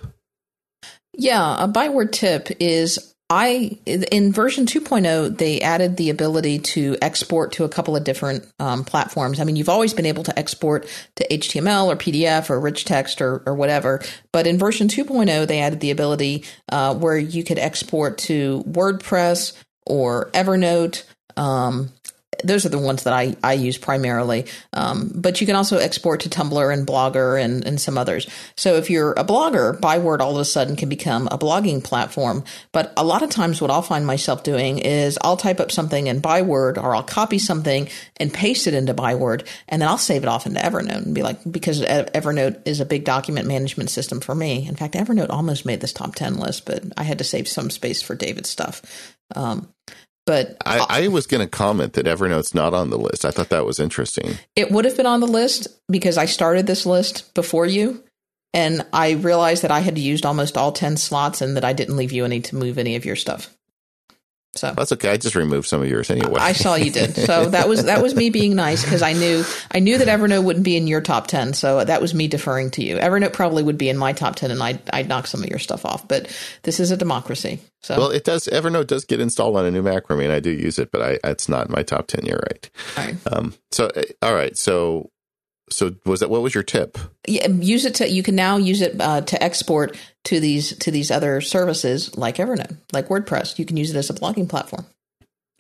Yeah, 1.16 1.64
a 1.64 1.68
Byword 1.68 2.14
tip 2.14 2.50
is 2.60 3.13
I 3.34 3.80
in 3.88 4.32
version 4.32 4.68
2.0 4.68 5.40
they 5.40 5.60
added 5.60 5.98
the 5.98 6.12
ability 6.12 6.60
to 6.60 6.96
export 7.02 7.54
to 7.54 7.64
a 7.64 7.70
couple 7.70 7.96
of 7.96 8.04
different 8.04 8.48
um, 8.60 8.86
platforms. 8.86 9.40
I 9.40 9.44
mean, 9.44 9.56
you've 9.56 9.70
always 9.70 9.92
been 9.92 10.06
able 10.06 10.22
to 10.26 10.38
export 10.38 10.88
to 11.16 11.28
HTML 11.28 11.88
or 11.88 11.96
PDF 11.96 12.52
or 12.52 12.60
rich 12.60 12.86
text 12.86 13.22
or, 13.24 13.42
or 13.48 13.56
whatever, 13.56 14.04
but 14.32 14.46
in 14.46 14.60
version 14.60 14.88
2.0 14.88 15.48
they 15.48 15.62
added 15.62 15.80
the 15.80 15.90
ability 15.90 16.46
uh, 16.70 16.94
where 16.94 17.18
you 17.18 17.44
could 17.44 17.58
export 17.58 18.20
to 18.20 18.64
WordPress 18.68 19.60
or 19.88 20.30
Evernote. 20.32 21.04
Um, 21.36 21.92
those 22.44 22.66
are 22.66 22.70
the 22.70 22.80
ones 22.80 23.04
that 23.04 23.14
I, 23.14 23.36
I 23.44 23.54
use 23.54 23.78
primarily. 23.78 24.46
Um, 24.74 25.12
but 25.14 25.42
you 25.42 25.48
can 25.48 25.56
also 25.56 25.78
export 25.78 26.22
to 26.22 26.30
Tumblr 26.30 26.74
and 26.74 26.86
Blogger 26.86 27.42
and, 27.42 27.66
and 27.66 27.80
some 27.80 27.98
others. 27.98 28.30
So 28.56 28.76
if 28.76 28.90
you're 28.90 29.14
a 29.14 29.24
blogger, 29.24 29.80
Byword 29.80 30.22
all 30.22 30.32
of 30.32 30.38
a 30.38 30.46
sudden 30.46 30.76
can 30.76 30.90
become 30.90 31.28
a 31.32 31.38
blogging 31.38 31.84
platform. 31.84 32.44
But 32.72 32.94
a 32.98 33.04
lot 33.04 33.24
of 33.24 33.30
times 33.30 33.62
what 33.62 33.72
I'll 33.72 33.82
find 33.82 34.06
myself 34.06 34.44
doing 34.44 34.80
is 34.80 35.18
I'll 35.22 35.38
type 35.38 35.60
up 35.60 35.72
something 35.72 36.08
in 36.08 36.20
Byword 36.20 36.78
or 36.78 36.96
I'll 36.96 37.04
copy 37.04 37.40
something 37.40 37.88
and 38.18 38.34
paste 38.34 38.68
it 38.68 38.74
into 38.74 38.94
Byword 38.94 39.48
and 39.68 39.82
then 39.82 39.90
I'll 39.90 39.98
save 39.98 40.24
it 40.24 40.30
off 40.30 40.46
into 40.46 40.60
Evernote 40.60 41.06
and 41.06 41.16
be 41.16 41.24
like, 41.24 41.40
because 41.50 41.82
Evernote 41.82 42.62
is 42.66 42.80
a 42.80 42.86
big 42.86 43.06
document 43.06 43.48
management 43.48 43.90
system 43.90 44.20
for 44.20 44.36
me. 44.36 44.68
In 44.68 44.76
fact, 44.76 44.96
Evernote 44.96 45.30
almost 45.30 45.66
made 45.66 45.82
this 45.82 45.94
top 45.94 46.16
10 46.16 46.38
list, 46.38 46.66
but 46.66 46.84
I 46.98 47.04
had 47.04 47.18
to 47.20 47.24
save 47.24 47.48
some 47.48 47.70
space 47.70 48.02
for 48.02 48.16
David's 48.16 48.50
stuff. 48.50 48.82
Um, 49.36 49.74
but 50.26 50.58
I, 50.66 50.80
uh, 50.80 50.86
I 50.90 51.08
was 51.10 51.28
going 51.28 51.42
to 51.42 51.50
comment 51.50 51.94
that 51.94 52.06
Evernote's 52.06 52.54
not 52.54 52.74
on 52.74 52.90
the 52.90 52.98
list. 52.98 53.26
I 53.26 53.32
thought 53.32 53.50
that 53.50 53.66
was 53.66 53.80
interesting. 53.80 54.36
It 54.56 54.72
would 54.72 54.86
have 54.86 54.98
been 54.98 55.06
on 55.06 55.20
the 55.20 55.28
list 55.28 55.68
because 55.90 56.18
I 56.18 56.26
started 56.26 56.66
this 56.68 56.86
list 56.86 57.34
before 57.34 57.66
you, 57.66 58.04
and 58.54 58.86
I 58.94 59.12
realized 59.12 59.64
that 59.64 59.72
I 59.72 59.80
had 59.80 59.98
used 59.98 60.26
almost 60.26 60.58
all 60.58 60.72
10 60.72 60.98
slots 60.98 61.42
and 61.42 61.58
that 61.58 61.66
I 61.66 61.74
didn't 61.74 61.98
leave 61.98 62.12
you 62.12 62.26
any 62.26 62.40
to 62.42 62.56
move 62.56 62.78
any 62.78 62.96
of 62.96 63.06
your 63.06 63.16
stuff. 63.16 63.54
So 64.56 64.72
that's 64.72 64.92
okay. 64.92 65.10
I 65.10 65.18
just 65.18 65.36
removed 65.36 65.68
some 65.68 65.82
of 65.82 65.88
yours 65.88 66.12
anyway. 66.12 66.40
I 66.40 66.54
saw 66.54 66.76
you 66.76 66.92
did. 66.92 67.16
So 67.16 67.50
that 67.50 67.68
was 67.68 67.86
that 67.86 68.04
was 68.04 68.14
me 68.14 68.30
being 68.30 68.56
nice 68.56 68.84
because 68.84 69.02
I 69.02 69.14
knew 69.14 69.44
I 69.72 69.80
knew 69.80 69.98
that 69.98 70.08
Evernote 70.08 70.44
wouldn't 70.44 70.64
be 70.64 70.78
in 70.78 70.86
your 70.86 71.02
top 71.02 71.26
ten. 71.26 71.54
So 71.54 71.84
that 71.84 72.02
was 72.02 72.14
me 72.14 72.28
deferring 72.28 72.70
to 72.72 72.84
you. 72.84 72.98
Evernote 72.98 73.34
probably 73.34 73.64
would 73.64 73.80
be 73.80 73.90
in 73.90 73.98
my 73.98 74.14
top 74.14 74.36
ten, 74.36 74.52
and 74.52 74.62
I'd 74.62 74.80
I'd 74.92 75.08
knock 75.08 75.26
some 75.26 75.42
of 75.42 75.50
your 75.50 75.58
stuff 75.58 75.86
off. 75.86 76.08
But 76.08 76.28
this 76.62 76.80
is 76.80 76.92
a 76.92 76.98
democracy. 76.98 77.60
So 77.82 77.98
well, 77.98 78.12
it 78.12 78.24
does. 78.24 78.48
Evernote 78.48 78.88
does 78.88 79.06
get 79.06 79.20
installed 79.20 79.58
on 79.58 79.66
a 79.66 79.72
new 79.72 79.82
Mac 79.82 80.06
for 80.06 80.16
me, 80.16 80.26
and 80.26 80.34
I 80.34 80.40
do 80.40 80.52
use 80.52 80.78
it, 80.78 80.92
but 80.92 81.02
I 81.02 81.30
it's 81.32 81.50
not 81.50 81.68
in 81.68 81.72
my 81.72 81.82
top 81.82 82.06
ten. 82.06 82.24
You're 82.24 82.38
right. 82.38 82.70
All 82.98 83.06
right. 83.06 83.16
Um. 83.32 83.56
So 83.72 83.88
eh, 83.88 84.04
all 84.22 84.36
right. 84.36 84.56
So 84.56 85.10
so 85.76 85.96
was 86.06 86.20
that 86.20 86.30
what 86.30 86.42
was 86.42 86.54
your 86.54 86.64
tip? 86.64 86.98
Yeah, 87.28 87.48
use 87.48 87.86
it 87.86 87.96
to 87.96 88.10
you 88.10 88.24
can 88.24 88.36
now 88.36 88.58
use 88.58 88.82
it 88.82 89.00
uh, 89.00 89.22
to 89.22 89.42
export 89.44 89.98
to 90.26 90.40
these 90.40 90.78
to 90.78 90.92
these 90.92 91.12
other 91.12 91.42
services 91.42 92.18
like 92.18 92.38
Evernote, 92.38 92.78
like 92.92 93.08
WordPress. 93.08 93.60
You 93.60 93.66
can 93.66 93.78
use 93.78 93.90
it 93.90 93.98
as 93.98 94.10
a 94.10 94.14
blogging 94.14 94.50
platform. 94.50 94.86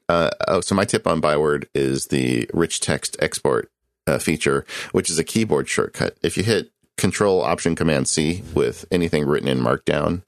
Uh, 0.09 0.30
oh, 0.47 0.61
so 0.61 0.76
my 0.76 0.86
tip 0.86 1.07
on 1.07 1.22
Byword 1.22 1.68
is 1.74 2.07
the 2.07 2.49
rich 2.53 2.80
text 2.80 3.16
export 3.20 3.72
uh, 4.05 4.20
feature, 4.20 4.66
which 4.91 5.09
is 5.09 5.18
a 5.18 5.24
keyboard 5.24 5.70
shortcut. 5.70 6.18
If 6.22 6.38
you 6.38 6.43
hit 6.43 6.72
Control 6.98 7.41
Option 7.41 7.76
Command 7.76 8.08
C 8.08 8.44
with 8.54 8.86
anything 8.91 9.26
written 9.26 9.48
in 9.50 9.60
Markdown 9.60 10.22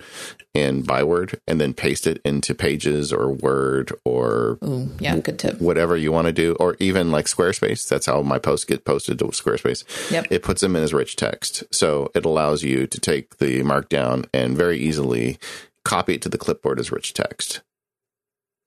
in 0.54 0.82
Byword, 0.82 1.40
and 1.48 1.60
then 1.60 1.74
paste 1.74 2.08
it 2.08 2.22
into 2.26 2.56
Pages 2.56 3.14
or 3.14 3.30
Word 3.30 3.92
or 4.04 4.58
Ooh, 4.64 4.90
yeah, 5.00 5.18
good 5.18 5.38
tip. 5.38 5.60
Whatever 5.62 5.96
you 5.96 6.12
want 6.12 6.28
to 6.28 6.34
do, 6.34 6.56
or 6.60 6.76
even 6.80 7.12
like 7.12 7.26
Squarespace. 7.26 7.88
That's 7.88 8.06
how 8.06 8.22
my 8.22 8.40
posts 8.40 8.66
get 8.66 8.86
posted 8.86 9.20
to 9.20 9.26
Squarespace. 9.26 10.12
Yep. 10.12 10.28
It 10.32 10.44
puts 10.44 10.62
them 10.62 10.76
in 10.76 10.84
as 10.84 10.94
rich 10.94 11.16
text, 11.16 11.64
so 11.72 12.10
it 12.16 12.26
allows 12.26 12.64
you 12.64 12.88
to 12.88 13.00
take 13.00 13.38
the 13.38 13.62
Markdown 13.62 14.28
and 14.34 14.58
very 14.58 14.80
easily 14.80 15.38
copy 15.84 16.16
it 16.16 16.22
to 16.24 16.30
the 16.30 16.38
clipboard 16.38 16.80
as 16.80 16.92
rich 16.92 17.14
text. 17.14 17.62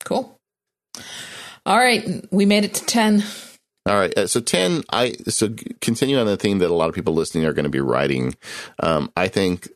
Cool. 0.05 0.39
All 1.67 1.79
right, 1.79 2.25
we 2.31 2.47
made 2.47 2.65
it 2.65 2.75
to 2.75 2.85
ten. 2.85 3.25
All 3.89 3.99
right. 3.99 4.16
Uh, 4.16 4.26
so 4.26 4.41
10, 4.41 4.84
I, 4.91 5.12
so 5.28 5.55
continue 5.80 6.18
on 6.18 6.26
the 6.26 6.36
theme 6.36 6.59
that 6.59 6.70
a 6.70 6.74
lot 6.74 6.89
of 6.89 6.95
people 6.95 7.14
listening 7.14 7.47
are 7.47 7.53
going 7.53 7.64
to 7.64 7.70
be 7.70 7.80
writing. 7.80 8.36
Um, 8.80 9.11
I 9.16 9.28
think 9.28 9.68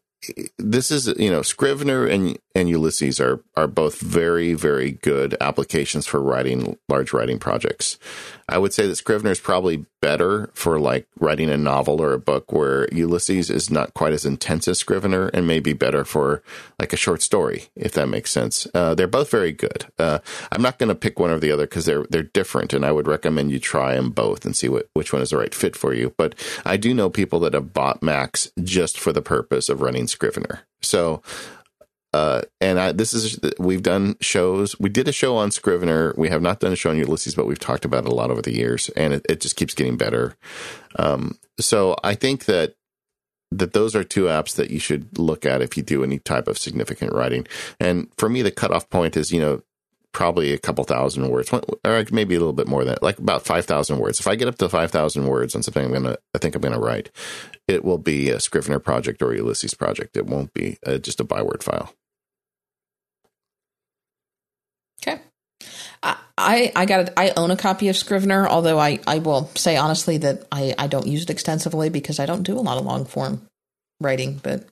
this 0.59 0.91
is, 0.91 1.07
you 1.19 1.31
know, 1.31 1.43
Scrivener 1.43 2.07
and 2.07 2.39
and 2.55 2.69
Ulysses 2.69 3.21
are 3.21 3.43
are 3.57 3.67
both 3.67 4.01
very 4.01 4.55
very 4.55 4.93
good 4.93 5.37
applications 5.41 6.07
for 6.07 6.21
writing 6.21 6.79
large 6.89 7.13
writing 7.13 7.39
projects. 7.39 7.99
I 8.49 8.59
would 8.59 8.75
say 8.75 8.87
that 8.87 8.97
Scrivener 8.97 9.31
is 9.31 9.41
probably 9.41 9.87
better 10.01 10.51
for 10.53 10.79
like 10.81 11.07
writing 11.19 11.49
a 11.49 11.57
novel 11.57 12.03
or 12.03 12.13
a 12.13 12.19
book 12.19 12.53
where 12.53 12.93
Ulysses 12.93 13.51
is 13.51 13.71
not 13.71 13.95
quite 13.95 14.13
as 14.13 14.27
intense 14.27 14.69
as 14.69 14.79
Scrivener 14.79 15.29
and 15.29 15.47
maybe 15.47 15.73
better 15.73 16.05
for 16.05 16.43
like 16.79 16.93
a 16.93 16.97
short 16.97 17.23
story 17.23 17.69
if 17.77 17.93
that 17.93 18.09
makes 18.09 18.31
sense. 18.31 18.67
Uh, 18.75 18.95
they're 18.95 19.07
both 19.07 19.31
very 19.31 19.53
good. 19.53 19.87
Uh, 19.99 20.19
I'm 20.51 20.63
not 20.63 20.79
going 20.79 20.89
to 20.89 20.95
pick 20.95 21.19
one 21.19 21.31
or 21.31 21.39
the 21.39 21.51
other 21.51 21.67
because 21.67 21.85
they're 21.85 22.05
they're 22.11 22.23
different, 22.23 22.73
and 22.73 22.85
I 22.85 22.93
would 22.93 23.07
recommend 23.07 23.51
you 23.51 23.59
try 23.59 23.95
them 23.95 24.11
both 24.11 24.45
and 24.45 24.57
see 24.57 24.69
what 24.69 24.89
which 24.95 25.13
one 25.13 25.23
is 25.23 25.31
the 25.31 25.37
right 25.37 25.55
fit 25.55 25.77
for 25.77 25.95
you. 25.95 26.15
But 26.17 26.35
I 26.65 26.77
do 26.77 26.95
know 26.95 27.11
people 27.11 27.41
that 27.41 27.55
have 27.55 27.73
bought 27.73 28.03
Macs 28.03 28.51
just 28.63 28.99
for 28.99 29.13
the 29.13 29.23
purpose 29.23 29.69
of 29.69 29.81
running 29.81 30.07
Scrivener. 30.07 30.61
So 30.81 31.23
uh, 32.13 32.43
and 32.61 32.79
I, 32.79 32.93
this 32.93 33.15
is 33.15 33.39
we've 33.59 33.83
done 33.83 34.17
shows. 34.21 34.79
We 34.79 34.91
did 34.91 35.09
a 35.09 35.13
show 35.13 35.37
on 35.37 35.51
Scrivener. 35.51 36.15
We 36.17 36.29
have 36.29 36.43
not 36.43 36.61
done 36.61 36.73
a 36.73 36.77
show 36.77 36.91
on 36.91 36.99
Ulysses, 36.99 37.35
but 37.35 37.47
we've 37.47 37.59
talked 37.59 37.85
about 37.85 38.05
it 38.05 38.13
a 38.13 38.15
lot 38.15 38.31
over 38.31 38.43
the 38.43 38.55
years, 38.55 38.91
and 38.91 39.15
it, 39.15 39.27
it 39.29 39.41
just 39.41 39.57
keeps 39.57 39.75
getting 39.75 39.97
better. 39.97 40.37
Um, 40.99 41.39
so 41.59 41.97
I 42.05 42.15
think 42.15 42.45
that 42.45 42.75
that 43.51 43.73
those 43.73 43.95
are 43.95 44.05
two 44.05 44.25
apps 44.25 44.55
that 44.57 44.71
you 44.71 44.79
should 44.79 45.19
look 45.19 45.47
at 45.47 45.63
if 45.63 45.77
you 45.77 45.83
do 45.83 46.05
any 46.05 46.19
type 46.19 46.49
of 46.49 46.59
significant 46.59 47.13
writing. 47.13 47.47
And 47.81 48.09
for 48.17 48.29
me, 48.29 48.43
the 48.43 48.51
cutoff 48.51 48.89
point 48.91 49.17
is 49.17 49.33
you 49.33 49.41
know 49.41 49.63
probably 50.13 50.53
a 50.53 50.59
couple 50.59 50.85
thousand 50.85 51.29
words, 51.31 51.51
or 51.53 52.05
maybe 52.13 52.35
a 52.35 52.39
little 52.39 52.53
bit 52.53 52.69
more 52.69 52.85
than 52.85 52.95
that, 52.95 53.03
like 53.03 53.19
about 53.19 53.47
five 53.47 53.65
thousand 53.65 53.99
words. 53.99 54.21
If 54.21 54.27
I 54.27 54.37
get 54.37 54.49
up 54.49 54.59
to 54.59 54.69
five 54.69 54.91
thousand 54.91 55.27
words 55.27 55.55
on 55.57 55.63
something, 55.63 55.85
I'm 55.85 55.93
gonna 55.93 56.19
I 56.35 56.39
think 56.39 56.55
I'm 56.55 56.61
gonna 56.61 56.79
write. 56.79 57.11
It 57.67 57.85
will 57.85 57.99
be 57.99 58.29
a 58.29 58.39
Scrivener 58.39 58.79
project 58.79 59.23
or 59.23 59.35
Ulysses 59.35 59.75
project. 59.75 60.17
It 60.17 60.27
won't 60.27 60.53
be 60.53 60.77
uh, 60.87 60.99
just 60.99 61.21
a 61.21 61.25
byword 61.25 61.63
file. 61.63 61.95
Okay. 65.03 65.21
I, 66.03 66.73
I 66.75 66.87
got 66.87 67.01
it. 67.01 67.13
I 67.17 67.33
own 67.37 67.51
a 67.51 67.57
copy 67.57 67.89
of 67.89 67.97
Scrivener, 67.97 68.49
although 68.49 68.79
I, 68.79 68.99
I 69.07 69.19
will 69.19 69.51
say 69.55 69.77
honestly 69.77 70.19
that 70.19 70.47
I, 70.51 70.75
I 70.77 70.87
don't 70.89 71.07
use 71.07 71.23
it 71.23 71.31
extensively 71.31 71.89
because 71.89 72.19
I 72.19 72.27
don't 72.27 72.43
do 72.43 72.59
a 72.59 72.61
lot 72.61 72.79
of 72.79 72.85
long 72.85 73.05
form 73.05 73.47
writing. 74.01 74.41
But 74.43 74.67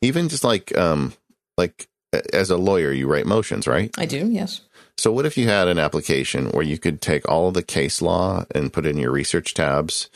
even 0.00 0.28
just 0.28 0.44
like 0.44 0.76
um 0.76 1.12
like 1.56 1.88
as 2.32 2.50
a 2.50 2.56
lawyer, 2.56 2.92
you 2.92 3.08
write 3.08 3.26
motions, 3.26 3.66
right? 3.66 3.90
I 3.98 4.06
do. 4.06 4.26
Yes. 4.30 4.60
So 4.96 5.10
what 5.10 5.26
if 5.26 5.36
you 5.36 5.48
had 5.48 5.66
an 5.66 5.78
application 5.78 6.50
where 6.50 6.62
you 6.62 6.78
could 6.78 7.00
take 7.00 7.28
all 7.28 7.48
of 7.48 7.54
the 7.54 7.62
case 7.62 8.00
law 8.00 8.44
and 8.54 8.72
put 8.72 8.86
in 8.86 8.96
your 8.96 9.10
research 9.10 9.54
tabs 9.54 10.08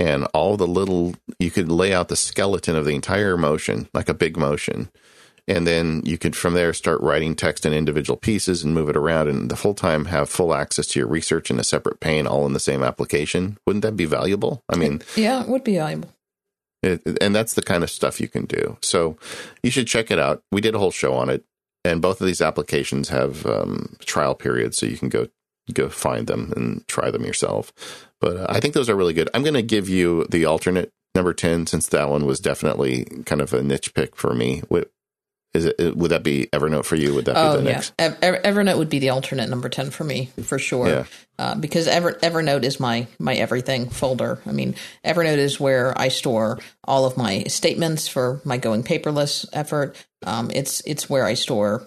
and 0.00 0.24
all 0.34 0.56
the 0.56 0.66
little 0.66 1.14
you 1.38 1.50
could 1.50 1.70
lay 1.70 1.94
out 1.94 2.08
the 2.08 2.16
skeleton 2.16 2.74
of 2.74 2.84
the 2.84 2.94
entire 2.94 3.36
motion 3.36 3.88
like 3.94 4.08
a 4.08 4.14
big 4.14 4.36
motion 4.36 4.90
and 5.48 5.66
then 5.66 6.02
you 6.04 6.18
could 6.18 6.34
from 6.34 6.54
there 6.54 6.72
start 6.72 7.00
writing 7.00 7.34
text 7.34 7.64
in 7.64 7.72
individual 7.72 8.16
pieces 8.16 8.64
and 8.64 8.74
move 8.74 8.88
it 8.88 8.96
around. 8.96 9.28
And 9.28 9.50
the 9.50 9.56
full 9.56 9.74
time 9.74 10.06
have 10.06 10.28
full 10.28 10.54
access 10.54 10.86
to 10.88 10.98
your 10.98 11.08
research 11.08 11.50
in 11.50 11.60
a 11.60 11.64
separate 11.64 12.00
pane 12.00 12.26
all 12.26 12.46
in 12.46 12.52
the 12.52 12.60
same 12.60 12.82
application. 12.82 13.58
Wouldn't 13.66 13.82
that 13.82 13.96
be 13.96 14.06
valuable? 14.06 14.62
I 14.68 14.76
mean 14.76 15.02
yeah 15.14 15.42
it 15.42 15.48
would 15.48 15.64
be 15.64 15.76
valuable. 15.76 16.12
it, 16.82 17.02
and 17.20 17.34
that's 17.34 17.54
the 17.54 17.62
kind 17.62 17.84
of 17.84 17.90
stuff 17.90 18.20
you 18.20 18.28
can 18.28 18.46
do. 18.46 18.76
So 18.82 19.16
you 19.62 19.70
should 19.70 19.86
check 19.86 20.10
it 20.10 20.18
out. 20.18 20.42
We 20.50 20.60
did 20.60 20.74
a 20.74 20.78
whole 20.78 20.90
show 20.90 21.14
on 21.14 21.30
it. 21.30 21.44
And 21.84 22.02
both 22.02 22.20
of 22.20 22.26
these 22.26 22.40
applications 22.42 23.10
have 23.10 23.46
um, 23.46 23.94
trial 24.00 24.34
periods 24.34 24.76
so 24.76 24.86
you 24.86 24.98
can 24.98 25.08
go 25.08 25.28
go 25.72 25.88
find 25.88 26.26
them 26.26 26.52
and 26.56 26.86
try 26.88 27.10
them 27.10 27.24
yourself. 27.24 27.72
But 28.20 28.36
uh, 28.36 28.46
i 28.48 28.60
think 28.60 28.74
those 28.74 28.88
are 28.88 28.96
really 28.96 29.14
good. 29.14 29.28
I'm 29.34 29.42
going 29.42 29.54
to 29.54 29.62
give 29.62 29.88
you 29.88 30.26
the 30.30 30.44
alternate 30.44 30.90
number 31.14 31.32
10 31.32 31.66
since 31.66 31.88
that 31.88 32.08
one 32.08 32.26
was 32.26 32.40
definitely 32.40 33.04
kind 33.24 33.40
of 33.40 33.52
a 33.52 33.62
niche 33.62 33.94
pick 33.94 34.14
for 34.14 34.34
me 34.34 34.62
is 35.56 35.64
it 35.64 35.96
would 35.96 36.10
that 36.10 36.22
be 36.22 36.46
Evernote 36.52 36.84
for 36.84 36.96
you? 36.96 37.14
Would 37.14 37.24
that 37.24 37.36
oh, 37.36 37.56
be 37.56 37.62
the 37.62 37.68
yeah. 37.68 37.74
next? 37.74 37.92
Ever, 37.98 38.38
Evernote 38.38 38.78
would 38.78 38.88
be 38.88 38.98
the 38.98 39.10
alternate 39.10 39.48
number 39.48 39.68
ten 39.68 39.90
for 39.90 40.04
me 40.04 40.26
for 40.42 40.58
sure. 40.58 40.88
Yeah. 40.88 41.04
Uh, 41.38 41.54
because 41.54 41.86
Ever, 41.86 42.12
Evernote 42.14 42.62
is 42.62 42.78
my 42.78 43.06
my 43.18 43.34
everything 43.34 43.88
folder. 43.90 44.40
I 44.46 44.52
mean, 44.52 44.74
Evernote 45.04 45.38
is 45.38 45.58
where 45.58 45.98
I 45.98 46.08
store 46.08 46.58
all 46.84 47.04
of 47.04 47.16
my 47.16 47.44
statements 47.44 48.08
for 48.08 48.40
my 48.44 48.58
going 48.58 48.82
paperless 48.82 49.46
effort. 49.52 49.96
Um, 50.24 50.50
it's 50.52 50.80
it's 50.86 51.10
where 51.10 51.24
I 51.24 51.34
store 51.34 51.86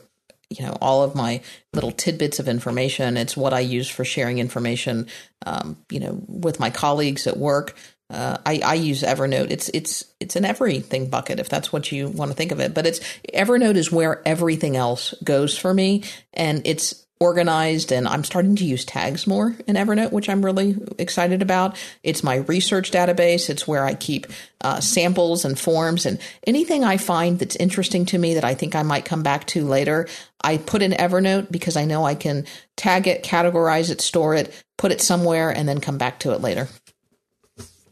you 0.49 0.65
know 0.65 0.77
all 0.81 1.03
of 1.03 1.15
my 1.15 1.41
little 1.73 1.91
tidbits 1.91 2.39
of 2.39 2.47
information. 2.47 3.17
It's 3.17 3.37
what 3.37 3.53
I 3.53 3.59
use 3.59 3.89
for 3.89 4.03
sharing 4.03 4.39
information. 4.39 5.07
Um, 5.45 5.77
you 5.89 5.99
know, 5.99 6.21
with 6.27 6.59
my 6.59 6.69
colleagues 6.69 7.27
at 7.27 7.37
work. 7.37 7.75
Uh, 8.09 8.37
I, 8.45 8.61
I 8.65 8.73
use 8.73 9.03
Evernote. 9.03 9.51
It's 9.51 9.69
it's 9.69 10.05
it's 10.19 10.35
an 10.35 10.45
everything 10.45 11.09
bucket 11.09 11.39
if 11.39 11.47
that's 11.47 11.71
what 11.71 11.91
you 11.91 12.07
want 12.07 12.31
to 12.31 12.35
think 12.35 12.51
of 12.51 12.59
it. 12.59 12.73
But 12.73 12.87
it's 12.87 12.99
Evernote 13.33 13.75
is 13.75 13.91
where 13.91 14.27
everything 14.27 14.75
else 14.75 15.13
goes 15.23 15.57
for 15.57 15.73
me, 15.73 16.03
and 16.33 16.65
it's 16.65 17.05
organized. 17.19 17.91
And 17.91 18.07
I'm 18.07 18.23
starting 18.23 18.55
to 18.55 18.65
use 18.65 18.85
tags 18.85 19.27
more 19.27 19.55
in 19.67 19.75
Evernote, 19.75 20.11
which 20.11 20.29
I'm 20.29 20.43
really 20.43 20.75
excited 20.97 21.41
about. 21.41 21.77
It's 22.01 22.23
my 22.23 22.37
research 22.37 22.91
database. 22.91 23.49
It's 23.49 23.67
where 23.67 23.85
I 23.85 23.93
keep 23.93 24.27
uh, 24.61 24.79
samples 24.79 25.45
and 25.45 25.59
forms 25.59 26.05
and 26.05 26.19
anything 26.47 26.83
I 26.83 26.97
find 26.97 27.37
that's 27.37 27.55
interesting 27.57 28.05
to 28.07 28.17
me 28.17 28.35
that 28.35 28.45
I 28.45 28.55
think 28.55 28.73
I 28.73 28.83
might 28.83 29.05
come 29.05 29.21
back 29.21 29.45
to 29.47 29.65
later. 29.65 30.07
I 30.41 30.57
put 30.57 30.81
in 30.81 30.91
Evernote 30.93 31.51
because 31.51 31.75
I 31.75 31.85
know 31.85 32.05
I 32.05 32.15
can 32.15 32.45
tag 32.77 33.07
it, 33.07 33.23
categorize 33.23 33.91
it, 33.91 34.01
store 34.01 34.33
it, 34.35 34.51
put 34.77 34.91
it 34.91 35.01
somewhere, 35.01 35.51
and 35.51 35.67
then 35.67 35.81
come 35.81 35.97
back 35.97 36.19
to 36.19 36.31
it 36.31 36.41
later. 36.41 36.69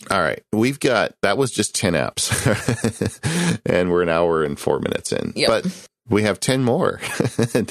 All 0.10 0.22
right. 0.22 0.42
We've 0.54 0.80
got 0.80 1.14
that 1.22 1.38
was 1.38 1.52
just 1.52 1.76
10 1.76 1.94
apps. 1.94 2.32
and 3.66 3.92
we're 3.92 4.04
an 4.04 4.10
hour 4.10 4.44
and 4.44 4.60
4 4.60 4.80
minutes 4.80 5.12
in. 5.12 5.34
Yep. 5.36 5.48
But 5.48 5.88
we 6.10 6.24
have 6.24 6.40
10 6.40 6.64
more. 6.64 7.00
and 7.54 7.68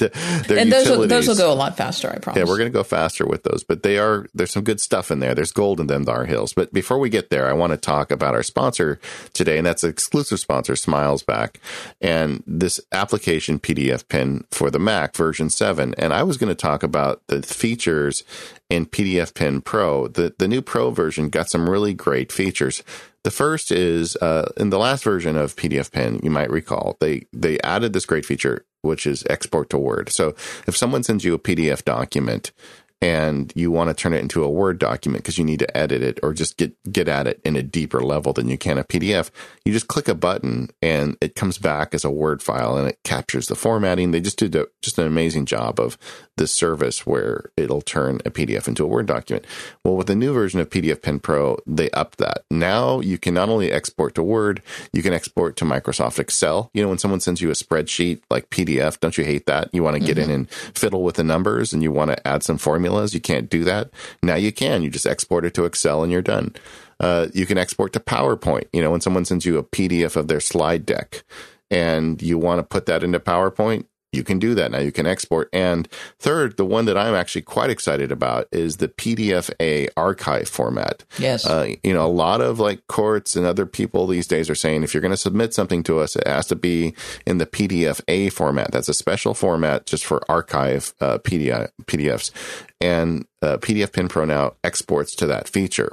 those 0.71 0.89
will, 0.89 1.07
those 1.07 1.27
will 1.27 1.35
go 1.35 1.51
a 1.51 1.55
lot 1.55 1.77
faster, 1.77 2.09
I 2.09 2.19
promise. 2.19 2.39
Yeah, 2.39 2.45
we're 2.45 2.57
going 2.57 2.71
to 2.71 2.77
go 2.77 2.83
faster 2.83 3.25
with 3.25 3.43
those, 3.43 3.63
but 3.63 3.83
they 3.83 3.97
are, 3.97 4.27
there's 4.33 4.51
some 4.51 4.63
good 4.63 4.79
stuff 4.79 5.11
in 5.11 5.19
there. 5.19 5.35
There's 5.35 5.51
gold 5.51 5.79
in 5.79 5.87
them, 5.87 6.05
Dar 6.05 6.25
Hills. 6.25 6.53
But 6.53 6.73
before 6.73 6.99
we 6.99 7.09
get 7.09 7.29
there, 7.29 7.47
I 7.49 7.53
want 7.53 7.71
to 7.71 7.77
talk 7.77 8.11
about 8.11 8.35
our 8.35 8.43
sponsor 8.43 8.99
today, 9.33 9.57
and 9.57 9.65
that's 9.65 9.83
an 9.83 9.89
exclusive 9.89 10.39
sponsor, 10.39 10.75
Smiles 10.75 11.23
Back 11.23 11.59
and 12.01 12.43
this 12.45 12.79
application 12.91 13.59
PDF 13.59 14.07
pen 14.07 14.45
for 14.51 14.69
the 14.69 14.79
Mac 14.79 15.15
version 15.15 15.49
7. 15.49 15.93
And 15.97 16.13
I 16.13 16.23
was 16.23 16.37
going 16.37 16.49
to 16.49 16.55
talk 16.55 16.83
about 16.83 17.21
the 17.27 17.41
features 17.41 18.23
in 18.69 18.85
PDF 18.85 19.33
Pen 19.33 19.61
Pro. 19.61 20.07
The, 20.07 20.33
the 20.37 20.47
new 20.47 20.61
Pro 20.61 20.91
version 20.91 21.29
got 21.29 21.49
some 21.49 21.69
really 21.69 21.93
great 21.93 22.31
features. 22.31 22.83
The 23.27 23.31
first 23.31 23.73
is 23.73 24.15
uh, 24.15 24.53
in 24.55 24.69
the 24.69 24.79
last 24.79 25.03
version 25.03 25.35
of 25.35 25.57
PDF 25.57 25.91
Pen, 25.91 26.21
you 26.23 26.29
might 26.29 26.49
recall 26.49 26.95
they 27.01 27.25
they 27.33 27.59
added 27.59 27.91
this 27.91 28.05
great 28.05 28.25
feature, 28.25 28.65
which 28.83 29.05
is 29.05 29.25
export 29.29 29.69
to 29.71 29.77
Word. 29.77 30.07
So 30.07 30.29
if 30.65 30.77
someone 30.77 31.03
sends 31.03 31.25
you 31.25 31.33
a 31.33 31.37
PDF 31.37 31.83
document 31.83 32.53
and 33.01 33.51
you 33.53 33.69
want 33.69 33.89
to 33.89 33.93
turn 33.93 34.13
it 34.13 34.21
into 34.21 34.45
a 34.45 34.49
Word 34.49 34.79
document 34.79 35.25
because 35.25 35.37
you 35.37 35.43
need 35.43 35.59
to 35.59 35.77
edit 35.77 36.01
it 36.01 36.21
or 36.23 36.33
just 36.33 36.55
get 36.55 36.73
get 36.89 37.09
at 37.09 37.27
it 37.27 37.41
in 37.43 37.57
a 37.57 37.63
deeper 37.63 38.01
level 38.01 38.31
than 38.31 38.47
you 38.47 38.57
can 38.57 38.77
a 38.77 38.85
PDF, 38.85 39.29
you 39.65 39.73
just 39.73 39.89
click 39.89 40.07
a 40.07 40.15
button 40.15 40.69
and 40.81 41.17
it 41.19 41.35
comes 41.35 41.57
back 41.57 41.93
as 41.93 42.05
a 42.05 42.09
Word 42.09 42.41
file 42.41 42.77
and 42.77 42.87
it 42.87 42.97
captures 43.03 43.47
the 43.47 43.55
formatting. 43.55 44.11
They 44.11 44.21
just 44.21 44.39
did 44.39 44.55
a, 44.55 44.67
just 44.81 44.99
an 44.99 45.05
amazing 45.05 45.47
job 45.47 45.81
of 45.81 45.97
this 46.37 46.53
service 46.53 47.05
where 47.05 47.51
it'll 47.57 47.81
turn 47.81 48.19
a 48.25 48.31
PDF 48.31 48.67
into 48.67 48.83
a 48.83 48.87
Word 48.87 49.05
document. 49.05 49.45
Well, 49.83 49.95
with 49.95 50.07
the 50.07 50.15
new 50.15 50.33
version 50.33 50.59
of 50.59 50.69
PDF 50.69 51.01
Pen 51.01 51.19
Pro, 51.19 51.57
they 51.65 51.89
upped 51.91 52.17
that. 52.19 52.43
Now 52.49 52.99
you 52.99 53.17
can 53.17 53.33
not 53.33 53.49
only 53.49 53.71
export 53.71 54.15
to 54.15 54.23
Word, 54.23 54.61
you 54.93 55.03
can 55.03 55.13
export 55.13 55.55
to 55.57 55.65
Microsoft 55.65 56.19
Excel. 56.19 56.69
You 56.73 56.81
know, 56.81 56.89
when 56.89 56.97
someone 56.97 57.19
sends 57.19 57.41
you 57.41 57.49
a 57.49 57.53
spreadsheet 57.53 58.21
like 58.29 58.49
PDF, 58.49 58.99
don't 58.99 59.17
you 59.17 59.23
hate 59.23 59.45
that? 59.47 59.69
You 59.73 59.83
want 59.83 59.95
to 59.95 60.03
get 60.03 60.17
mm-hmm. 60.17 60.29
in 60.29 60.35
and 60.35 60.49
fiddle 60.49 61.03
with 61.03 61.15
the 61.15 61.23
numbers 61.23 61.73
and 61.73 61.83
you 61.83 61.91
want 61.91 62.11
to 62.11 62.27
add 62.27 62.43
some 62.43 62.57
formulas. 62.57 63.13
You 63.13 63.21
can't 63.21 63.49
do 63.49 63.63
that. 63.65 63.89
Now 64.23 64.35
you 64.35 64.51
can. 64.51 64.83
You 64.83 64.89
just 64.89 65.07
export 65.07 65.45
it 65.45 65.53
to 65.55 65.65
Excel 65.65 66.03
and 66.03 66.11
you're 66.11 66.21
done. 66.21 66.55
Uh, 66.99 67.27
you 67.33 67.45
can 67.45 67.57
export 67.57 67.93
to 67.93 67.99
PowerPoint. 67.99 68.65
You 68.73 68.81
know, 68.81 68.91
when 68.91 69.01
someone 69.01 69.25
sends 69.25 69.45
you 69.45 69.57
a 69.57 69.63
PDF 69.63 70.15
of 70.15 70.27
their 70.27 70.39
slide 70.39 70.85
deck 70.85 71.23
and 71.69 72.21
you 72.21 72.37
want 72.37 72.59
to 72.59 72.63
put 72.63 72.85
that 72.87 73.03
into 73.03 73.19
PowerPoint, 73.19 73.85
you 74.13 74.23
can 74.23 74.39
do 74.39 74.55
that 74.55 74.71
now. 74.71 74.79
You 74.79 74.91
can 74.91 75.05
export. 75.05 75.49
And 75.51 75.87
third, 76.19 76.57
the 76.57 76.65
one 76.65 76.85
that 76.85 76.97
I'm 76.97 77.13
actually 77.13 77.41
quite 77.41 77.69
excited 77.69 78.11
about 78.11 78.47
is 78.51 78.77
the 78.77 78.87
PDF-A 78.87 79.89
archive 79.97 80.47
format. 80.47 81.03
Yes. 81.19 81.45
Uh, 81.45 81.73
you 81.83 81.93
know, 81.93 82.05
a 82.05 82.07
lot 82.07 82.39
of 82.39 82.59
like 82.59 82.87
courts 82.87 83.35
and 83.35 83.45
other 83.45 83.65
people 83.65 84.07
these 84.07 84.27
days 84.27 84.49
are 84.49 84.55
saying 84.55 84.83
if 84.83 84.93
you're 84.93 85.01
going 85.01 85.11
to 85.11 85.17
submit 85.17 85.53
something 85.53 85.83
to 85.83 85.99
us, 85.99 86.15
it 86.15 86.25
has 86.25 86.47
to 86.47 86.55
be 86.55 86.93
in 87.25 87.37
the 87.37 87.45
PDF-A 87.45 88.29
format. 88.29 88.71
That's 88.71 88.89
a 88.89 88.93
special 88.93 89.33
format 89.33 89.85
just 89.85 90.05
for 90.05 90.21
archive 90.29 90.93
uh, 91.01 91.17
PDF, 91.19 91.69
PDFs. 91.83 92.31
And 92.79 93.25
uh, 93.41 93.57
PDF 93.57 93.91
Pen 93.91 94.07
Pro 94.07 94.23
now 94.25 94.53
exports 94.63 95.15
to 95.15 95.27
that 95.27 95.49
feature. 95.49 95.91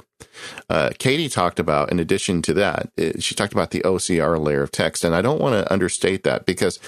Uh, 0.69 0.91
Katie 0.97 1.29
talked 1.29 1.59
about, 1.59 1.91
in 1.91 1.99
addition 1.99 2.41
to 2.43 2.53
that, 2.53 2.91
it, 2.95 3.23
she 3.23 3.35
talked 3.35 3.53
about 3.53 3.71
the 3.71 3.81
OCR 3.81 4.39
layer 4.39 4.63
of 4.63 4.71
text. 4.71 5.03
And 5.03 5.15
I 5.15 5.21
don't 5.21 5.41
want 5.41 5.53
to 5.53 5.71
understate 5.71 6.23
that 6.23 6.45
because 6.45 6.79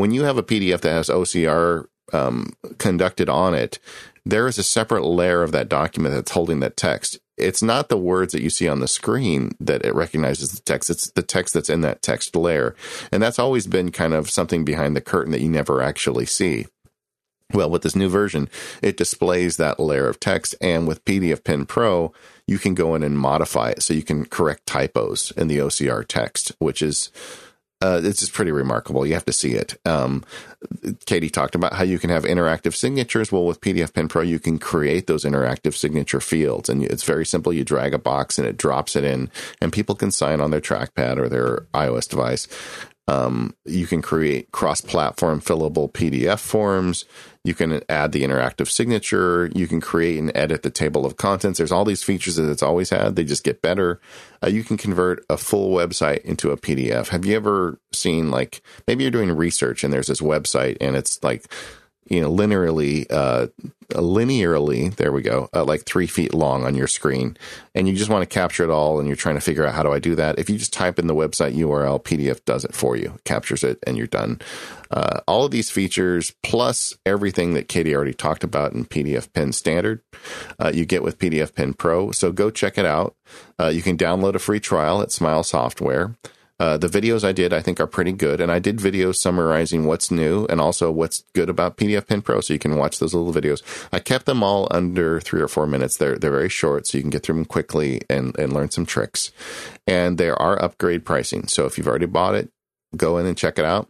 when 0.00 0.12
you 0.12 0.24
have 0.24 0.38
a 0.38 0.42
PDF 0.42 0.80
that 0.80 0.90
has 0.90 1.08
OCR 1.08 1.86
um, 2.12 2.52
conducted 2.78 3.28
on 3.28 3.54
it, 3.54 3.78
there 4.24 4.46
is 4.46 4.58
a 4.58 4.62
separate 4.62 5.04
layer 5.04 5.42
of 5.42 5.52
that 5.52 5.68
document 5.68 6.14
that's 6.14 6.32
holding 6.32 6.60
that 6.60 6.76
text. 6.76 7.18
it's 7.36 7.62
not 7.62 7.88
the 7.88 7.96
words 7.96 8.32
that 8.32 8.42
you 8.42 8.50
see 8.50 8.68
on 8.68 8.80
the 8.80 8.88
screen 8.88 9.52
that 9.60 9.84
it 9.84 9.94
recognizes 9.94 10.50
the 10.50 10.60
text. 10.62 10.90
It's 10.90 11.10
the 11.12 11.22
text 11.22 11.54
that's 11.54 11.70
in 11.70 11.82
that 11.82 12.02
text 12.02 12.34
layer. 12.34 12.74
And 13.12 13.22
that's 13.22 13.38
always 13.38 13.68
been 13.68 13.92
kind 13.92 14.12
of 14.12 14.28
something 14.28 14.64
behind 14.64 14.96
the 14.96 15.00
curtain 15.00 15.30
that 15.32 15.40
you 15.40 15.48
never 15.48 15.80
actually 15.80 16.26
see. 16.26 16.66
Well, 17.52 17.70
with 17.70 17.82
this 17.82 17.96
new 17.96 18.08
version, 18.08 18.48
it 18.82 18.96
displays 18.96 19.56
that 19.56 19.80
layer 19.80 20.08
of 20.08 20.20
text. 20.20 20.54
And 20.60 20.86
with 20.86 21.04
PDF 21.04 21.44
Pen 21.44 21.64
Pro, 21.64 22.12
you 22.46 22.58
can 22.58 22.74
go 22.74 22.94
in 22.94 23.02
and 23.02 23.18
modify 23.18 23.70
it 23.70 23.82
so 23.82 23.94
you 23.94 24.02
can 24.02 24.26
correct 24.26 24.66
typos 24.66 25.32
in 25.36 25.48
the 25.48 25.58
OCR 25.58 26.04
text, 26.06 26.52
which 26.58 26.82
is 26.82 27.10
uh, 27.80 28.00
it's 28.02 28.20
just 28.20 28.32
pretty 28.32 28.50
remarkable. 28.50 29.06
You 29.06 29.14
have 29.14 29.24
to 29.26 29.32
see 29.32 29.52
it. 29.52 29.78
Um, 29.86 30.24
Katie 31.06 31.30
talked 31.30 31.54
about 31.54 31.74
how 31.74 31.84
you 31.84 31.98
can 31.98 32.10
have 32.10 32.24
interactive 32.24 32.74
signatures. 32.74 33.30
Well, 33.30 33.44
with 33.44 33.60
PDF 33.60 33.94
Pen 33.94 34.08
Pro, 34.08 34.22
you 34.22 34.40
can 34.40 34.58
create 34.58 35.06
those 35.06 35.24
interactive 35.24 35.74
signature 35.74 36.20
fields, 36.20 36.68
and 36.68 36.82
it's 36.82 37.04
very 37.04 37.24
simple. 37.24 37.52
You 37.52 37.64
drag 37.64 37.94
a 37.94 37.98
box 37.98 38.38
and 38.38 38.46
it 38.46 38.56
drops 38.56 38.96
it 38.96 39.04
in, 39.04 39.30
and 39.60 39.72
people 39.72 39.94
can 39.94 40.10
sign 40.10 40.40
on 40.40 40.50
their 40.50 40.60
trackpad 40.60 41.18
or 41.18 41.28
their 41.28 41.66
iOS 41.72 42.08
device. 42.08 42.48
Um, 43.08 43.56
you 43.64 43.86
can 43.86 44.02
create 44.02 44.52
cross-platform 44.52 45.40
fillable 45.40 45.90
PDF 45.90 46.38
forms. 46.38 47.06
You 47.42 47.54
can 47.54 47.80
add 47.88 48.12
the 48.12 48.22
interactive 48.22 48.68
signature. 48.68 49.50
You 49.54 49.66
can 49.66 49.80
create 49.80 50.18
and 50.18 50.30
edit 50.36 50.62
the 50.62 50.70
table 50.70 51.06
of 51.06 51.16
contents. 51.16 51.56
There's 51.56 51.72
all 51.72 51.86
these 51.86 52.02
features 52.02 52.36
that 52.36 52.50
it's 52.50 52.62
always 52.62 52.90
had. 52.90 53.16
They 53.16 53.24
just 53.24 53.44
get 53.44 53.62
better. 53.62 53.98
Uh, 54.44 54.48
you 54.48 54.62
can 54.62 54.76
convert 54.76 55.24
a 55.30 55.38
full 55.38 55.74
website 55.74 56.20
into 56.20 56.50
a 56.50 56.58
PDF. 56.58 57.08
Have 57.08 57.24
you 57.24 57.34
ever 57.34 57.80
seen 57.94 58.30
like 58.30 58.60
maybe 58.86 59.04
you're 59.04 59.10
doing 59.10 59.32
research 59.32 59.82
and 59.82 59.90
there's 59.90 60.08
this 60.08 60.20
website 60.20 60.76
and 60.78 60.94
it's 60.94 61.22
like 61.24 61.50
you 62.10 62.20
know 62.20 62.30
linearly 62.30 63.06
uh, 63.10 63.46
linearly 63.92 64.94
there 64.96 65.12
we 65.12 65.22
go 65.22 65.48
uh, 65.54 65.64
like 65.64 65.84
three 65.84 66.06
feet 66.06 66.34
long 66.34 66.64
on 66.64 66.74
your 66.74 66.86
screen. 66.86 67.36
And 67.74 67.88
you 67.88 67.94
just 67.94 68.10
want 68.10 68.28
to 68.28 68.34
capture 68.34 68.64
it 68.64 68.70
all 68.70 68.98
and 68.98 69.06
you're 69.06 69.16
trying 69.16 69.36
to 69.36 69.40
figure 69.40 69.64
out 69.64 69.74
how 69.74 69.82
do 69.82 69.92
i 69.92 69.98
do 69.98 70.14
that. 70.14 70.38
If 70.38 70.50
you 70.50 70.58
just 70.58 70.72
type 70.72 70.98
in 70.98 71.06
the 71.06 71.14
website 71.14 71.54
url 71.54 72.02
pdf 72.02 72.44
does 72.44 72.64
it 72.64 72.74
for 72.74 72.96
you 72.96 73.18
captures 73.24 73.64
it 73.64 73.78
and 73.86 73.96
you're 73.96 74.06
done. 74.06 74.40
Uh, 74.90 75.20
all 75.26 75.44
of 75.44 75.50
these 75.50 75.70
features 75.70 76.34
plus 76.42 76.94
everything 77.04 77.54
that 77.54 77.68
katie 77.68 77.94
already 77.94 78.14
talked 78.14 78.44
about 78.44 78.72
in 78.72 78.84
pdf 78.84 79.32
pen 79.32 79.52
standard 79.52 80.02
uh, 80.58 80.70
you 80.72 80.84
get 80.84 81.02
with 81.02 81.18
pdf 81.18 81.54
pen 81.54 81.74
pro. 81.74 82.10
So 82.12 82.32
go 82.32 82.50
check 82.50 82.78
it 82.78 82.86
out. 82.86 83.14
Uh, 83.60 83.68
you 83.68 83.82
can 83.82 83.96
download 83.96 84.34
a 84.34 84.38
free 84.38 84.60
trial 84.60 85.02
at 85.02 85.12
smile 85.12 85.42
software 85.42 86.14
uh, 86.60 86.76
the 86.76 86.88
videos 86.88 87.22
I 87.22 87.32
did, 87.32 87.52
I 87.52 87.60
think, 87.60 87.78
are 87.78 87.86
pretty 87.86 88.12
good. 88.12 88.40
And 88.40 88.50
I 88.50 88.58
did 88.58 88.78
videos 88.78 89.16
summarizing 89.16 89.84
what's 89.84 90.10
new 90.10 90.44
and 90.46 90.60
also 90.60 90.90
what's 90.90 91.22
good 91.34 91.48
about 91.48 91.76
PDF 91.76 92.06
Pen 92.08 92.20
Pro. 92.20 92.40
So 92.40 92.52
you 92.52 92.58
can 92.58 92.76
watch 92.76 92.98
those 92.98 93.14
little 93.14 93.32
videos. 93.32 93.62
I 93.92 94.00
kept 94.00 94.26
them 94.26 94.42
all 94.42 94.66
under 94.70 95.20
three 95.20 95.40
or 95.40 95.48
four 95.48 95.66
minutes. 95.66 95.96
They're, 95.96 96.16
they're 96.16 96.30
very 96.30 96.48
short, 96.48 96.86
so 96.86 96.98
you 96.98 97.02
can 97.02 97.10
get 97.10 97.22
through 97.22 97.36
them 97.36 97.44
quickly 97.44 98.00
and, 98.10 98.36
and 98.38 98.52
learn 98.52 98.70
some 98.70 98.86
tricks. 98.86 99.30
And 99.86 100.18
there 100.18 100.40
are 100.40 100.60
upgrade 100.62 101.04
pricing. 101.04 101.46
So 101.46 101.64
if 101.66 101.78
you've 101.78 101.88
already 101.88 102.06
bought 102.06 102.34
it, 102.34 102.50
go 102.96 103.18
in 103.18 103.26
and 103.26 103.36
check 103.36 103.58
it 103.58 103.64
out. 103.64 103.88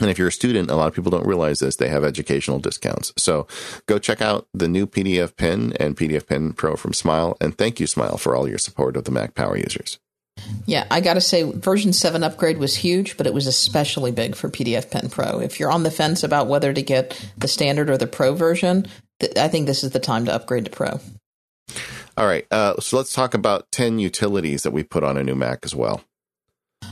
And 0.00 0.10
if 0.10 0.18
you're 0.18 0.28
a 0.28 0.32
student, 0.32 0.70
a 0.70 0.74
lot 0.74 0.88
of 0.88 0.94
people 0.94 1.12
don't 1.12 1.26
realize 1.26 1.60
this. 1.60 1.76
They 1.76 1.88
have 1.88 2.02
educational 2.02 2.58
discounts. 2.58 3.12
So 3.16 3.46
go 3.86 4.00
check 4.00 4.20
out 4.20 4.48
the 4.52 4.66
new 4.66 4.88
PDF 4.88 5.36
Pen 5.36 5.72
and 5.78 5.96
PDF 5.96 6.26
Pen 6.26 6.52
Pro 6.52 6.74
from 6.74 6.92
Smile. 6.92 7.36
And 7.40 7.56
thank 7.56 7.78
you, 7.78 7.86
Smile, 7.86 8.18
for 8.18 8.34
all 8.34 8.48
your 8.48 8.58
support 8.58 8.96
of 8.96 9.04
the 9.04 9.12
Mac 9.12 9.36
Power 9.36 9.56
users. 9.56 10.00
Yeah, 10.66 10.86
I 10.90 11.00
got 11.00 11.14
to 11.14 11.20
say, 11.20 11.42
version 11.42 11.92
7 11.92 12.22
upgrade 12.22 12.58
was 12.58 12.74
huge, 12.74 13.16
but 13.16 13.26
it 13.26 13.34
was 13.34 13.46
especially 13.46 14.12
big 14.12 14.34
for 14.34 14.48
PDF 14.48 14.90
Pen 14.90 15.08
Pro. 15.08 15.40
If 15.40 15.60
you're 15.60 15.70
on 15.70 15.82
the 15.82 15.90
fence 15.90 16.22
about 16.22 16.46
whether 16.46 16.72
to 16.72 16.82
get 16.82 17.30
the 17.36 17.48
standard 17.48 17.90
or 17.90 17.98
the 17.98 18.06
Pro 18.06 18.34
version, 18.34 18.86
th- 19.20 19.36
I 19.36 19.48
think 19.48 19.66
this 19.66 19.84
is 19.84 19.90
the 19.90 20.00
time 20.00 20.24
to 20.26 20.34
upgrade 20.34 20.64
to 20.64 20.70
Pro. 20.70 21.00
All 22.16 22.26
right, 22.26 22.46
uh, 22.50 22.80
so 22.80 22.96
let's 22.96 23.12
talk 23.12 23.34
about 23.34 23.70
10 23.72 23.98
utilities 23.98 24.62
that 24.62 24.70
we 24.70 24.82
put 24.84 25.04
on 25.04 25.16
a 25.16 25.24
new 25.24 25.34
Mac 25.34 25.60
as 25.64 25.74
well. 25.74 26.02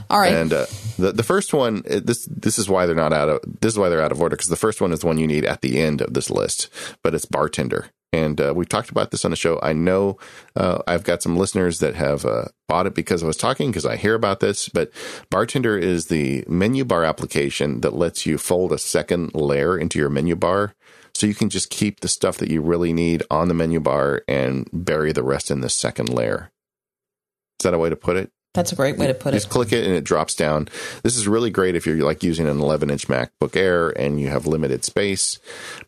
All 0.09 0.19
right. 0.19 0.33
And 0.33 0.51
uh, 0.51 0.65
the 0.97 1.11
the 1.11 1.23
first 1.23 1.53
one 1.53 1.83
this 1.85 2.25
this 2.25 2.57
is 2.57 2.69
why 2.69 2.85
they're 2.85 2.95
not 2.95 3.13
out 3.13 3.29
of 3.29 3.39
this 3.61 3.73
is 3.73 3.79
why 3.79 3.89
they're 3.89 4.01
out 4.01 4.11
of 4.11 4.21
order 4.21 4.35
because 4.35 4.49
the 4.49 4.55
first 4.55 4.81
one 4.81 4.91
is 4.91 5.01
the 5.01 5.07
one 5.07 5.17
you 5.17 5.27
need 5.27 5.45
at 5.45 5.61
the 5.61 5.79
end 5.79 6.01
of 6.01 6.13
this 6.13 6.29
list, 6.29 6.69
but 7.03 7.13
it's 7.13 7.25
bartender. 7.25 7.89
And 8.13 8.39
uh, 8.39 8.53
we've 8.55 8.69
talked 8.69 8.91
about 8.91 9.09
this 9.09 9.25
on 9.25 9.31
the 9.31 9.37
show. 9.37 9.59
I 9.63 9.73
know 9.73 10.19
uh, 10.55 10.83
I've 10.87 11.03
got 11.03 11.23
some 11.23 11.35
listeners 11.35 11.79
that 11.79 11.95
have 11.95 12.25
uh, 12.25 12.45
bought 12.67 12.85
it 12.85 12.93
because 12.93 13.23
I 13.23 13.25
was 13.27 13.37
talking 13.37 13.71
because 13.71 13.87
I 13.87 13.95
hear 13.95 14.13
about 14.13 14.39
this. 14.39 14.69
But 14.69 14.91
Bartender 15.31 15.77
is 15.79 16.05
the 16.05 16.45
menu 16.47 16.85
bar 16.85 17.03
application 17.03 17.81
that 17.81 17.95
lets 17.95 18.27
you 18.27 18.37
fold 18.37 18.71
a 18.71 18.77
second 18.77 19.33
layer 19.33 19.75
into 19.77 19.97
your 19.97 20.09
menu 20.09 20.35
bar. 20.35 20.75
So 21.15 21.25
you 21.25 21.33
can 21.33 21.49
just 21.49 21.71
keep 21.71 21.99
the 21.99 22.07
stuff 22.07 22.37
that 22.37 22.51
you 22.51 22.61
really 22.61 22.93
need 22.93 23.23
on 23.31 23.47
the 23.47 23.53
menu 23.55 23.79
bar 23.79 24.21
and 24.27 24.69
bury 24.71 25.11
the 25.11 25.23
rest 25.23 25.49
in 25.49 25.61
the 25.61 25.69
second 25.69 26.09
layer. 26.09 26.51
Is 27.59 27.63
that 27.63 27.73
a 27.73 27.79
way 27.79 27.89
to 27.89 27.95
put 27.95 28.17
it? 28.17 28.31
That's 28.53 28.71
a 28.71 28.75
great 28.75 28.97
way 28.97 29.07
to 29.07 29.15
put 29.15 29.33
it. 29.33 29.37
Just 29.37 29.49
click 29.49 29.71
it 29.71 29.83
and 29.83 29.95
it 29.95 30.03
drops 30.03 30.35
down. 30.35 30.69
This 31.01 31.17
is 31.17 31.27
really 31.27 31.49
great 31.49 31.75
if 31.75 31.87
you're 31.87 31.97
like 32.05 32.21
using 32.21 32.47
an 32.47 32.59
11 32.59 32.91
inch 32.91 33.07
MacBook 33.07 33.55
Air 33.55 33.89
and 33.89 34.21
you 34.21 34.27
have 34.27 34.45
limited 34.45 34.85
space. 34.85 35.39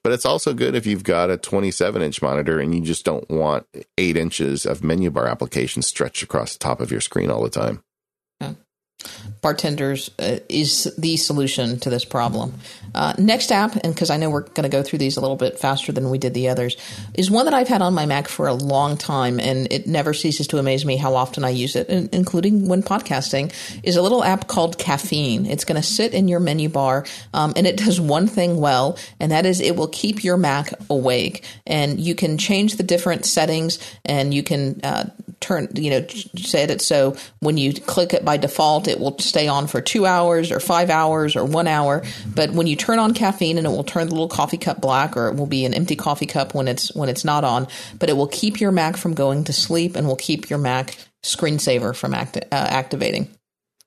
But 0.01 0.13
it's 0.13 0.25
also 0.25 0.53
good 0.53 0.73
if 0.73 0.87
you've 0.87 1.03
got 1.03 1.29
a 1.29 1.37
27 1.37 2.01
inch 2.01 2.21
monitor 2.23 2.59
and 2.59 2.73
you 2.73 2.81
just 2.81 3.05
don't 3.05 3.29
want 3.29 3.67
eight 3.99 4.17
inches 4.17 4.65
of 4.65 4.83
menu 4.83 5.11
bar 5.11 5.27
applications 5.27 5.85
stretched 5.85 6.23
across 6.23 6.53
the 6.53 6.59
top 6.59 6.81
of 6.81 6.91
your 6.91 7.01
screen 7.01 7.29
all 7.29 7.43
the 7.43 7.49
time. 7.49 7.83
Bartenders 9.45 10.09
uh, 10.17 10.39
is 10.49 10.91
the 10.97 11.17
solution 11.17 11.79
to 11.81 11.91
this 11.91 12.03
problem. 12.03 12.55
Uh, 12.95 13.13
next 13.19 13.51
app, 13.51 13.75
and 13.75 13.93
because 13.93 14.09
I 14.09 14.17
know 14.17 14.31
we're 14.31 14.41
going 14.41 14.63
to 14.63 14.69
go 14.69 14.81
through 14.81 14.97
these 14.97 15.17
a 15.17 15.21
little 15.21 15.35
bit 15.35 15.59
faster 15.59 15.91
than 15.91 16.09
we 16.09 16.17
did 16.17 16.33
the 16.33 16.49
others, 16.49 16.75
is 17.13 17.29
one 17.29 17.45
that 17.45 17.53
I've 17.53 17.67
had 17.67 17.83
on 17.83 17.93
my 17.93 18.07
Mac 18.07 18.27
for 18.27 18.47
a 18.47 18.55
long 18.55 18.97
time, 18.97 19.39
and 19.39 19.71
it 19.71 19.85
never 19.85 20.15
ceases 20.15 20.47
to 20.47 20.57
amaze 20.57 20.83
me 20.83 20.97
how 20.97 21.13
often 21.13 21.43
I 21.43 21.49
use 21.49 21.75
it, 21.75 21.89
including 22.11 22.67
when 22.67 22.81
podcasting. 22.81 23.53
Is 23.83 23.97
a 23.97 24.01
little 24.01 24.23
app 24.23 24.47
called 24.47 24.79
Caffeine. 24.79 25.45
It's 25.45 25.63
going 25.63 25.79
to 25.79 25.87
sit 25.87 26.15
in 26.15 26.27
your 26.27 26.39
menu 26.39 26.67
bar, 26.67 27.05
um, 27.31 27.53
and 27.55 27.67
it 27.67 27.77
does 27.77 28.01
one 28.01 28.25
thing 28.25 28.59
well, 28.59 28.97
and 29.19 29.31
that 29.31 29.45
is 29.45 29.61
it 29.61 29.75
will 29.75 29.89
keep 29.89 30.23
your 30.23 30.37
Mac 30.37 30.73
awake. 30.89 31.45
And 31.67 31.99
you 31.99 32.15
can 32.15 32.39
change 32.39 32.77
the 32.77 32.83
different 32.83 33.25
settings, 33.25 33.77
and 34.05 34.33
you 34.33 34.41
can 34.41 34.81
uh, 34.83 35.09
turn, 35.39 35.67
you 35.75 35.91
know, 35.91 36.07
set 36.35 36.71
it 36.71 36.81
so 36.81 37.15
when 37.41 37.57
you 37.57 37.73
click 37.73 38.13
it 38.13 38.25
by 38.25 38.37
default, 38.37 38.87
it 38.87 38.99
will 38.99 39.19
stay 39.35 39.49
on 39.49 39.67
for 39.67 39.81
two 39.81 40.05
hours 40.05 40.49
or 40.49 40.61
five 40.61 40.89
hours 40.89 41.35
or 41.35 41.43
one 41.43 41.67
hour. 41.67 42.03
But 42.33 42.51
when 42.51 42.67
you 42.67 42.77
turn 42.77 42.99
on 42.99 43.13
caffeine, 43.13 43.57
and 43.57 43.67
it 43.67 43.69
will 43.69 43.83
turn 43.83 44.07
the 44.07 44.13
little 44.13 44.29
coffee 44.29 44.57
cup 44.57 44.79
black, 44.79 45.17
or 45.17 45.27
it 45.27 45.35
will 45.35 45.45
be 45.45 45.65
an 45.65 45.73
empty 45.73 45.97
coffee 45.97 46.25
cup 46.25 46.53
when 46.53 46.69
it's 46.69 46.95
when 46.95 47.09
it's 47.09 47.25
not 47.25 47.43
on. 47.43 47.67
But 47.99 48.09
it 48.09 48.13
will 48.13 48.27
keep 48.27 48.61
your 48.61 48.71
Mac 48.71 48.95
from 48.95 49.13
going 49.13 49.43
to 49.43 49.53
sleep, 49.53 49.97
and 49.97 50.07
will 50.07 50.15
keep 50.15 50.49
your 50.49 50.59
Mac 50.59 50.97
screensaver 51.21 51.93
from 51.93 52.13
acti- 52.13 52.43
uh, 52.43 52.45
activating. 52.51 53.27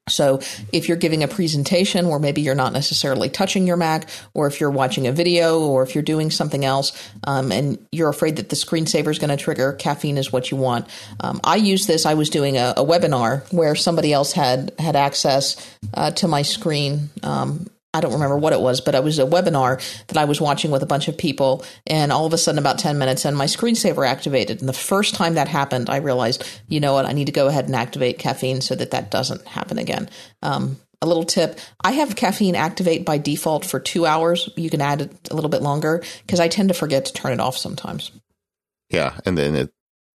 So 0.08 0.40
if 0.72 0.88
you're 0.88 0.96
giving 0.96 1.22
a 1.22 1.28
presentation 1.28 2.08
where 2.08 2.18
maybe 2.18 2.40
you're 2.40 2.54
not 2.54 2.72
necessarily 2.72 3.28
touching 3.28 3.66
your 3.66 3.76
Mac, 3.76 4.08
or 4.34 4.46
if 4.46 4.60
you're 4.60 4.70
watching 4.70 5.06
a 5.06 5.12
video, 5.12 5.60
or 5.60 5.82
if 5.82 5.94
you're 5.94 6.02
doing 6.02 6.30
something 6.30 6.64
else, 6.64 6.92
um, 7.24 7.52
and 7.52 7.78
you're 7.92 8.08
afraid 8.08 8.36
that 8.36 8.48
the 8.48 8.56
screensaver 8.56 9.08
is 9.08 9.18
going 9.18 9.30
to 9.30 9.36
trigger, 9.36 9.72
caffeine 9.72 10.18
is 10.18 10.32
what 10.32 10.50
you 10.50 10.56
want. 10.56 10.88
Um, 11.20 11.40
I 11.44 11.56
use 11.56 11.86
this. 11.86 12.06
I 12.06 12.14
was 12.14 12.30
doing 12.30 12.56
a, 12.56 12.74
a, 12.76 12.84
webinar 12.84 13.50
where 13.52 13.74
somebody 13.74 14.12
else 14.12 14.32
had 14.32 14.72
had 14.78 14.96
access 14.96 15.56
uh, 15.94 16.10
to 16.12 16.28
my 16.28 16.42
screen. 16.42 17.10
Um, 17.22 17.66
I 17.98 18.00
don't 18.00 18.12
remember 18.12 18.38
what 18.38 18.52
it 18.52 18.60
was, 18.60 18.80
but 18.80 18.94
it 18.94 19.02
was 19.02 19.18
a 19.18 19.26
webinar 19.26 19.82
that 20.06 20.16
I 20.16 20.24
was 20.24 20.40
watching 20.40 20.70
with 20.70 20.82
a 20.82 20.86
bunch 20.86 21.08
of 21.08 21.18
people. 21.18 21.64
And 21.86 22.12
all 22.12 22.26
of 22.26 22.32
a 22.32 22.38
sudden, 22.38 22.58
about 22.58 22.78
10 22.78 22.96
minutes 22.96 23.24
in, 23.24 23.34
my 23.34 23.46
screensaver 23.46 24.06
activated. 24.06 24.60
And 24.60 24.68
the 24.68 24.72
first 24.72 25.14
time 25.14 25.34
that 25.34 25.48
happened, 25.48 25.90
I 25.90 25.96
realized, 25.96 26.44
you 26.68 26.78
know 26.78 26.92
what, 26.92 27.06
I 27.06 27.12
need 27.12 27.26
to 27.26 27.32
go 27.32 27.48
ahead 27.48 27.66
and 27.66 27.74
activate 27.74 28.18
caffeine 28.18 28.60
so 28.60 28.76
that 28.76 28.92
that 28.92 29.10
doesn't 29.10 29.46
happen 29.46 29.78
again. 29.78 30.08
Um, 30.42 30.78
a 31.00 31.06
little 31.06 31.24
tip 31.24 31.58
I 31.82 31.92
have 31.92 32.16
caffeine 32.16 32.56
activate 32.56 33.04
by 33.04 33.18
default 33.18 33.64
for 33.64 33.80
two 33.80 34.06
hours. 34.06 34.48
You 34.56 34.70
can 34.70 34.80
add 34.80 35.02
it 35.02 35.28
a 35.30 35.34
little 35.34 35.50
bit 35.50 35.62
longer 35.62 36.02
because 36.26 36.40
I 36.40 36.48
tend 36.48 36.68
to 36.68 36.74
forget 36.74 37.06
to 37.06 37.12
turn 37.12 37.32
it 37.32 37.40
off 37.40 37.56
sometimes. 37.56 38.10
Yeah. 38.90 39.18
And 39.24 39.36
then 39.36 39.54
it 39.54 39.72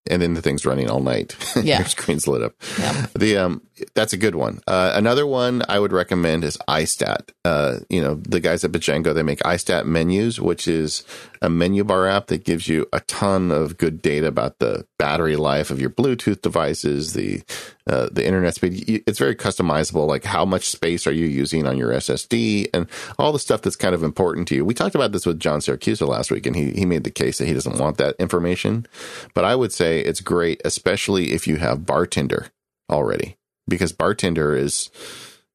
and 0.09 0.21
then 0.21 0.33
the 0.33 0.41
thing's 0.41 0.65
running 0.65 0.89
all 0.89 1.01
night. 1.01 1.35
Yeah, 1.63 1.79
your 1.79 1.87
screen's 1.87 2.27
lit 2.27 2.41
up. 2.41 2.55
Yeah. 2.77 3.05
The 3.13 3.37
um, 3.37 3.61
that's 3.93 4.11
a 4.11 4.17
good 4.17 4.35
one. 4.35 4.59
Uh, 4.67 4.91
another 4.95 5.25
one 5.25 5.61
I 5.69 5.79
would 5.79 5.93
recommend 5.93 6.43
is 6.43 6.57
iStat. 6.67 7.29
Uh, 7.45 7.79
you 7.89 8.01
know, 8.01 8.15
the 8.15 8.39
guys 8.39 8.63
at 8.63 8.71
Bjango 8.71 9.13
they 9.13 9.23
make 9.23 9.39
iStat 9.39 9.85
menus, 9.85 10.41
which 10.41 10.67
is 10.67 11.03
a 11.41 11.49
menu 11.49 11.83
bar 11.83 12.07
app 12.07 12.27
that 12.27 12.43
gives 12.43 12.67
you 12.67 12.87
a 12.91 12.99
ton 13.01 13.51
of 13.51 13.77
good 13.77 14.01
data 14.01 14.27
about 14.27 14.59
the 14.59 14.85
battery 15.03 15.35
life 15.35 15.69
of 15.69 15.81
your 15.81 15.89
Bluetooth 15.89 16.41
devices, 16.41 17.11
the 17.11 17.43
uh, 17.87 18.07
the 18.09 18.25
internet 18.25 18.55
speed. 18.55 19.03
It's 19.05 19.19
very 19.19 19.35
customizable. 19.35 20.07
Like 20.07 20.23
how 20.23 20.45
much 20.45 20.69
space 20.69 21.05
are 21.05 21.11
you 21.11 21.25
using 21.25 21.67
on 21.67 21.77
your 21.77 21.89
SSD 21.89 22.69
and 22.73 22.87
all 23.19 23.33
the 23.33 23.37
stuff 23.39 23.61
that's 23.61 23.75
kind 23.75 23.93
of 23.93 24.01
important 24.01 24.47
to 24.47 24.55
you. 24.55 24.63
We 24.63 24.73
talked 24.73 24.95
about 24.95 25.11
this 25.11 25.25
with 25.25 25.41
John 25.41 25.59
Siracusa 25.59 26.07
last 26.07 26.31
week, 26.31 26.45
and 26.45 26.55
he 26.55 26.71
he 26.71 26.85
made 26.85 27.03
the 27.03 27.11
case 27.11 27.37
that 27.39 27.47
he 27.47 27.53
doesn't 27.53 27.79
want 27.79 27.97
that 27.97 28.15
information. 28.17 28.85
But 29.33 29.43
I 29.43 29.55
would 29.55 29.73
say 29.73 29.99
it's 29.99 30.21
great, 30.21 30.61
especially 30.63 31.33
if 31.33 31.47
you 31.47 31.57
have 31.57 31.85
Bartender 31.85 32.47
already, 32.89 33.35
because 33.67 33.91
Bartender 33.91 34.55
is, 34.55 34.89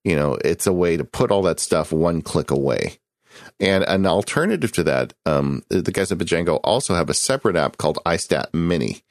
you 0.04 0.14
know, 0.14 0.36
it's 0.44 0.66
a 0.66 0.74
way 0.74 0.98
to 0.98 1.04
put 1.04 1.30
all 1.30 1.40
that 1.44 1.58
stuff 1.58 1.90
one 1.90 2.20
click 2.20 2.50
away. 2.50 2.97
And 3.60 3.82
an 3.84 4.06
alternative 4.06 4.70
to 4.72 4.84
that, 4.84 5.14
um, 5.26 5.62
the 5.68 5.90
guys 5.90 6.12
at 6.12 6.18
Bjango 6.18 6.60
also 6.62 6.94
have 6.94 7.10
a 7.10 7.14
separate 7.14 7.56
app 7.56 7.76
called 7.76 7.98
iStat 8.06 8.54
Mini. 8.54 9.02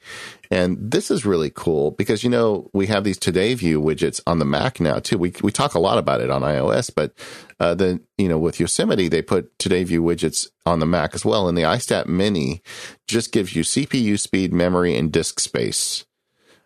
And 0.50 0.78
this 0.90 1.10
is 1.10 1.26
really 1.26 1.50
cool 1.50 1.90
because, 1.90 2.24
you 2.24 2.30
know, 2.30 2.70
we 2.72 2.86
have 2.86 3.04
these 3.04 3.18
Today 3.18 3.52
View 3.52 3.80
widgets 3.80 4.22
on 4.26 4.38
the 4.38 4.46
Mac 4.46 4.80
now 4.80 5.00
too. 5.00 5.18
We, 5.18 5.34
we 5.42 5.52
talk 5.52 5.74
a 5.74 5.78
lot 5.78 5.98
about 5.98 6.22
it 6.22 6.30
on 6.30 6.40
iOS, 6.40 6.90
but, 6.94 7.12
uh, 7.60 7.74
then, 7.74 8.00
you 8.16 8.28
know, 8.28 8.38
with 8.38 8.58
Yosemite, 8.58 9.08
they 9.08 9.20
put 9.20 9.58
Today 9.58 9.84
View 9.84 10.02
widgets 10.02 10.48
on 10.64 10.78
the 10.78 10.86
Mac 10.86 11.14
as 11.14 11.26
well. 11.26 11.46
And 11.46 11.58
the 11.58 11.62
iStat 11.62 12.06
Mini 12.06 12.62
just 13.06 13.32
gives 13.32 13.54
you 13.54 13.62
CPU 13.62 14.18
speed, 14.18 14.54
memory, 14.54 14.96
and 14.96 15.12
disk 15.12 15.40
space 15.40 16.06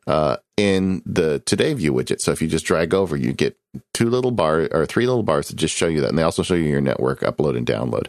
uh, 0.06 0.36
in 0.56 1.02
the 1.06 1.40
Today 1.40 1.74
View 1.74 1.92
widget. 1.92 2.20
So 2.20 2.32
if 2.32 2.42
you 2.42 2.48
just 2.48 2.66
drag 2.66 2.94
over, 2.94 3.16
you 3.16 3.32
get 3.32 3.58
two 3.94 4.10
little 4.10 4.30
bars 4.30 4.68
or 4.72 4.86
three 4.86 5.06
little 5.06 5.22
bars 5.22 5.48
that 5.48 5.56
just 5.56 5.74
show 5.74 5.86
you 5.86 6.00
that. 6.00 6.08
And 6.08 6.18
they 6.18 6.22
also 6.22 6.42
show 6.42 6.54
you 6.54 6.64
your 6.64 6.80
network 6.80 7.20
upload 7.20 7.56
and 7.56 7.66
download. 7.66 8.08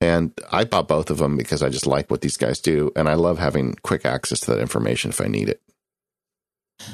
And 0.00 0.32
I 0.52 0.64
bought 0.64 0.86
both 0.86 1.10
of 1.10 1.18
them 1.18 1.36
because 1.36 1.62
I 1.62 1.70
just 1.70 1.86
like 1.86 2.10
what 2.10 2.20
these 2.20 2.36
guys 2.36 2.60
do. 2.60 2.92
And 2.94 3.08
I 3.08 3.14
love 3.14 3.38
having 3.38 3.74
quick 3.82 4.04
access 4.04 4.40
to 4.40 4.52
that 4.52 4.60
information 4.60 5.10
if 5.10 5.20
I 5.20 5.26
need 5.26 5.48
it. 5.48 5.60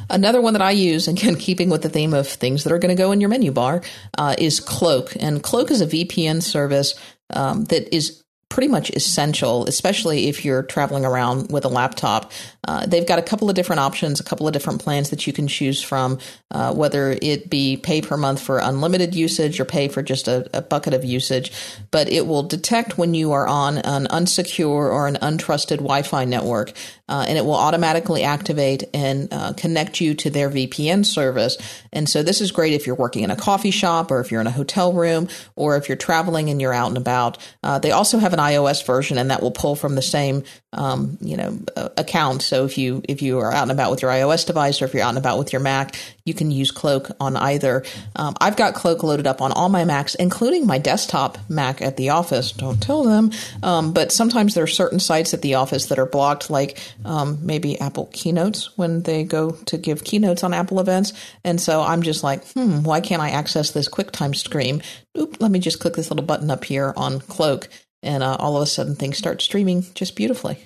Another 0.09 0.41
one 0.41 0.55
that 0.55 0.63
I 0.63 0.71
use, 0.71 1.09
again, 1.09 1.35
keeping 1.39 1.69
with 1.69 1.83
the 1.83 1.91
theme 1.91 2.15
of 2.15 2.27
things 2.27 2.65
that 2.65 2.73
are 2.73 2.79
going 2.79 2.97
to 2.97 3.01
go 3.01 3.13
in 3.13 3.21
your 3.21 3.29
menu 3.29 3.53
bar, 3.53 3.83
uh, 4.17 4.35
is 4.39 4.61
Cloak. 4.61 5.15
And 5.21 5.43
Cloak 5.43 5.71
is 5.71 5.83
a 5.83 5.87
VPN 5.87 6.43
service 6.43 6.95
um, 7.31 7.65
that 7.67 7.95
is 7.95 8.24
pretty 8.55 8.69
much 8.69 8.89
essential, 8.91 9.67
especially 9.67 10.29
if 10.29 10.45
you're 10.45 10.63
traveling 10.63 11.05
around 11.05 11.51
with 11.51 11.65
a 11.65 11.69
laptop. 11.69 12.31
Uh, 12.69 12.87
they've 12.87 13.07
got 13.07 13.19
a 13.19 13.23
couple 13.23 13.51
of 13.51 13.57
different 13.57 13.81
options, 13.81 14.21
a 14.21 14.25
couple 14.25 14.47
of 14.47 14.53
different 14.53 14.81
plans 14.81 15.11
that 15.11 15.27
you 15.27 15.33
can 15.33 15.49
choose 15.49 15.83
from, 15.83 16.21
uh, 16.53 16.73
whether 16.73 17.19
it 17.21 17.51
be 17.51 17.77
pay 17.77 18.01
per 18.01 18.17
month 18.17 18.41
for 18.41 18.61
unlimited 18.61 19.13
usage 19.13 19.59
or 19.59 19.65
pay 19.65 19.89
for 19.89 20.03
just 20.03 20.29
a, 20.29 20.49
a, 20.57 20.63
bucket 20.63 20.95
of 20.95 21.05
usage. 21.05 21.51
But 21.91 22.09
it 22.09 22.29
will 22.29 22.45
detect 22.45 22.97
when 22.97 23.13
you 23.13 23.33
are 23.33 23.47
on 23.47 23.79
an 23.79 24.07
unsecure 24.07 24.69
or 24.69 25.09
an 25.09 25.17
untrusted 25.17 25.79
Wi 25.79 26.03
Fi 26.03 26.25
network, 26.25 26.73
uh, 27.09 27.25
and 27.29 27.37
it 27.37 27.45
will 27.45 27.57
automatically 27.57 28.23
activate 28.23 28.85
and 28.95 29.29
uh, 29.33 29.53
connect 29.55 30.01
you 30.01 30.15
to 30.15 30.31
their 30.31 30.49
VPN 30.49 31.05
service. 31.05 31.59
And 31.93 32.09
so 32.09 32.23
this 32.23 32.41
is 32.41 32.53
great 32.53 32.73
if 32.73 32.87
you're 32.87 32.95
working 32.95 33.25
in 33.25 33.33
a 33.33 33.37
coffee 33.37 33.73
shop 33.73 34.13
or 34.13 34.21
if 34.21 34.31
you're 34.31 34.41
in 34.41 34.47
a 34.47 34.53
hotel 34.53 34.93
room 34.93 35.29
or 35.57 35.77
if 35.77 35.89
you're 35.89 35.97
traveling 35.97 36.51
and 36.51 36.61
you're 36.61 36.73
out 36.73 36.89
and 36.89 36.97
about. 36.97 37.37
Uh, 37.65 37.81
they 37.81 37.91
also 37.91 38.19
have 38.19 38.33
an 38.33 38.44
iOS 38.53 38.85
version, 38.85 39.19
and 39.19 39.31
that 39.31 39.43
will 39.43 39.51
pull 39.51 39.77
from 39.77 39.95
the 39.95 40.03
same 40.03 40.45
um, 40.73 41.19
you 41.21 41.37
know 41.37 41.59
uh, 41.77 41.89
account. 41.97 42.43
So 42.43 42.65
if 42.65 42.79
you 42.79 43.03
if 43.09 43.23
you 43.23 43.39
are 43.39 43.53
out 43.53 43.63
and 43.63 43.71
about 43.71 43.91
with 43.91 44.03
your 44.03 44.11
iOS 44.11 44.47
device 44.47 44.83
or 44.83 44.85
if 44.87 44.95
you're 44.95 45.03
out 45.03 45.11
and 45.11 45.19
about 45.19 45.39
with 45.39 45.53
your 45.53 45.61
Mac, 45.61 45.97
you 46.25 46.35
can 46.35 46.51
use 46.51 46.71
Cloak 46.71 47.11
on 47.21 47.37
either. 47.37 47.85
Um, 48.17 48.35
I've 48.41 48.57
got 48.57 48.75
Cloak 48.75 49.03
loaded 49.03 49.27
up 49.27 49.41
on 49.41 49.53
all 49.53 49.69
my 49.69 49.85
Macs, 49.85 50.15
including 50.15 50.67
my 50.67 50.79
desktop 50.79 51.39
Mac 51.49 51.81
at 51.81 51.97
the 51.97 52.11
office. 52.11 52.53
Don't 52.53 52.83
tell 52.83 53.05
them, 53.05 53.31
um, 53.63 53.93
but 53.93 54.13
sometimes 54.13 54.55
there 54.55 54.65
are 54.65 54.69
certain 54.69 55.01
sites 55.01 55.35
at 55.35 55.43
the 55.43 55.55
office 55.55 55.87
that 55.87 55.99
are 55.99 56.07
blocked, 56.07 56.51
like 56.51 56.79
um, 57.05 57.39
maybe 57.43 57.81
Apple 57.81 58.07
keynotes 58.13 58.77
when 58.77 59.03
they 59.03 59.25
go 59.25 59.53
to 59.67 59.79
give 59.79 60.05
keynotes 60.05 60.43
on 60.45 60.55
Apple 60.55 60.81
events, 60.81 61.13
and 61.45 61.61
so 61.61 61.83
I'm 61.83 62.03
just 62.03 62.23
like, 62.23 62.45
hmm, 62.53 62.83
why 62.83 63.01
can't 63.01 63.23
I 63.23 63.31
access 63.31 63.71
this 63.71 63.89
QuickTime 63.89 64.35
stream? 64.35 64.83
Oop, 65.17 65.41
let 65.41 65.51
me 65.51 65.61
just 65.61 65.79
click 65.79 65.95
this 65.95 66.11
little 66.11 66.25
button 66.25 66.51
up 66.51 66.65
here 66.65 66.93
on 66.97 67.21
Cloak 67.21 67.69
and 68.05 68.23
uh, 68.23 68.37
all 68.39 68.57
of 68.57 68.63
a 68.63 68.67
sudden 68.67 68.95
things 68.95 69.19
start 69.19 69.43
streaming 69.43 69.85
just 69.95 70.17
beautifully. 70.17 70.59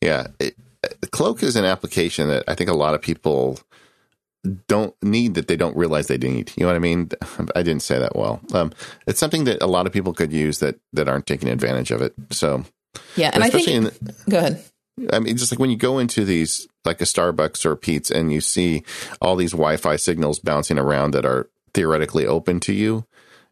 Yeah, 0.00 0.28
it, 0.40 0.56
Cloak 1.10 1.42
is 1.42 1.56
an 1.56 1.64
application 1.64 2.28
that 2.28 2.44
I 2.48 2.54
think 2.54 2.70
a 2.70 2.74
lot 2.74 2.94
of 2.94 3.02
people 3.02 3.58
don't 4.66 4.94
need 5.02 5.34
that 5.34 5.46
they 5.46 5.56
don't 5.56 5.76
realize 5.76 6.08
they 6.08 6.18
need. 6.18 6.52
You 6.56 6.64
know 6.64 6.68
what 6.68 6.76
I 6.76 6.80
mean? 6.80 7.10
I 7.54 7.62
didn't 7.62 7.82
say 7.82 7.98
that 7.98 8.16
well. 8.16 8.40
Um, 8.52 8.72
it's 9.06 9.20
something 9.20 9.44
that 9.44 9.62
a 9.62 9.66
lot 9.66 9.86
of 9.86 9.92
people 9.92 10.12
could 10.12 10.32
use 10.32 10.58
that 10.58 10.78
that 10.92 11.08
aren't 11.08 11.26
taking 11.26 11.48
advantage 11.48 11.90
of 11.90 12.02
it. 12.02 12.14
So 12.30 12.64
yeah, 13.16 13.30
and 13.32 13.44
I 13.44 13.50
think 13.50 13.68
in, 13.68 13.90
go 14.28 14.38
ahead. 14.38 14.64
I 15.12 15.20
mean, 15.20 15.36
just 15.36 15.52
like 15.52 15.58
when 15.58 15.70
you 15.70 15.76
go 15.76 15.98
into 15.98 16.24
these, 16.24 16.68
like 16.84 17.00
a 17.00 17.04
Starbucks 17.04 17.64
or 17.64 17.72
a 17.72 17.76
Pete's, 17.76 18.10
and 18.10 18.32
you 18.32 18.40
see 18.40 18.82
all 19.22 19.36
these 19.36 19.52
Wi-Fi 19.52 19.96
signals 19.96 20.38
bouncing 20.38 20.78
around 20.78 21.12
that 21.12 21.24
are 21.24 21.48
theoretically 21.72 22.26
open 22.26 22.60
to 22.60 22.74
you, 22.74 23.06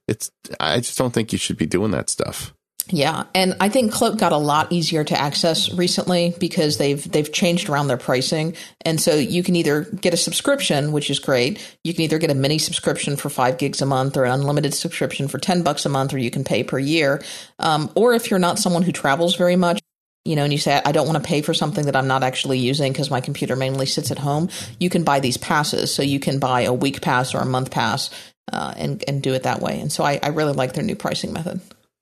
it's 0.07 0.31
I 0.59 0.79
just 0.79 0.99
don't 0.99 1.15
think 1.15 1.33
you 1.33 1.39
should 1.39 1.57
be 1.57 1.67
doing 1.67 1.93
that 1.93 2.11
stuff. 2.11 2.53
Yeah, 2.93 3.25
and 3.37 3.55
I 3.61 3.69
think 3.69 3.93
Cloak 3.93 4.19
got 4.19 4.33
a 4.33 4.37
lot 4.37 4.73
easier 4.73 5.05
to 5.05 5.19
access 5.19 5.73
recently 5.73 6.35
because 6.41 6.77
they've 6.77 7.11
they've 7.11 7.33
changed 7.33 7.69
around 7.69 7.87
their 7.87 7.97
pricing, 7.97 8.57
and 8.85 9.01
so 9.01 9.15
you 9.15 9.45
can 9.45 9.55
either 9.55 9.83
get 9.83 10.13
a 10.13 10.17
subscription, 10.17 10.91
which 10.91 11.09
is 11.09 11.21
great. 11.21 11.77
You 11.85 11.95
can 11.95 12.03
either 12.03 12.19
get 12.19 12.31
a 12.31 12.35
mini 12.35 12.59
subscription 12.59 13.15
for 13.15 13.31
five 13.31 13.59
gigs 13.59 13.81
a 13.81 13.87
month, 13.87 14.17
or 14.17 14.25
an 14.25 14.33
unlimited 14.33 14.75
subscription 14.75 15.29
for 15.29 15.39
ten 15.39 15.63
bucks 15.63 15.87
a 15.87 15.89
month, 15.89 16.13
or 16.13 16.19
you 16.19 16.33
can 16.33 16.43
pay 16.43 16.65
per 16.65 16.81
year. 16.81 17.23
Um, 17.61 17.93
or 17.95 18.13
if 18.15 18.29
you're 18.29 18.41
not 18.41 18.59
someone 18.59 18.83
who 18.83 18.91
travels 18.91 19.37
very 19.37 19.57
much, 19.57 19.81
you 20.25 20.35
know, 20.35 20.43
and 20.43 20.53
you 20.53 20.59
say, 20.59 20.83
I 20.85 20.91
don't 20.91 21.07
want 21.07 21.23
to 21.23 21.29
pay 21.29 21.43
for 21.43 21.55
something 21.55 21.87
that 21.87 21.95
I'm 21.95 22.09
not 22.09 22.25
actually 22.25 22.59
using 22.59 22.93
because 22.93 23.11
my 23.11 23.21
computer 23.21 23.55
mainly 23.55 23.87
sits 23.87 24.11
at 24.11 24.19
home, 24.19 24.49
you 24.81 24.91
can 24.91 25.05
buy 25.05 25.21
these 25.21 25.37
passes. 25.37 25.95
So 25.95 26.03
you 26.03 26.19
can 26.19 26.41
buy 26.41 26.63
a 26.63 26.73
week 26.73 27.03
pass 27.03 27.35
or 27.35 27.39
a 27.39 27.47
month 27.47 27.71
pass 27.71 28.11
uh, 28.53 28.75
and, 28.77 29.05
and 29.07 29.23
do 29.23 29.33
it 29.35 29.45
that 29.45 29.61
way. 29.61 29.79
And 29.81 29.93
so 29.93 30.03
I, 30.03 30.19
I 30.23 30.29
really 30.29 30.53
like 30.55 30.75
their 30.75 30.85
new 30.85 30.97
pricing 30.97 31.33
method. 31.33 31.61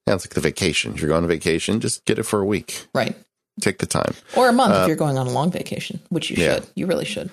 Yeah, 0.08 0.14
it's 0.14 0.24
like 0.24 0.32
the 0.32 0.40
vacation. 0.40 0.94
If 0.94 1.02
you're 1.02 1.08
going 1.08 1.24
on 1.24 1.28
vacation, 1.28 1.80
just 1.80 2.02
get 2.06 2.18
it 2.18 2.22
for 2.22 2.40
a 2.40 2.44
week. 2.44 2.86
Right. 2.94 3.14
Take 3.60 3.76
the 3.76 3.84
time. 3.84 4.14
Or 4.36 4.48
a 4.48 4.52
month 4.54 4.72
uh, 4.72 4.78
if 4.80 4.88
you're 4.88 4.96
going 4.96 5.18
on 5.18 5.26
a 5.26 5.30
long 5.30 5.50
vacation, 5.50 6.00
which 6.08 6.30
you 6.30 6.42
yeah. 6.42 6.54
should. 6.54 6.66
You 6.74 6.86
really 6.86 7.04
should. 7.04 7.30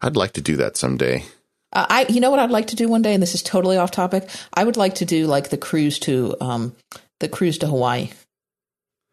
I'd 0.00 0.16
like 0.16 0.32
to 0.32 0.40
do 0.40 0.56
that 0.56 0.78
someday. 0.78 1.22
Uh, 1.70 1.84
I, 1.86 2.06
you 2.08 2.20
know 2.20 2.30
what 2.30 2.38
I'd 2.38 2.50
like 2.50 2.68
to 2.68 2.76
do 2.76 2.88
one 2.88 3.02
day, 3.02 3.12
and 3.12 3.22
this 3.22 3.34
is 3.34 3.42
totally 3.42 3.76
off 3.76 3.90
topic. 3.90 4.26
I 4.54 4.64
would 4.64 4.78
like 4.78 4.94
to 4.96 5.04
do 5.04 5.26
like 5.26 5.50
the 5.50 5.58
cruise 5.58 5.98
to, 6.00 6.34
um, 6.40 6.74
the 7.20 7.28
cruise 7.28 7.58
to 7.58 7.66
Hawaii. 7.66 8.08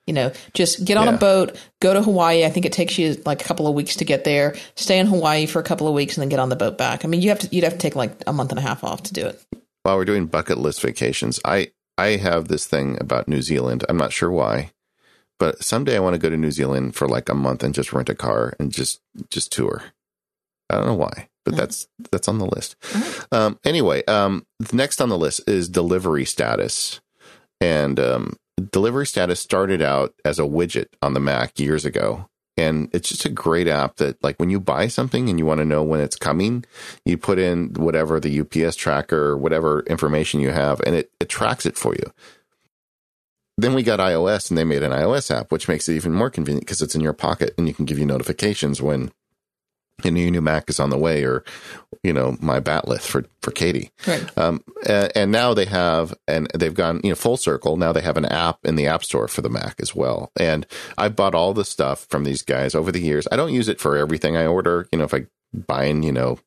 You 0.08 0.14
know, 0.14 0.32
just 0.54 0.86
get 0.86 0.96
on 0.96 1.08
yeah. 1.08 1.16
a 1.16 1.18
boat, 1.18 1.60
go 1.82 1.94
to 1.94 2.02
Hawaii. 2.02 2.46
I 2.46 2.50
think 2.50 2.66
it 2.66 2.72
takes 2.72 2.98
you 2.98 3.22
like 3.26 3.42
a 3.42 3.46
couple 3.46 3.68
of 3.68 3.76
weeks 3.76 3.98
to 3.98 4.06
get 4.06 4.24
there. 4.24 4.56
Stay 4.76 5.00
in 5.00 5.08
Hawaii 5.08 5.48
for 5.48 5.60
a 5.60 5.64
couple 5.64 5.86
of 5.86 5.94
weeks, 5.94 6.16
and 6.16 6.22
then 6.22 6.30
get 6.30 6.40
on 6.40 6.48
the 6.48 6.56
boat 6.56 6.78
back. 6.78 7.04
I 7.04 7.10
mean, 7.10 7.22
you 7.22 7.28
have 7.28 7.40
to, 7.40 7.54
you'd 7.54 7.66
have 7.66 7.74
to 7.74 7.80
take 7.80 7.98
like 7.98 8.24
a 8.26 8.32
month 8.32 8.52
and 8.52 8.60
a 8.60 8.62
half 8.62 8.86
off 8.86 9.04
to 9.04 9.14
do 9.14 9.26
it. 9.26 9.42
While 9.84 9.98
we're 9.98 10.06
doing 10.06 10.28
bucket 10.28 10.58
list 10.58 10.82
vacations, 10.82 11.42
I 11.44 11.72
I 11.98 12.18
have 12.18 12.48
this 12.48 12.66
thing 12.66 12.98
about 13.00 13.28
New 13.28 13.42
Zealand. 13.42 13.86
I'm 13.88 13.98
not 13.98 14.14
sure 14.14 14.32
why, 14.32 14.72
but 15.40 15.64
someday 15.64 15.96
I 15.96 16.00
want 16.00 16.14
to 16.14 16.20
go 16.20 16.30
to 16.30 16.38
New 16.38 16.52
Zealand 16.52 16.96
for 16.96 17.08
like 17.08 17.30
a 17.30 17.36
month 17.36 17.64
and 17.64 17.74
just 17.74 17.94
rent 17.94 18.10
a 18.10 18.16
car 18.16 18.54
and 18.60 18.72
just 18.72 19.02
just 19.30 19.52
tour. 19.52 19.84
I 20.70 20.76
don't 20.76 20.86
know 20.86 20.96
why, 20.96 21.30
but 21.46 21.56
that's 21.56 21.88
that's 22.12 22.28
on 22.28 22.40
the 22.40 22.46
list. 22.46 22.76
Um, 23.32 23.60
anyway, 23.66 24.04
um, 24.06 24.46
next 24.72 25.02
on 25.02 25.10
the 25.10 25.18
list 25.18 25.42
is 25.48 25.70
delivery 25.70 26.26
status, 26.26 27.02
and 27.60 28.00
um, 28.00 28.38
delivery 28.72 29.06
status 29.06 29.40
started 29.40 29.82
out 29.82 30.14
as 30.24 30.40
a 30.40 30.44
widget 30.44 30.88
on 31.02 31.14
the 31.14 31.20
Mac 31.20 31.60
years 31.60 31.86
ago, 31.86 32.30
and 32.62 32.90
it's 32.94 33.10
just 33.10 33.26
a 33.26 33.30
great 33.30 33.68
app 33.68 33.98
that, 33.98 34.24
like, 34.24 34.40
when 34.40 34.50
you 34.50 34.60
buy 34.60 34.88
something 34.88 35.30
and 35.30 35.40
you 35.40 35.46
want 35.46 35.60
to 35.60 35.66
know 35.66 35.84
when 35.84 36.00
it's 36.00 36.16
coming, 36.16 36.64
you 37.06 37.18
put 37.18 37.40
in 37.40 37.74
whatever 37.74 38.20
the 38.20 38.40
UPS 38.42 38.76
tracker, 38.76 39.36
whatever 39.36 39.82
information 39.82 40.40
you 40.40 40.52
have, 40.52 40.80
and 40.86 40.96
it, 40.96 41.12
it 41.20 41.30
tracks 41.30 41.66
it 41.66 41.78
for 41.78 41.94
you. 41.96 42.14
Then 43.58 43.74
we 43.74 43.84
got 43.84 44.00
iOS 44.00 44.50
and 44.50 44.58
they 44.58 44.64
made 44.64 44.84
an 44.84 44.92
iOS 44.92 45.30
app, 45.30 45.52
which 45.52 45.68
makes 45.68 45.88
it 45.90 45.96
even 45.96 46.14
more 46.14 46.30
convenient 46.30 46.66
because 46.66 46.82
it's 46.82 46.96
in 46.96 47.02
your 47.02 47.14
pocket 47.14 47.54
and 47.58 47.68
you 47.68 47.74
can 47.74 47.86
give 47.86 48.00
you 48.00 48.06
notifications 48.06 48.82
when 48.82 49.12
a 50.06 50.12
new, 50.12 50.30
new 50.32 50.42
Mac 50.42 50.70
is 50.70 50.80
on 50.80 50.90
the 50.90 50.98
way, 50.98 51.24
or 51.24 51.44
you 52.04 52.14
know 52.14 52.38
my 52.42 52.60
batleth 52.60 53.02
for 53.02 53.26
for 53.42 53.52
Katie. 53.52 53.92
Right. 54.08 54.38
Um, 54.38 54.64
and, 54.88 55.12
and, 55.16 55.32
now 55.32 55.54
they 55.54 55.66
have, 55.66 56.14
and 56.28 56.48
they've 56.54 56.74
gone 56.74 57.02
you 57.04 57.10
know 57.10 57.16
full 57.16 57.38
circle. 57.38 57.78
Now 57.78 57.92
they 57.92 58.02
have 58.02 58.18
an 58.18 58.26
app 58.26 58.60
in 58.64 58.76
the 58.76 58.88
App 58.88 59.04
Store 59.04 59.28
for 59.28 59.42
the 59.42 59.50
Mac 59.50 59.80
as 59.80 59.96
well. 59.96 60.32
And 60.40 60.66
I 60.98 61.10
bought 61.10 61.36
all 61.36 61.54
the 61.54 61.66
stuff 61.66 62.06
from 62.10 62.24
these 62.24 62.42
guys 62.44 62.76
over 62.76 62.92
the 62.92 63.02
years. 63.02 63.28
I 63.32 63.36
don't 63.36 63.54
use 63.54 63.68
it 63.68 63.80
for 63.80 63.98
everything 63.98 64.38
I 64.38 64.46
order. 64.46 64.88
You 64.92 65.00
know, 65.00 65.06
if 65.06 65.14
I 65.14 65.26
buy 65.54 65.86
in, 65.86 66.04
you 66.04 66.12
know 66.12 66.40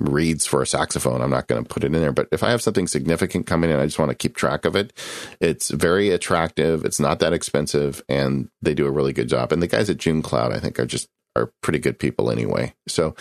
reeds 0.00 0.46
for 0.46 0.62
a 0.62 0.66
saxophone. 0.66 1.20
I'm 1.20 1.30
not 1.30 1.46
going 1.46 1.62
to 1.62 1.68
put 1.68 1.84
it 1.84 1.94
in 1.94 2.00
there. 2.00 2.12
But 2.12 2.28
if 2.32 2.42
I 2.42 2.50
have 2.50 2.62
something 2.62 2.88
significant 2.88 3.46
coming 3.46 3.70
in, 3.70 3.78
I 3.78 3.84
just 3.84 3.98
want 3.98 4.10
to 4.10 4.16
keep 4.16 4.34
track 4.34 4.64
of 4.64 4.74
it. 4.74 4.92
It's 5.40 5.70
very 5.70 6.10
attractive. 6.10 6.84
It's 6.84 6.98
not 6.98 7.20
that 7.20 7.32
expensive, 7.32 8.02
and 8.08 8.48
they 8.62 8.74
do 8.74 8.86
a 8.86 8.90
really 8.90 9.12
good 9.12 9.28
job. 9.28 9.52
And 9.52 9.62
the 9.62 9.66
guys 9.66 9.90
at 9.90 9.98
Junecloud, 9.98 10.52
I 10.52 10.58
think, 10.58 10.78
are 10.80 10.86
just 10.86 11.08
are 11.36 11.52
pretty 11.62 11.78
good 11.78 11.98
people 11.98 12.30
anyway. 12.30 12.74
So 12.88 13.14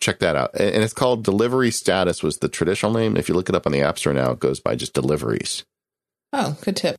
check 0.00 0.18
that 0.20 0.36
out. 0.36 0.50
And 0.54 0.82
it's 0.82 0.92
called 0.92 1.24
Delivery 1.24 1.70
Status 1.70 2.22
was 2.22 2.38
the 2.38 2.48
traditional 2.48 2.92
name. 2.92 3.16
If 3.16 3.28
you 3.28 3.34
look 3.34 3.48
it 3.48 3.54
up 3.54 3.66
on 3.66 3.72
the 3.72 3.82
App 3.82 3.98
Store 3.98 4.12
now, 4.12 4.32
it 4.32 4.40
goes 4.40 4.60
by 4.60 4.76
just 4.76 4.94
deliveries. 4.94 5.64
Oh, 6.32 6.56
good 6.62 6.76
tip. 6.76 6.96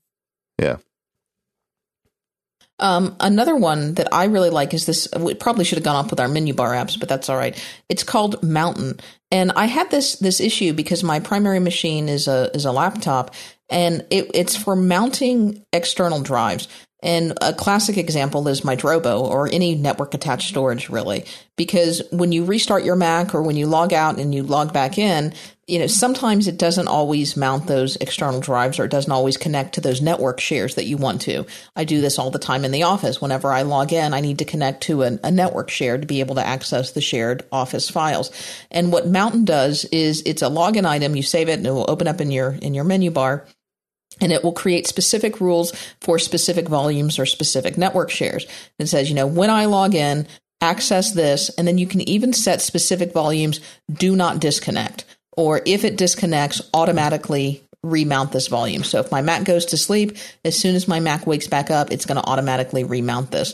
Yeah. 0.60 0.78
Um, 2.78 3.16
another 3.20 3.56
one 3.56 3.94
that 3.94 4.14
I 4.14 4.26
really 4.26 4.50
like 4.50 4.74
is 4.74 4.86
this. 4.86 5.08
We 5.18 5.34
probably 5.34 5.64
should 5.64 5.78
have 5.78 5.86
gone 5.86 6.04
up 6.04 6.12
with 6.12 6.20
our 6.20 6.28
menu 6.28 6.54
bar 6.54 6.72
apps, 6.72 7.00
but 7.00 7.08
that's 7.08 7.30
all 7.30 7.38
right. 7.38 7.58
It's 7.88 8.04
called 8.04 8.44
Mountain, 8.44 9.00
and 9.32 9.54
I 9.54 9.66
had 9.66 9.92
this 9.92 10.18
this 10.18 10.42
issue 10.42 10.74
because 10.74 11.02
my 11.02 11.22
primary 11.22 11.60
machine 11.60 12.10
is 12.10 12.28
a 12.28 12.52
is 12.54 12.66
a 12.66 12.74
laptop, 12.74 13.34
and 13.70 14.06
it, 14.10 14.30
it's 14.34 14.58
for 14.58 14.76
mounting 14.76 15.64
external 15.72 16.22
drives. 16.22 16.68
And 17.04 17.38
a 17.42 17.54
classic 17.54 17.98
example 17.98 18.48
is 18.48 18.64
my 18.64 18.76
Drobo 18.76 19.22
or 19.22 19.48
any 19.52 19.76
network 19.76 20.14
attached 20.14 20.50
storage, 20.50 20.90
really, 20.90 21.26
because 21.56 22.02
when 22.12 22.32
you 22.32 22.46
restart 22.46 22.84
your 22.84 22.96
Mac 22.96 23.36
or 23.36 23.44
when 23.44 23.56
you 23.56 23.68
log 23.68 23.94
out 23.94 24.18
and 24.18 24.34
you 24.34 24.44
log 24.44 24.74
back 24.74 24.98
in, 24.98 25.34
you 25.68 25.80
know, 25.80 25.88
sometimes 25.88 26.48
it 26.48 26.58
doesn't 26.58 26.88
always 26.88 27.36
mount 27.36 27.66
those 27.68 27.96
external 27.98 28.40
drives 28.40 28.80
or 28.80 28.86
it 28.86 28.92
doesn't 28.92 29.12
always 29.12 29.36
connect 29.36 29.76
to 29.76 29.82
those 29.82 30.02
network 30.02 30.40
shares 30.40 30.76
that 30.76 30.86
you 30.86 30.96
want 30.96 31.22
to. 31.22 31.46
I 31.76 31.86
do 31.86 32.02
this 32.02 32.20
all 32.20 32.30
the 32.30 32.40
time 32.40 32.66
in 32.66 32.72
the 32.72 32.84
office. 32.84 33.20
Whenever 33.20 33.52
I 33.52 33.64
log 33.64 33.92
in, 33.92 34.14
I 34.14 34.22
need 34.22 34.40
to 34.40 34.46
connect 34.46 34.84
to 34.84 35.04
a, 35.04 35.20
a 35.24 35.32
network 35.32 35.72
share 35.72 35.98
to 35.98 36.06
be 36.06 36.20
able 36.20 36.36
to 36.36 36.46
access 36.46 36.92
the 36.92 37.02
shared 37.02 37.44
office 37.52 37.90
files. 37.90 38.32
And 38.70 38.92
what 38.92 39.08
Mountain 39.08 39.46
does 39.46 39.86
is 39.86 40.22
it's 40.26 40.44
a 40.44 40.50
login 40.50 40.86
item. 40.86 41.16
You 41.16 41.24
save 41.24 41.50
it 41.50 41.58
and 41.58 41.66
it 41.68 41.72
will 41.72 41.90
open 41.90 42.08
up 42.08 42.22
in 42.22 42.30
your, 42.32 42.52
in 42.52 42.76
your 42.76 42.84
menu 42.84 43.10
bar 43.10 43.46
and 44.22 44.32
it 44.32 44.44
will 44.44 44.54
create 44.54 44.88
specific 44.88 45.42
rules 45.42 45.74
for 46.02 46.20
specific 46.20 46.68
volumes 46.68 47.20
or 47.20 47.26
specific 47.26 47.78
network 47.78 48.10
shares. 48.10 48.46
It 48.80 48.88
says, 48.88 49.10
you 49.10 49.16
know, 49.16 49.28
when 49.28 49.50
I 49.50 49.66
log 49.66 49.96
in, 49.96 50.28
access 50.62 51.12
this, 51.12 51.50
and 51.58 51.68
then 51.68 51.78
you 51.78 51.88
can 51.88 52.02
even 52.02 52.34
set 52.34 52.62
specific 52.62 53.14
volumes, 53.14 53.60
do 53.92 54.16
not 54.16 54.40
disconnect. 54.40 55.06
Or 55.38 55.62
if 55.66 55.84
it 55.84 55.98
disconnects, 55.98 56.62
automatically 56.74 57.62
remount 57.84 58.32
this 58.32 58.48
volume. 58.48 58.84
So 58.84 59.00
if 59.00 59.12
my 59.12 59.22
Mac 59.22 59.44
goes 59.44 59.66
to 59.66 59.78
sleep, 59.78 60.18
as 60.44 60.58
soon 60.58 60.76
as 60.76 60.88
my 60.88 61.00
Mac 61.00 61.28
wakes 61.28 61.48
back 61.48 61.70
up, 61.70 61.92
it's 61.92 62.06
going 62.06 62.20
to 62.22 62.28
automatically 62.28 62.84
remount 62.84 63.32
this. 63.32 63.54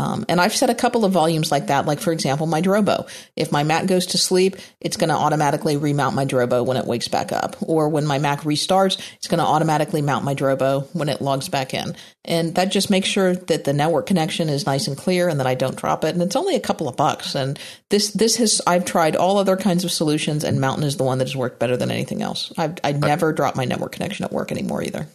Um, 0.00 0.24
and 0.30 0.40
I've 0.40 0.56
set 0.56 0.70
a 0.70 0.74
couple 0.74 1.04
of 1.04 1.12
volumes 1.12 1.52
like 1.52 1.66
that, 1.66 1.84
like 1.84 2.00
for 2.00 2.10
example, 2.10 2.46
my 2.46 2.62
Drobo. 2.62 3.06
If 3.36 3.52
my 3.52 3.64
Mac 3.64 3.86
goes 3.86 4.06
to 4.06 4.18
sleep, 4.18 4.56
it's 4.80 4.96
going 4.96 5.10
to 5.10 5.14
automatically 5.14 5.76
remount 5.76 6.14
my 6.14 6.24
Drobo 6.24 6.64
when 6.64 6.78
it 6.78 6.86
wakes 6.86 7.08
back 7.08 7.32
up. 7.32 7.56
Or 7.60 7.90
when 7.90 8.06
my 8.06 8.18
Mac 8.18 8.40
restarts, 8.40 8.98
it's 9.16 9.28
going 9.28 9.40
to 9.40 9.44
automatically 9.44 10.00
mount 10.00 10.24
my 10.24 10.34
Drobo 10.34 10.88
when 10.94 11.10
it 11.10 11.20
logs 11.20 11.50
back 11.50 11.74
in. 11.74 11.94
And 12.24 12.54
that 12.54 12.70
just 12.70 12.88
makes 12.88 13.08
sure 13.08 13.34
that 13.34 13.64
the 13.64 13.74
network 13.74 14.06
connection 14.06 14.48
is 14.48 14.64
nice 14.64 14.88
and 14.88 14.96
clear 14.96 15.28
and 15.28 15.38
that 15.38 15.46
I 15.46 15.54
don't 15.54 15.76
drop 15.76 16.02
it. 16.04 16.14
And 16.14 16.22
it's 16.22 16.36
only 16.36 16.56
a 16.56 16.60
couple 16.60 16.88
of 16.88 16.96
bucks. 16.96 17.34
And 17.34 17.58
this, 17.90 18.10
this 18.12 18.36
has, 18.36 18.62
I've 18.66 18.86
tried 18.86 19.16
all 19.16 19.36
other 19.36 19.58
kinds 19.58 19.84
of 19.84 19.92
solutions 19.92 20.44
and 20.44 20.62
Mountain 20.62 20.84
is 20.84 20.96
the 20.96 21.04
one 21.04 21.18
that 21.18 21.28
has 21.28 21.36
worked 21.36 21.58
better 21.58 21.76
than 21.76 21.90
anything 21.90 22.22
else. 22.22 22.52
I've, 22.56 22.78
I 22.82 22.92
never 22.92 23.34
drop 23.34 23.54
my 23.54 23.66
network 23.66 23.92
connection 23.92 24.24
at 24.24 24.32
work 24.32 24.50
anymore 24.50 24.82
either. 24.82 25.08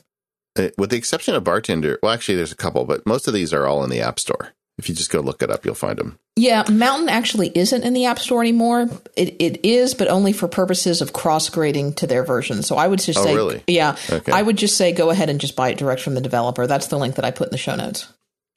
Uh, 0.57 0.69
with 0.77 0.91
the 0.91 0.97
exception 0.97 1.35
of 1.35 1.43
Bartender, 1.43 1.99
well, 2.01 2.13
actually, 2.13 2.35
there's 2.35 2.51
a 2.51 2.55
couple, 2.55 2.85
but 2.85 3.05
most 3.05 3.27
of 3.27 3.33
these 3.33 3.53
are 3.53 3.67
all 3.67 3.83
in 3.83 3.89
the 3.89 4.01
App 4.01 4.19
Store. 4.19 4.55
If 4.77 4.89
you 4.89 4.95
just 4.95 5.11
go 5.11 5.22
look 5.22 5.41
it 5.41 5.49
up, 5.49 5.65
you'll 5.65 5.73
find 5.73 5.97
them. 5.97 6.19
Yeah, 6.35 6.65
Mountain 6.69 7.07
actually 7.07 7.49
isn't 7.56 7.84
in 7.84 7.93
the 7.93 8.06
App 8.06 8.19
Store 8.19 8.41
anymore. 8.41 8.89
It 9.15 9.35
it 9.39 9.65
is, 9.65 9.93
but 9.93 10.10
only 10.10 10.34
for 10.34 10.49
purposes 10.49 11.02
of 11.02 11.14
cross 11.14 11.47
grading 11.47 11.93
to 11.93 12.07
their 12.07 12.23
version. 12.23 12.61
So 12.61 12.76
I 12.76 12.88
would 12.88 12.99
just 12.99 13.19
oh, 13.19 13.23
say, 13.23 13.35
really? 13.35 13.64
yeah, 13.68 13.95
okay. 14.10 14.34
I 14.34 14.41
would 14.41 14.57
just 14.57 14.76
say 14.76 14.91
go 14.91 15.10
ahead 15.11 15.30
and 15.30 15.39
just 15.39 15.56
buy 15.56 15.69
it 15.69 15.77
direct 15.77 16.02
from 16.02 16.14
the 16.14 16.22
developer. 16.22 16.68
That's 16.68 16.88
the 16.88 16.99
link 16.99 17.15
that 17.15 17.23
I 17.23 17.31
put 17.31 17.47
in 17.47 17.52
the 17.52 17.57
show 17.57 17.76
notes. 17.76 18.11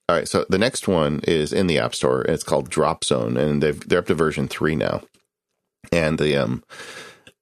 All 0.09 0.17
right, 0.17 0.27
so 0.27 0.45
the 0.49 0.59
next 0.59 0.89
one 0.89 1.21
is 1.29 1.53
in 1.53 1.67
the 1.67 1.79
App 1.79 1.95
Store, 1.95 2.23
and 2.23 2.31
it's 2.31 2.43
called 2.43 2.71
Drop 2.71 3.05
Zone, 3.05 3.37
and 3.37 3.63
they've 3.63 3.89
they're 3.89 4.01
up 4.01 4.07
to 4.07 4.15
version 4.15 4.49
three 4.49 4.75
now. 4.75 5.03
And 5.93 6.19
the 6.19 6.37
um, 6.37 6.65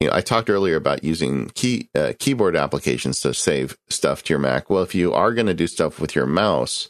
you 0.01 0.09
know, 0.09 0.15
I 0.15 0.21
talked 0.21 0.51
earlier 0.51 0.77
about 0.77 1.03
using 1.03 1.49
key 1.55 1.89
uh, 1.95 2.13
keyboard 2.19 2.57
applications 2.57 3.21
to 3.23 3.33
save 3.33 3.79
stuff 3.89 4.23
to 4.25 4.35
your 4.35 4.39
Mac. 4.39 4.69
Well, 4.69 4.83
if 4.83 4.95
you 4.95 5.15
are 5.15 5.33
going 5.33 5.47
to 5.47 5.55
do 5.55 5.67
stuff 5.67 5.99
with 5.99 6.15
your 6.15 6.27
mouse, 6.27 6.89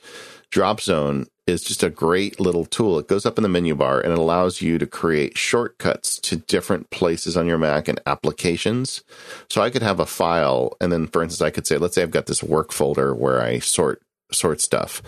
Drop 0.51 0.81
Zone 0.81 1.27
is 1.47 1.62
just 1.62 1.82
a 1.82 1.90
great 1.90 2.40
little 2.40 2.64
tool. 2.64 2.98
It 2.98 3.09
goes 3.09 3.24
up 3.24 3.39
in 3.39 3.43
the 3.43 3.48
menu 3.48 3.74
bar 3.74 4.01
and 4.01 4.12
it 4.12 4.18
allows 4.18 4.60
you 4.60 4.78
to 4.78 4.86
create 4.86 5.39
shortcuts 5.39 6.18
to 6.20 6.36
different 6.36 6.90
places 6.90 7.36
on 7.36 7.47
your 7.47 7.59
Mac 7.59 7.86
and 7.86 8.01
applications. 8.06 9.05
So 9.48 9.62
I 9.62 9.70
could 9.70 9.82
have 9.82 10.01
a 10.01 10.06
file, 10.06 10.77
and 10.81 10.90
then, 10.90 11.06
for 11.06 11.23
instance, 11.23 11.43
I 11.43 11.51
could 11.51 11.66
say, 11.66 11.78
let's 11.78 11.94
say 11.94 12.02
I've 12.02 12.10
got 12.10 12.27
this 12.27 12.43
work 12.43 12.73
folder 12.73 13.14
where 13.14 13.40
I 13.40 13.60
sort 13.60 14.02
sort 14.32 14.60
stuff. 14.60 15.02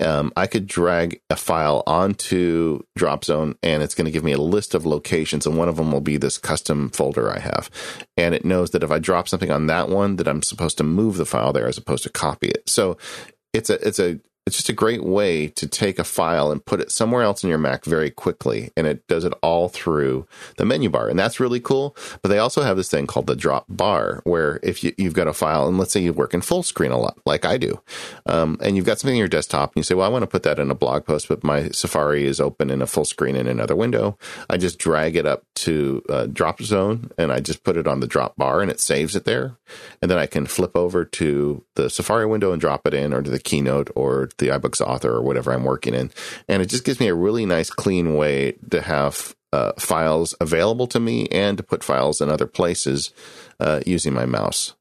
Um, 0.00 0.32
I 0.36 0.48
could 0.48 0.66
drag 0.66 1.20
a 1.30 1.36
file 1.36 1.84
onto 1.86 2.80
Drop 2.96 3.24
Zone, 3.24 3.56
and 3.62 3.82
it's 3.82 3.94
going 3.94 4.06
to 4.06 4.10
give 4.10 4.24
me 4.24 4.32
a 4.32 4.40
list 4.40 4.74
of 4.74 4.84
locations, 4.84 5.46
and 5.46 5.56
one 5.56 5.68
of 5.68 5.76
them 5.76 5.92
will 5.92 6.00
be 6.00 6.16
this 6.16 6.38
custom 6.38 6.90
folder 6.90 7.30
I 7.30 7.38
have. 7.38 7.70
And 8.16 8.34
it 8.34 8.44
knows 8.44 8.70
that 8.70 8.82
if 8.82 8.90
I 8.90 8.98
drop 8.98 9.28
something 9.28 9.50
on 9.50 9.66
that 9.66 9.88
one, 9.88 10.16
that 10.16 10.28
I'm 10.28 10.42
supposed 10.42 10.78
to 10.78 10.84
move 10.84 11.16
the 11.16 11.26
file 11.26 11.52
there 11.52 11.68
as 11.68 11.78
opposed 11.78 12.02
to 12.04 12.10
copy 12.10 12.48
it. 12.48 12.68
So 12.68 12.96
it's 13.52 13.70
a 13.70 13.86
it's 13.86 14.00
a 14.00 14.18
it's 14.46 14.56
just 14.56 14.68
a 14.68 14.72
great 14.72 15.02
way 15.02 15.48
to 15.48 15.66
take 15.66 15.98
a 15.98 16.04
file 16.04 16.52
and 16.52 16.64
put 16.64 16.80
it 16.80 16.92
somewhere 16.92 17.22
else 17.22 17.42
in 17.42 17.48
your 17.48 17.58
Mac 17.58 17.84
very 17.84 18.10
quickly. 18.10 18.70
And 18.76 18.86
it 18.86 19.06
does 19.08 19.24
it 19.24 19.32
all 19.42 19.68
through 19.68 20.28
the 20.56 20.64
menu 20.64 20.88
bar. 20.88 21.08
And 21.08 21.18
that's 21.18 21.40
really 21.40 21.58
cool. 21.58 21.96
But 22.22 22.28
they 22.28 22.38
also 22.38 22.62
have 22.62 22.76
this 22.76 22.88
thing 22.88 23.08
called 23.08 23.26
the 23.26 23.34
drop 23.34 23.66
bar, 23.68 24.20
where 24.24 24.60
if 24.62 24.84
you, 24.84 24.94
have 25.00 25.14
got 25.14 25.26
a 25.26 25.32
file, 25.32 25.66
and 25.66 25.78
let's 25.78 25.92
say 25.92 26.00
you 26.00 26.12
work 26.12 26.32
in 26.32 26.40
full 26.40 26.62
screen 26.62 26.92
a 26.92 26.98
lot, 26.98 27.18
like 27.26 27.44
I 27.44 27.56
do, 27.56 27.80
um, 28.26 28.56
and 28.62 28.76
you've 28.76 28.86
got 28.86 29.00
something 29.00 29.16
in 29.16 29.18
your 29.18 29.28
desktop, 29.28 29.70
and 29.70 29.78
you 29.78 29.82
say, 29.82 29.94
well, 29.94 30.06
I 30.06 30.10
want 30.10 30.22
to 30.22 30.28
put 30.28 30.44
that 30.44 30.58
in 30.58 30.70
a 30.70 30.74
blog 30.74 31.04
post, 31.04 31.28
but 31.28 31.42
my 31.42 31.68
Safari 31.70 32.24
is 32.24 32.40
open 32.40 32.70
in 32.70 32.82
a 32.82 32.86
full 32.86 33.04
screen 33.04 33.34
in 33.34 33.48
another 33.48 33.74
window. 33.74 34.16
I 34.48 34.56
just 34.56 34.78
drag 34.78 35.16
it 35.16 35.26
up 35.26 35.44
to 35.56 36.02
uh, 36.08 36.26
drop 36.26 36.62
zone 36.62 37.10
and 37.18 37.32
I 37.32 37.40
just 37.40 37.64
put 37.64 37.76
it 37.76 37.86
on 37.86 38.00
the 38.00 38.06
drop 38.06 38.36
bar 38.36 38.60
and 38.60 38.70
it 38.70 38.80
saves 38.80 39.16
it 39.16 39.24
there. 39.24 39.56
And 40.00 40.10
then 40.10 40.18
I 40.18 40.26
can 40.26 40.46
flip 40.46 40.76
over 40.76 41.04
to 41.04 41.64
the 41.74 41.90
Safari 41.90 42.26
window 42.26 42.52
and 42.52 42.60
drop 42.60 42.86
it 42.86 42.94
in 42.94 43.12
or 43.12 43.22
to 43.22 43.30
the 43.30 43.38
keynote 43.38 43.90
or 43.94 44.28
the 44.38 44.48
iBooks 44.48 44.80
author 44.80 45.10
or 45.10 45.22
whatever 45.22 45.52
I'm 45.52 45.64
working 45.64 45.94
in. 45.94 46.10
And 46.48 46.62
it 46.62 46.66
just 46.66 46.84
gives 46.84 47.00
me 47.00 47.08
a 47.08 47.14
really 47.14 47.46
nice, 47.46 47.70
clean 47.70 48.14
way 48.14 48.52
to 48.70 48.82
have 48.82 49.34
uh, 49.52 49.72
files 49.78 50.34
available 50.40 50.86
to 50.88 51.00
me 51.00 51.26
and 51.28 51.56
to 51.56 51.62
put 51.62 51.84
files 51.84 52.20
in 52.20 52.28
other 52.28 52.46
places 52.46 53.12
uh, 53.60 53.80
using 53.86 54.12
my 54.12 54.26
mouse. 54.26 54.74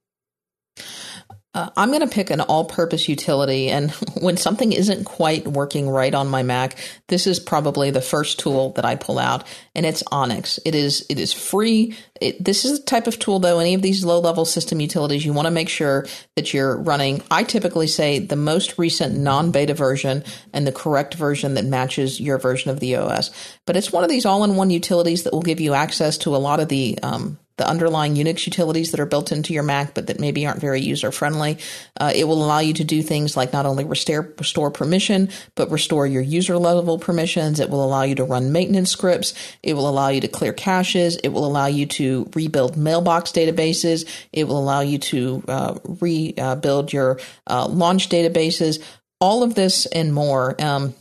Uh, 1.56 1.70
I'm 1.78 1.88
going 1.88 2.02
to 2.02 2.08
pick 2.08 2.32
an 2.32 2.42
all 2.42 2.66
purpose 2.66 3.08
utility. 3.08 3.70
And 3.70 3.90
when 4.22 4.36
something 4.36 4.74
isn't 4.74 5.06
quite 5.06 5.48
working 5.48 5.90
right 5.90 6.14
on 6.14 6.28
my 6.28 6.44
Mac, 6.44 6.78
this 7.08 7.26
is 7.26 7.40
probably 7.40 7.92
the 7.92 8.02
first 8.02 8.40
tool 8.40 8.74
that 8.74 8.84
I 8.84 8.96
pull 8.96 9.18
out 9.18 9.48
and 9.74 9.86
it's 9.86 10.04
Onyx. 10.12 10.60
It 10.66 10.76
is, 10.76 11.06
it 11.10 11.18
is 11.18 11.32
free. 11.32 11.96
It, 12.20 12.44
this 12.44 12.66
is 12.66 12.80
a 12.80 12.84
type 12.84 13.08
of 13.08 13.20
tool 13.20 13.40
though, 13.40 13.60
any 13.60 13.74
of 13.74 13.82
these 13.82 14.04
low 14.04 14.20
level 14.20 14.44
system 14.44 14.82
utilities, 14.82 15.26
you 15.26 15.32
want 15.32 15.46
to 15.46 15.52
make 15.52 15.70
sure 15.70 16.06
that 16.36 16.54
you're 16.54 16.76
running. 16.76 17.24
I 17.32 17.44
typically 17.44 17.88
say 17.88 18.20
the 18.20 18.36
most 18.36 18.78
recent 18.78 19.18
non 19.18 19.52
beta 19.52 19.74
version 19.74 20.26
and 20.52 20.68
the 20.68 20.74
correct 20.74 21.14
version 21.14 21.54
that 21.54 21.64
matches 21.64 22.20
your 22.20 22.38
version 22.38 22.70
of 22.70 22.82
the 22.82 22.98
OS. 22.98 23.32
But 23.66 23.78
it's 23.78 23.94
one 23.94 24.04
of 24.04 24.10
these 24.10 24.26
all 24.26 24.44
in 24.44 24.58
one 24.58 24.72
utilities 24.72 25.24
that 25.24 25.32
will 25.32 25.42
give 25.42 25.62
you 25.62 25.74
access 25.74 26.18
to 26.20 26.36
a 26.36 26.38
lot 26.38 26.60
of 26.60 26.68
the, 26.68 27.00
um, 27.02 27.40
the 27.58 27.68
underlying 27.68 28.16
Unix 28.16 28.46
utilities 28.46 28.92
that 28.92 29.00
are 29.00 29.06
built 29.06 29.32
into 29.32 29.54
your 29.54 29.64
Mac, 29.64 29.94
but 29.94 30.08
that 30.08 30.20
maybe 30.20 30.46
aren't 30.46 30.60
very 30.60 30.82
user 30.82 31.12
friendly. 31.12 31.58
Uh, 32.00 32.12
it 32.14 32.26
will 32.26 32.44
allow 32.44 32.60
you 32.60 32.74
to 32.74 32.84
do 32.84 33.02
things 33.02 33.38
like 33.38 33.54
not 33.54 33.66
only 33.66 33.86
restore, 33.86 34.34
restore 34.38 34.72
permission, 34.72 35.30
but 35.56 35.72
restore 35.72 36.06
your 36.06 36.22
user 36.22 36.58
level 36.58 37.00
permissions. 37.00 37.60
It 37.60 37.70
will 37.70 37.84
allow 37.84 38.04
you 38.04 38.16
to 38.16 38.24
run 38.24 38.52
maintenance 38.52 38.92
scripts. 38.92 39.34
It 39.64 39.74
will 39.74 39.88
allow 39.88 40.10
you 40.10 40.22
to 40.22 40.28
clear 40.28 40.54
caches. 40.54 41.18
It 41.18 41.30
will 41.30 41.46
allow 41.46 41.68
you 41.68 41.86
to 41.86 42.30
rebuild 42.36 42.76
mailbox 42.76 43.32
databases. 43.32 44.08
It 44.34 44.46
will 44.46 44.60
allow 44.60 44.82
you 44.82 44.98
to 44.98 45.44
uh, 45.48 45.80
rebuild 46.02 46.92
your 46.92 47.20
uh, 47.48 47.68
launch 47.68 48.10
databases. 48.10 48.84
All 49.22 49.44
of 49.44 49.56
this 49.56 49.86
and 49.86 50.14
more. 50.14 50.62
Um, 50.62 50.94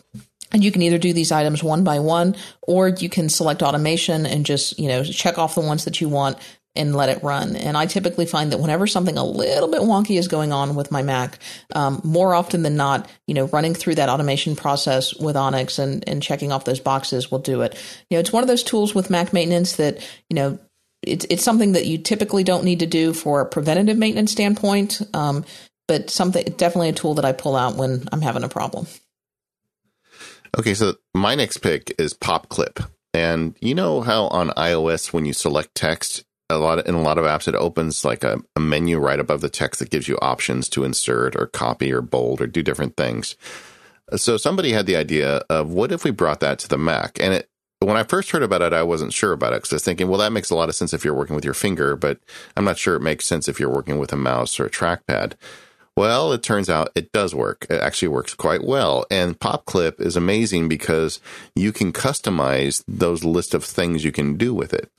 and 0.54 0.64
you 0.64 0.72
can 0.72 0.80
either 0.80 0.98
do 0.98 1.12
these 1.12 1.32
items 1.32 1.62
one 1.62 1.84
by 1.84 1.98
one, 1.98 2.36
or 2.62 2.88
you 2.88 3.10
can 3.10 3.28
select 3.28 3.62
automation 3.62 4.24
and 4.24 4.46
just, 4.46 4.78
you 4.78 4.88
know, 4.88 5.02
check 5.02 5.36
off 5.36 5.56
the 5.56 5.60
ones 5.60 5.84
that 5.84 6.00
you 6.00 6.08
want 6.08 6.38
and 6.76 6.94
let 6.94 7.08
it 7.08 7.22
run. 7.22 7.56
And 7.56 7.76
I 7.76 7.86
typically 7.86 8.24
find 8.24 8.52
that 8.52 8.58
whenever 8.58 8.86
something 8.86 9.18
a 9.18 9.24
little 9.24 9.68
bit 9.68 9.80
wonky 9.80 10.18
is 10.18 10.28
going 10.28 10.52
on 10.52 10.74
with 10.74 10.90
my 10.90 11.02
Mac, 11.02 11.38
um, 11.74 12.00
more 12.04 12.34
often 12.34 12.62
than 12.62 12.76
not, 12.76 13.08
you 13.26 13.34
know, 13.34 13.46
running 13.46 13.74
through 13.74 13.96
that 13.96 14.08
automation 14.08 14.56
process 14.56 15.14
with 15.14 15.36
Onyx 15.36 15.78
and, 15.78 16.08
and 16.08 16.22
checking 16.22 16.52
off 16.52 16.64
those 16.64 16.80
boxes 16.80 17.30
will 17.30 17.40
do 17.40 17.62
it. 17.62 17.74
You 18.08 18.16
know, 18.16 18.20
it's 18.20 18.32
one 18.32 18.42
of 18.42 18.48
those 18.48 18.62
tools 18.62 18.94
with 18.94 19.10
Mac 19.10 19.32
maintenance 19.32 19.76
that, 19.76 19.98
you 20.30 20.36
know, 20.36 20.58
it's, 21.02 21.26
it's 21.30 21.44
something 21.44 21.72
that 21.72 21.86
you 21.86 21.98
typically 21.98 22.44
don't 22.44 22.64
need 22.64 22.80
to 22.80 22.86
do 22.86 23.12
for 23.12 23.40
a 23.40 23.46
preventative 23.46 23.98
maintenance 23.98 24.32
standpoint. 24.32 25.02
Um, 25.12 25.44
but 25.86 26.10
something, 26.10 26.44
definitely 26.56 26.88
a 26.88 26.92
tool 26.92 27.14
that 27.14 27.24
I 27.24 27.32
pull 27.32 27.56
out 27.56 27.76
when 27.76 28.08
I'm 28.10 28.22
having 28.22 28.42
a 28.42 28.48
problem. 28.48 28.86
Okay, 30.56 30.74
so 30.74 30.94
my 31.14 31.34
next 31.34 31.58
pick 31.58 31.92
is 31.98 32.14
Pop 32.14 32.48
Clip. 32.48 32.78
And 33.12 33.56
you 33.60 33.74
know 33.74 34.02
how 34.02 34.28
on 34.28 34.50
iOS 34.50 35.12
when 35.12 35.26
you 35.26 35.32
select 35.32 35.74
text, 35.74 36.24
a 36.48 36.58
lot 36.58 36.78
of, 36.78 36.86
in 36.86 36.94
a 36.94 37.02
lot 37.02 37.18
of 37.18 37.24
apps 37.24 37.48
it 37.48 37.54
opens 37.54 38.04
like 38.04 38.22
a, 38.22 38.38
a 38.54 38.60
menu 38.60 38.98
right 38.98 39.18
above 39.18 39.40
the 39.40 39.48
text 39.48 39.80
that 39.80 39.90
gives 39.90 40.06
you 40.06 40.16
options 40.22 40.68
to 40.70 40.84
insert 40.84 41.34
or 41.34 41.46
copy 41.46 41.92
or 41.92 42.00
bold 42.00 42.40
or 42.40 42.46
do 42.46 42.62
different 42.62 42.96
things. 42.96 43.36
So 44.16 44.36
somebody 44.36 44.72
had 44.72 44.86
the 44.86 44.96
idea 44.96 45.38
of 45.48 45.72
what 45.72 45.90
if 45.90 46.04
we 46.04 46.10
brought 46.10 46.40
that 46.40 46.58
to 46.60 46.68
the 46.68 46.78
Mac? 46.78 47.18
And 47.20 47.34
it 47.34 47.48
when 47.80 47.96
I 47.96 48.04
first 48.04 48.30
heard 48.30 48.42
about 48.42 48.62
it, 48.62 48.72
I 48.72 48.82
wasn't 48.82 49.12
sure 49.12 49.32
about 49.32 49.52
it 49.52 49.56
because 49.56 49.72
I 49.72 49.76
was 49.76 49.84
thinking, 49.84 50.08
well, 50.08 50.20
that 50.20 50.32
makes 50.32 50.50
a 50.50 50.54
lot 50.54 50.68
of 50.68 50.74
sense 50.74 50.94
if 50.94 51.04
you're 51.04 51.14
working 51.14 51.34
with 51.34 51.44
your 51.44 51.54
finger, 51.54 51.96
but 51.96 52.18
I'm 52.56 52.64
not 52.64 52.78
sure 52.78 52.96
it 52.96 53.02
makes 53.02 53.26
sense 53.26 53.46
if 53.46 53.60
you're 53.60 53.68
working 53.68 53.98
with 53.98 54.12
a 54.12 54.16
mouse 54.16 54.58
or 54.58 54.66
a 54.66 54.70
trackpad. 54.70 55.34
Well, 55.96 56.32
it 56.32 56.42
turns 56.42 56.68
out 56.68 56.90
it 56.94 57.12
does 57.12 57.34
work. 57.34 57.66
It 57.70 57.80
actually 57.80 58.08
works 58.08 58.34
quite 58.34 58.64
well. 58.64 59.06
And 59.10 59.38
PopClip 59.38 60.00
is 60.00 60.16
amazing 60.16 60.68
because 60.68 61.20
you 61.54 61.72
can 61.72 61.92
customize 61.92 62.82
those 62.88 63.22
list 63.22 63.54
of 63.54 63.64
things 63.64 64.04
you 64.04 64.10
can 64.10 64.36
do 64.36 64.52
with 64.52 64.74
it. 64.74 64.90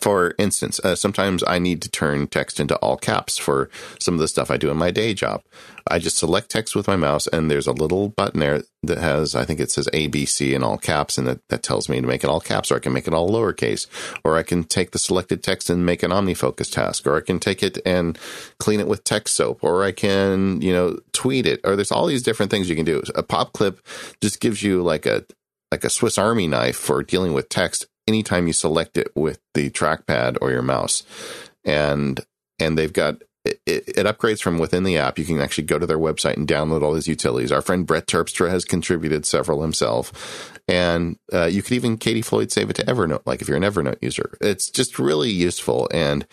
For 0.00 0.34
instance, 0.38 0.80
uh, 0.80 0.94
sometimes 0.94 1.44
I 1.46 1.58
need 1.58 1.82
to 1.82 1.90
turn 1.90 2.26
text 2.26 2.60
into 2.60 2.76
all 2.76 2.96
caps 2.96 3.38
for 3.38 3.68
some 3.98 4.14
of 4.14 4.20
the 4.20 4.28
stuff 4.28 4.50
I 4.50 4.56
do 4.56 4.70
in 4.70 4.76
my 4.76 4.90
day 4.90 5.14
job. 5.14 5.42
I 5.86 5.98
just 5.98 6.16
select 6.16 6.50
text 6.50 6.74
with 6.74 6.86
my 6.86 6.96
mouse, 6.96 7.26
and 7.26 7.50
there's 7.50 7.66
a 7.66 7.72
little 7.72 8.08
button 8.08 8.40
there 8.40 8.62
that 8.82 8.98
has, 8.98 9.34
I 9.34 9.44
think 9.44 9.60
it 9.60 9.70
says 9.70 9.88
ABC 9.92 10.54
in 10.54 10.62
all 10.62 10.78
caps, 10.78 11.18
and 11.18 11.26
that, 11.26 11.40
that 11.50 11.62
tells 11.62 11.88
me 11.88 12.00
to 12.00 12.06
make 12.06 12.24
it 12.24 12.30
all 12.30 12.40
caps, 12.40 12.72
or 12.72 12.76
I 12.76 12.78
can 12.78 12.92
make 12.92 13.06
it 13.06 13.14
all 13.14 13.28
lowercase, 13.28 13.86
or 14.24 14.36
I 14.36 14.42
can 14.42 14.64
take 14.64 14.92
the 14.92 14.98
selected 14.98 15.42
text 15.42 15.68
and 15.68 15.84
make 15.84 16.02
an 16.02 16.10
OmniFocus 16.10 16.72
task, 16.72 17.06
or 17.06 17.16
I 17.16 17.20
can 17.20 17.38
take 17.38 17.62
it 17.62 17.78
and 17.84 18.18
clean 18.58 18.80
it 18.80 18.88
with 18.88 19.04
text 19.04 19.36
soap, 19.36 19.62
or 19.62 19.84
I 19.84 19.92
can, 19.92 20.62
you 20.62 20.72
know, 20.72 20.98
tweet 21.12 21.46
it, 21.46 21.60
or 21.64 21.76
there's 21.76 21.92
all 21.92 22.06
these 22.06 22.22
different 22.22 22.50
things 22.50 22.70
you 22.70 22.76
can 22.76 22.86
do. 22.86 23.02
A 23.14 23.22
pop 23.22 23.52
clip 23.52 23.80
just 24.22 24.40
gives 24.40 24.62
you 24.62 24.82
like 24.82 25.04
a 25.06 25.24
like 25.70 25.84
a 25.84 25.90
Swiss 25.90 26.18
Army 26.18 26.46
knife 26.46 26.76
for 26.76 27.02
dealing 27.02 27.32
with 27.32 27.48
text 27.48 27.86
anytime 28.06 28.46
you 28.46 28.52
select 28.52 28.96
it 28.96 29.08
with 29.14 29.40
the 29.54 29.70
trackpad 29.70 30.38
or 30.40 30.50
your 30.50 30.62
mouse. 30.62 31.02
And 31.64 32.20
and 32.60 32.78
they've 32.78 32.92
got 32.92 33.22
it, 33.44 33.60
it, 33.66 34.06
upgrades 34.06 34.40
from 34.40 34.58
within 34.58 34.84
the 34.84 34.96
app. 34.96 35.18
You 35.18 35.24
can 35.24 35.40
actually 35.40 35.64
go 35.64 35.78
to 35.78 35.86
their 35.86 35.98
website 35.98 36.36
and 36.36 36.48
download 36.48 36.82
all 36.82 36.94
these 36.94 37.08
utilities. 37.08 37.52
Our 37.52 37.60
friend 37.60 37.86
Brett 37.86 38.06
Terpstra 38.06 38.48
has 38.50 38.64
contributed 38.64 39.26
several 39.26 39.62
himself, 39.62 40.50
and 40.66 41.18
uh, 41.32 41.46
you 41.46 41.62
could 41.62 41.74
even 41.74 41.98
Katie 41.98 42.22
Floyd 42.22 42.50
save 42.50 42.70
it 42.70 42.76
to 42.76 42.86
Evernote. 42.86 43.22
Like 43.26 43.42
if 43.42 43.48
you're 43.48 43.56
an 43.56 43.62
Evernote 43.62 44.02
user, 44.02 44.36
it's 44.40 44.70
just 44.70 44.98
really 44.98 45.30
useful. 45.30 45.88
And 45.92 46.26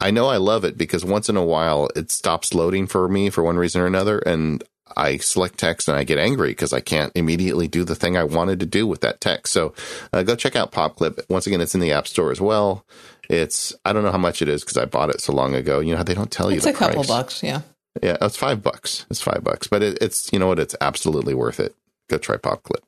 I 0.00 0.10
know 0.10 0.28
I 0.28 0.38
love 0.38 0.64
it 0.64 0.78
because 0.78 1.04
once 1.04 1.28
in 1.28 1.36
a 1.36 1.44
while 1.44 1.90
it 1.94 2.10
stops 2.10 2.54
loading 2.54 2.86
for 2.86 3.08
me 3.08 3.28
for 3.28 3.42
one 3.42 3.56
reason 3.56 3.82
or 3.82 3.86
another, 3.86 4.18
and 4.20 4.64
I 4.94 5.16
select 5.18 5.58
text 5.58 5.88
and 5.88 5.96
I 5.96 6.04
get 6.04 6.18
angry 6.18 6.50
because 6.50 6.72
I 6.72 6.80
can't 6.80 7.12
immediately 7.14 7.68
do 7.68 7.84
the 7.84 7.94
thing 7.94 8.16
I 8.16 8.24
wanted 8.24 8.60
to 8.60 8.66
do 8.66 8.86
with 8.86 9.00
that 9.00 9.20
text. 9.20 9.52
So 9.52 9.74
uh, 10.12 10.22
go 10.22 10.36
check 10.36 10.56
out 10.56 10.72
PopClip. 10.72 11.28
Once 11.28 11.46
again, 11.46 11.60
it's 11.60 11.74
in 11.74 11.80
the 11.80 11.92
App 11.92 12.06
Store 12.06 12.30
as 12.30 12.40
well. 12.40 12.84
It's 13.28 13.74
I 13.84 13.92
don't 13.92 14.04
know 14.04 14.12
how 14.12 14.18
much 14.18 14.42
it 14.42 14.48
is 14.48 14.62
because 14.62 14.76
I 14.76 14.84
bought 14.84 15.10
it 15.10 15.20
so 15.20 15.32
long 15.32 15.54
ago. 15.54 15.80
You 15.80 15.92
know 15.92 15.96
how 15.98 16.04
they 16.04 16.14
don't 16.14 16.30
tell 16.30 16.50
you. 16.50 16.58
It's 16.58 16.66
a 16.66 16.72
couple 16.72 17.04
bucks, 17.04 17.42
yeah. 17.42 17.62
Yeah, 18.02 18.16
it's 18.20 18.36
five 18.36 18.62
bucks. 18.62 19.06
It's 19.10 19.22
five 19.22 19.42
bucks, 19.42 19.66
but 19.66 19.82
it, 19.82 19.98
it's 20.00 20.32
you 20.32 20.38
know 20.38 20.46
what? 20.46 20.58
It's 20.58 20.76
absolutely 20.80 21.34
worth 21.34 21.58
it. 21.60 21.74
Go 22.08 22.18
try 22.18 22.36
PopClip. 22.36 22.82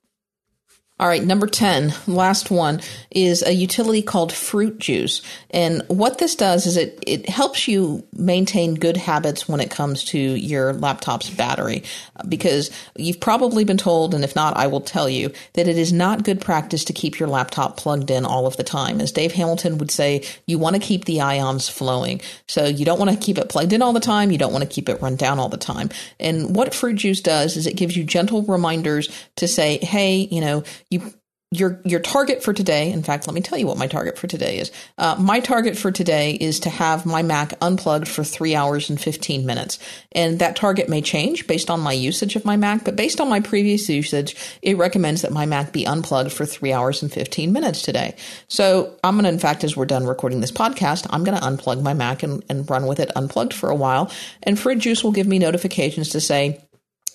All 1.00 1.06
right, 1.06 1.22
number 1.22 1.46
10, 1.46 1.94
last 2.08 2.50
one, 2.50 2.80
is 3.12 3.44
a 3.44 3.52
utility 3.52 4.02
called 4.02 4.32
Fruit 4.32 4.80
Juice. 4.80 5.22
And 5.50 5.84
what 5.86 6.18
this 6.18 6.34
does 6.34 6.66
is 6.66 6.76
it, 6.76 6.98
it 7.06 7.28
helps 7.28 7.68
you 7.68 8.04
maintain 8.12 8.74
good 8.74 8.96
habits 8.96 9.48
when 9.48 9.60
it 9.60 9.70
comes 9.70 10.02
to 10.06 10.18
your 10.18 10.72
laptop's 10.72 11.30
battery. 11.30 11.84
Because 12.28 12.72
you've 12.96 13.20
probably 13.20 13.62
been 13.62 13.76
told, 13.76 14.12
and 14.12 14.24
if 14.24 14.34
not, 14.34 14.56
I 14.56 14.66
will 14.66 14.80
tell 14.80 15.08
you, 15.08 15.30
that 15.52 15.68
it 15.68 15.78
is 15.78 15.92
not 15.92 16.24
good 16.24 16.40
practice 16.40 16.84
to 16.86 16.92
keep 16.92 17.20
your 17.20 17.28
laptop 17.28 17.76
plugged 17.76 18.10
in 18.10 18.24
all 18.24 18.48
of 18.48 18.56
the 18.56 18.64
time. 18.64 19.00
As 19.00 19.12
Dave 19.12 19.30
Hamilton 19.32 19.78
would 19.78 19.92
say, 19.92 20.24
you 20.46 20.58
want 20.58 20.74
to 20.74 20.82
keep 20.82 21.04
the 21.04 21.20
ions 21.20 21.68
flowing. 21.68 22.20
So 22.48 22.64
you 22.64 22.84
don't 22.84 22.98
want 22.98 23.12
to 23.12 23.16
keep 23.16 23.38
it 23.38 23.48
plugged 23.48 23.72
in 23.72 23.82
all 23.82 23.92
the 23.92 24.00
time. 24.00 24.32
You 24.32 24.38
don't 24.38 24.52
want 24.52 24.64
to 24.64 24.68
keep 24.68 24.88
it 24.88 25.00
run 25.00 25.14
down 25.14 25.38
all 25.38 25.48
the 25.48 25.56
time. 25.56 25.90
And 26.18 26.56
what 26.56 26.74
Fruit 26.74 26.96
Juice 26.96 27.20
does 27.20 27.56
is 27.56 27.68
it 27.68 27.76
gives 27.76 27.96
you 27.96 28.02
gentle 28.02 28.42
reminders 28.42 29.08
to 29.36 29.46
say, 29.46 29.78
hey, 29.78 30.26
you 30.32 30.40
know, 30.40 30.64
you 30.90 31.12
your 31.50 31.80
your 31.86 32.00
target 32.00 32.42
for 32.42 32.52
today 32.52 32.92
in 32.92 33.02
fact 33.02 33.26
let 33.26 33.32
me 33.32 33.40
tell 33.40 33.58
you 33.58 33.66
what 33.66 33.78
my 33.78 33.86
target 33.86 34.18
for 34.18 34.26
today 34.26 34.58
is. 34.58 34.70
Uh, 34.98 35.16
my 35.18 35.40
target 35.40 35.78
for 35.78 35.90
today 35.90 36.32
is 36.32 36.60
to 36.60 36.68
have 36.68 37.06
my 37.06 37.22
mac 37.22 37.54
unplugged 37.62 38.06
for 38.06 38.22
three 38.22 38.54
hours 38.54 38.90
and 38.90 39.00
15 39.00 39.46
minutes. 39.46 39.78
And 40.12 40.40
that 40.40 40.56
target 40.56 40.90
may 40.90 41.00
change 41.00 41.46
based 41.46 41.70
on 41.70 41.80
my 41.80 41.92
usage 41.92 42.36
of 42.36 42.44
my 42.44 42.58
mac 42.58 42.84
but 42.84 42.96
based 42.96 43.18
on 43.18 43.30
my 43.30 43.40
previous 43.40 43.88
usage 43.88 44.36
it 44.60 44.76
recommends 44.76 45.22
that 45.22 45.32
my 45.32 45.46
mac 45.46 45.72
be 45.72 45.86
unplugged 45.86 46.32
for 46.32 46.44
three 46.44 46.74
hours 46.74 47.02
and 47.02 47.10
15 47.10 47.50
minutes 47.50 47.80
today. 47.80 48.14
So 48.48 48.98
i'm 49.02 49.14
going 49.14 49.24
to 49.24 49.30
in 49.30 49.38
fact 49.38 49.64
as 49.64 49.74
we're 49.74 49.86
done 49.86 50.04
recording 50.04 50.40
this 50.40 50.52
podcast 50.52 51.06
i'm 51.08 51.24
going 51.24 51.38
to 51.38 51.44
unplug 51.44 51.82
my 51.82 51.94
mac 51.94 52.22
and, 52.22 52.44
and 52.50 52.68
run 52.68 52.86
with 52.86 53.00
it 53.00 53.10
unplugged 53.16 53.54
for 53.54 53.70
a 53.70 53.74
while. 53.74 54.10
And 54.42 54.58
Fruit 54.58 54.80
Juice 54.80 55.02
will 55.02 55.12
give 55.12 55.26
me 55.26 55.38
notifications 55.38 56.10
to 56.10 56.20
say 56.20 56.62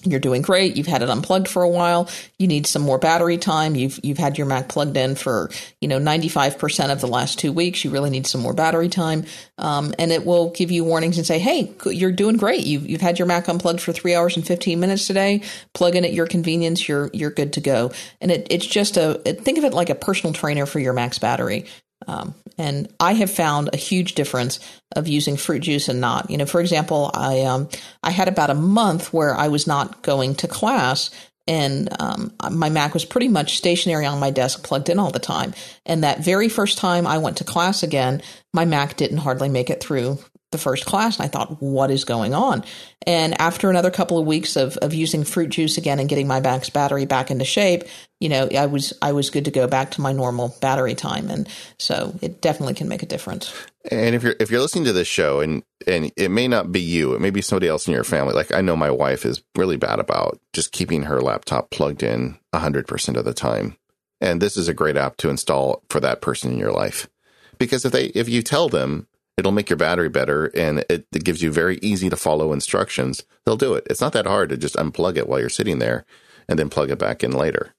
you're 0.06 0.20
doing 0.20 0.42
great. 0.42 0.76
You've 0.76 0.88
had 0.88 1.02
it 1.02 1.10
unplugged 1.10 1.48
for 1.48 1.64
a 1.64 1.70
while. 1.70 2.10
You 2.38 2.48
need 2.48 2.68
some 2.68 2.82
more 2.82 2.98
battery 2.98 3.38
time. 3.38 3.76
You've 3.76 4.00
you've 4.04 4.18
had 4.18 4.38
your 4.38 4.48
Mac 4.48 4.70
plugged 4.70 4.98
in 4.98 5.16
for 5.16 5.50
you 5.82 5.88
know 5.88 6.00
95% 6.00 6.92
of 6.92 7.02
the 7.02 7.08
last 7.08 7.40
two 7.40 7.52
weeks. 7.52 7.84
You 7.84 7.92
really 7.92 8.10
need 8.10 8.28
some 8.28 8.42
more 8.42 8.54
battery 8.54 8.90
time, 8.90 9.26
um, 9.58 9.94
and 10.00 10.12
it 10.12 10.26
will 10.26 10.52
give 10.52 10.72
you 10.72 10.84
warnings 10.84 11.18
and 11.18 11.26
say, 11.26 11.40
"Hey, 11.40 11.72
you're 11.86 12.12
doing 12.12 12.38
great. 12.38 12.66
You've 12.66 12.88
you've 12.88 13.02
had 13.02 13.20
your 13.20 13.28
Mac 13.28 13.48
unplugged 13.48 13.82
for 13.82 13.94
three 13.94 14.16
hours 14.16 14.36
and 14.36 14.46
15 14.46 14.80
minutes 14.80 15.08
today. 15.08 15.42
Plug 15.74 15.96
in 15.96 16.06
at 16.06 16.14
your 16.14 16.28
convenience. 16.28 16.88
You're 16.88 17.10
you're 17.14 17.32
good 17.32 17.54
to 17.54 17.62
go." 17.62 17.92
And 18.22 18.32
it, 18.32 18.48
it's 18.50 18.66
just 18.66 18.98
a 18.98 19.16
think 19.16 19.58
of 19.58 19.64
it 19.64 19.74
like 19.74 19.90
a 19.90 19.96
personal 19.96 20.34
trainer 20.34 20.66
for 20.66 20.80
your 20.80 20.94
Mac's 20.94 21.20
battery. 21.20 21.66
Um, 22.08 22.36
and 22.58 22.94
I 23.00 23.14
have 23.14 23.32
found 23.32 23.70
a 23.74 23.78
huge 23.78 24.16
difference 24.16 24.60
of 24.96 25.08
using 25.08 25.38
fruit 25.38 25.62
juice 25.62 25.90
and 25.90 26.02
not. 26.02 26.30
You 26.30 26.38
know, 26.38 26.46
for 26.46 26.62
example, 26.62 27.12
I 27.14 27.42
um, 27.42 27.70
I 28.04 28.12
had 28.12 28.28
about 28.28 28.50
a 28.50 28.56
month 28.56 29.14
where 29.14 29.36
I 29.36 29.48
was 29.48 29.68
not 29.68 30.02
going 30.02 30.36
to 30.36 30.48
class, 30.48 31.10
and 31.48 31.90
um, 32.02 32.34
my 32.52 32.70
Mac 32.70 32.94
was 32.94 33.06
pretty 33.06 33.28
much 33.28 33.58
stationary 33.58 34.06
on 34.06 34.20
my 34.20 34.30
desk, 34.30 34.64
plugged 34.64 34.90
in 34.90 35.00
all 35.00 35.12
the 35.12 35.20
time. 35.20 35.54
And 35.86 36.04
that 36.04 36.24
very 36.24 36.50
first 36.50 36.78
time 36.78 37.08
I 37.08 37.18
went 37.18 37.38
to 37.38 37.44
class 37.44 37.84
again, 37.84 38.22
my 38.54 38.66
Mac 38.66 38.96
didn't 38.98 39.18
hardly 39.18 39.50
make 39.50 39.70
it 39.70 39.82
through 39.82 40.20
the 40.54 40.58
first 40.58 40.86
class 40.86 41.18
and 41.18 41.26
I 41.26 41.28
thought, 41.28 41.62
what 41.62 41.92
is 41.92 42.06
going 42.06 42.34
on? 42.34 42.64
And 43.06 43.40
after 43.42 43.70
another 43.70 43.92
couple 43.92 44.18
of 44.18 44.26
weeks 44.26 44.56
of, 44.56 44.78
of 44.78 44.94
using 44.94 45.26
fruit 45.26 45.50
juice 45.50 45.78
again 45.78 46.00
and 46.00 46.08
getting 46.08 46.28
my 46.28 46.40
Mac's 46.40 46.70
battery 46.70 47.06
back 47.06 47.30
into 47.30 47.44
shape, 47.44 47.84
you 48.22 48.30
know, 48.30 48.48
I 48.56 48.68
was 48.68 48.94
I 49.02 49.12
was 49.12 49.30
good 49.30 49.44
to 49.46 49.52
go 49.52 49.68
back 49.68 49.92
to 49.92 50.02
my 50.02 50.14
normal 50.14 50.56
battery 50.62 50.96
time. 50.96 51.30
And 51.30 51.50
so 51.78 52.18
it 52.22 52.42
definitely 52.42 52.76
can 52.76 52.88
make 52.88 53.04
a 53.04 53.06
difference. 53.06 53.54
And 53.92 54.16
if 54.16 54.24
you're 54.24 54.36
if 54.40 54.50
you're 54.50 54.62
listening 54.62 54.86
to 54.86 54.94
this 54.94 55.08
show 55.10 55.42
and 55.42 55.64
and 55.86 56.10
it 56.16 56.32
may 56.32 56.48
not 56.48 56.72
be 56.72 56.80
you, 56.80 57.14
it 57.14 57.20
may 57.20 57.32
be 57.32 57.42
somebody 57.42 57.68
else 57.68 57.86
in 57.86 57.94
your 57.94 58.06
family. 58.06 58.34
Like 58.34 58.54
I 58.54 58.62
know 58.62 58.78
my 58.78 58.92
wife 58.92 59.26
is 59.26 59.44
really 59.58 59.76
bad 59.76 60.00
about 60.00 60.40
just 60.54 60.72
keeping 60.72 61.04
her 61.04 61.22
laptop 61.22 61.70
plugged 61.72 62.04
in 62.04 62.38
hundred 62.56 62.88
percent 62.88 63.18
of 63.18 63.26
the 63.26 63.34
time. 63.34 63.76
And 64.22 64.42
this 64.42 64.56
is 64.56 64.70
a 64.70 64.74
great 64.74 64.96
app 64.96 65.18
to 65.18 65.30
install 65.30 65.84
for 65.90 66.00
that 66.00 66.22
person 66.22 66.54
in 66.54 66.58
your 66.58 66.72
life. 66.72 67.10
Because 67.58 67.84
if 67.84 67.92
they 67.92 68.06
if 68.06 68.30
you 68.30 68.42
tell 68.42 68.70
them 68.70 69.08
It'll 69.38 69.51
make 69.51 69.69
your 69.69 69.77
battery 69.77 70.10
better 70.10 70.45
and 70.55 70.85
it, 70.89 71.07
it, 71.11 71.23
gives 71.23 71.41
you 71.41 71.51
very 71.51 71.80
easy 71.81 72.10
to 72.10 72.15
follow 72.15 72.53
instructions. 72.53 73.23
They'll 73.45 73.57
do 73.57 73.73
it. 73.73 73.88
It's 73.89 74.01
not 74.01 74.14
that 74.14 74.27
hard 74.27 74.49
to 74.49 74.57
just 74.57 74.76
unplug 74.76 75.18
it 75.18 75.27
while 75.27 75.39
you're 75.39 75.49
sitting 75.49 75.80
there 75.80 76.05
and 76.47 76.60
then 76.60 76.69
plug 76.69 76.91
it 76.91 76.99
back 76.99 77.23
in 77.23 77.31
later. 77.31 77.73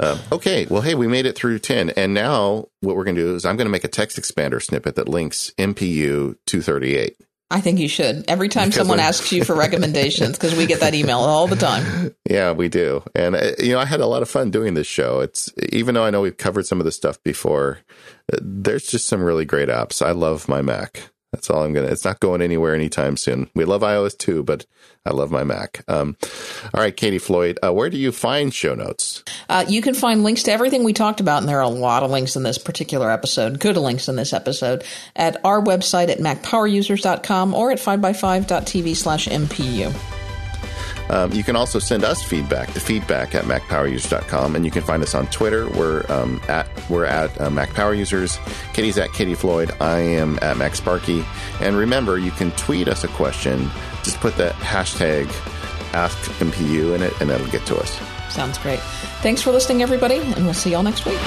Uh, 0.00 0.18
okay, 0.32 0.66
well, 0.66 0.82
hey, 0.82 0.96
we 0.96 1.06
made 1.06 1.26
it 1.26 1.36
through 1.36 1.60
10. 1.60 1.90
And 1.90 2.12
now 2.12 2.66
what 2.80 2.96
we're 2.96 3.04
going 3.04 3.14
to 3.14 3.22
do 3.22 3.34
is 3.36 3.44
I'm 3.44 3.56
going 3.56 3.66
to 3.66 3.72
make 3.72 3.84
a 3.84 3.88
text 3.88 4.18
expander 4.18 4.60
snippet 4.60 4.96
that 4.96 5.08
links 5.08 5.52
MPU 5.58 6.36
238. 6.46 7.16
I 7.54 7.60
think 7.60 7.78
you 7.78 7.86
should. 7.86 8.24
Every 8.26 8.48
time 8.48 8.68
because 8.68 8.78
someone 8.78 8.98
asks 8.98 9.30
you 9.30 9.44
for 9.44 9.54
recommendations, 9.54 10.36
because 10.36 10.56
we 10.56 10.66
get 10.66 10.80
that 10.80 10.92
email 10.92 11.20
all 11.20 11.46
the 11.46 11.54
time. 11.56 12.14
Yeah, 12.28 12.52
we 12.52 12.68
do. 12.68 13.02
And, 13.14 13.36
uh, 13.36 13.52
you 13.58 13.72
know, 13.72 13.78
I 13.78 13.84
had 13.84 14.00
a 14.00 14.06
lot 14.06 14.22
of 14.22 14.30
fun 14.30 14.50
doing 14.50 14.74
this 14.74 14.86
show. 14.86 15.20
It's, 15.20 15.52
even 15.70 15.94
though 15.94 16.04
I 16.04 16.10
know 16.10 16.22
we've 16.22 16.36
covered 16.36 16.66
some 16.66 16.80
of 16.80 16.84
this 16.84 16.96
stuff 16.96 17.22
before, 17.22 17.80
uh, 18.32 18.38
there's 18.40 18.86
just 18.86 19.06
some 19.06 19.22
really 19.22 19.44
great 19.44 19.68
apps. 19.68 20.04
I 20.04 20.12
love 20.12 20.48
my 20.48 20.62
Mac. 20.62 21.10
That's 21.32 21.50
all 21.50 21.62
I'm 21.62 21.72
gonna. 21.72 21.88
It's 21.88 22.04
not 22.04 22.20
going 22.20 22.42
anywhere 22.42 22.74
anytime 22.74 23.16
soon. 23.16 23.50
We 23.54 23.64
love 23.64 23.82
iOS 23.82 24.16
too, 24.16 24.42
but 24.42 24.66
I 25.06 25.10
love 25.10 25.30
my 25.30 25.44
Mac. 25.44 25.84
Um, 25.86 26.16
all 26.72 26.80
right, 26.80 26.96
Katie 26.96 27.18
Floyd, 27.18 27.58
uh, 27.62 27.72
where 27.72 27.90
do 27.90 27.98
you 27.98 28.10
find 28.10 28.54
show 28.54 28.74
notes? 28.74 29.22
Uh, 29.48 29.64
you 29.68 29.82
can 29.82 29.94
find 29.94 30.22
links 30.22 30.44
to 30.44 30.52
everything 30.52 30.82
we 30.82 30.94
talked 30.94 31.20
about, 31.20 31.38
and 31.42 31.48
there 31.48 31.58
are 31.58 31.62
a 31.62 31.68
lot 31.68 32.02
of 32.02 32.10
links 32.10 32.36
in 32.36 32.42
this 32.42 32.56
particular 32.56 33.10
episode. 33.10 33.60
Good 33.60 33.76
links 33.76 34.08
in 34.08 34.16
this 34.16 34.32
episode 34.32 34.82
at 35.14 35.44
our 35.44 35.60
website 35.60 36.08
at 36.08 36.18
macpowerusers.com 36.18 37.52
or 37.54 37.70
at 37.70 37.78
5by5.tv 37.78 38.96
slash 38.96 39.28
MPU. 39.28 40.23
Um, 41.10 41.32
you 41.32 41.44
can 41.44 41.56
also 41.56 41.78
send 41.78 42.04
us 42.04 42.22
feedback 42.22 42.72
to 42.72 42.80
feedback 42.80 43.34
at 43.34 43.44
macpowerusers.com, 43.44 44.56
and 44.56 44.64
you 44.64 44.70
can 44.70 44.82
find 44.82 45.02
us 45.02 45.14
on 45.14 45.26
Twitter. 45.28 45.68
We're 45.70 46.04
um, 46.10 46.40
at 46.48 46.66
we're 46.88 47.04
at 47.04 47.38
uh, 47.40 47.50
MacPowerUsers. 47.50 48.38
Katie's 48.72 48.98
at 48.98 49.12
Katie 49.12 49.34
Floyd. 49.34 49.70
I 49.80 49.98
am 49.98 50.38
at 50.42 50.56
Mac 50.56 50.74
Sparky. 50.74 51.24
And 51.60 51.76
remember, 51.76 52.18
you 52.18 52.30
can 52.30 52.50
tweet 52.52 52.88
us 52.88 53.04
a 53.04 53.08
question. 53.08 53.70
Just 54.02 54.18
put 54.20 54.36
that 54.36 54.54
hashtag 54.54 55.26
AskMPU 55.92 56.94
in 56.94 57.02
it, 57.02 57.18
and 57.20 57.30
that'll 57.30 57.46
get 57.48 57.64
to 57.66 57.76
us. 57.76 57.98
Sounds 58.30 58.58
great. 58.58 58.80
Thanks 59.22 59.42
for 59.42 59.52
listening, 59.52 59.82
everybody, 59.82 60.18
and 60.18 60.44
we'll 60.44 60.54
see 60.54 60.72
y'all 60.72 60.82
next 60.82 61.06
week. 61.06 61.20